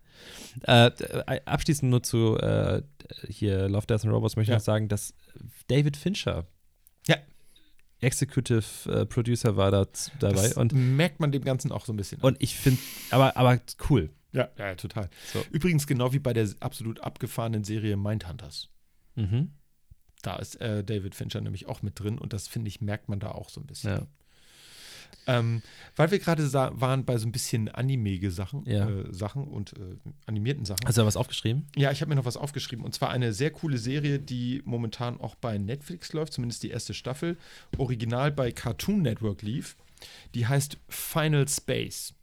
Äh, 0.69 0.87
äh, 0.87 1.41
abschließend 1.45 1.91
nur 1.91 2.03
zu 2.05 2.37
äh, 2.39 2.83
hier 3.29 3.69
Love, 3.69 3.87
Death 3.87 4.05
and 4.05 4.13
Robots 4.15 4.37
möchte 4.37 4.51
ich 4.53 4.55
Ja. 4.55 4.59
noch 4.59 4.65
sagen, 4.65 4.89
dass 4.89 5.13
David 5.67 5.97
Fincher 5.97 6.47
Ja. 7.09 7.17
Executive 8.01 8.65
äh, 8.91 9.07
Producer 9.07 9.57
war 9.57 9.71
da 9.71 9.87
dabei 10.21 10.43
Das 10.43 10.55
und, 10.55 10.73
merkt 10.73 11.21
man 11.21 11.33
dem 11.33 11.43
Ganzen 11.45 11.73
auch 11.73 11.85
so 11.85 11.93
ein 11.93 11.97
bisschen. 11.97 12.21
an. 12.21 12.27
und 12.29 12.37
ich 12.43 12.57
finde, 12.57 12.81
aber, 13.11 13.37
aber 13.37 13.61
cool. 13.91 14.11
ja, 14.33 14.49
ja, 14.59 14.75
total. 14.77 15.09
So. 15.33 15.43
Übrigens 15.51 15.87
genau 15.87 16.13
wie 16.13 16.19
bei 16.21 16.33
der 16.33 16.49
absolut 16.61 17.01
abgefahrenen 17.01 17.65
Serie 17.65 17.97
Mindhunters. 17.97 18.69
Mhm. 19.17 19.53
Da 20.23 20.37
ist 20.37 20.61
äh, 20.61 20.85
David 20.85 21.15
Fincher 21.17 21.41
nämlich 21.41 21.67
auch 21.67 21.83
mit 21.83 21.99
drin 21.99 22.19
und 22.19 22.33
das 22.33 22.47
finde 22.47 22.69
ich, 22.69 22.81
merkt 22.81 23.09
man 23.09 23.19
da 23.19 23.33
auch 23.33 23.49
so 23.49 23.61
ein 23.61 23.67
bisschen. 23.67 23.91
Ja. 23.91 24.07
Ähm, 25.27 25.63
weil 25.97 26.11
wir 26.11 26.19
gerade 26.19 26.53
waren 26.53 27.05
bei 27.05 27.17
so 27.19 27.27
ein 27.29 27.33
bisschen 27.33 27.69
animege 27.69 28.31
Sachen, 28.31 28.65
Ja. 28.67 28.89
äh, 28.89 29.13
Sachen 29.13 29.45
und 29.45 29.73
äh, 29.75 29.97
animierten 30.27 30.65
Sachen. 30.65 30.81
Hast 30.87 30.97
du 30.99 31.03
da 31.03 31.07
was 31.07 31.17
aufgeschrieben? 31.17 31.67
ja, 31.77 31.91
ich 31.93 32.01
habe 32.01 32.09
mir 32.09 32.17
noch 32.17 32.25
was 32.25 32.37
aufgeschrieben 32.37 32.85
und 32.85 32.93
zwar 32.95 33.11
eine 33.11 33.33
sehr 33.33 33.51
coole 33.51 33.79
Serie, 33.79 34.19
die 34.19 34.63
momentan 34.65 35.21
auch 35.21 35.35
bei 35.37 35.59
Netflix 35.59 36.13
läuft, 36.13 36.33
zumindest 36.33 36.63
die 36.65 36.71
erste 36.71 36.93
Staffel, 36.95 37.37
original 37.79 38.33
bei 38.33 38.51
Cartoon 38.53 39.03
Network 39.03 39.43
lief. 39.43 39.77
Die 40.35 40.47
heißt 40.49 40.79
Final 40.89 41.47
Space. 41.49 42.15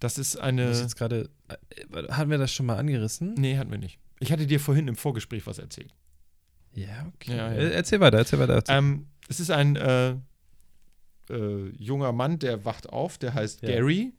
Das 0.00 0.18
ist 0.18 0.36
eine. 0.36 0.68
hast 0.68 0.80
jetzt 0.82 0.96
gerade, 0.96 1.30
äh, 1.48 2.12
hatten 2.12 2.30
wir 2.30 2.38
das 2.38 2.52
schon 2.52 2.66
mal 2.66 2.76
angerissen? 2.76 3.34
Nee, 3.38 3.56
hatten 3.56 3.70
wir 3.70 3.78
nicht. 3.78 3.98
Ich 4.18 4.32
hatte 4.32 4.46
dir 4.46 4.60
vorhin 4.60 4.88
im 4.88 4.96
Vorgespräch 4.96 5.46
was 5.46 5.58
erzählt. 5.58 5.94
Ja, 6.74 7.06
okay. 7.14 7.36
Ja, 7.36 7.52
ja. 7.52 7.58
Äh, 7.58 7.70
Erzähl 7.72 8.00
weiter, 8.00 8.18
erzähl 8.18 8.38
weiter. 8.38 8.62
Ähm, 8.68 9.06
es 9.28 9.40
ist 9.40 9.50
ein 9.50 9.76
äh, 9.76 10.16
äh, 11.30 11.68
junger 11.78 12.12
Mann, 12.12 12.38
der 12.38 12.64
wacht 12.64 12.88
auf, 12.88 13.18
der 13.18 13.34
heißt 13.34 13.62
Ja. 13.62 13.68
Gary. 13.68 14.12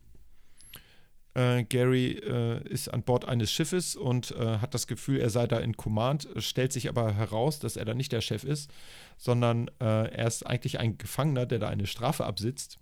Äh, 1.34 1.64
Gary 1.66 2.14
äh, 2.14 2.68
ist 2.68 2.88
an 2.92 3.04
Bord 3.04 3.26
eines 3.26 3.52
Schiffes 3.52 3.96
und 3.96 4.32
äh, 4.32 4.58
hat 4.58 4.74
das 4.74 4.88
Gefühl, 4.88 5.20
er 5.20 5.30
sei 5.30 5.46
da 5.46 5.60
in 5.60 5.78
Command, 5.78 6.28
stellt 6.38 6.74
sich 6.74 6.90
aber 6.90 7.14
heraus, 7.14 7.60
dass 7.60 7.76
er 7.78 7.86
da 7.86 7.94
nicht 7.94 8.12
der 8.12 8.22
Chef 8.22 8.44
ist, 8.44 8.72
sondern 9.18 9.68
äh, 9.80 9.84
er 10.12 10.26
ist 10.28 10.46
eigentlich 10.48 10.80
ein 10.80 10.98
Gefangener, 10.98 11.46
der 11.46 11.60
da 11.60 11.68
eine 11.70 11.86
Strafe 11.86 12.26
absitzt. 12.26 12.78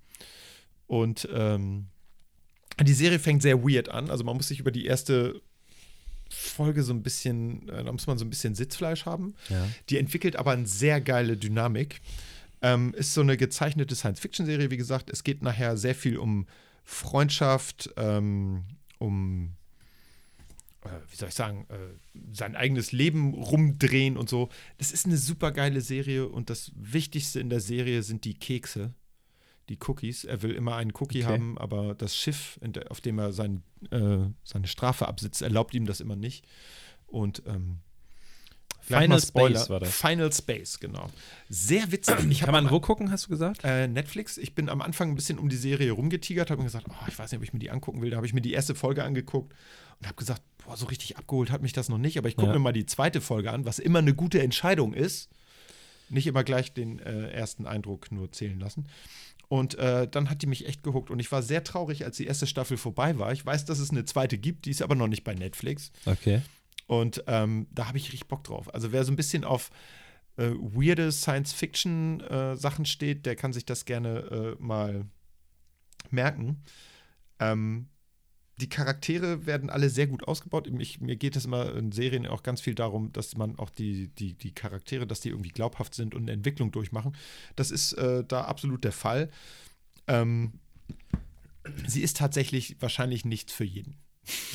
Und 0.88 1.28
ähm, 1.34 1.88
die 2.82 2.94
Serie 2.94 3.20
fängt 3.20 3.42
sehr 3.42 3.62
weird 3.64 3.90
an. 3.90 4.10
Also 4.10 4.24
man 4.24 4.38
muss 4.38 4.48
sich 4.48 4.60
über 4.60 4.72
die 4.72 4.86
erste 4.86 5.42
Folge 6.30 6.84
so 6.84 6.94
ein 6.94 7.04
bisschen, 7.04 7.68
äh, 7.70 7.84
da 7.84 7.92
muss 7.92 8.08
man 8.08 8.18
so 8.18 8.24
ein 8.26 8.30
bisschen 8.30 8.56
Sitzfleisch 8.56 9.06
haben. 9.06 9.36
ja. 9.50 9.68
Die 9.90 9.98
entwickelt 9.98 10.38
aber 10.38 10.52
eine 10.52 10.66
sehr 10.68 11.02
geile 11.02 11.36
Dynamik. 11.38 12.02
Ähm, 12.66 12.96
ist 12.96 13.14
so 13.14 13.22
eine 13.22 13.38
gezeichnete 13.38 13.94
Science-Fiction-Serie, 13.96 14.72
wie 14.72 14.78
gesagt. 14.78 15.12
Es 15.12 15.24
geht 15.24 15.44
nachher 15.44 15.78
sehr 15.78 15.94
viel 15.94 16.18
um 16.18 16.48
Freundschaft, 16.84 17.92
ähm, 17.96 18.64
um, 18.98 19.52
äh, 20.84 20.90
wie 21.12 21.16
soll 21.16 21.30
ich 21.30 21.36
sagen, 21.36 21.68
äh, 21.70 21.76
sein 22.34 22.56
eigenes 22.56 22.92
Leben 22.92 23.36
rumdrehen 23.36 24.18
und 24.18 24.30
so. 24.30 24.50
Das 24.80 24.92
ist 24.92 25.06
eine 25.06 25.18
super 25.18 25.52
geile 25.52 25.82
Serie 25.82 26.28
und 26.28 26.50
das 26.50 26.72
Wichtigste 26.76 27.40
in 27.40 27.52
der 27.52 27.60
Serie 27.60 28.02
sind 28.02 28.26
die 28.26 28.34
Kekse, 28.34 28.96
die 29.70 29.78
Cookies. 29.88 30.24
Er 30.24 30.42
will 30.42 30.52
immer 30.56 30.76
einen 30.76 30.92
Cookie 30.96 31.24
Okay. 31.24 31.34
haben, 31.34 31.60
aber 31.60 31.94
das 31.94 32.16
Schiff, 32.16 32.58
in 32.62 32.74
der, 32.74 32.90
auf 32.90 33.00
dem 33.00 33.20
er 33.20 33.32
sein, 33.32 33.62
äh, 33.92 34.26
seine 34.44 34.68
Strafe 34.68 35.08
absitzt, 35.08 35.44
erlaubt 35.44 35.76
ihm 35.76 35.86
das 35.86 36.00
immer 36.00 36.16
nicht. 36.16 36.48
Und 37.06 37.44
ähm, 37.46 37.80
Final. 38.88 39.20
Space 39.20 39.70
war 39.70 39.80
das. 39.80 39.96
Final 39.96 40.32
Space, 40.32 40.80
genau. 40.80 41.10
Sehr 41.50 41.92
witzig. 41.92 42.16
Ich 42.30 42.40
Kann 42.40 42.52
man 42.52 42.70
wo 42.70 42.80
gucken, 42.80 43.12
hast 43.12 43.26
du 43.26 43.30
gesagt? 43.30 43.62
äh, 43.64 43.88
Netflix. 43.88 44.38
Ich 44.38 44.54
bin 44.56 44.70
am 44.70 44.82
Anfang 44.82 45.10
ein 45.10 45.16
bisschen 45.16 45.40
um 45.40 45.50
die 45.50 45.56
Serie 45.56 45.92
rumgetigert, 45.92 46.50
habe 46.52 46.60
mir 46.62 46.66
gesagt, 46.68 46.88
oh, 46.90 47.06
ich 47.08 47.18
weiß 47.18 47.32
nicht, 47.32 47.40
ob 47.40 47.44
ich 47.44 47.54
mir 47.54 47.60
die 47.60 47.72
angucken 47.72 48.02
will. 48.02 48.10
Da 48.12 48.18
habe 48.18 48.28
ich 48.28 48.34
mir 48.34 48.42
die 48.42 48.54
erste 48.54 48.76
Folge 48.76 49.04
angeguckt 49.04 49.54
und 50.00 50.08
habe 50.08 50.16
gesagt, 50.16 50.42
boah, 50.66 50.78
so 50.78 50.86
richtig 50.86 51.18
abgeholt 51.18 51.52
hat 51.52 51.62
mich 51.62 51.74
das 51.74 51.90
noch 51.90 51.98
nicht. 51.98 52.18
Aber 52.18 52.28
ich 52.28 52.36
gucke 52.36 52.48
Ja. 52.48 52.54
mir 52.54 52.60
mal 52.60 52.74
die 52.74 52.86
zweite 52.86 53.22
Folge 53.22 53.52
an, 53.52 53.66
was 53.66 53.80
immer 53.80 54.00
eine 54.00 54.14
gute 54.14 54.42
Entscheidung 54.42 54.94
ist. 54.94 55.30
Nicht 56.10 56.28
immer 56.28 56.44
gleich 56.44 56.72
den 56.74 57.00
äh, 57.00 57.30
ersten 57.32 57.66
Eindruck 57.66 58.12
nur 58.12 58.32
zählen 58.32 58.60
lassen. 58.60 58.88
Und 59.48 59.76
äh, 59.78 60.08
dann 60.08 60.30
hat 60.30 60.42
die 60.42 60.48
mich 60.48 60.68
echt 60.68 60.84
gehuckt. 60.84 61.10
Und 61.12 61.20
ich 61.20 61.32
war 61.32 61.42
sehr 61.44 61.64
traurig, 61.64 62.04
als 62.06 62.18
die 62.18 62.26
erste 62.26 62.48
Staffel 62.48 62.78
vorbei 62.78 63.18
war. 63.20 63.32
Ich 63.32 63.46
weiß, 63.46 63.66
dass 63.66 63.80
es 63.80 63.90
eine 63.92 64.06
zweite 64.06 64.38
gibt, 64.38 64.66
die 64.66 64.72
ist 64.72 64.82
aber 64.82 64.96
noch 64.96 65.08
nicht 65.08 65.24
bei 65.24 65.34
Netflix. 65.36 65.92
Okay. 66.06 66.42
Und 66.88 67.24
ähm, 67.28 67.68
da 67.72 67.88
habe 67.88 67.98
ich 67.98 68.12
richtig 68.14 68.28
Bock 68.28 68.44
drauf. 68.44 68.74
Also 68.74 68.92
wer 68.92 69.04
so 69.04 69.12
ein 69.12 69.16
bisschen 69.16 69.44
auf 69.44 69.72
äh, 70.38 70.52
weirde 70.52 71.12
Science-Fiction-Sachen 71.12 72.86
steht, 72.86 73.26
der 73.26 73.36
kann 73.36 73.54
sich 73.54 73.66
das 73.66 73.86
gerne 73.86 74.20
äh, 74.20 74.56
mal 74.60 75.06
merken. 76.12 76.64
Ähm, 77.40 77.88
die 78.58 78.70
Charaktere 78.70 79.46
werden 79.46 79.70
alle 79.70 79.90
sehr 79.90 80.08
gut 80.08 80.28
ausgebaut. 80.28 80.70
Ich, 80.80 81.02
mir 81.02 81.18
geht 81.18 81.36
es 81.36 81.46
immer 81.46 81.76
in 81.76 81.92
Serien 81.92 82.26
auch 82.26 82.42
ganz 82.42 82.62
viel 82.62 82.76
darum, 82.76 83.12
dass 83.12 83.36
man 83.36 83.60
auch 83.60 83.70
die, 83.70 84.08
die, 84.16 84.34
die 84.34 84.54
Charaktere, 84.54 85.06
dass 85.06 85.20
die 85.20 85.30
irgendwie 85.30 85.50
glaubhaft 85.50 85.94
sind 85.94 86.16
und 86.16 86.24
eine 86.24 86.32
Entwicklung 86.32 86.72
durchmachen. 86.72 87.18
Das 87.58 87.70
ist 87.70 87.94
äh, 87.94 88.24
da 88.24 88.46
absolut 88.46 88.86
der 88.86 88.94
Fall. 88.94 89.30
Ähm, 90.08 90.54
sie 91.86 92.02
ist 92.02 92.18
tatsächlich 92.18 92.78
wahrscheinlich 92.80 93.26
nichts 93.26 93.52
für 93.52 93.66
jeden. 93.66 93.98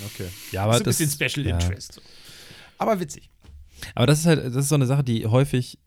Okay. 0.07 0.29
Ja, 0.53 0.65
aber 0.65 0.75
ist 0.75 0.81
ein 0.81 0.85
das 0.85 0.99
bisschen 0.99 1.31
Special 1.31 1.47
ja. 1.47 1.59
Interest. 1.59 1.95
So. 1.95 2.01
Aber 2.79 3.01
witzig. 3.01 3.31
Aber 3.95 4.07
das 4.07 4.21
ist 4.21 4.27
halt, 4.27 4.45
das 4.45 4.55
ist 4.57 4.69
so 4.69 4.75
eine 4.75 4.87
Sache, 4.87 5.05
die 5.05 5.27
häufig, 5.27 5.79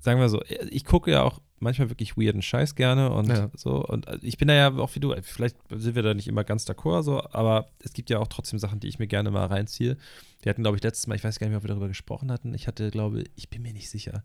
sagen 0.00 0.20
wir 0.20 0.28
so, 0.28 0.42
ich 0.70 0.84
gucke 0.84 1.10
ja 1.10 1.22
auch 1.22 1.40
manchmal 1.60 1.90
wirklich 1.90 2.16
weirden 2.16 2.42
Scheiß 2.42 2.74
gerne 2.74 3.10
und 3.10 3.28
Ja. 3.28 3.50
so. 3.54 3.84
Und 3.84 4.06
ich 4.22 4.38
bin 4.38 4.48
da 4.48 4.54
ja 4.54 4.72
auch 4.76 4.94
wie 4.94 5.00
du, 5.00 5.14
vielleicht 5.22 5.56
sind 5.70 5.94
wir 5.94 6.02
da 6.02 6.14
nicht 6.14 6.28
immer 6.28 6.44
ganz 6.44 6.64
d'accord, 6.68 7.02
so, 7.02 7.22
aber 7.32 7.68
es 7.80 7.92
gibt 7.92 8.10
ja 8.10 8.18
auch 8.18 8.28
trotzdem 8.28 8.58
Sachen, 8.58 8.80
die 8.80 8.88
ich 8.88 8.98
mir 8.98 9.08
gerne 9.08 9.30
mal 9.30 9.46
reinziehe. 9.46 9.96
Wir 10.42 10.50
hatten, 10.50 10.62
glaube 10.62 10.76
ich, 10.76 10.82
letztes 10.82 11.06
Mal, 11.08 11.16
ich 11.16 11.24
weiß 11.24 11.38
gar 11.38 11.46
nicht 11.46 11.50
mehr, 11.52 11.58
ob 11.58 11.64
wir 11.64 11.68
darüber 11.68 11.88
gesprochen 11.88 12.30
hatten. 12.30 12.54
Ich 12.54 12.68
hatte, 12.68 12.90
glaube 12.90 13.24
ich, 13.34 13.50
bin 13.50 13.62
mir 13.62 13.72
nicht 13.72 13.90
sicher. 13.90 14.22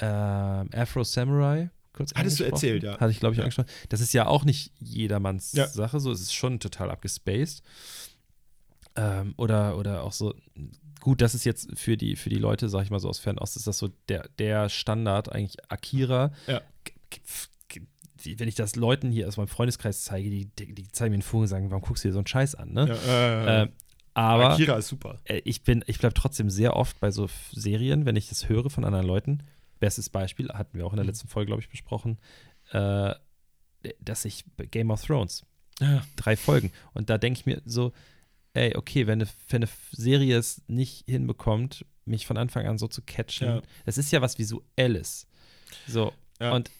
Ähm, 0.00 0.68
Afro 0.74 1.04
Samurai. 1.04 1.70
Kurz 1.92 2.12
Hattest 2.14 2.40
du 2.40 2.44
erzählt, 2.44 2.82
ja. 2.82 2.98
Hatte 2.98 3.10
ich, 3.10 3.20
glaube 3.20 3.34
ich, 3.34 3.38
Ja. 3.38 3.44
angesprochen. 3.44 3.68
Das 3.90 4.00
ist 4.00 4.12
ja 4.14 4.26
auch 4.26 4.44
nicht 4.44 4.72
jedermanns 4.80 5.52
Ja. 5.52 5.66
Sache, 5.68 6.00
so. 6.00 6.10
Es 6.12 6.20
ist 6.20 6.34
schon 6.34 6.58
total 6.60 6.90
abgespaced. 6.90 7.62
Ähm, 8.96 9.34
oder, 9.36 9.76
oder 9.78 10.02
auch 10.04 10.12
so, 10.12 10.34
gut, 11.00 11.20
das 11.22 11.34
ist 11.34 11.44
jetzt 11.44 11.68
für 11.78 11.96
die, 11.96 12.16
für 12.16 12.28
die 12.30 12.36
Leute, 12.36 12.68
sag 12.68 12.82
ich 12.84 12.90
mal 12.90 12.98
so 13.00 13.08
aus 13.08 13.18
Fernost, 13.18 13.56
ist 13.56 13.66
das 13.66 13.78
so 13.78 13.88
der, 14.08 14.28
der 14.38 14.68
Standard, 14.68 15.32
eigentlich 15.32 15.56
Akira. 15.70 16.32
Ja. 16.46 16.60
Wenn 18.24 18.48
ich 18.48 18.54
das 18.54 18.76
Leuten 18.76 19.10
hier 19.10 19.26
aus 19.26 19.36
meinem 19.36 19.48
Freundeskreis 19.48 20.04
zeige, 20.04 20.30
die, 20.30 20.46
die, 20.46 20.74
die 20.74 20.88
zeigen 20.92 21.10
mir 21.10 21.16
einen 21.16 21.22
Vogel 21.22 21.42
und 21.42 21.48
sagen, 21.48 21.70
warum 21.70 21.82
guckst 21.82 22.04
du 22.04 22.08
dir 22.08 22.12
so 22.12 22.18
einen 22.20 22.26
Scheiß 22.26 22.54
an, 22.54 22.72
ne? 22.72 22.86
Ja, 22.88 23.60
äh, 23.60 23.62
Äh, 23.64 23.68
aber 24.14 24.50
Akira 24.52 24.76
ist 24.76 24.88
super. 24.88 25.18
äh, 25.24 25.40
ich 25.44 25.64
bin, 25.64 25.82
ich 25.86 25.98
bleibe 25.98 26.14
trotzdem 26.14 26.48
sehr 26.50 26.76
oft 26.76 27.00
bei 27.00 27.10
so 27.10 27.28
Serien, 27.50 28.04
wenn 28.06 28.14
ich 28.14 28.28
das 28.28 28.48
höre 28.48 28.70
von 28.70 28.84
anderen 28.84 29.06
Leuten. 29.06 29.42
Bestes 29.82 30.08
Beispiel, 30.08 30.48
hatten 30.50 30.78
wir 30.78 30.86
auch 30.86 30.92
in 30.92 30.98
der 30.98 31.04
letzten 31.06 31.26
Folge, 31.26 31.46
glaube 31.48 31.60
ich, 31.60 31.68
besprochen, 31.68 32.18
äh, 32.70 33.12
dass 34.00 34.24
ich 34.24 34.44
Game 34.70 34.92
of 34.92 35.04
Thrones, 35.04 35.44
Ja. 35.80 36.04
drei 36.14 36.36
Folgen. 36.36 36.70
Und 36.94 37.10
da 37.10 37.18
denke 37.18 37.40
ich 37.40 37.46
mir 37.46 37.60
so, 37.64 37.92
ey, 38.54 38.76
okay, 38.76 39.08
wenn 39.08 39.20
eine, 39.20 39.28
wenn 39.48 39.64
eine 39.64 39.70
Serie 39.90 40.38
es 40.38 40.62
nicht 40.68 41.04
hinbekommt, 41.08 41.84
mich 42.04 42.26
von 42.28 42.36
Anfang 42.36 42.66
an 42.68 42.78
so 42.78 42.86
zu 42.86 43.02
catchen, 43.02 43.48
Ja. 43.48 43.62
das 43.84 43.98
ist 43.98 44.12
ja 44.12 44.20
was 44.22 44.38
Visuelles. 44.38 45.26
So, 45.88 46.12
Ja. 46.40 46.52
und 46.54 46.70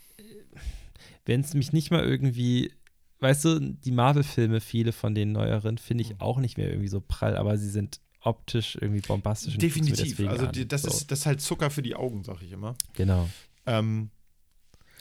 wenn 1.24 1.40
es 1.40 1.55
mich 1.55 1.72
nicht 1.72 1.90
mal 1.90 2.05
irgendwie, 2.05 2.72
weißt 3.18 3.44
du, 3.44 3.59
die 3.61 3.90
Marvel-Filme, 3.92 4.61
viele 4.61 4.92
von 4.92 5.14
den 5.14 5.32
neueren, 5.32 5.76
finde 5.78 6.05
Mhm. 6.05 6.11
ich 6.12 6.20
auch 6.20 6.38
nicht 6.38 6.57
mehr 6.57 6.68
irgendwie 6.68 6.88
so 6.88 7.00
prall, 7.00 7.36
aber 7.36 7.59
sie 7.59 7.68
sind 7.70 8.00
optisch 8.22 8.76
irgendwie 8.80 9.00
bombastisch. 9.00 9.58
Definitiv. 9.58 10.18
Also 10.28 10.46
die, 10.46 10.66
das, 10.66 10.82
so, 10.82 10.88
ist, 10.88 11.10
das 11.10 11.20
ist 11.20 11.26
halt 11.26 11.40
Zucker 11.40 11.70
für 11.70 11.82
die 11.82 11.94
Augen, 11.94 12.24
sag 12.24 12.42
ich 12.42 12.52
immer. 12.52 12.76
Genau. 12.94 13.28
Ähm, 13.66 14.10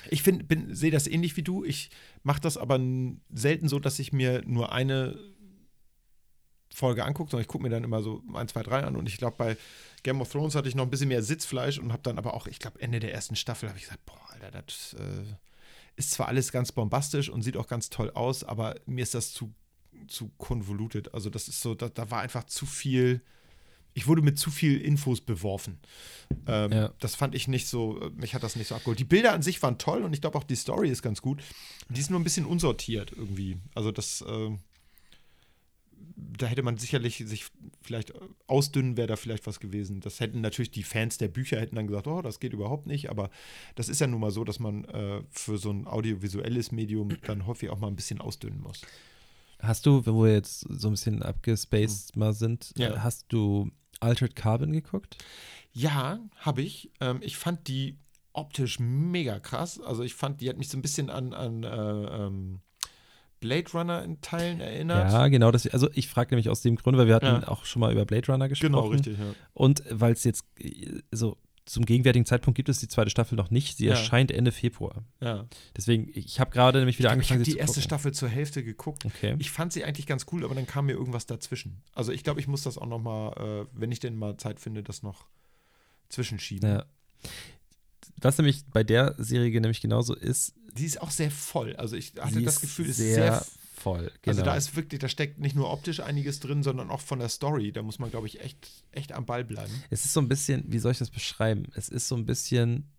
ich 0.09 0.23
sehe 0.23 0.91
das 0.91 1.07
ähnlich 1.07 1.37
wie 1.37 1.43
du. 1.43 1.63
Ich 1.63 1.91
mache 2.23 2.41
das 2.41 2.57
aber 2.57 2.79
selten 3.31 3.67
so, 3.67 3.79
dass 3.79 3.99
ich 3.99 4.11
mir 4.11 4.41
nur 4.45 4.71
eine 4.71 5.17
Folge 6.73 7.05
angucke, 7.05 7.29
sondern 7.29 7.43
ich 7.43 7.47
gucke 7.47 7.63
mir 7.63 7.69
dann 7.69 7.83
immer 7.83 8.01
so 8.01 8.23
ein, 8.33 8.47
zwei, 8.47 8.63
drei 8.63 8.83
an. 8.83 8.95
Und 8.95 9.07
ich 9.07 9.17
glaube, 9.17 9.35
bei 9.37 9.57
Game 10.03 10.21
of 10.21 10.31
Thrones 10.31 10.55
hatte 10.55 10.69
ich 10.69 10.75
noch 10.75 10.85
ein 10.85 10.89
bisschen 10.89 11.09
mehr 11.09 11.21
Sitzfleisch 11.21 11.77
und 11.77 11.91
habe 11.91 12.01
dann 12.03 12.17
aber 12.17 12.33
auch, 12.33 12.47
ich 12.47 12.59
glaube, 12.59 12.81
Ende 12.81 12.99
der 12.99 13.13
ersten 13.13 13.35
Staffel 13.35 13.69
habe 13.69 13.77
ich 13.77 13.85
gesagt, 13.85 14.05
boah, 14.05 14.19
Alter, 14.31 14.63
das 14.63 14.95
äh, 14.97 15.23
ist 15.95 16.11
zwar 16.11 16.27
alles 16.27 16.51
ganz 16.51 16.71
bombastisch 16.71 17.29
und 17.29 17.41
sieht 17.41 17.57
auch 17.57 17.67
ganz 17.67 17.89
toll 17.89 18.09
aus, 18.11 18.43
aber 18.43 18.75
mir 18.85 19.03
ist 19.03 19.13
das 19.13 19.33
zu, 19.33 19.53
zu 20.07 20.31
konvoluted. 20.37 21.13
Also 21.13 21.29
das 21.29 21.47
ist 21.47 21.61
so, 21.61 21.75
da, 21.75 21.89
da 21.89 22.09
war 22.11 22.21
einfach 22.21 22.45
zu 22.45 22.65
viel, 22.65 23.21
ich 23.93 24.07
wurde 24.07 24.21
mit 24.21 24.39
zu 24.39 24.51
viel 24.51 24.79
Infos 24.79 25.21
beworfen. 25.21 25.79
Ähm, 26.47 26.71
Ja. 26.71 26.93
Das 26.99 27.15
fand 27.15 27.35
ich 27.35 27.47
nicht 27.47 27.67
so, 27.67 27.99
äh, 28.01 28.09
mich 28.11 28.33
hat 28.33 28.43
das 28.43 28.55
nicht 28.55 28.67
so 28.67 28.75
abgeholt. 28.75 28.99
Die 28.99 29.05
Bilder 29.05 29.33
an 29.33 29.41
sich 29.41 29.61
waren 29.61 29.77
toll 29.77 30.03
und 30.03 30.13
ich 30.13 30.21
glaube 30.21 30.37
auch 30.37 30.43
die 30.43 30.55
Story 30.55 30.89
ist 30.89 31.01
ganz 31.01 31.21
gut. 31.21 31.41
Die 31.89 31.99
ist 31.99 32.09
nur 32.09 32.19
ein 32.19 32.23
bisschen 32.23 32.45
unsortiert 32.45 33.11
irgendwie. 33.11 33.57
Also 33.75 33.91
das, 33.91 34.23
ähm, 34.27 34.59
da 36.15 36.45
hätte 36.45 36.63
man 36.63 36.77
sicherlich 36.77 37.17
sich 37.25 37.45
vielleicht 37.81 38.11
äh, 38.11 38.19
ausdünnen, 38.47 38.97
wäre 38.97 39.07
da 39.07 39.15
vielleicht 39.15 39.47
was 39.47 39.59
gewesen. 39.59 39.99
Das 40.01 40.19
hätten 40.19 40.41
natürlich 40.41 40.71
die 40.71 40.83
Fans 40.83 41.17
der 41.17 41.27
Bücher 41.27 41.59
hätten 41.59 41.75
dann 41.75 41.87
gesagt, 41.87 42.07
oh, 42.07 42.21
das 42.21 42.39
geht 42.39 42.53
überhaupt 42.53 42.87
nicht. 42.87 43.09
Aber 43.09 43.29
das 43.75 43.89
ist 43.89 44.01
ja 44.01 44.07
nun 44.07 44.21
mal 44.21 44.31
so, 44.31 44.43
dass 44.43 44.59
man 44.59 44.85
äh, 44.85 45.21
für 45.29 45.57
so 45.57 45.71
ein 45.71 45.87
audiovisuelles 45.87 46.71
Medium 46.71 47.17
dann 47.25 47.45
häufig 47.45 47.69
auch 47.69 47.79
mal 47.79 47.87
ein 47.87 47.95
bisschen 47.95 48.21
ausdünnen 48.21 48.61
muss. 48.61 48.81
Hast 49.61 49.85
du, 49.85 50.05
wo 50.05 50.23
wir 50.23 50.33
jetzt 50.33 50.61
so 50.69 50.87
ein 50.87 50.91
bisschen 50.91 51.21
abgespaced 51.23 52.15
mal 52.15 52.33
sind, 52.33 52.73
Ja. 52.77 52.89
äh, 52.95 52.99
hast 52.99 53.25
du 53.29 53.69
Altered 53.99 54.35
Carbon 54.35 54.71
geguckt? 54.71 55.17
Ja, 55.73 56.19
habe 56.37 56.61
ich. 56.61 56.91
Ähm, 56.99 57.19
ich 57.21 57.37
fand 57.37 57.67
die 57.67 57.97
optisch 58.33 58.79
mega 58.79 59.39
krass. 59.39 59.79
Also 59.79 60.03
ich 60.03 60.15
fand, 60.15 60.41
die 60.41 60.49
hat 60.49 60.57
mich 60.57 60.69
so 60.69 60.77
ein 60.77 60.81
bisschen 60.81 61.09
an, 61.09 61.33
an 61.33 61.63
äh, 61.63 61.67
ähm, 62.25 62.59
Blade 63.39 63.71
Runner 63.73 64.03
in 64.03 64.21
Teilen 64.21 64.59
erinnert. 64.61 65.11
Ja, 65.11 65.27
genau. 65.27 65.51
Das, 65.51 65.67
also 65.67 65.89
ich 65.93 66.07
frage 66.07 66.31
nämlich 66.31 66.49
aus 66.49 66.61
dem 66.61 66.75
Grund, 66.75 66.97
weil 66.97 67.07
wir 67.07 67.15
hatten 67.15 67.25
Ja. 67.25 67.47
auch 67.47 67.65
schon 67.65 67.79
mal 67.79 67.91
über 67.91 68.05
Blade 68.05 68.31
Runner 68.31 68.47
gesprochen. 68.49 68.71
genau, 68.73 68.87
richtig. 68.87 69.17
Ja. 69.17 69.33
Und 69.53 69.83
weil 69.89 70.13
es 70.13 70.23
jetzt 70.23 70.45
äh, 70.59 71.01
so 71.11 71.37
zum 71.65 71.85
gegenwärtigen 71.85 72.25
Zeitpunkt 72.25 72.55
gibt 72.55 72.69
es 72.69 72.79
die 72.79 72.87
zweite 72.87 73.09
Staffel 73.09 73.35
noch 73.35 73.51
nicht. 73.51 73.77
Sie 73.77 73.85
Ja. 73.85 73.91
erscheint 73.91 74.31
Ende 74.31 74.51
Februar. 74.51 75.03
ja. 75.21 75.45
Deswegen, 75.77 76.09
ich 76.13 76.39
habe 76.39 76.51
gerade 76.51 76.79
nämlich 76.79 76.97
wieder 76.99 77.09
Ich, 77.09 77.13
angefangen, 77.13 77.39
habe 77.41 77.45
sie 77.45 77.51
die 77.51 77.57
erste 77.59 77.75
gucken. 77.75 77.83
Staffel 77.83 78.13
zur 78.13 78.29
Hälfte 78.29 78.63
geguckt. 78.63 79.05
Okay. 79.05 79.35
Ich 79.39 79.51
fand 79.51 79.71
sie 79.71 79.83
eigentlich 79.83 80.07
ganz 80.07 80.25
cool, 80.31 80.43
aber 80.43 80.55
dann 80.55 80.65
kam 80.67 80.87
mir 80.87 80.93
irgendwas 80.93 81.25
dazwischen. 81.27 81.81
Also 81.93 82.11
ich 82.11 82.23
glaube, 82.23 82.39
ich 82.39 82.47
muss 82.47 82.63
das 82.63 82.77
auch 82.77 82.87
noch 82.87 82.99
mal, 82.99 83.33
äh, 83.33 83.65
wenn 83.79 83.91
ich 83.91 83.99
denn 83.99 84.15
mal 84.17 84.37
Zeit 84.37 84.59
finde, 84.59 84.81
das 84.83 85.03
noch 85.03 85.27
zwischenschieben. 86.09 86.67
Ja. 86.69 86.85
Was 88.17 88.37
nämlich 88.37 88.65
bei 88.73 88.83
der 88.83 89.15
Serie 89.17 89.59
nämlich 89.61 89.81
genauso 89.81 90.15
ist, 90.15 90.53
Die 90.73 90.85
ist 90.85 91.01
auch 91.01 91.11
sehr 91.11 91.29
voll. 91.31 91.75
Also 91.75 91.95
ich 91.95 92.13
hatte 92.19 92.41
das 92.41 92.61
Gefühl, 92.61 92.89
es 92.89 92.97
sehr, 92.97 93.07
ist 93.09 93.15
sehr 93.15 93.60
voll. 93.81 94.11
Genau. 94.21 94.33
Also 94.37 94.41
da 94.43 94.55
ist 94.55 94.75
wirklich, 94.75 94.99
da 94.99 95.07
steckt 95.09 95.39
nicht 95.39 95.55
nur 95.55 95.71
optisch 95.71 95.99
einiges 95.99 96.39
drin, 96.39 96.63
sondern 96.63 96.89
auch 96.89 97.01
von 97.01 97.19
der 97.19 97.29
Story. 97.29 97.71
Da 97.71 97.81
muss 97.81 97.99
man, 97.99 98.09
glaube 98.11 98.27
ich, 98.27 98.39
echt, 98.41 98.83
echt 98.91 99.11
am 99.11 99.25
Ball 99.25 99.43
bleiben. 99.43 99.71
Es 99.89 100.05
ist 100.05 100.13
so 100.13 100.19
ein 100.21 100.27
bisschen, 100.27 100.63
wie 100.71 100.79
soll 100.79 100.91
ich 100.91 100.99
das 100.99 101.09
beschreiben? 101.09 101.65
Es 101.75 101.89
ist 101.89 102.07
so 102.07 102.15
ein 102.15 102.25
bisschen 102.25 102.91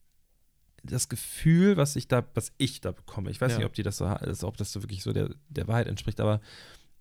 das 0.83 1.09
Gefühl, 1.09 1.77
was 1.77 1.95
ich 1.97 2.09
da, 2.09 2.27
was 2.35 2.53
ich 2.59 2.81
da 2.81 2.91
bekomme. 2.93 3.31
Ich 3.31 3.41
weiß 3.41 3.53
Ja. 3.53 3.59
nicht, 3.59 3.67
ob 3.67 3.75
die 3.75 3.83
das 3.85 3.97
so, 3.99 4.05
also 4.07 4.49
ob 4.49 4.57
das 4.57 4.73
so 4.73 4.83
wirklich 4.83 5.03
so 5.03 5.13
der, 5.13 5.31
der 5.49 5.69
Wahrheit 5.69 5.87
entspricht, 5.87 6.21
aber 6.21 6.41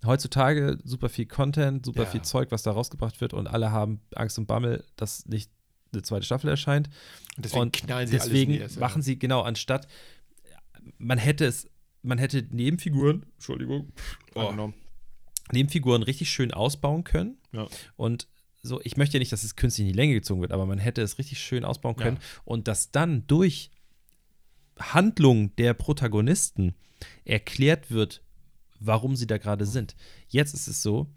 heutzutage 0.05 0.77
super 0.83 1.09
viel 1.09 1.25
Content, 1.25 1.85
super 1.85 2.03
Ja. 2.03 2.09
viel 2.09 2.21
Zeug, 2.21 2.51
was 2.51 2.63
da 2.63 2.71
rausgebracht 2.71 3.19
wird 3.21 3.33
und 3.33 3.47
alle 3.47 3.71
haben 3.71 4.01
Angst 4.15 4.37
und 4.37 4.45
Bammel, 4.45 4.83
dass 4.95 5.25
nicht 5.25 5.49
eine 5.93 6.03
zweite 6.03 6.25
Staffel 6.25 6.49
erscheint. 6.49 6.89
Und 7.37 7.45
deswegen 7.45 7.61
und 7.63 7.73
knallen 7.73 8.07
sie 8.07 8.13
deswegen 8.17 8.53
alles 8.53 8.71
in 8.73 8.75
die 8.75 8.79
machen 8.79 9.01
sie 9.01 9.17
genau 9.19 9.41
anstatt 9.41 9.87
man 10.97 11.17
hätte 11.17 11.45
es, 11.45 11.67
man 12.03 12.17
hätte 12.17 12.45
Nebenfiguren, 12.51 13.25
Entschuldigung, 13.35 13.91
oh. 14.35 14.71
Nebenfiguren 15.51 16.03
richtig 16.03 16.29
schön 16.31 16.53
ausbauen 16.53 17.03
können. 17.03 17.37
Ja. 17.51 17.67
Und 17.97 18.27
so, 18.63 18.79
ich 18.83 18.95
möchte 18.95 19.17
ja 19.17 19.19
nicht, 19.19 19.31
dass 19.31 19.43
es 19.43 19.55
künstlich 19.55 19.87
in 19.87 19.93
die 19.93 19.97
Länge 19.97 20.13
gezogen 20.13 20.41
wird, 20.41 20.51
aber 20.51 20.65
man 20.65 20.77
hätte 20.77 21.01
es 21.01 21.17
richtig 21.17 21.39
schön 21.39 21.65
ausbauen 21.65 21.95
können 21.95 22.19
und 22.45 22.67
dass 22.67 22.91
dann 22.91 23.25
durch 23.27 23.71
Handlung 24.79 25.55
der 25.57 25.73
Protagonisten 25.73 26.75
erklärt 27.25 27.91
wird, 27.91 28.21
warum 28.79 29.15
sie 29.15 29.27
da 29.27 29.37
gerade 29.37 29.65
sind. 29.65 29.95
Jetzt 30.27 30.53
ist 30.53 30.67
es 30.67 30.81
so, 30.81 31.07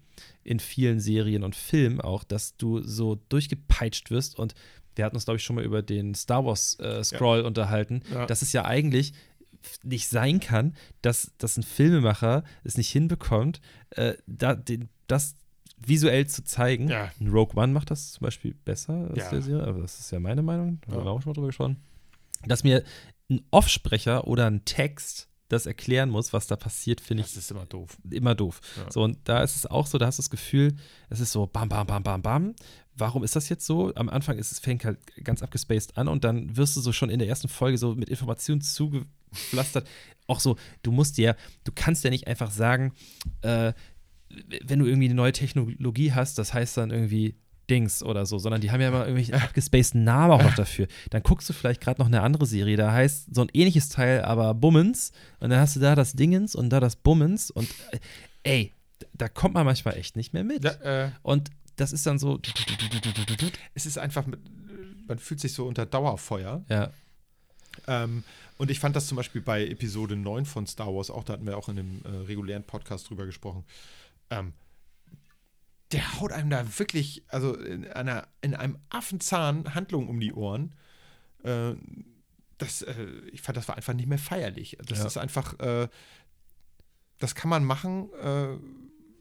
in 0.43 0.59
vielen 0.59 0.99
Serien 0.99 1.43
und 1.43 1.55
Filmen 1.55 1.99
auch, 2.01 2.23
dass 2.23 2.57
du 2.57 2.81
so 2.81 3.15
durchgepeitscht 3.29 4.11
wirst 4.11 4.37
und 4.37 4.55
wir 4.95 5.03
hatten 5.03 5.15
uns, 5.17 5.25
glaube 5.25 5.37
ich, 5.37 5.43
schon 5.43 5.57
mal 5.57 5.65
über 5.65 5.81
den 5.81 6.15
Star 6.15 6.45
Wars 6.45 6.79
äh, 6.79 7.03
Scroll 7.03 7.41
unterhalten, 7.41 8.01
Ja. 8.13 8.25
dass 8.25 8.41
es 8.41 8.53
ja 8.53 8.63
eigentlich 8.65 9.13
nicht 9.83 10.07
sein 10.09 10.39
kann, 10.39 10.75
dass, 11.01 11.31
dass 11.37 11.57
ein 11.57 11.63
Filmemacher 11.63 12.43
es 12.63 12.77
nicht 12.77 12.89
hinbekommt, 12.89 13.61
äh, 13.91 14.13
da, 14.27 14.55
den, 14.55 14.89
das 15.07 15.35
visuell 15.77 16.27
zu 16.27 16.43
zeigen. 16.43 16.87
Ja. 16.89 17.11
Ein 17.19 17.27
Rogue 17.29 17.55
One 17.61 17.73
macht 17.73 17.91
das 17.91 18.13
zum 18.13 18.25
Beispiel 18.25 18.53
besser 18.65 19.09
als 19.09 19.17
Ja. 19.17 19.29
der 19.29 19.41
Serie, 19.41 19.67
aber 19.67 19.81
das 19.81 19.99
ist 19.99 20.11
ja 20.11 20.19
meine 20.19 20.41
Meinung, 20.41 20.79
da 20.87 20.93
haben 20.93 21.03
wir 21.05 21.11
auch 21.11 21.21
schon 21.21 21.31
mal 21.31 21.33
drüber 21.35 21.47
gesprochen. 21.47 21.77
Dass 22.45 22.63
mir 22.63 22.83
ein 23.29 23.41
Offsprecher 23.51 24.27
oder 24.27 24.45
ein 24.47 24.63
Text 24.65 25.27
das 25.47 25.67
erklären 25.67 26.09
muss, 26.09 26.33
was 26.33 26.47
da 26.47 26.55
passiert, 26.55 27.01
finde 27.01 27.21
ich 27.21 27.27
Das 27.29 27.37
ist 27.37 27.51
immer 27.51 27.65
doof. 27.67 27.97
immer 28.09 28.33
doof. 28.33 28.61
Ja. 28.77 28.91
So, 28.91 29.03
und 29.03 29.17
da 29.25 29.43
ist 29.43 29.55
es 29.55 29.65
auch 29.67 29.85
so, 29.85 29.97
da 29.99 30.07
hast 30.07 30.17
du 30.17 30.21
das 30.21 30.29
Gefühl, 30.31 30.75
es 31.09 31.19
ist 31.19 31.31
so 31.31 31.45
bam, 31.45 31.69
bam, 31.69 31.85
bam, 31.85 32.01
bam, 32.01 32.21
bam. 32.23 32.55
Warum 32.97 33.23
ist 33.23 33.35
das 33.35 33.49
jetzt 33.49 33.65
so? 33.65 33.93
Am 33.95 34.09
Anfang 34.09 34.37
ist 34.39 34.51
es, 34.51 34.59
fängt 34.59 34.85
halt 34.85 34.97
ganz 35.23 35.43
abgespaced 35.43 35.97
an 35.97 36.07
und 36.07 36.23
dann 36.23 36.55
wirst 36.57 36.75
du 36.77 36.81
so 36.81 36.91
schon 36.93 37.09
in 37.11 37.19
der 37.19 37.27
ersten 37.27 37.47
Folge 37.47 37.77
so 37.77 37.93
mit 37.93 38.09
Informationen 38.09 38.61
zugepflastert. 39.35 39.87
auch 40.27 40.39
so, 40.39 40.57
du 40.83 40.91
musst 40.91 41.17
dir, 41.17 41.35
du 41.63 41.71
kannst 41.73 42.03
ja 42.03 42.09
nicht 42.09 42.27
einfach 42.27 42.51
sagen, 42.51 42.93
äh, 43.41 43.73
wenn 44.63 44.79
du 44.79 44.85
irgendwie 44.85 45.05
eine 45.05 45.13
neue 45.15 45.31
Technologie 45.31 46.13
hast, 46.13 46.37
das 46.37 46.53
heißt 46.53 46.77
dann 46.77 46.91
irgendwie 46.91 47.35
Dings 47.69 48.03
oder 48.03 48.25
so, 48.25 48.37
sondern 48.37 48.61
die 48.61 48.71
haben 48.71 48.81
ja 48.81 48.89
immer 48.89 49.07
irgendwelche 49.07 49.33
abgespaceden 49.41 50.03
Namen 50.03 50.31
auch 50.33 50.43
noch 50.43 50.55
dafür. 50.55 50.87
Dann 51.09 51.23
guckst 51.23 51.49
du 51.49 51.53
vielleicht 51.53 51.81
gerade 51.81 51.99
noch 52.01 52.07
eine 52.07 52.21
andere 52.21 52.45
Serie, 52.45 52.77
da 52.77 52.91
heißt 52.91 53.33
so 53.33 53.41
ein 53.41 53.49
ähnliches 53.53 53.89
Teil, 53.89 54.23
aber 54.23 54.53
Bummens 54.53 55.11
und 55.39 55.49
dann 55.49 55.59
hast 55.59 55.75
du 55.75 55.79
da 55.79 55.95
das 55.95 56.13
Dingens 56.13 56.55
und 56.55 56.69
da 56.69 56.79
das 56.79 56.95
Bummens 56.95 57.51
und 57.51 57.67
äh, 57.91 57.99
ey, 58.43 58.73
da 59.13 59.27
kommt 59.29 59.53
man 59.53 59.65
manchmal 59.65 59.97
echt 59.97 60.15
nicht 60.15 60.33
mehr 60.33 60.43
mit. 60.43 60.63
Da, 60.63 61.05
äh, 61.05 61.09
Und 61.21 61.49
das 61.75 61.91
ist 61.91 62.05
dann 62.05 62.19
so, 62.19 62.39
es 63.73 63.85
ist 63.85 63.97
einfach, 63.97 64.25
man 65.07 65.19
fühlt 65.19 65.39
sich 65.39 65.53
so 65.53 65.65
unter 65.65 65.85
Dauerfeuer. 65.85 66.63
ja, 66.69 66.91
Ähm, 67.87 68.23
und 68.57 68.71
ich 68.71 68.79
fand 68.79 68.95
das 68.95 69.07
zum 69.07 69.15
Beispiel 69.17 69.41
bei 69.41 69.65
Episode 69.67 70.15
9 70.15 70.45
von 70.45 70.65
Star 70.67 70.87
Wars 70.93 71.09
auch, 71.09 71.23
da 71.23 71.33
hatten 71.33 71.45
wir 71.45 71.57
auch 71.57 71.69
in 71.69 71.79
einem 71.79 72.01
äh, 72.05 72.09
regulären 72.25 72.63
Podcast 72.63 73.09
drüber 73.09 73.25
gesprochen. 73.25 73.63
Ähm, 74.29 74.53
der 75.91 76.19
haut 76.19 76.31
einem 76.31 76.49
da 76.49 76.65
wirklich, 76.79 77.23
also 77.27 77.55
in, 77.55 77.85
einer, 77.91 78.27
in 78.41 78.55
einem 78.55 78.77
Affenzahn 78.89 79.75
Handlung 79.75 80.07
um 80.07 80.19
die 80.19 80.33
Ohren. 80.33 80.73
Äh, 81.43 81.75
das, 82.57 82.81
äh, 82.81 83.05
ich 83.31 83.41
fand, 83.41 83.57
das 83.57 83.67
war 83.67 83.75
einfach 83.75 83.93
nicht 83.93 84.07
mehr 84.07 84.17
feierlich. 84.17 84.77
Das 84.85 84.99
Ja. 84.99 85.05
ist 85.05 85.17
einfach, 85.17 85.59
äh, 85.59 85.87
das 87.19 87.35
kann 87.35 87.49
man 87.49 87.63
machen, 87.63 88.09
äh, 88.13 88.57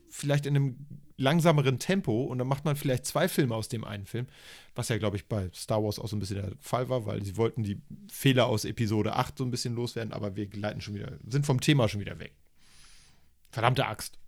vielleicht 0.08 0.46
in 0.46 0.56
einem 0.56 0.86
langsameren 1.16 1.78
Tempo 1.78 2.24
und 2.24 2.38
dann 2.38 2.48
macht 2.48 2.64
man 2.64 2.76
vielleicht 2.76 3.06
zwei 3.06 3.28
Filme 3.28 3.54
aus 3.54 3.68
dem 3.68 3.84
einen 3.84 4.06
Film, 4.06 4.26
was 4.74 4.88
ja, 4.88 4.98
glaube 4.98 5.16
ich, 5.16 5.26
bei 5.26 5.48
Star 5.54 5.82
Wars 5.82 5.98
auch 5.98 6.08
so 6.08 6.16
ein 6.16 6.20
bisschen 6.20 6.36
der 6.36 6.52
Fall 6.60 6.88
war, 6.88 7.06
weil 7.06 7.24
sie 7.24 7.36
wollten 7.36 7.62
die 7.62 7.80
Fehler 8.10 8.46
aus 8.46 8.64
Episode 8.64 9.14
8 9.14 9.38
so 9.38 9.44
ein 9.44 9.50
bisschen 9.50 9.74
loswerden, 9.74 10.12
aber 10.12 10.34
wir 10.36 10.46
gleiten 10.46 10.80
schon 10.80 10.94
wieder, 10.94 11.12
sind 11.26 11.46
vom 11.46 11.60
Thema 11.60 11.88
schon 11.88 12.00
wieder 12.00 12.18
weg. 12.18 12.34
Verdammte 13.50 13.86
Axt. 13.86 14.18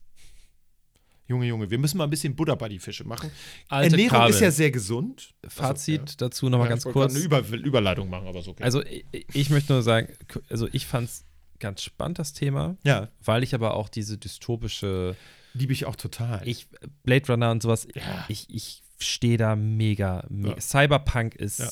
Junge, 1.28 1.47
Junge, 1.47 1.70
wir 1.70 1.78
müssen 1.78 1.99
mal 1.99 2.05
ein 2.05 2.11
bisschen 2.11 2.37
Butter 2.37 2.55
bei 2.55 2.68
die 2.68 2.78
Fische 2.78 3.03
machen. 3.03 3.30
Alte 3.68 3.91
Ernährung 3.91 4.11
Krabe. 4.11 4.30
ist 4.30 4.41
ja 4.41 4.51
sehr 4.53 4.70
gesund. 4.70 5.34
Fazit 5.49 6.01
Also, 6.03 6.14
dazu 6.18 6.49
nochmal 6.49 6.66
ja, 6.66 6.70
ganz 6.70 6.87
ich 6.87 6.93
kurz. 6.93 7.14
Eine 7.14 7.24
Über 7.24 7.41
Überleitung 7.41 8.09
machen, 8.09 8.28
aber 8.28 8.43
so 8.43 8.53
okay. 8.53 8.62
Also 8.62 8.84
ich, 8.84 9.05
ich 9.32 9.51
möchte 9.51 9.72
nur 9.72 9.82
sagen, 9.82 10.12
also 10.49 10.68
ich 10.70 10.87
fand 10.87 11.09
es 11.09 11.24
ganz 11.59 11.82
spannend, 11.82 12.18
das 12.18 12.32
Thema, 12.32 12.76
ja, 12.84 13.09
weil 13.24 13.43
ich 13.43 13.55
aber 13.55 13.74
auch 13.74 13.89
diese 13.89 14.18
dystopische, 14.18 15.16
liebe 15.57 15.72
ich 15.72 15.84
auch 15.86 15.96
total. 15.96 16.46
ich, 16.46 16.68
Blade 17.02 17.26
Runner 17.32 17.50
und 17.50 17.62
sowas, 17.62 17.86
Ja. 17.94 18.24
ich, 18.28 18.48
ich 18.54 18.82
stehe 18.98 19.36
da 19.38 19.57
mega, 19.57 20.24
mega. 20.28 20.54
Ja. 20.54 20.61
Cyberpunk 20.61 21.34
ist 21.34 21.59
Ja. 21.59 21.70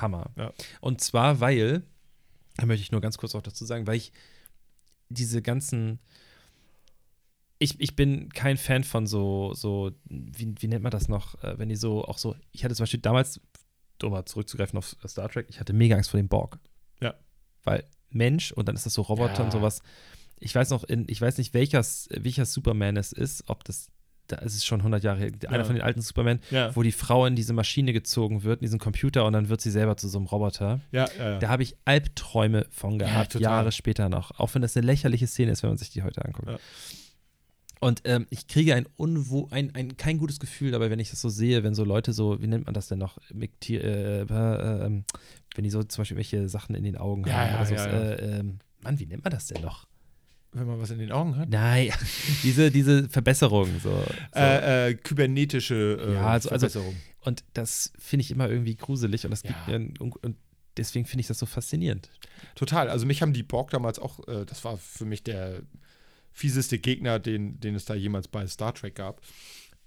Hammer. 0.00 0.30
Und 0.80 1.00
zwar, 1.00 1.40
weil, 1.40 1.82
da 2.56 2.66
möchte 2.66 2.82
ich 2.82 2.92
nur 2.92 3.00
ganz 3.00 3.18
kurz 3.18 3.34
auch 3.34 3.42
dazu 3.42 3.64
sagen, 3.64 3.86
weil 3.86 3.96
ich 3.96 4.12
diese 5.08 5.42
ganzen 5.42 6.00
ich, 7.58 7.80
ich 7.80 7.96
bin 7.96 8.28
kein 8.30 8.56
Fan 8.58 8.84
von 8.84 9.06
so, 9.06 9.54
so 9.54 9.90
wie, 10.04 10.54
wie 10.58 10.68
nennt 10.68 10.82
man 10.82 10.90
das 10.90 11.08
noch, 11.08 11.42
äh, 11.42 11.58
wenn 11.58 11.68
die 11.70 11.76
so 11.76 12.04
auch 12.04 12.18
so, 12.18 12.36
ich 12.52 12.64
hatte 12.64 12.74
zum 12.74 12.82
Beispiel 12.82 13.00
damals, 13.00 13.40
um 14.02 14.10
mal 14.10 14.26
zurückzugreifen 14.26 14.76
auf 14.78 14.94
Star 15.06 15.28
Trek, 15.30 15.46
ich 15.48 15.58
hatte 15.58 15.72
mega 15.72 15.96
Angst 15.96 16.10
vor 16.10 16.18
dem 16.20 16.28
Borg. 16.28 16.58
Ja. 17.00 17.14
Weil 17.64 17.84
Mensch 18.10 18.52
und 18.52 18.68
dann 18.68 18.76
ist 18.76 18.84
das 18.84 18.92
so 18.94 19.02
Roboter 19.02 19.42
und 19.44 19.52
sowas. 19.52 19.82
Ich 20.38 20.54
weiß 20.54 20.70
noch, 20.70 20.84
in, 20.84 21.06
ich 21.08 21.20
weiß 21.20 21.38
nicht, 21.38 21.54
welcher, 21.54 21.84
welcher 22.10 22.44
Superman 22.46 22.96
es 22.96 23.12
ist, 23.12 23.44
ob 23.48 23.64
das, 23.64 23.88
da 24.26 24.36
ist 24.36 24.54
es 24.54 24.64
schon 24.66 24.80
100 24.80 25.02
Jahre 25.04 25.18
her, 25.18 25.30
einer 25.48 25.58
Ja. 25.58 25.64
von 25.64 25.74
den 25.76 25.82
alten 25.84 26.02
Superman, 26.02 26.40
ja. 26.50 26.74
wo 26.76 26.82
die 26.82 26.92
Frau 26.92 27.24
in 27.26 27.36
diese 27.36 27.52
Maschine 27.52 27.92
gezogen 27.92 28.42
wird, 28.42 28.60
in 28.60 28.66
diesen 28.66 28.78
Computer 28.78 29.24
und 29.24 29.32
dann 29.32 29.48
wird 29.48 29.60
sie 29.60 29.70
selber 29.70 29.96
zu 29.96 30.08
so 30.08 30.18
einem 30.18 30.26
Roboter. 30.26 30.80
ja, 30.92 31.08
ja, 31.18 31.38
Da 31.38 31.48
habe 31.48 31.62
ich 31.62 31.76
Albträume 31.84 32.66
von 32.70 32.98
gehabt. 32.98 33.34
Jahre 33.34 33.72
später 33.72 34.08
noch. 34.08 34.38
Auch 34.38 34.54
wenn 34.54 34.62
das 34.62 34.76
eine 34.76 34.84
lächerliche 34.86 35.26
Szene 35.26 35.52
ist, 35.52 35.62
wenn 35.62 35.70
man 35.70 35.78
sich 35.78 35.90
die 35.90 36.02
heute 36.02 36.24
anguckt. 36.24 36.60
Und 37.78 38.02
ähm, 38.04 38.26
ich 38.30 38.46
kriege 38.48 38.74
ein, 38.74 38.86
unwo 38.96 39.48
ein, 39.50 39.74
ein 39.74 39.96
kein 39.98 40.16
gutes 40.18 40.40
Gefühl 40.40 40.70
dabei, 40.70 40.90
wenn 40.90 40.98
ich 40.98 41.10
das 41.10 41.20
so 41.20 41.28
sehe, 41.28 41.62
wenn 41.62 41.74
so 41.74 41.84
Leute 41.84 42.12
so, 42.14 42.40
wie 42.40 42.46
nennt 42.46 42.64
man 42.64 42.72
das 42.74 42.88
denn 42.88 42.98
noch, 42.98 43.18
äh, 43.34 43.44
äh, 43.74 44.22
ähm, 44.22 45.04
wenn 45.54 45.62
die 45.64 45.70
so 45.70 45.82
zum 45.82 46.00
Beispiel 46.02 46.16
welche 46.16 46.48
Sachen 46.48 46.74
in 46.74 46.84
den 46.84 46.96
Augen 46.96 47.30
haben. 47.30 47.66
so. 47.66 47.74
Äh, 47.74 48.38
ähm, 48.38 48.58
Mann, 48.82 48.98
wie 48.98 49.06
nennt 49.06 49.24
man 49.24 49.30
das 49.30 49.46
denn 49.48 49.62
noch? 49.62 49.86
Wenn 50.58 50.66
man 50.66 50.80
was 50.80 50.90
in 50.90 50.98
den 50.98 51.12
Augen 51.12 51.36
hat. 51.36 51.50
Nein, 51.50 51.92
diese, 52.42 52.70
diese 52.70 53.08
Verbesserung. 53.10 53.68
So, 53.82 53.90
so. 53.90 54.38
Äh, 54.40 54.90
äh, 54.90 54.94
kybernetische 54.94 55.98
äh, 56.00 56.14
Ja, 56.14 56.26
also- 56.28 56.48
also- 56.50 56.68
Verbesserung. 56.68 56.96
Und 57.22 57.42
das 57.54 57.92
finde 57.98 58.22
ich 58.22 58.30
immer 58.30 58.48
irgendwie 58.48 58.76
gruselig 58.76 59.24
und 59.24 59.32
das 59.32 59.42
gibt 59.42 59.56
Ja. 59.66 59.72
mir 59.72 59.74
ein, 59.86 59.94
und 59.98 60.36
deswegen 60.76 61.04
finde 61.06 61.22
ich 61.22 61.26
das 61.26 61.38
so 61.40 61.44
faszinierend. 61.46 62.08
Total. 62.54 62.88
Also 62.88 63.04
mich 63.04 63.20
haben 63.20 63.32
die 63.32 63.42
Borg 63.42 63.70
damals 63.70 63.98
auch, 63.98 64.26
äh, 64.28 64.44
das 64.46 64.64
war 64.64 64.76
für 64.78 65.04
mich 65.06 65.24
der 65.24 65.60
fieseste 66.32 66.78
Gegner, 66.78 67.18
den, 67.18 67.58
den 67.60 67.74
es 67.74 67.84
da 67.84 67.94
jemals 67.94 68.28
bei 68.28 68.46
Star 68.46 68.74
Trek 68.74 68.94
gab. 68.94 69.20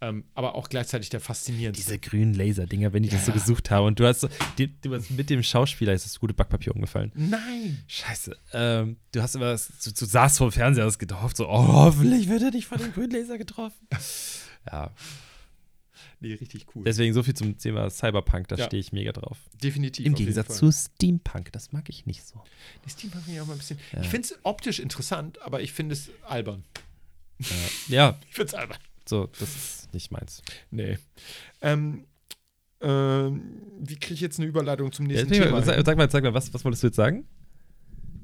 Ähm, 0.02 0.24
aber 0.34 0.56
auch 0.56 0.70
gleichzeitig 0.70 1.10
der 1.10 1.20
faszinierendste. 1.20 1.84
Diese 1.86 2.00
grünen 2.00 2.34
Laser-Dinger, 2.34 2.94
wenn 2.94 3.04
die 3.04 3.10
das 3.10 3.26
so 3.26 3.32
Ja. 3.32 3.38
gesucht 3.38 3.70
haben 3.70 3.86
und 3.88 4.00
du 4.00 4.08
hast 4.08 4.22
so, 4.22 4.30
die, 4.58 4.68
du 4.82 4.96
hast 4.96 5.12
mit 5.12 5.30
dem 5.30 5.44
Schauspieler 5.44 5.92
ist 5.94 6.06
das 6.06 6.18
gute 6.20 6.34
Backpapier 6.34 6.74
umgefallen. 6.74 7.12
Nein! 7.16 7.84
Scheiße. 7.88 8.38
Ähm, 8.54 8.96
du 9.12 9.22
hast 9.22 9.36
immer, 9.36 9.54
du, 9.56 9.92
du 9.92 10.06
saßt 10.06 10.38
vor 10.38 10.48
dem 10.50 10.54
Fernseher, 10.54 10.86
hast 10.86 11.00
gehofft, 11.00 11.36
so, 11.36 11.50
oh, 11.50 11.68
hoffentlich 11.68 12.30
wird 12.30 12.42
er 12.44 12.52
nicht 12.52 12.66
von 12.68 12.78
dem 12.78 12.94
grünen 12.94 13.12
Laser 13.12 13.38
getroffen. 13.38 13.88
ja, 14.72 14.92
Nee, 16.22 16.34
richtig 16.34 16.66
cool. 16.76 16.84
deswegen 16.84 17.14
so 17.14 17.24
viel 17.24 17.34
zum 17.34 17.58
Thema 17.58 17.90
Cyberpunk, 17.90 18.50
da 18.50 18.58
Ja. 18.58 18.66
stehe 18.66 18.80
ich 18.82 18.92
mega 18.92 19.12
drauf. 19.14 19.38
Definitiv. 19.64 20.06
Im 20.06 20.16
Gegensatz 20.16 20.58
zu 20.58 20.70
Steampunk, 20.72 21.52
das 21.54 21.72
mag 21.72 21.88
ich 21.90 22.06
nicht 22.06 22.26
so. 22.26 22.42
Die 22.86 22.90
Steampunk 22.90 23.24
finde 23.24 23.38
ich 23.38 23.42
auch 23.42 23.48
mal 23.48 23.54
ein 23.54 23.60
bisschen. 23.60 23.80
Ja. 23.94 24.02
Ich 24.02 24.08
finde 24.10 24.28
es 24.28 24.40
optisch 24.44 24.80
interessant, 24.80 25.42
aber 25.42 25.62
ich 25.62 25.72
finde 25.72 25.94
es 25.94 26.10
albern. 26.28 26.64
Ja, 27.88 28.18
Ich 28.30 28.36
finde 28.36 28.48
es 28.48 28.54
albern. 28.54 28.78
So, 29.10 29.28
das 29.40 29.56
ist 29.56 29.94
nicht 29.94 30.12
meins. 30.12 30.42
Nee. 30.72 30.98
Ähm, 31.62 32.06
ähm, 32.82 33.62
wie 33.80 33.96
kriege 33.98 34.14
ich 34.14 34.22
jetzt 34.22 34.40
eine 34.40 34.48
Überleitung 34.48 34.92
zum 34.92 35.06
Ja, 35.08 35.18
nächsten 35.18 35.34
sag, 35.34 35.44
Thema? 35.44 35.62
sag, 35.62 35.86
sag 35.86 35.98
mal, 35.98 36.10
sag 36.10 36.24
mal 36.24 36.34
was, 36.34 36.54
was 36.54 36.64
wolltest 36.64 36.84
du 36.84 36.88
jetzt 36.88 36.96
sagen? 36.96 37.28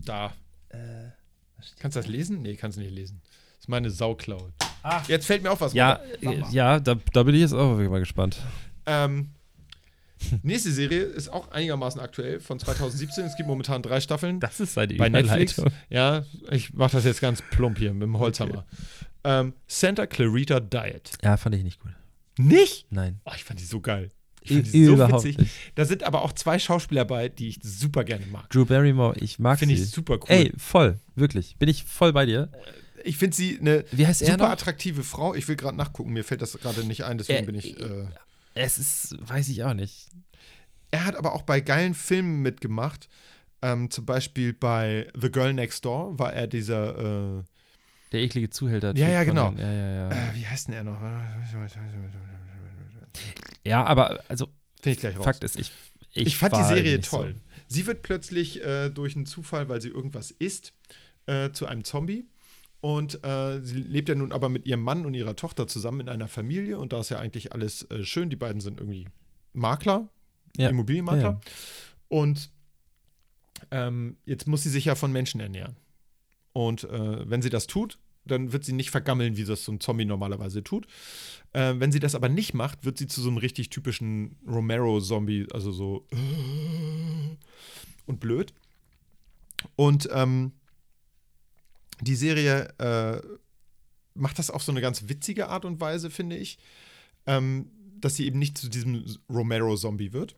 Da. 0.05 0.33
Kannst 1.79 1.95
du 1.95 1.99
das 2.01 2.07
lesen? 2.07 2.41
Nee, 2.41 2.55
kannst 2.55 2.77
du 2.77 2.81
nicht 2.81 2.93
lesen. 2.93 3.21
Das 3.23 3.61
ist 3.61 3.69
meine 3.69 3.89
Sauklaue. 3.89 4.53
Ah. 4.83 5.01
Jetzt 5.07 5.25
fällt 5.25 5.43
mir 5.43 5.51
auf 5.51 5.61
was. 5.61 5.73
Ja, 5.73 5.99
äh, 6.21 6.43
ja, 6.51 6.79
da, 6.79 6.95
da 7.13 7.23
bin 7.23 7.35
ich 7.35 7.41
jetzt 7.41 7.53
auch 7.53 7.77
mal 7.77 7.99
gespannt. 7.99 8.37
Ähm, 8.85 9.31
nächste 10.43 10.71
Serie 10.71 11.01
ist 11.01 11.29
auch 11.29 11.51
einigermaßen 11.51 11.99
aktuell 11.99 12.39
von 12.39 12.59
2017. 12.59 13.25
Es 13.25 13.35
gibt 13.35 13.47
momentan 13.47 13.81
drei 13.81 13.99
Staffeln. 13.99 14.39
Das 14.39 14.59
ist 14.59 14.73
seine 14.73 14.93
bei 14.95 15.09
Netflix. 15.09 15.61
Ja, 15.89 16.23
ich 16.51 16.73
mache 16.73 16.93
das 16.93 17.05
jetzt 17.05 17.21
ganz 17.21 17.41
plump 17.51 17.77
hier 17.79 17.93
mit 17.93 18.03
dem 18.03 18.19
Holzhammer. 18.19 18.65
Ähm, 19.25 19.53
Santa 19.67 20.05
Clarita 20.05 20.59
Diet. 20.59 21.11
Ja, 21.23 21.35
fand 21.37 21.55
ich 21.55 21.63
nicht 21.63 21.79
gut. 21.81 21.91
Nicht? 22.37 22.85
Nein. 22.91 23.19
Oh, 23.25 23.31
ich 23.35 23.43
fand 23.43 23.59
die 23.59 23.65
so 23.65 23.81
geil. 23.81 24.11
Ich 24.41 24.51
fand 24.53 24.71
die 24.71 24.85
so 24.85 24.97
witzig. 24.99 25.37
nicht. 25.39 25.51
Da 25.73 25.85
sind 25.85 26.03
aber 26.03 26.21
auch 26.21 26.31
zwei 26.33 26.59
Schauspieler 26.59 27.03
bei, 27.05 27.29
die 27.29 27.47
ich 27.47 27.59
super 27.63 28.03
gerne 28.03 28.25
mag. 28.27 28.49
Drew 28.51 28.65
Barrymore, 28.65 29.17
ich 29.19 29.39
mag 29.39 29.57
Finde 29.57 29.75
sie. 29.75 29.83
ich 29.83 29.89
super 29.89 30.15
cool. 30.15 30.25
Ey, 30.27 30.53
voll, 30.57 30.99
wirklich. 31.15 31.55
Bin 31.57 31.67
ich 31.69 31.83
voll 31.83 32.13
bei 32.13 32.25
dir. 32.27 32.49
Ich 33.03 33.17
finde 33.17 33.35
sie 33.35 33.59
eine 33.59 33.85
Wie 33.91 34.05
heißt 34.05 34.21
er 34.21 34.31
super 34.33 34.49
attraktive 34.51 35.03
Frau. 35.03 35.33
Ich 35.33 35.47
will 35.47 35.55
gerade 35.55 35.77
nachgucken, 35.77 36.13
mir 36.13 36.23
fällt 36.23 36.41
das 36.41 36.53
gerade 36.53 36.83
nicht 36.85 37.03
ein, 37.05 37.17
deswegen 37.17 37.39
Äh, 37.39 37.45
bin 37.45 37.55
ich. 37.55 37.79
Äh, 37.79 38.07
Es 38.53 38.77
ist, 38.77 39.15
weiß 39.19 39.49
ich 39.49 39.63
auch 39.63 39.73
nicht. 39.73 40.07
er 40.91 41.05
hat 41.05 41.15
aber 41.15 41.33
auch 41.33 41.41
bei 41.43 41.61
geilen 41.61 41.93
Filmen 41.95 42.41
mitgemacht. 42.41 43.09
Ähm, 43.61 43.89
zum 43.89 44.05
Beispiel 44.05 44.53
bei 44.53 45.07
The 45.19 45.31
Girl 45.31 45.53
Next 45.53 45.85
Door 45.85 46.19
war 46.19 46.33
er 46.33 46.45
dieser. 46.47 47.39
Äh, 47.39 47.43
Der 48.15 48.23
eklige 48.23 48.49
Zuhälter. 48.49 48.95
Ja, 48.95 49.09
ja, 49.09 49.25
genau. 49.25 49.53
Ja, 49.57 49.69
ja, 49.69 49.89
ja. 49.93 50.09
äh, 50.09 50.35
wie 50.35 50.47
heißt 50.47 50.69
denn 50.69 50.75
er 50.75 50.85
noch? 50.85 51.01
Ja, 53.65 53.83
aber 53.83 54.23
also. 54.29 54.47
Fakt 55.21 55.43
ist, 55.43 55.59
ich 55.59 55.73
ich, 56.13 56.27
Ich, 56.27 56.37
fand 56.37 56.55
die 56.55 56.63
Serie 56.63 57.01
toll. 57.01 57.35
Sie 57.67 57.85
wird 57.87 58.03
plötzlich 58.03 58.63
äh, 58.63 58.89
durch 58.89 59.17
einen 59.17 59.25
Zufall, 59.25 59.67
weil 59.67 59.81
sie 59.81 59.89
irgendwas 59.89 60.31
isst, 60.31 60.71
äh, 61.25 61.51
zu 61.51 61.65
einem 61.65 61.83
Zombie. 61.83 62.25
Und 62.79 63.21
äh, 63.25 63.59
sie 63.61 63.81
lebt 63.81 64.07
ja 64.07 64.15
nun 64.15 64.31
aber 64.31 64.47
mit 64.47 64.65
ihrem 64.65 64.81
Mann 64.81 65.05
und 65.05 65.13
ihrer 65.13 65.35
Tochter 65.35 65.67
zusammen 65.67 65.99
in 65.99 66.07
einer 66.07 66.29
Familie. 66.29 66.79
Und 66.79 66.93
da 66.93 67.01
ist 67.01 67.09
ja 67.09 67.19
eigentlich 67.19 67.51
alles 67.51 67.83
äh, 67.91 68.05
schön. 68.05 68.29
Die 68.29 68.37
beiden 68.37 68.61
sind 68.61 68.79
irgendwie 68.79 69.09
Makler, 69.51 70.07
Ja. 70.55 70.69
Immobilienmakler. 70.69 71.21
Ja, 71.21 71.29
ja. 71.31 71.41
Und 72.07 72.49
ähm, 73.71 74.15
jetzt 74.23 74.47
muss 74.47 74.63
sie 74.63 74.69
sich 74.69 74.85
ja 74.85 74.95
von 74.95 75.11
Menschen 75.11 75.41
ernähren. 75.41 75.75
Und 76.53 76.85
äh, 76.85 77.29
wenn 77.29 77.41
sie 77.41 77.49
das 77.49 77.67
tut, 77.67 77.99
dann 78.25 78.53
wird 78.53 78.65
sie 78.65 78.73
nicht 78.73 78.91
vergammeln, 78.91 79.37
wie 79.37 79.45
das 79.45 79.63
so 79.63 79.71
ein 79.71 79.79
Zombie 79.79 80.05
normalerweise 80.05 80.63
tut. 80.63 80.87
Äh, 81.53 81.75
wenn 81.77 81.91
sie 81.91 81.99
das 81.99 82.15
aber 82.15 82.29
nicht 82.29 82.53
macht, 82.53 82.85
wird 82.85 82.97
sie 82.97 83.07
zu 83.07 83.21
so 83.21 83.29
einem 83.29 83.37
richtig 83.37 83.69
typischen 83.69 84.37
Romero-Zombie, 84.47 85.47
also 85.53 85.71
so 85.71 86.07
und 88.05 88.19
blöd. 88.19 88.53
Und 89.75 90.09
ähm, 90.11 90.51
die 92.01 92.15
Serie 92.15 92.73
äh, 92.77 93.21
macht 94.13 94.39
das 94.39 94.49
auf 94.49 94.63
so 94.63 94.71
eine 94.71 94.81
ganz 94.81 95.07
witzige 95.07 95.49
Art 95.49 95.65
und 95.65 95.79
Weise, 95.79 96.09
finde 96.09 96.37
ich, 96.37 96.57
ähm, 97.25 97.71
dass 97.99 98.15
sie 98.15 98.25
eben 98.25 98.39
nicht 98.39 98.57
zu 98.57 98.69
diesem 98.69 99.05
Romero-Zombie 99.29 100.13
wird, 100.13 100.35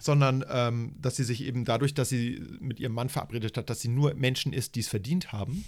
sondern 0.00 0.44
ähm, 0.48 0.94
dass 0.98 1.16
sie 1.16 1.24
sich 1.24 1.42
eben 1.42 1.64
dadurch, 1.64 1.94
dass 1.94 2.08
sie 2.08 2.42
mit 2.60 2.80
ihrem 2.80 2.94
Mann 2.94 3.08
verabredet 3.08 3.56
hat, 3.56 3.70
dass 3.70 3.80
sie 3.80 3.88
nur 3.88 4.14
Menschen 4.14 4.52
ist, 4.52 4.74
die 4.74 4.80
es 4.80 4.88
verdient 4.88 5.32
haben, 5.32 5.64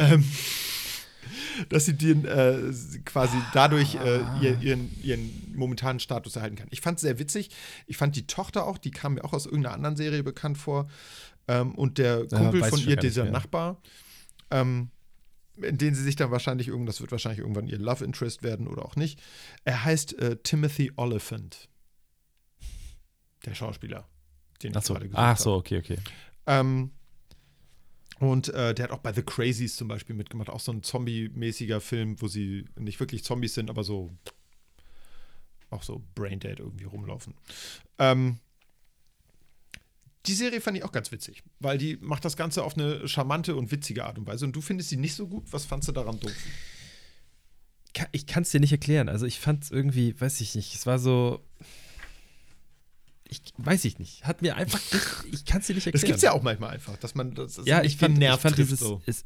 ähm, 0.00 0.24
dass 1.68 1.84
sie 1.84 1.94
den 1.94 2.24
äh, 2.24 2.72
quasi 3.04 3.36
dadurch 3.52 3.94
äh, 3.96 4.20
ihr, 4.40 4.58
ihren, 4.60 4.90
ihren 5.02 5.54
momentanen 5.54 6.00
Status 6.00 6.36
erhalten 6.36 6.56
kann. 6.56 6.68
Ich 6.70 6.80
fand 6.80 6.96
es 6.96 7.02
sehr 7.02 7.18
witzig. 7.18 7.50
Ich 7.86 7.96
fand 7.96 8.16
die 8.16 8.26
Tochter 8.26 8.66
auch, 8.66 8.78
die 8.78 8.90
kam 8.90 9.14
mir 9.14 9.24
auch 9.24 9.32
aus 9.32 9.46
irgendeiner 9.46 9.74
anderen 9.74 9.96
Serie 9.96 10.22
bekannt 10.22 10.58
vor. 10.58 10.88
Ähm, 11.48 11.74
und 11.74 11.98
der 11.98 12.26
Kumpel 12.26 12.62
weiß 12.62 12.70
von 12.70 12.78
ich 12.78 12.86
ihr, 12.88 12.96
dieser. 12.96 13.24
Nachbar, 13.26 13.80
ähm, 14.50 14.90
in 15.56 15.76
den 15.76 15.94
sie 15.94 16.02
sich 16.02 16.16
dann 16.16 16.30
wahrscheinlich 16.30 16.68
irgend, 16.68 16.88
das 16.88 17.00
wird 17.00 17.12
wahrscheinlich 17.12 17.40
irgendwann 17.40 17.66
ihr 17.66 17.78
Love 17.78 18.04
Interest 18.04 18.42
werden 18.42 18.66
oder 18.66 18.84
auch 18.84 18.96
nicht. 18.96 19.20
Er 19.64 19.84
heißt 19.84 20.18
äh, 20.18 20.36
Timothy 20.42 20.92
Oliphant. 20.96 21.68
Der 23.44 23.54
Schauspieler, 23.54 24.06
den 24.62 24.72
ich 24.72 24.76
Ach 24.76 24.82
so, 24.82 24.94
gerade 24.94 25.08
gesagt 25.08 25.22
ach 25.22 25.38
so, 25.38 25.54
okay, 25.54 25.78
okay. 25.78 25.98
Ähm, 26.46 26.90
und 28.20 28.48
äh, 28.50 28.74
der 28.74 28.84
hat 28.84 28.90
auch 28.92 28.98
bei 28.98 29.14
The 29.14 29.22
Crazies 29.22 29.76
zum 29.76 29.88
Beispiel 29.88 30.14
mitgemacht, 30.14 30.50
auch 30.50 30.60
so 30.60 30.72
ein 30.72 30.82
Zombie-mäßiger 30.82 31.80
Film, 31.80 32.20
wo 32.20 32.28
sie 32.28 32.66
nicht 32.78 33.00
wirklich 33.00 33.24
Zombies 33.24 33.54
sind, 33.54 33.70
aber 33.70 33.82
so 33.82 34.10
auch 35.70 35.82
so 35.82 36.04
Braindead 36.14 36.58
irgendwie 36.58 36.84
rumlaufen. 36.84 37.32
Ähm, 37.98 38.38
die 40.26 40.34
Serie 40.34 40.60
fand 40.60 40.76
ich 40.76 40.84
auch 40.84 40.92
ganz 40.92 41.10
witzig, 41.12 41.42
weil 41.60 41.78
die 41.78 41.96
macht 41.96 42.26
das 42.26 42.36
Ganze 42.36 42.62
auf 42.62 42.76
eine 42.76 43.08
charmante 43.08 43.56
und 43.56 43.72
witzige 43.72 44.04
Art 44.04 44.18
und 44.18 44.26
Weise. 44.26 44.44
Und 44.44 44.52
du 44.52 44.60
findest 44.60 44.90
sie 44.90 44.98
nicht 44.98 45.14
so 45.14 45.26
gut. 45.26 45.50
Was 45.50 45.64
fandst 45.64 45.88
du 45.88 45.92
daran 45.92 46.20
doof? 46.20 46.32
Ich 48.12 48.26
kann 48.26 48.42
es 48.42 48.50
dir 48.50 48.60
nicht 48.60 48.72
erklären. 48.72 49.08
Also 49.08 49.24
ich 49.24 49.40
fand 49.40 49.64
es 49.64 49.70
irgendwie, 49.70 50.20
weiß 50.20 50.42
ich 50.42 50.54
nicht, 50.54 50.74
es 50.74 50.84
war 50.84 50.98
so. 50.98 51.42
Ich 53.32 53.40
weiß 53.58 53.84
ich 53.84 53.98
nicht. 54.00 54.24
Hat 54.24 54.42
mir 54.42 54.56
einfach 54.56 54.80
nicht, 54.92 55.34
ich 55.34 55.44
kann 55.44 55.60
es 55.60 55.68
dir 55.68 55.74
nicht 55.74 55.86
Das 55.86 55.92
erklären. 55.94 56.06
gibt 56.08 56.16
es 56.16 56.22
ja 56.22 56.32
auch 56.32 56.42
manchmal 56.42 56.70
einfach, 56.70 56.96
dass 56.96 57.14
man 57.14 57.34
das, 57.34 57.54
das 57.54 57.66
ja, 57.66 57.82
ich 57.84 57.96
fand, 57.96 58.16
den 58.16 58.22
ich 58.22 58.28
Nerv 58.28 58.40
fand 58.40 58.56
trifft, 58.56 58.70
dieses, 58.72 58.80
so. 58.80 59.00
es, 59.06 59.24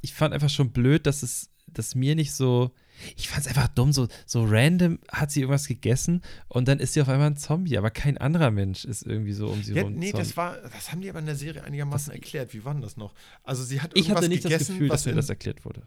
ich 0.00 0.14
fand 0.14 0.32
einfach 0.32 0.48
schon 0.50 0.70
blöd, 0.70 1.06
dass 1.06 1.22
es, 1.24 1.50
dass 1.66 1.96
mir 1.96 2.14
nicht 2.14 2.32
so, 2.32 2.70
ich 3.16 3.28
fand 3.28 3.42
es 3.42 3.48
einfach 3.48 3.66
dumm, 3.68 3.92
so, 3.92 4.06
so 4.26 4.44
random 4.48 5.00
hat 5.10 5.32
sie 5.32 5.40
irgendwas 5.40 5.66
gegessen 5.66 6.22
und 6.48 6.68
dann 6.68 6.78
ist 6.78 6.92
sie 6.92 7.02
auf 7.02 7.08
einmal 7.08 7.26
ein 7.30 7.36
Zombie, 7.36 7.76
aber 7.76 7.90
kein 7.90 8.16
anderer 8.16 8.52
Mensch 8.52 8.84
ist 8.84 9.02
irgendwie 9.02 9.32
so 9.32 9.48
um 9.48 9.60
sie 9.62 9.74
Ja, 9.74 9.82
rum. 9.82 9.94
nee, 9.94 10.12
Zombie. 10.12 10.24
das 10.24 10.36
war, 10.36 10.56
das 10.58 10.92
haben 10.92 11.00
die 11.00 11.10
aber 11.10 11.18
in 11.18 11.26
der 11.26 11.34
Serie 11.36 11.64
einigermaßen 11.64 12.12
erklärt. 12.12 12.54
Wie 12.54 12.64
war 12.64 12.72
denn 12.74 12.82
das 12.82 12.96
noch? 12.96 13.12
Also 13.42 13.64
sie 13.64 13.80
hat 13.80 13.90
ich 13.94 14.02
irgendwas 14.04 14.18
hatte 14.18 14.28
nicht 14.28 14.44
das 14.44 14.52
gegessen, 14.52 14.74
Gefühl, 14.74 14.88
was 14.90 15.02
dass 15.02 15.06
mir 15.06 15.16
das 15.16 15.28
erklärt 15.28 15.64
wurde. 15.64 15.82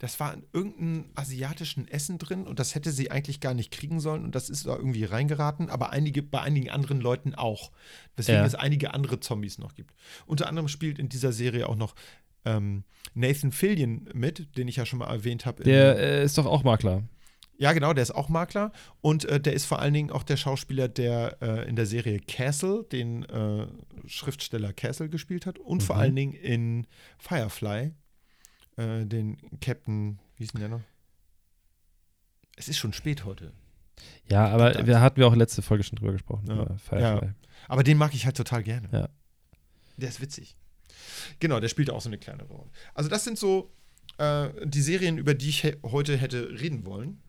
Das 0.00 0.18
war 0.18 0.34
in 0.34 0.44
irgendeinem 0.52 1.04
asiatischen 1.14 1.86
Essen 1.86 2.18
drin 2.18 2.46
und 2.46 2.58
das 2.58 2.74
hätte 2.74 2.90
sie 2.90 3.10
eigentlich 3.10 3.38
gar 3.40 3.54
nicht 3.54 3.70
kriegen 3.70 4.00
sollen 4.00 4.24
und 4.24 4.34
das 4.34 4.48
ist 4.50 4.66
da 4.66 4.74
irgendwie 4.74 5.04
reingeraten, 5.04 5.70
aber 5.70 5.90
einige, 5.90 6.22
bei 6.22 6.40
einigen 6.40 6.70
anderen 6.70 7.00
Leuten 7.00 7.34
auch. 7.34 7.70
Weswegen 8.16 8.40
Ja. 8.40 8.46
es 8.46 8.54
einige 8.54 8.92
andere 8.94 9.20
Zombies 9.20 9.58
noch 9.58 9.74
gibt. 9.74 9.94
Unter 10.26 10.48
anderem 10.48 10.68
spielt 10.68 10.98
in 10.98 11.08
dieser 11.08 11.32
Serie 11.32 11.68
auch 11.68 11.76
noch 11.76 11.94
ähm, 12.46 12.84
Nathan 13.14 13.52
Fillion 13.52 14.08
mit, 14.14 14.56
den 14.56 14.66
ich 14.68 14.76
ja 14.76 14.86
schon 14.86 14.98
mal 15.00 15.08
erwähnt 15.12 15.44
habe. 15.46 15.62
Der 15.64 15.98
äh, 15.98 16.24
ist 16.24 16.38
doch 16.38 16.46
auch 16.46 16.64
Makler. 16.64 17.02
Ja, 17.58 17.74
genau, 17.74 17.92
der 17.92 18.02
ist 18.02 18.14
auch 18.14 18.30
Makler 18.30 18.72
und 19.02 19.26
äh, 19.26 19.38
der 19.38 19.52
ist 19.52 19.66
vor 19.66 19.80
allen 19.80 19.92
Dingen 19.92 20.10
auch 20.10 20.22
der 20.22 20.38
Schauspieler, 20.38 20.88
der 20.88 21.36
äh, 21.42 21.68
in 21.68 21.76
der 21.76 21.84
Serie 21.84 22.18
Castle, 22.20 22.84
den 22.90 23.24
äh, 23.24 23.66
Schriftsteller 24.06 24.72
Castle 24.72 25.10
gespielt 25.10 25.44
hat 25.44 25.58
und 25.58 25.82
vor 25.82 25.96
Mhm. 25.96 26.00
allen 26.00 26.16
Dingen 26.16 26.32
in 26.32 26.86
Firefly, 27.18 27.92
äh, 28.80 29.06
den 29.06 29.36
Captain, 29.60 30.18
wie 30.36 30.44
hieß 30.44 30.52
denn 30.52 30.60
der 30.60 30.70
noch? 30.70 30.80
Es 32.56 32.68
ist 32.68 32.78
schon 32.78 32.92
spät 32.92 33.24
heute. 33.24 33.52
Ja, 34.28 34.48
aber 34.48 34.86
wir 34.86 35.00
hatten 35.00 35.16
wir 35.18 35.26
auch 35.28 35.36
letzte 35.36 35.62
Folge 35.62 35.84
schon 35.84 35.96
drüber 35.96 36.12
gesprochen. 36.12 36.46
Ja. 36.90 36.98
Ja. 36.98 37.34
Aber 37.68 37.82
den 37.82 37.98
mag 37.98 38.14
ich 38.14 38.24
halt 38.24 38.36
total 38.36 38.62
gerne. 38.62 38.88
Ja. 38.92 39.08
Der 39.96 40.08
ist 40.08 40.20
witzig. 40.20 40.56
Genau, 41.38 41.60
der 41.60 41.68
spielt 41.68 41.90
auch 41.90 42.00
so 42.00 42.08
eine 42.08 42.18
kleine 42.18 42.44
Rolle. 42.44 42.70
Also 42.94 43.10
das 43.10 43.24
sind 43.24 43.38
so 43.38 43.70
äh, 44.18 44.48
die 44.64 44.82
Serien, 44.82 45.18
über 45.18 45.34
die 45.34 45.50
ich 45.50 45.62
he 45.62 45.76
heute 45.82 46.16
hätte 46.16 46.48
reden 46.60 46.84
wollen. 46.86 47.20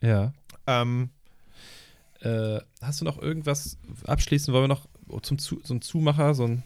Ja. 0.00 0.32
Ähm, 0.66 1.10
Äh, 2.20 2.60
hast 2.80 3.00
du 3.00 3.04
noch 3.04 3.18
irgendwas 3.20 3.76
abschließend? 4.06 4.54
Wollen 4.54 4.64
wir 4.64 4.68
noch 4.68 4.88
zum 5.20 5.38
Zu 5.38 5.60
so 5.62 5.74
ein 5.74 5.82
Zumacher, 5.82 6.32
so 6.34 6.44
ein 6.46 6.62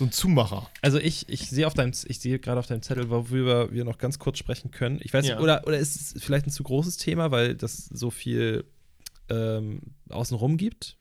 so 0.00 0.06
ein 0.06 0.12
Zumacher. 0.12 0.70
Also 0.80 0.98
ich, 0.98 1.28
ich 1.28 1.48
sehe 1.50 1.66
auf 1.66 1.74
deinem, 1.74 1.92
ich 2.06 2.20
sehe 2.20 2.38
gerade 2.38 2.58
auf 2.58 2.66
deinem 2.66 2.80
Zettel, 2.82 3.10
worüber 3.10 3.70
wir 3.70 3.84
noch 3.84 3.98
ganz 3.98 4.18
kurz 4.18 4.38
sprechen 4.38 4.70
können. 4.70 4.98
Ich 5.02 5.12
weiß 5.12 5.26
Ja. 5.26 5.34
nicht, 5.34 5.42
oder, 5.42 5.62
oder 5.66 5.78
ist 5.78 5.94
es 5.94 6.22
vielleicht 6.22 6.46
ein 6.46 6.50
zu 6.50 6.62
großes 6.62 6.96
Thema, 6.96 7.30
weil 7.30 7.54
das 7.54 7.84
so 7.86 8.10
viel 8.10 8.64
ähm, 9.28 9.80
außenrum 10.08 10.56
gibt? 10.56 10.96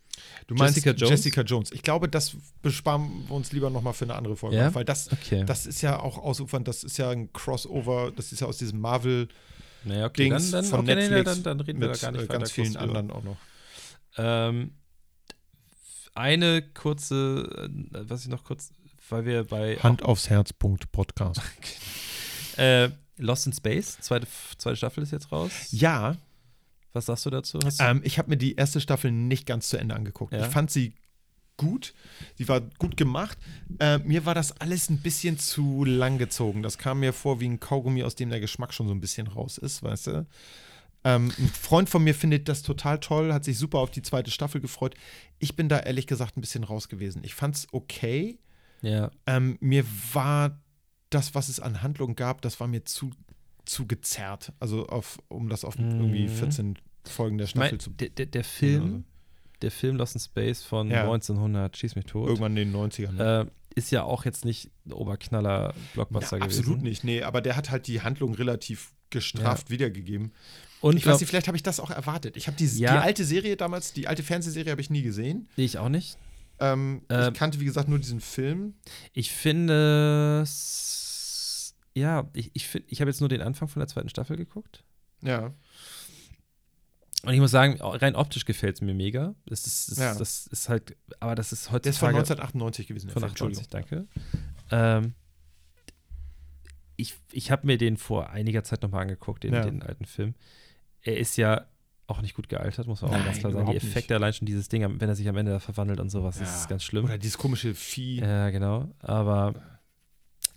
Du 0.47 0.55
meinst 0.55 0.75
Jessica 0.75 0.91
Jones? 0.91 1.11
Jessica 1.11 1.41
Jones. 1.43 1.71
Ich 1.71 1.81
glaube, 1.81 2.09
das 2.09 2.35
besparen 2.61 3.23
wir 3.27 3.35
uns 3.35 3.53
lieber 3.53 3.69
nochmal 3.69 3.93
für 3.93 4.03
eine 4.03 4.15
andere 4.15 4.35
Folge, 4.35 4.57
Ja? 4.57 4.75
weil 4.75 4.83
das, 4.83 5.09
Okay. 5.13 5.45
das 5.45 5.65
ist 5.65 5.81
ja 5.81 5.97
auch 6.01 6.17
ausufernd, 6.17 6.67
das 6.67 6.83
ist 6.83 6.97
ja 6.97 7.09
ein 7.09 7.31
Crossover, 7.31 8.11
das 8.13 8.33
ist 8.33 8.41
ja 8.41 8.47
aus 8.47 8.57
diesem 8.57 8.81
Marvel 8.81 9.29
naja, 9.85 10.07
okay, 10.07 10.23
Dings 10.29 10.51
dann, 10.51 10.63
dann, 10.63 10.69
von 10.69 10.79
okay, 10.81 10.95
nee, 10.95 11.01
nee, 11.03 11.09
Netflix 11.15 11.43
dann, 11.43 11.43
dann 11.57 11.59
reden 11.61 11.79
wir 11.79 11.87
da 11.87 11.93
mit 11.93 12.01
gar 12.01 12.11
nicht 12.11 12.23
äh, 12.23 12.27
ganz 12.27 12.51
vielen 12.51 12.75
anderen 12.75 13.11
auch 13.11 13.23
noch. 13.23 13.37
Ähm, 14.17 14.71
eine 16.15 16.61
kurze, 16.61 17.69
äh, 17.93 17.99
was 18.09 18.23
ich 18.23 18.27
noch 18.27 18.43
kurz, 18.43 18.71
weil 19.11 19.25
wir 19.25 19.43
bei 19.43 19.77
Hand 19.77 20.03
aufs 20.03 20.29
Herz. 20.29 20.53
Punkt 20.53 20.91
Podcast. 20.91 21.41
äh, 22.57 22.89
Lost 23.17 23.47
in 23.47 23.53
Space, 23.53 23.97
zweite, 23.99 24.27
zweite 24.57 24.77
Staffel 24.77 25.03
ist 25.03 25.11
jetzt 25.11 25.31
raus. 25.31 25.51
Ja, 25.71 26.15
Was 26.93 27.07
sagst 27.07 27.25
du 27.25 27.29
dazu? 27.29 27.59
Hast 27.63 27.79
du, 27.79 27.83
ähm, 27.83 28.01
ich 28.03 28.17
habe 28.17 28.29
mir 28.29 28.37
die 28.37 28.55
erste 28.55 28.81
Staffel 28.81 29.11
nicht 29.11 29.45
ganz 29.45 29.69
zu 29.69 29.77
Ende 29.77 29.95
angeguckt. 29.95 30.33
Ja. 30.33 30.45
Ich 30.45 30.47
fand 30.47 30.71
sie 30.71 30.93
gut. 31.57 31.93
Sie 32.35 32.47
war 32.47 32.61
gut 32.61 32.97
gemacht. 32.97 33.37
Äh, 33.79 33.99
mir 33.99 34.25
war 34.25 34.33
das 34.33 34.59
alles 34.59 34.89
ein 34.89 34.99
bisschen 34.99 35.37
zu 35.37 35.83
lang 35.83 36.17
gezogen. 36.17 36.63
Das 36.63 36.77
kam 36.77 37.01
mir 37.01 37.13
vor 37.13 37.39
wie 37.39 37.49
ein 37.49 37.59
Kaugummi, 37.59 38.03
aus 38.03 38.15
dem 38.15 38.29
der 38.29 38.39
Geschmack 38.39 38.73
schon 38.73 38.87
so 38.87 38.93
ein 38.93 39.01
bisschen 39.01 39.27
raus 39.27 39.57
ist, 39.57 39.83
weißt 39.83 40.07
du? 40.07 40.25
Ähm, 41.03 41.31
ein 41.37 41.47
Freund 41.47 41.89
von 41.89 42.03
mir 42.03 42.15
findet 42.15 42.49
das 42.49 42.61
total 42.61 42.99
toll, 42.99 43.33
hat 43.33 43.43
sich 43.43 43.57
super 43.57 43.79
auf 43.79 43.91
die 43.91 44.01
zweite 44.01 44.31
Staffel 44.31 44.61
gefreut. 44.61 44.95
Ich 45.37 45.55
bin 45.55 45.69
da 45.69 45.79
ehrlich 45.79 46.07
gesagt 46.07 46.37
ein 46.37 46.41
bisschen 46.41 46.63
raus 46.63 46.89
gewesen. 46.89 47.23
Ich 47.23 47.35
fand's 47.35 47.67
okay. 47.71 48.39
Ja. 48.81 49.11
Ähm, 49.25 49.57
mir 49.61 49.83
war 50.13 50.59
das, 51.09 51.33
was 51.35 51.49
es 51.49 51.59
an 51.59 51.81
Handlung 51.81 52.15
gab, 52.15 52.41
das 52.41 52.59
war 52.59 52.67
mir 52.67 52.85
zu, 52.85 53.11
zu 53.65 53.87
gezerrt. 53.87 54.53
Also 54.59 54.87
auf, 54.87 55.17
um 55.27 55.49
das 55.49 55.63
auf 55.65 55.77
irgendwie 55.77 56.23
Mhm. 56.25 56.29
14 56.29 56.77
Folgen 57.07 57.37
der 57.37 57.47
Ich 57.47 57.55
mein, 57.55 57.67
Staffel 57.69 57.79
zu 57.81 57.89
der, 57.91 58.09
der, 58.09 58.25
der 58.27 58.43
Film, 58.43 58.83
Also. 58.83 59.03
der 59.63 59.71
Film 59.71 59.95
Lost 59.95 60.15
in 60.15 60.21
Space 60.21 60.63
von 60.63 60.91
Ja. 60.91 61.01
1900, 61.03 61.75
schieß 61.77 61.95
mich 61.95 62.05
tot, 62.05 62.27
irgendwann 62.27 62.55
in 62.57 62.71
den 62.71 62.75
90ern. 62.75 63.11
Ne? 63.13 63.47
äh, 63.49 63.51
ist 63.75 63.91
ja 63.91 64.03
auch 64.03 64.25
jetzt 64.25 64.45
nicht 64.45 64.69
ein 64.85 64.91
Oberknaller-Blockbuster 64.93 66.37
Ja, 66.37 66.43
gewesen. 66.45 66.59
absolut 66.61 66.81
nicht, 66.83 67.03
nee, 67.03 67.23
aber 67.23 67.41
der 67.41 67.55
hat 67.55 67.69
halt 67.71 67.87
die 67.87 68.01
Handlung 68.01 68.33
relativ 68.33 68.93
gestraft 69.09 69.69
wiedergegeben. 69.69 70.33
Und 70.81 70.97
Ich 70.97 71.03
glaub, 71.03 71.13
weiß 71.15 71.21
nicht, 71.21 71.29
vielleicht 71.29 71.47
habe 71.47 71.57
ich 71.57 71.63
das 71.63 71.79
auch 71.79 71.89
erwartet. 71.91 72.37
Ich 72.37 72.47
habe 72.47 72.55
die, 72.57 72.65
Ja. 72.65 72.93
die 72.93 72.97
alte 72.99 73.23
Serie 73.25 73.57
damals, 73.57 73.93
die 73.93 74.07
alte 74.07 74.23
Fernsehserie 74.23 74.71
habe 74.71 74.81
ich 74.81 74.89
nie 74.89 75.01
gesehen. 75.01 75.47
ich 75.55 75.77
auch 75.77 75.89
nicht. 75.89 76.17
Ähm, 76.59 77.03
Ähm, 77.09 77.33
ich 77.33 77.39
kannte, 77.39 77.59
wie 77.59 77.65
gesagt, 77.65 77.87
nur 77.89 77.99
diesen 77.99 78.19
Film. 78.21 78.75
Ich 79.13 79.31
finde, 79.31 80.41
es- 80.43 81.75
ja, 81.93 82.29
ich, 82.33 82.51
ich, 82.53 82.67
find- 82.67 82.85
ich 82.87 83.01
habe 83.01 83.09
jetzt 83.09 83.19
nur 83.21 83.29
den 83.29 83.41
Anfang 83.41 83.67
von 83.67 83.79
der 83.79 83.87
zweiten 83.87 84.09
Staffel 84.09 84.37
geguckt. 84.37 84.83
Ja. 85.21 85.53
Und 87.23 87.33
ich 87.33 87.39
muss 87.41 87.51
sagen, 87.51 87.81
rein 87.81 88.15
optisch 88.15 88.45
gefällt 88.45 88.75
es 88.75 88.81
mir 88.81 88.93
mega. 88.93 89.35
Das 89.45 89.67
ist, 89.67 89.91
das, 89.91 89.97
Ja. 89.97 90.15
das 90.15 90.47
ist 90.47 90.69
halt, 90.69 90.95
aber 91.19 91.35
das 91.35 91.51
ist 91.51 91.71
heutzutage. 91.71 91.81
Der 91.83 91.89
ist 91.91 91.97
von 91.99 92.07
1998 92.09 92.87
gewesen. 92.87 93.09
Von 93.09 93.21
Film, 93.23 93.31
98, 93.33 93.67
danke. 93.67 94.07
Ähm, 94.71 95.13
ich 96.95 97.15
ich 97.31 97.51
habe 97.51 97.65
mir 97.67 97.77
den 97.77 97.97
vor 97.97 98.29
einiger 98.29 98.63
Zeit 98.63 98.81
nochmal 98.83 99.01
angeguckt, 99.03 99.43
den, 99.43 99.53
Ja. 99.53 99.63
den 99.63 99.81
alten 99.83 100.05
Film. 100.05 100.33
Er 101.01 101.17
ist 101.17 101.35
ja 101.37 101.65
auch 102.09 102.21
nicht 102.21 102.33
gut 102.35 102.49
gealtert, 102.49 102.87
muss 102.87 103.01
man 103.01 103.11
auch 103.11 103.15
Nein, 103.15 103.25
ganz 103.25 103.39
klar 103.39 103.51
sagen. 103.51 103.65
Die 103.65 103.71
überhaupt 103.77 103.95
nicht. 103.95 104.11
Allein 104.11 104.33
schon 104.33 104.45
dieses 104.45 104.69
Ding, 104.69 104.81
wenn 104.99 105.09
er 105.09 105.15
sich 105.15 105.27
am 105.29 105.37
Ende 105.37 105.51
da 105.51 105.59
verwandelt 105.59 105.99
und 105.99 106.09
sowas, 106.09 106.37
das 106.39 106.49
Ja. 106.49 106.55
ist 106.61 106.67
ganz 106.69 106.83
schlimm. 106.83 107.05
Oder 107.05 107.17
dieses 107.17 107.37
komische 107.37 107.73
Vieh. 107.75 108.19
Ja, 108.21 108.49
genau. 108.49 108.89
Aber 108.99 109.53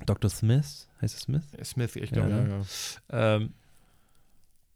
Dr. 0.06 0.30
Smith, 0.30 0.88
heißt 1.00 1.14
es 1.14 1.20
Smith? 1.22 1.44
Smith, 1.64 1.96
ich 1.96 2.10
Ja, 2.10 2.16
glaube, 2.16 2.30
ja, 2.30 2.42
ne? 2.42 2.64
ja. 3.12 3.36
Ähm, 3.36 3.54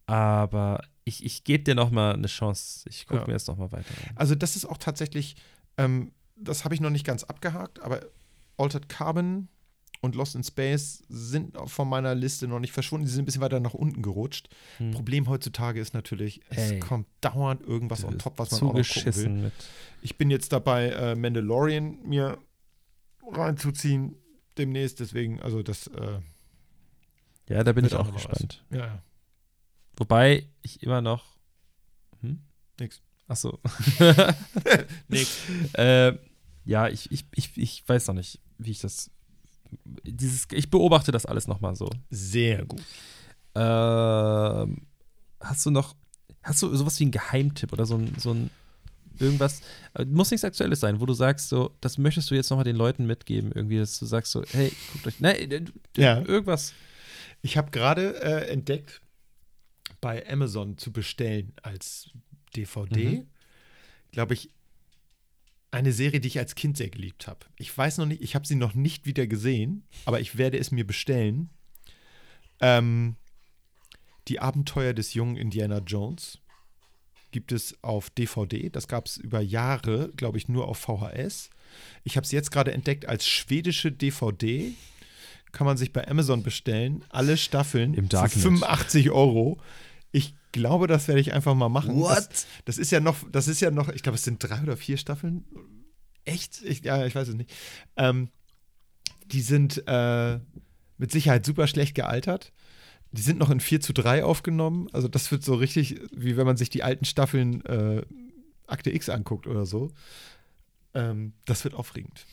aber 0.07 0.83
ich, 1.05 1.25
ich 1.25 1.45
gebe 1.45 1.65
dir 1.65 1.75
nochmal 1.75 2.15
eine 2.15 2.27
Chance. 2.27 2.89
Ich 2.89 3.07
gucke 3.07 3.21
Ja. 3.23 3.27
mir 3.27 3.33
jetzt 3.33 3.49
nochmal 3.49 3.73
weiter 3.73 3.91
an. 4.09 4.13
Also, 4.17 4.35
das 4.35 4.57
ist 4.57 4.65
auch 4.65 4.79
tatsächlich, 4.79 5.37
ähm, 5.79 6.13
das 6.37 6.65
habe 6.65 6.75
ich 6.75 6.81
noch 6.81 6.91
nicht 6.91 7.05
ganz 7.07 7.25
abgehakt, 7.25 7.81
aber 7.83 8.01
Altered 8.59 8.89
Carbon 8.89 9.49
und 10.01 10.15
Lost 10.15 10.35
in 10.35 10.45
Space 10.45 11.03
sind 11.09 11.57
von 11.67 11.89
meiner 11.89 12.15
Liste 12.15 12.47
noch 12.47 12.61
nicht 12.61 12.73
verschwunden. 12.73 13.07
Sie 13.07 13.13
sind 13.13 13.23
ein 13.23 13.27
bisschen 13.27 13.41
weiter 13.43 13.61
nach 13.61 13.75
unten 13.75 14.03
gerutscht. 14.03 14.49
Hm. 14.79 14.93
Problem 14.93 15.29
heutzutage 15.29 15.81
ist 15.81 15.95
natürlich, 15.95 16.41
es 16.51 16.73
Ey. 16.73 16.81
kommt 16.81 17.07
dauernd 17.21 17.63
irgendwas 17.63 18.05
on 18.05 18.19
top, 18.19 18.39
was 18.39 18.51
man 18.53 18.71
auch 18.71 18.75
noch 18.75 18.89
gucken 18.89 19.17
will. 19.17 19.29
Mit. 19.29 19.53
Ich 20.03 20.17
bin 20.17 20.31
jetzt 20.31 20.53
dabei, 20.53 20.91
äh, 20.91 21.15
Mandalorian 21.15 21.99
mir 22.05 22.39
reinzuziehen 23.27 24.17
demnächst, 24.59 25.01
deswegen, 25.01 25.41
also 25.41 25.63
das, 25.63 25.87
äh, 25.89 26.21
Ja, 27.49 27.65
da 27.65 27.73
bin 27.73 27.85
ich 27.85 27.95
auch 27.95 28.09
auch 28.09 28.13
gespannt. 28.13 28.65
ja, 28.71 28.79
ja, 28.79 29.03
Wobei 29.97 30.47
ich 30.63 30.83
immer 30.83 31.01
noch. 31.01 31.25
Hm? 32.21 32.41
nix. 32.79 33.03
Ach 33.29 33.37
so. 33.37 33.59
Nix. 35.09 35.39
äh, 35.75 36.13
ja, 36.65 36.89
ich, 36.89 37.11
ich, 37.11 37.27
ich, 37.35 37.57
ich 37.57 37.89
weiß 37.89 38.09
noch 38.09 38.15
nicht, 38.15 38.41
wie 38.59 38.71
ich 38.71 38.81
das. 38.81 39.11
Dieses, 40.05 40.47
ich 40.53 40.71
beobachte 40.71 41.13
das 41.13 41.27
alles 41.27 41.47
nochmal 41.49 41.77
so. 41.77 41.89
Sehr 42.11 42.65
gut. 42.65 42.83
Ähm, 43.55 44.83
hast 45.41 45.65
du 45.67 45.71
noch, 45.71 45.95
hast 46.43 46.63
du 46.63 46.75
sowas 46.75 46.99
wie 47.01 47.05
einen 47.05 47.11
Geheimtipp 47.13 47.73
oder 47.73 47.87
so 47.87 47.97
ein, 47.97 48.13
so 48.19 48.33
ein 48.33 48.51
irgendwas, 49.19 49.63
äh, 49.95 50.05
muss 50.05 50.31
nichts 50.31 50.45
Aktuelles 50.45 50.81
sein, 50.81 51.01
wo 51.01 51.07
du 51.07 51.15
sagst, 51.15 51.49
so, 51.49 51.75
das 51.81 51.97
möchtest 51.99 52.31
du 52.31 52.35
jetzt 52.35 52.51
nochmal 52.51 52.65
den 52.65 52.77
Leuten 52.77 53.07
mitgeben, 53.07 53.53
irgendwie, 53.53 53.79
dass 53.79 53.99
du 53.99 54.07
sagst 54.07 54.33
so, 54.33 54.45
hey, 54.53 54.77
guckt 54.93 55.07
euch, 55.07 55.21
nein, 55.21 55.51
äh, 55.51 55.65
Ja. 55.97 56.21
irgendwas. 56.23 56.75
Ich 57.43 57.57
habe 57.57 57.71
gerade 57.71 58.21
äh, 58.23 58.49
entdeckt, 58.51 59.01
bei 60.01 60.29
Amazon 60.31 60.77
zu 60.77 60.93
bestellen 60.93 61.53
als 61.63 62.11
DVD, 62.55 63.01
Mhm. 63.21 63.27
glaube 64.13 64.35
ich, 64.35 64.51
eine 65.71 65.93
Serie, 65.93 66.21
die 66.21 66.29
ich 66.29 66.39
als 66.39 66.55
Kind 66.55 66.77
sehr 66.77 66.91
geliebt 66.91 67.27
habe. 67.27 67.41
Ich 67.59 67.77
weiß 67.77 67.99
noch 67.99 68.07
nicht, 68.07 68.23
ich 68.23 68.35
habe 68.35 68.47
sie 68.47 68.55
noch 68.55 68.75
nicht 68.75 69.07
wieder 69.07 69.27
gesehen, 69.27 69.85
aber 70.05 70.21
ich 70.21 70.39
werde 70.39 70.59
es 70.59 70.71
mir 70.71 70.87
bestellen. 70.87 71.51
Ähm, 72.61 73.17
die 74.29 74.41
Abenteuer 74.41 74.95
des 74.95 75.15
jungen 75.15 75.37
Indiana 75.37 75.79
Jones 75.79 76.39
gibt 77.31 77.53
es 77.53 77.77
auf 77.83 78.11
DVD. 78.11 78.71
Das 78.71 78.89
gab 78.89 79.07
es 79.07 79.17
über 79.17 79.41
Jahre, 79.41 80.11
glaube 80.17 80.39
ich, 80.39 80.49
nur 80.49 80.69
auf 80.69 80.79
VHS. 80.79 81.51
Ich 82.05 82.17
habe 82.17 82.25
es 82.25 82.33
jetzt 82.33 82.51
gerade 82.51 82.73
entdeckt 82.73 83.07
als 83.07 83.27
schwedische 83.27 83.93
DVD. 83.93 84.73
Kann 85.53 85.67
man 85.67 85.77
sich 85.77 85.93
bei 85.93 86.07
Amazon 86.09 86.43
bestellen. 86.43 87.05
Alle 87.09 87.37
Staffeln 87.37 87.95
Im 87.95 88.05
für 88.05 88.11
Darknet. 88.11 88.43
85 88.43 89.11
Euro. 89.11 89.59
Ich 90.17 90.35
glaube, 90.51 90.87
das 90.87 91.09
werde 91.09 91.21
ich 91.21 91.35
einfach 91.35 91.55
mal 91.55 91.69
machen. 91.69 91.97
What? 91.97 92.17
Das, 92.17 92.47
das 92.65 92.79
ist 92.79 92.91
ja 92.91 93.01
noch, 93.01 93.19
das 93.31 93.49
ist 93.49 93.61
ja 93.61 93.71
noch, 93.71 93.91
ich 93.91 94.03
glaube, 94.03 94.17
es 94.17 94.25
sind 94.25 94.43
drei 94.43 94.63
oder 94.63 94.79
vier 94.79 94.97
Staffeln. 94.97 95.45
Echt? 96.25 96.63
Ich, 96.63 96.83
ja, 96.83 97.05
ich 97.05 97.15
weiß 97.15 97.29
es 97.29 97.35
nicht. 97.35 97.53
Ähm, 97.97 98.31
die 99.27 99.43
sind 99.43 99.83
äh, 99.87 100.39
mit 100.97 101.13
Sicherheit 101.13 101.45
super 101.45 101.67
schlecht 101.67 101.95
gealtert. 101.95 102.55
Die 103.13 103.21
sind 103.21 103.39
noch 103.39 103.51
in 103.51 103.61
4 103.61 103.83
zu 103.83 103.93
3 103.93 104.25
aufgenommen. 104.25 104.89
Also 104.95 105.07
das 105.07 105.31
wird 105.31 105.45
so 105.45 105.55
richtig, 105.55 106.01
wie 106.13 106.39
wenn 106.39 106.47
man 106.47 106.57
sich 106.57 106.71
die 106.71 106.83
alten 106.83 107.05
Staffeln 107.05 107.63
äh, 107.67 108.01
Akte 108.67 108.91
X 108.95 109.11
anguckt 109.11 109.47
oder 109.47 109.67
so. 109.67 109.93
Ähm, 110.95 111.35
das 111.45 111.63
wird 111.65 111.75
aufregend. 111.75 112.25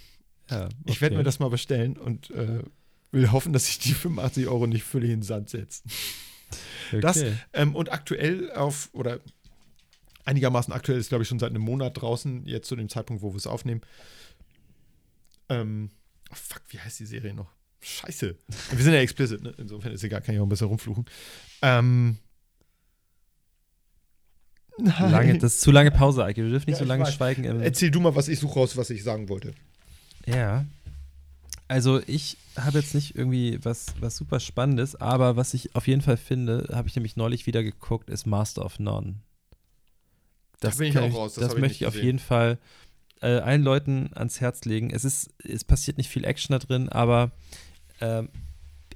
Ja, 0.49 0.69
Ich 0.85 1.01
werde 1.01 1.15
okay. 1.15 1.19
mir 1.19 1.25
das 1.25 1.39
mal 1.39 1.49
bestellen 1.49 1.97
und 1.97 2.29
äh, 2.31 2.63
will 3.11 3.29
hoffen, 3.33 3.51
dass 3.51 3.65
sich 3.65 3.79
die 3.79 3.93
85 3.93 4.47
Euro 4.47 4.67
nicht 4.67 4.83
völlig 4.83 5.09
in 5.09 5.19
den 5.19 5.23
Sand 5.23 5.49
setzen. 6.91 7.01
Das, 7.01 7.17
Okay. 7.17 7.33
ähm, 7.53 7.75
und 7.75 7.91
aktuell 7.91 8.51
auf, 8.51 8.89
oder 8.93 9.19
einigermaßen 10.25 10.73
aktuell 10.73 10.99
ist, 10.99 11.09
glaube 11.09 11.23
ich, 11.23 11.27
schon 11.27 11.39
seit 11.39 11.49
einem 11.49 11.61
Monat 11.63 12.01
draußen, 12.01 12.45
jetzt 12.45 12.67
zu 12.67 12.75
dem 12.75 12.89
Zeitpunkt, 12.89 13.21
wo 13.21 13.31
wir 13.33 13.37
es 13.37 13.47
aufnehmen. 13.47 13.81
Ähm, 15.49 15.89
fuck, 16.31 16.61
wie 16.69 16.79
heißt 16.79 16.99
die 16.99 17.05
Serie 17.05 17.33
noch? 17.33 17.51
Scheiße. 17.81 18.37
Wir 18.71 18.83
sind 18.83 18.93
ja 18.93 18.99
explicit, 19.01 19.43
ne? 19.43 19.53
Insofern 19.57 19.91
ist 19.91 20.03
egal, 20.03 20.21
kann 20.21 20.33
ich 20.33 20.39
auch 20.39 20.45
ein 20.45 20.49
bisschen 20.49 20.67
rumfluchen. 20.67 21.05
Ähm. 21.61 22.17
Nein. 24.79 25.11
Lange, 25.11 25.37
das 25.37 25.55
ist 25.55 25.61
zu 25.61 25.71
lange 25.71 25.91
Pause, 25.91 26.23
Eike. 26.25 26.41
Wir 26.41 26.49
dürfen 26.49 26.69
nicht 26.69 26.79
Ja, 26.79 26.85
so 26.85 26.87
lange 26.87 27.05
schweigen. 27.11 27.43
Erzähl 27.61 27.91
du 27.91 27.99
mal, 27.99 28.15
was 28.15 28.27
ich 28.27 28.39
suche 28.39 28.55
raus, 28.59 28.75
was 28.77 28.89
ich 28.89 29.03
sagen 29.03 29.29
wollte. 29.29 29.53
Ja. 30.25 30.65
Also 31.67 32.01
ich 32.07 32.37
habe 32.57 32.79
jetzt 32.79 32.93
nicht 32.93 33.15
irgendwie 33.15 33.59
was, 33.63 33.95
was 33.99 34.17
super 34.17 34.39
Spannendes, 34.39 34.95
aber 34.95 35.35
was 35.35 35.53
ich 35.53 35.75
auf 35.75 35.87
jeden 35.87 36.01
Fall 36.01 36.17
finde, 36.17 36.69
habe 36.73 36.87
ich 36.87 36.95
nämlich 36.95 37.15
neulich 37.15 37.47
wieder 37.47 37.63
geguckt, 37.63 38.09
ist 38.09 38.25
Master 38.25 38.65
of 38.65 38.79
None. 38.79 39.15
Das, 40.59 40.77
bin 40.77 40.87
ich 40.87 40.97
auch 40.97 41.13
raus, 41.13 41.33
das 41.35 41.45
das 41.45 41.53
ich 41.53 41.59
möchte 41.59 41.73
nicht 41.73 41.81
ich 41.81 41.87
auf 41.87 41.95
jeden 41.95 42.19
Fall 42.19 42.57
äh, 43.21 43.39
allen 43.39 43.63
Leuten 43.63 44.11
ans 44.13 44.39
Herz 44.39 44.65
legen. 44.65 44.91
Es 44.91 45.03
ist, 45.03 45.29
es 45.43 45.63
passiert 45.63 45.97
nicht 45.97 46.09
viel 46.09 46.25
Action 46.25 46.53
da 46.53 46.59
drin, 46.59 46.89
aber 46.89 47.31
ähm, 48.01 48.29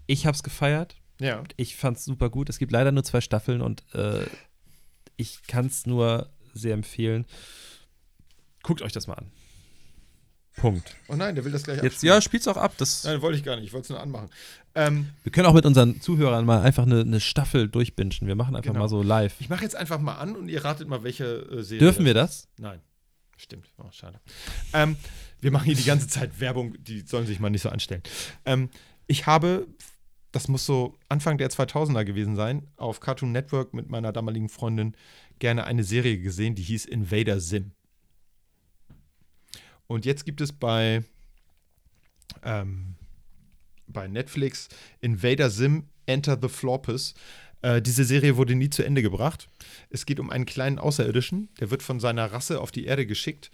ich 0.06 0.26
habe 0.26 0.36
es 0.36 0.44
gefeiert. 0.44 0.96
Ja. 1.20 1.44
Ich 1.56 1.76
fand 1.76 1.98
es 1.98 2.06
super 2.06 2.30
gut. 2.30 2.50
Es 2.50 2.60
gibt 2.60 2.72
leider 2.72 2.92
nur 2.92 3.04
zwei 3.04 3.22
Staffeln 3.22 3.62
und 3.62 3.84
äh, 3.96 4.26
ich 5.16 5.42
kann 5.48 5.66
es 5.66 5.86
nur 5.86 6.30
sehr 6.54 6.74
empfehlen. 6.74 7.26
Guckt 8.64 8.82
euch 8.82 8.92
das 8.92 9.08
mal 9.08 9.16
an. 9.16 9.32
Punkt. 10.58 10.96
Oh 11.08 11.16
nein, 11.16 11.36
der 11.36 11.46
will 11.46 11.52
das 11.52 11.64
gleich 11.64 11.78
Jetzt, 11.78 11.94
abspielen. 11.94 12.16
ja, 12.16 12.22
spiel's 12.22 12.48
auch 12.48 12.58
ab. 12.58 12.74
Das, 12.78 13.04
Nein, 13.06 13.22
wollte 13.22 13.38
ich 13.38 13.44
gar 13.46 13.56
nicht. 13.56 13.66
Ich 13.66 13.74
wollte 13.74 13.84
es 13.86 13.90
nur 13.90 14.02
anmachen. 14.02 14.30
Ähm, 14.76 15.10
wir 15.24 15.32
können 15.32 15.46
auch 15.48 15.54
mit 15.54 15.66
unseren 15.66 16.02
Zuhörern 16.02 16.46
mal 16.46 16.62
einfach 16.62 16.84
eine, 16.84 17.02
eine 17.02 17.20
Staffel 17.20 17.68
durchbingen. 17.70 18.14
Wir 18.22 18.36
machen 18.36 18.56
einfach 18.56 18.72
Genau. 18.72 18.80
mal 18.82 18.90
so 18.90 19.02
live. 19.04 19.36
ich 19.40 19.50
mache 19.50 19.64
jetzt 19.64 19.76
einfach 19.76 20.00
mal 20.00 20.16
an 20.16 20.36
und 20.36 20.50
ihr 20.50 20.66
ratet 20.66 20.88
mal, 20.88 21.04
welche 21.04 21.26
äh, 21.26 21.62
Serie. 21.64 21.80
Dürfen 21.80 22.06
wir 22.06 22.14
das? 22.14 22.48
Nein. 22.58 22.82
Stimmt. 23.38 23.68
Oh, 23.78 23.86
schade. 23.92 24.20
Ähm, 24.74 24.98
wir 25.42 25.52
machen 25.52 25.66
hier 25.66 25.76
die 25.76 25.84
ganze 25.84 26.08
Zeit 26.08 26.40
Werbung, 26.40 26.76
die 26.84 27.02
sollen 27.02 27.28
sich 27.28 27.40
mal 27.40 27.52
nicht 27.52 27.62
so 27.62 27.70
anstellen. 27.70 28.02
Ähm, 28.46 28.70
ich 29.06 29.28
habe, 29.28 29.68
das 30.32 30.48
muss 30.48 30.66
so 30.66 30.96
Anfang 31.08 31.38
der 31.38 31.52
2000er 31.52 32.04
gewesen 32.04 32.36
sein, 32.36 32.68
auf 32.78 33.00
Cartoon 33.00 33.32
Network 33.32 33.76
mit 33.76 33.90
meiner 33.92 34.12
damaligen 34.12 34.50
Freundin 34.50 34.96
gerne 35.38 35.66
eine 35.66 35.84
Serie 35.84 36.18
gesehen, 36.18 36.56
die 36.56 36.64
hieß 36.64 36.86
Invader 36.86 37.40
Sim. 37.40 37.74
Und 39.88 40.06
jetzt 40.06 40.26
gibt 40.26 40.42
es 40.42 40.54
bei, 40.54 41.04
ähm, 42.44 42.96
bei 43.88 44.08
Netflix 44.08 44.70
Invader 45.02 45.50
Sim 45.50 45.86
Enter 46.06 46.38
the 46.42 46.50
Florpus. 46.50 47.14
Äh, 47.62 47.82
diese 47.82 48.04
Serie 48.04 48.38
wurde 48.38 48.56
nie 48.56 48.70
zu 48.70 48.84
Ende 48.84 49.02
gebracht. 49.02 49.50
Es 49.90 50.06
geht 50.06 50.20
um 50.20 50.30
einen 50.30 50.46
kleinen 50.46 50.80
Außerirdischen, 50.80 51.50
der 51.60 51.72
wird 51.72 51.84
von 51.84 52.00
seiner 52.00 52.32
Rasse 52.32 52.62
auf 52.62 52.72
die 52.72 52.86
Erde 52.86 53.06
geschickt, 53.06 53.52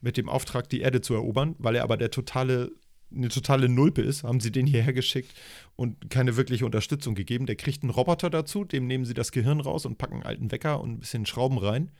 mit 0.00 0.16
dem 0.16 0.28
Auftrag, 0.28 0.68
die 0.68 0.80
Erde 0.80 1.00
zu 1.00 1.14
erobern, 1.14 1.56
weil 1.58 1.76
er 1.76 1.82
aber 1.82 1.96
der 1.96 2.10
totale, 2.10 2.72
eine 3.14 3.28
totale 3.28 3.68
Nulpe 3.68 4.02
ist, 4.02 4.22
haben 4.22 4.40
sie 4.40 4.52
den 4.52 4.66
hierher 4.66 4.92
geschickt 4.92 5.32
und 5.76 6.10
keine 6.10 6.36
wirkliche 6.36 6.66
Unterstützung 6.66 7.14
gegeben. 7.14 7.46
Der 7.46 7.56
kriegt 7.56 7.82
einen 7.82 7.90
Roboter 7.90 8.28
dazu, 8.28 8.64
dem 8.64 8.86
nehmen 8.86 9.06
sie 9.06 9.14
das 9.14 9.32
Gehirn 9.32 9.60
raus 9.60 9.86
und 9.86 9.96
packen 9.96 10.14
einen 10.14 10.24
alten 10.24 10.50
Wecker 10.50 10.80
und 10.80 10.92
ein 10.92 11.00
bisschen 11.00 11.24
Schrauben 11.24 11.58
rein. 11.58 11.90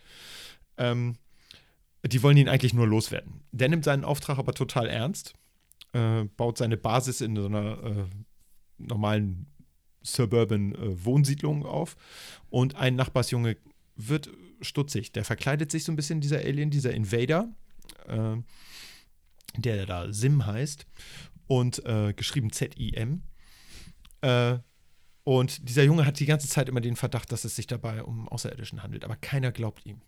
Ähm, 0.76 1.16
die 2.07 2.22
wollen 2.22 2.36
ihn 2.36 2.48
eigentlich 2.48 2.74
nur 2.74 2.86
loswerden. 2.86 3.40
Der 3.52 3.68
nimmt 3.68 3.84
seinen 3.84 4.05
Auftrag 4.05 4.38
aber 4.38 4.52
total 4.52 4.88
ernst, 4.88 5.34
äh, 5.92 6.24
baut 6.36 6.59
seine 6.59 6.76
Basis 6.76 7.20
in 7.20 7.36
so 7.36 7.46
einer 7.46 7.82
äh, 7.82 8.05
normalen 8.78 9.46
Suburban 10.02 10.74
äh, 10.74 11.05
Wohnsiedlung 11.05 11.64
auf 11.64 11.96
und 12.50 12.76
ein 12.76 12.94
Nachbarsjunge 12.96 13.57
wird 13.96 14.30
stutzig. 14.61 15.12
Der 15.12 15.24
verkleidet 15.24 15.70
sich 15.70 15.84
so 15.84 15.92
ein 15.92 15.96
bisschen, 15.96 16.20
dieser 16.20 16.38
Alien, 16.38 16.70
dieser 16.70 16.92
Invader, 16.92 17.52
äh, 18.07 18.36
der 19.57 19.86
da 19.86 20.12
Sim 20.12 20.44
heißt 20.44 20.86
und 21.46 21.84
äh, 21.86 22.12
geschrieben 22.12 22.52
Z-I-M. 22.52 23.22
Äh, 24.20 24.59
und 25.22 25.68
dieser 25.68 25.84
Junge 25.84 26.05
hat 26.05 26.20
die 26.20 26.26
ganze 26.26 26.48
Zeit 26.48 26.68
immer 26.68 26.82
den 26.82 26.96
Verdacht, 26.96 27.32
dass 27.32 27.44
es 27.44 27.57
sich 27.57 27.66
dabei 27.66 28.02
um 28.02 28.28
Außerirdischen 28.28 28.82
handelt, 28.82 29.05
aber 29.05 29.16
keiner 29.16 29.52
glaubt 29.52 29.86
ihm. 29.86 30.02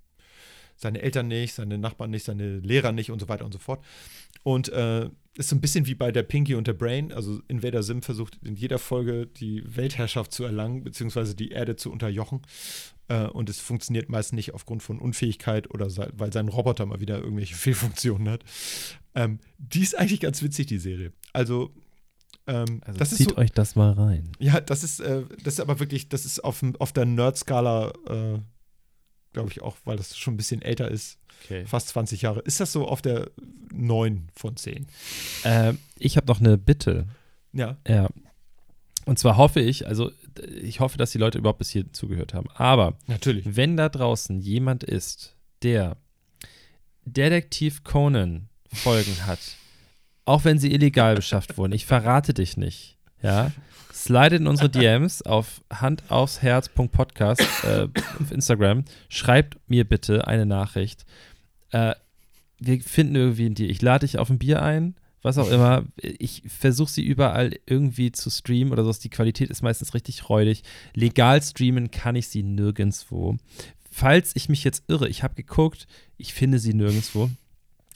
Seine 0.77 1.01
Eltern 1.03 1.29
nicht, 1.29 1.55
seine 1.55 1.79
Nachbarn 1.79 2.11
nicht, 2.11 2.25
seine 2.25 2.59
Lehrer 2.59 2.93
nicht 2.93 3.11
und 3.11 3.21
so 3.21 3.29
weiter 3.29 3.45
und 3.45 3.53
so 3.53 3.59
fort. 3.59 3.85
Und 4.43 4.69
äh, 4.69 5.09
ist 5.37 5.49
so 5.49 5.57
ein 5.57 5.61
bisschen 5.61 5.87
wie 5.87 5.95
bei 5.95 6.13
der 6.13 6.23
Pinky 6.23 6.55
und 6.55 6.67
der 6.67 6.73
Brain. 6.75 7.13
Also 7.13 7.41
Invader 7.49 7.83
Sim 7.83 8.03
versucht 8.03 8.39
in 8.45 8.55
jeder 8.57 8.79
Folge 8.79 9.27
die 9.27 9.63
Weltherrschaft 9.67 10.33
zu 10.33 10.45
erlangen, 10.45 10.85
beziehungsweise 10.85 11.35
die 11.35 11.51
Erde 11.51 11.77
zu 11.77 11.91
unterjochen. 11.91 12.43
Äh, 13.09 13.27
und 13.27 13.49
es 13.49 13.61
funktioniert 13.61 14.09
meist 14.09 14.33
nicht 14.33 14.55
aufgrund 14.55 14.83
von 14.83 14.99
Unfähigkeit 14.99 15.71
oder 15.71 15.89
weil 16.17 16.33
sein 16.33 16.49
Roboter 16.49 16.87
mal 16.87 17.01
wieder 17.01 17.19
irgendwelche 17.19 17.55
Fehlfunktionen 17.57 18.29
hat. 18.29 18.45
Ähm, 19.15 19.41
die 19.59 19.81
ist 19.83 19.97
eigentlich 19.97 20.21
ganz 20.21 20.43
witzig, 20.43 20.67
die 20.67 20.79
Serie. 20.79 21.13
Also, 21.33 21.71
ähm, 22.47 22.81
Also 22.85 23.17
zieht 23.17 23.31
so, 23.31 23.37
euch 23.37 23.53
das 23.53 23.77
mal 23.77 23.93
rein. 23.93 24.33
ja, 24.39 24.61
das 24.61 24.85
ist, 24.85 25.01
äh, 25.01 25.23
das 25.43 25.55
ist 25.55 25.61
aber 25.61 25.81
wirklich, 25.81 26.09
das 26.09 26.25
ist 26.25 26.43
auf, 26.45 26.63
auf 26.79 26.93
der 26.93 27.05
Nerd-Skala, 27.07 27.93
äh, 28.09 28.39
glaube 29.37 29.51
ich 29.53 29.63
auch, 29.63 29.77
weil 29.85 29.97
das 29.99 30.17
schon 30.17 30.35
ein 30.35 30.37
bisschen 30.39 30.63
älter 30.63 30.91
ist, 30.91 31.19
Okay. 31.45 31.67
fast 31.67 31.89
20 31.89 32.23
Jahre. 32.23 32.41
Ist 32.41 32.61
das 32.61 32.73
so 32.73 32.89
auf 32.89 33.03
der 33.03 33.31
9 33.71 34.29
von 34.35 34.57
10? 34.57 34.87
Ähm, 35.45 35.79
ich 35.99 36.17
habe 36.17 36.27
noch 36.27 36.41
eine 36.41 36.57
Bitte. 36.57 37.07
Ja. 37.53 37.77
Ja. 37.87 38.09
Und 39.05 39.19
zwar 39.19 39.37
hoffe 39.37 39.61
ich, 39.61 39.87
also 39.87 40.11
ich 40.63 40.81
hoffe, 40.81 40.97
dass 40.99 41.13
die 41.13 41.19
Leute 41.19 41.37
überhaupt 41.39 41.59
bis 41.59 41.69
hier 41.71 41.93
zugehört 41.93 42.33
haben. 42.35 42.49
Aber 42.55 42.97
Natürlich. 43.07 43.45
wenn 43.55 43.77
da 43.77 43.89
draußen 43.91 44.41
jemand 44.41 44.83
ist, 44.83 45.37
der 45.63 45.99
Detektiv 47.05 47.85
Conan 47.85 48.49
Folgen 48.73 49.27
hat, 49.27 49.39
auch 50.25 50.45
wenn 50.45 50.59
sie 50.59 50.73
illegal 50.73 51.15
beschafft 51.17 51.57
wurden, 51.59 51.73
ich 51.73 51.87
verrate 51.87 52.35
dich 52.35 52.57
nicht, 52.57 52.97
ja, 53.23 53.53
slidet 53.97 54.41
in 54.41 54.47
unsere 54.47 54.69
DMs 54.69 55.23
auf 55.23 55.63
handaufsherz.podcast 55.73 57.41
äh, 57.65 57.89
auf 58.21 58.31
Instagram, 58.31 58.85
schreibt 59.09 59.59
mir 59.69 59.85
bitte 59.85 60.27
eine 60.27 60.45
Nachricht. 60.45 61.07
Äh, 61.71 61.95
wir 62.59 62.81
finden 62.81 63.17
irgendwie 63.17 63.47
einen 63.47 63.55
Deal. 63.55 63.71
Ich 63.71 63.81
lade 63.83 64.07
dich 64.07 64.19
auf 64.19 64.29
ein 64.29 64.39
Bier 64.39 64.63
ein, 64.63 64.97
was 65.23 65.39
auch 65.39 65.51
immer. 65.51 65.85
Ich 65.97 66.43
versuche 66.47 66.91
sie 66.91 67.05
überall 67.05 67.59
irgendwie 67.65 68.13
zu 68.13 68.31
streamen 68.31 68.73
oder 68.73 68.85
so. 68.85 68.93
Die 68.93 69.11
Qualität 69.11 69.51
ist 69.51 69.63
meistens 69.63 69.95
richtig 69.95 70.29
räudig. 70.29 70.63
Legal 70.95 71.43
streamen 71.43 71.91
kann 71.91 72.17
ich 72.17 72.29
sie 72.29 72.43
nirgendwo. 72.43 73.37
Falls 73.91 74.37
ich 74.37 74.51
mich 74.51 74.63
jetzt 74.63 74.85
irre, 74.89 75.09
ich 75.09 75.23
habe 75.23 75.35
geguckt, 75.35 75.87
ich 76.19 76.35
finde 76.35 76.59
sie 76.59 76.75
nirgendwo. 76.75 77.31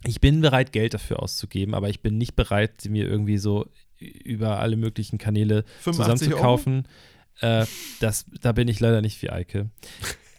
Ich 0.06 0.20
bin 0.20 0.40
bereit, 0.40 0.72
Geld 0.72 0.94
dafür 0.94 1.22
auszugeben, 1.22 1.74
aber 1.74 1.90
ich 1.90 2.00
bin 2.00 2.16
nicht 2.16 2.36
bereit, 2.36 2.80
sie 2.80 2.88
mir 2.88 3.06
irgendwie 3.06 3.36
so 3.36 3.66
über 4.00 4.60
alle 4.60 4.76
möglichen 4.76 5.18
Kanäle 5.18 5.64
85 5.80 5.94
zusammenzukaufen. 6.28 6.88
Äh, 7.40 7.66
das, 8.00 8.26
da 8.40 8.52
bin 8.52 8.68
ich 8.68 8.80
leider 8.80 9.00
nicht 9.00 9.20
wie 9.22 9.30
Eike. 9.30 9.70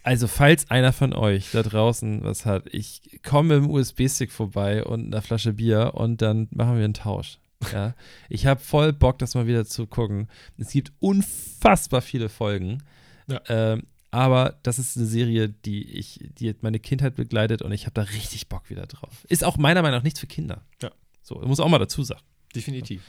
Also, 0.04 0.26
falls 0.26 0.68
einer 0.68 0.92
von 0.92 1.12
euch 1.12 1.52
da 1.52 1.62
draußen 1.62 2.24
was 2.24 2.44
hat, 2.44 2.64
ich 2.72 3.20
komme 3.22 3.54
mit 3.54 3.64
dem 3.64 3.70
USB-Stick 3.70 4.32
vorbei 4.32 4.84
und 4.84 5.06
einer 5.06 5.22
Flasche 5.22 5.52
Bier 5.52 5.92
und 5.94 6.22
dann 6.22 6.48
machen 6.50 6.76
wir 6.76 6.84
einen 6.84 6.94
Tausch. 6.94 7.38
Ja, 7.72 7.94
ich 8.28 8.46
habe 8.46 8.60
voll 8.60 8.92
Bock, 8.92 9.20
das 9.20 9.36
mal 9.36 9.46
wieder 9.46 9.64
zu 9.64 9.86
gucken. 9.86 10.28
Es 10.58 10.72
gibt 10.72 10.92
unfassbar 10.98 12.02
viele 12.02 12.28
Folgen. 12.28 12.82
Ja. 13.28 13.40
Ähm, 13.48 13.84
aber 14.10 14.58
das 14.62 14.78
ist 14.78 14.96
eine 14.96 15.06
Serie, 15.06 15.48
die 15.48 15.84
ich, 15.84 16.20
die 16.38 16.54
meine 16.60 16.80
Kindheit 16.80 17.14
begleitet 17.14 17.62
und 17.62 17.72
ich 17.72 17.86
habe 17.86 17.94
da 17.94 18.02
richtig 18.02 18.48
Bock 18.48 18.68
wieder 18.68 18.86
drauf. 18.86 19.24
Ist 19.28 19.44
auch 19.44 19.56
meiner 19.56 19.80
Meinung 19.80 19.98
nach 19.98 20.04
nichts 20.04 20.20
für 20.20 20.26
Kinder. 20.26 20.62
Ja. 20.82 20.90
So, 21.22 21.36
muss 21.36 21.60
auch 21.60 21.68
mal 21.68 21.78
dazu 21.78 22.02
sagen. 22.02 22.20
Definitiv. 22.54 23.02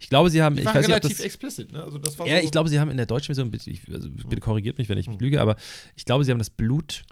Ich 0.00 0.08
glaube, 0.08 0.30
sie 0.30 0.42
haben, 0.42 0.56
Die 0.56 0.62
ich 0.62 0.66
weiß 0.66 0.76
nicht, 0.76 0.88
relativ 0.88 1.16
das, 1.16 1.20
explicit, 1.26 1.72
ne? 1.72 1.82
Also 1.82 1.98
das 1.98 2.18
war 2.18 2.26
ja, 2.26 2.38
so, 2.38 2.44
ich 2.44 2.50
glaube, 2.50 2.68
sie 2.68 2.78
haben 2.80 2.90
in 2.90 2.96
der 2.96 3.06
deutschen 3.06 3.34
Version, 3.34 3.50
bitte, 3.50 3.70
also 3.92 4.10
bitte 4.10 4.40
korrigiert 4.40 4.78
mich, 4.78 4.88
wenn 4.88 4.98
ich 4.98 5.06
Hm. 5.06 5.18
lüge, 5.18 5.40
aber 5.40 5.56
ich 5.94 6.04
glaube, 6.04 6.24
sie 6.24 6.30
haben 6.30 6.38
das 6.38 6.50
Blut 6.50 7.04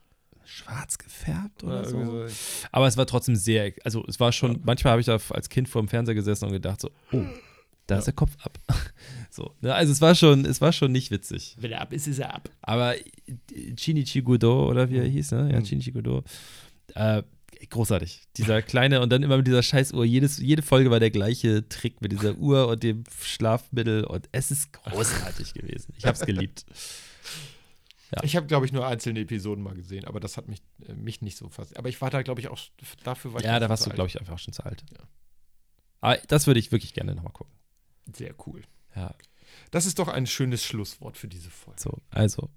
schwarz 0.45 0.99
gefärbt 0.99 1.64
oder 1.64 1.80
oder 1.80 1.89
so. 1.89 2.26
so. 2.28 2.35
Aber 2.70 2.87
es 2.87 2.97
war 2.97 3.07
trotzdem 3.07 3.35
sehr, 3.37 3.72
also 3.85 4.05
es 4.07 4.20
war 4.20 4.30
schon, 4.32 4.61
manchmal 4.64 4.93
habe 4.93 5.01
ich 5.01 5.07
da 5.07 5.18
als 5.30 5.49
Kind 5.49 5.68
vor 5.68 5.82
dem 5.82 5.89
Fernseher 5.89 6.14
gesessen 6.14 6.45
und 6.47 6.53
gedacht 6.53 6.80
so, 6.80 6.91
oh, 7.12 7.24
da 7.87 7.99
ist 7.99 8.05
der 8.07 8.14
Kopf 8.14 8.32
ab. 8.43 8.59
so, 9.30 9.55
ne? 9.61 9.74
Also 9.74 9.93
es 9.93 10.01
war 10.01 10.14
schon, 10.14 10.45
es 10.45 10.61
war 10.61 10.72
schon 10.72 10.93
nicht 10.93 11.11
witzig. 11.11 11.57
Wenn 11.59 11.72
er 11.72 11.80
ab 11.80 11.93
ist, 11.93 12.07
ist 12.07 12.18
er 12.18 12.35
ab. 12.35 12.49
Aber 12.62 12.95
Chinichi 13.76 14.22
Godot 14.22 14.70
oder 14.70 14.91
wie 14.91 14.99
er 14.99 15.05
hieß, 15.07 15.32
ne? 15.32 15.51
Ja. 15.53 15.61
Chinichi 15.61 15.93
Godot. 15.93 16.24
Äh, 16.95 17.22
großartig. 17.71 18.23
Dieser 18.37 18.62
kleine 18.62 19.01
und 19.01 19.11
dann 19.11 19.23
immer 19.23 19.37
mit 19.37 19.47
dieser 19.47 19.62
Scheißuhr. 19.62 20.05
Jedes, 20.05 20.39
jede 20.39 20.62
Folge 20.62 20.91
war 20.91 21.01
der 21.01 21.11
gleiche 21.11 21.69
Trick 21.69 22.01
mit 22.01 22.12
dieser 22.12 22.37
Uhr 22.37 22.69
und 22.69 22.83
dem 22.83 23.05
Schlafmittel 23.21 24.05
und 24.05 24.29
es 24.33 24.51
ist 24.51 24.73
großartig 24.73 25.55
gewesen. 25.55 25.95
Ich 25.97 26.05
habe 26.05 26.17
es 26.17 26.25
geliebt. 26.25 26.65
Ja. 28.15 28.23
Ich 28.23 28.37
habe, 28.37 28.47
glaube 28.47 28.67
ich, 28.67 28.73
nur 28.73 28.87
einzelne 28.87 29.21
Episoden 29.21 29.65
mal 29.65 29.75
gesehen, 29.75 30.05
aber 30.05 30.21
das 30.21 30.37
hat 30.37 30.49
mich, 30.49 30.62
äh, 30.87 30.95
mich 30.95 31.21
nicht 31.23 31.37
so 31.37 31.49
fast. 31.49 31.77
Aber 31.77 31.89
ich 31.89 32.01
war 32.01 32.11
da, 32.11 32.23
glaube 32.23 32.41
ich, 32.41 32.49
auch 32.49 32.59
dafür 33.03 33.33
war 33.33 33.41
ich 33.41 33.47
Ja, 33.47 33.59
da 33.59 33.69
warst 33.69 33.87
du, 33.87 33.91
glaube 33.91 34.09
ich, 34.09 34.21
einfach 34.21 34.39
schon 34.39 34.55
zu 34.55 34.65
alt. 34.65 34.85
Ja. 34.93 35.09
Aber 36.01 36.17
das 36.29 36.47
würde 36.47 36.61
ich 36.61 36.71
wirklich 36.71 36.95
gerne 36.95 37.15
nochmal 37.15 37.33
gucken. 37.33 37.53
Sehr 38.12 38.35
cool. 38.47 38.62
Ja. 38.95 39.15
Das 39.71 39.87
ist 39.87 39.99
doch 39.99 40.09
ein 40.09 40.27
schönes 40.27 40.65
Schlusswort 40.65 41.17
für 41.17 41.29
diese 41.29 41.51
Folge. 41.51 41.81
So, 41.81 41.99
also. 42.11 42.51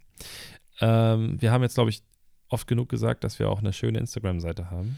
Ähm, 0.80 1.42
wir 1.42 1.52
haben 1.52 1.64
jetzt, 1.64 1.76
glaube 1.76 1.90
ich, 1.90 2.04
oft 2.50 2.68
genug 2.68 2.90
gesagt, 2.90 3.24
dass 3.24 3.40
wir 3.40 3.50
auch 3.50 3.60
eine 3.60 3.74
schöne 3.74 4.00
Instagram-Seite 4.00 4.70
haben. 4.72 4.98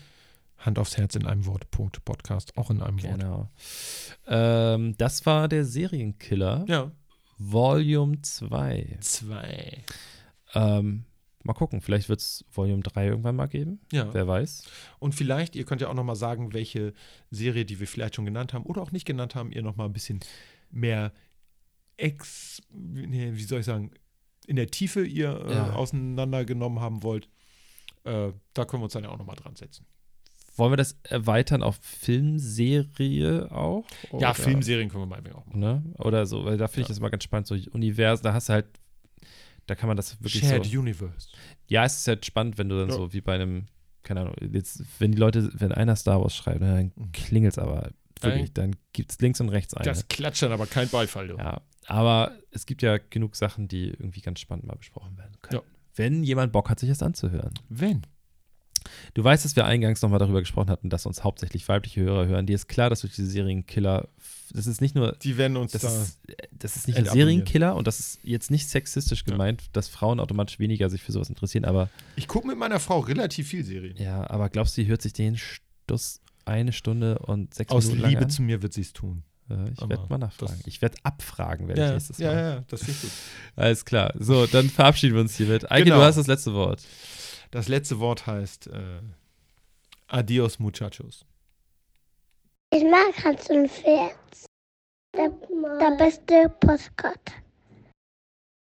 Hand 0.57 0.77
aufs 0.77 0.97
Herz 0.97 1.15
in 1.15 1.25
einem 1.25 1.45
Wort. 1.45 1.71
Punkt. 1.71 2.03
Podcast 2.03 2.57
auch 2.57 2.69
in 2.69 2.81
einem 2.81 3.01
Wort. 3.01 3.19
Genau. 3.19 3.49
Ähm, 4.27 4.95
das 4.97 5.25
war 5.25 5.47
der 5.47 5.63
Serienkiller, 5.65 6.65
Ja. 6.67 6.91
Volume 7.37 8.21
2. 8.21 8.97
Zwei. 8.99 9.77
Ähm, 10.53 11.05
mal 11.43 11.53
gucken, 11.53 11.79
vielleicht 11.79 12.09
wird 12.09 12.19
es 12.19 12.43
Volume 12.51 12.81
3 12.83 13.07
irgendwann 13.07 13.37
mal 13.37 13.47
geben. 13.47 13.79
Ja. 13.93 14.13
Wer 14.13 14.27
weiß. 14.27 14.63
Und 14.99 15.15
vielleicht, 15.15 15.55
ihr 15.55 15.63
könnt 15.63 15.79
ja 15.79 15.87
auch 15.87 15.93
noch 15.93 16.03
mal 16.03 16.15
sagen, 16.15 16.51
welche 16.53 16.93
Serie, 17.31 17.63
die 17.63 17.79
wir 17.79 17.87
vielleicht 17.87 18.15
schon 18.15 18.25
genannt 18.25 18.53
haben 18.53 18.65
oder 18.65 18.81
auch 18.81 18.91
nicht 18.91 19.05
genannt 19.05 19.35
haben, 19.35 19.53
ihr 19.53 19.61
noch 19.61 19.77
mal 19.77 19.85
ein 19.85 19.93
bisschen 19.93 20.19
mehr 20.69 21.13
ex, 21.95 22.61
nee, 22.73 23.31
wie 23.33 23.43
soll 23.43 23.61
ich 23.61 23.65
sagen, 23.65 23.91
in 24.47 24.55
der 24.57 24.67
Tiefe 24.67 25.05
ihr 25.05 25.45
äh, 25.47 25.53
Ja. 25.53 25.73
auseinandergenommen 25.73 26.79
haben 26.81 27.03
wollt. 27.03 27.29
Äh, 28.03 28.31
da 28.53 28.65
können 28.65 28.81
wir 28.81 28.85
uns 28.85 28.93
dann 28.93 29.03
ja 29.03 29.09
auch 29.09 29.17
noch 29.17 29.25
mal 29.25 29.35
dran 29.35 29.55
setzen. 29.55 29.85
Wollen 30.55 30.71
wir 30.73 30.77
das 30.77 30.97
erweitern 31.03 31.63
auf 31.63 31.79
Filmserie 31.81 33.49
auch? 33.51 33.85
Ja, 34.11 34.17
Oder- 34.31 34.33
Filmserien 34.35 34.89
können 34.89 35.03
wir 35.03 35.07
meinetwegen 35.07 35.35
auch 35.35 35.45
machen. 35.45 35.59
Ne? 35.59 35.83
Oder 35.99 36.25
so, 36.25 36.45
weil 36.45 36.57
da 36.57 36.67
finde 36.67 36.81
ich 36.81 36.87
Ja. 36.87 36.89
das 36.89 36.97
immer 36.99 37.09
ganz 37.09 37.23
spannend. 37.23 37.47
So 37.47 37.55
Univers, 37.71 38.21
da 38.21 38.33
hast 38.33 38.49
du 38.49 38.53
halt, 38.53 38.65
da 39.67 39.75
kann 39.75 39.87
man 39.87 39.97
das 39.97 40.19
wirklich 40.21 40.43
Shared 40.47 40.65
so. 40.65 40.79
Universe. 40.79 41.29
Ja, 41.67 41.85
es 41.85 41.97
ist 41.99 42.07
halt 42.07 42.25
spannend, 42.25 42.57
wenn 42.57 42.69
du 42.69 42.77
dann 42.79 42.89
Ja. 42.89 42.95
so 42.95 43.13
wie 43.13 43.21
bei 43.21 43.35
einem, 43.35 43.67
keine 44.03 44.21
Ahnung, 44.21 44.35
jetzt, 44.51 44.83
wenn 44.99 45.11
die 45.11 45.17
Leute, 45.17 45.49
wenn 45.53 45.71
einer 45.71 45.95
Star 45.95 46.21
Wars 46.21 46.35
schreibt, 46.35 46.61
ne, 46.61 46.75
dann 46.75 46.91
Mhm. 47.05 47.11
klingelt 47.11 47.53
es 47.53 47.59
aber 47.59 47.91
wirklich, 48.21 48.51
dann 48.53 48.75
gibt 48.91 49.11
es 49.11 49.19
links 49.19 49.39
und 49.39 49.49
rechts 49.49 49.73
eine. 49.75 49.85
Das 49.85 50.07
klatscht 50.09 50.41
dann 50.43 50.51
aber 50.51 50.65
kein 50.67 50.89
Beifall. 50.89 51.29
Du. 51.29 51.37
Ja, 51.37 51.61
aber 51.87 52.33
es 52.51 52.65
gibt 52.65 52.81
ja 52.81 52.97
genug 52.97 53.35
Sachen, 53.37 53.67
die 53.69 53.87
irgendwie 53.91 54.19
ganz 54.21 54.41
spannend 54.41 54.65
mal 54.65 54.75
besprochen 54.75 55.17
werden 55.17 55.37
können. 55.41 55.61
Ja. 55.63 55.78
Wenn 55.95 56.23
jemand 56.23 56.51
Bock 56.51 56.69
hat, 56.69 56.79
sich 56.79 56.89
das 56.89 57.01
anzuhören. 57.03 57.53
Wenn. 57.69 58.01
Du 59.13 59.23
weißt, 59.23 59.43
dass 59.43 59.55
wir 59.57 59.65
eingangs 59.65 60.01
nochmal 60.01 60.19
darüber 60.19 60.39
gesprochen 60.39 60.69
hatten, 60.69 60.89
dass 60.89 61.05
uns 61.05 61.23
hauptsächlich 61.23 61.67
weibliche 61.67 61.99
Hörer 62.01 62.27
hören. 62.27 62.45
Dir 62.45 62.55
ist 62.55 62.67
klar, 62.69 62.89
dass 62.89 63.01
durch 63.01 63.13
diese 63.13 63.29
Serienkiller, 63.29 64.07
das 64.53 64.67
ist 64.67 64.79
nicht 64.79 64.95
nur, 64.95 65.17
Die 65.21 65.37
werden 65.37 65.57
uns 65.57 65.73
das 65.73 65.81
da. 65.81 66.01
ist, 66.01 66.19
das 66.53 66.77
ist 66.77 66.87
nicht 66.87 66.97
ein. 66.97 67.05
Serienkiller 67.05 67.75
und 67.75 67.87
das 67.87 67.99
ist 67.99 68.19
jetzt 68.23 68.49
nicht 68.51 68.69
sexistisch 68.69 69.23
Ja. 69.27 69.33
gemeint, 69.33 69.63
dass 69.73 69.89
Frauen 69.89 70.19
automatisch 70.21 70.59
weniger 70.59 70.89
sich 70.89 71.01
für 71.01 71.11
sowas 71.11 71.27
interessieren, 71.29 71.65
aber 71.65 71.89
Ich 72.15 72.27
gucke 72.29 72.47
mit 72.47 72.57
meiner 72.57 72.79
Frau 72.79 72.99
relativ 72.99 73.49
viel 73.49 73.65
Serien. 73.65 73.97
ja, 73.97 74.27
aber 74.29 74.47
glaubst 74.49 74.77
du, 74.77 74.81
die 74.83 74.87
hört 74.87 75.01
sich 75.01 75.11
den 75.13 75.35
Stuss 75.37 76.21
eine 76.45 76.71
Stunde 76.71 77.19
und 77.19 77.53
sechs 77.53 77.71
Aus 77.73 77.83
Minuten 77.85 78.01
lang 78.03 78.09
Liebe 78.11 78.23
an? 78.23 78.29
zu 78.29 78.41
mir 78.41 78.61
wird 78.61 78.71
sie 78.73 78.81
es 78.81 78.93
tun. 78.93 79.23
Ja, 79.49 79.65
ich 79.71 79.79
werde 79.89 80.05
mal 80.09 80.17
nachfragen. 80.19 80.53
das- 80.57 80.67
Ich 80.67 80.81
werde 80.81 80.97
abfragen, 81.03 81.67
werde 81.67 81.81
ich 81.81 81.87
Ja, 81.87 81.93
nächstes 81.93 82.17
ja, 82.19 82.31
Mal. 82.33 82.37
ja, 82.41 82.63
das 82.67 82.79
finde 82.81 82.91
ich 82.93 83.01
gut. 83.01 83.11
Alles 83.55 83.83
klar. 83.85 84.13
So, 84.19 84.45
dann 84.45 84.69
verabschieden 84.69 85.15
wir 85.15 85.21
uns 85.21 85.35
hiermit. 85.35 85.71
Eike, 85.71 85.85
Genau. 85.85 85.97
du 85.97 86.03
hast 86.03 86.17
das 86.17 86.27
letzte 86.27 86.53
Wort. 86.53 86.81
Das 87.51 87.67
letzte 87.67 87.99
Wort 87.99 88.27
heißt 88.27 88.67
äh, 88.67 88.99
Adios, 90.07 90.59
Muchachos. 90.59 91.25
Ich 92.71 92.83
mag 92.83 93.23
Hans 93.23 93.49
und 93.49 93.69
Pferd. 93.71 94.15
Der, 95.15 95.29
der 95.79 95.97
beste 95.97 96.49
Postkarte. 96.59 97.33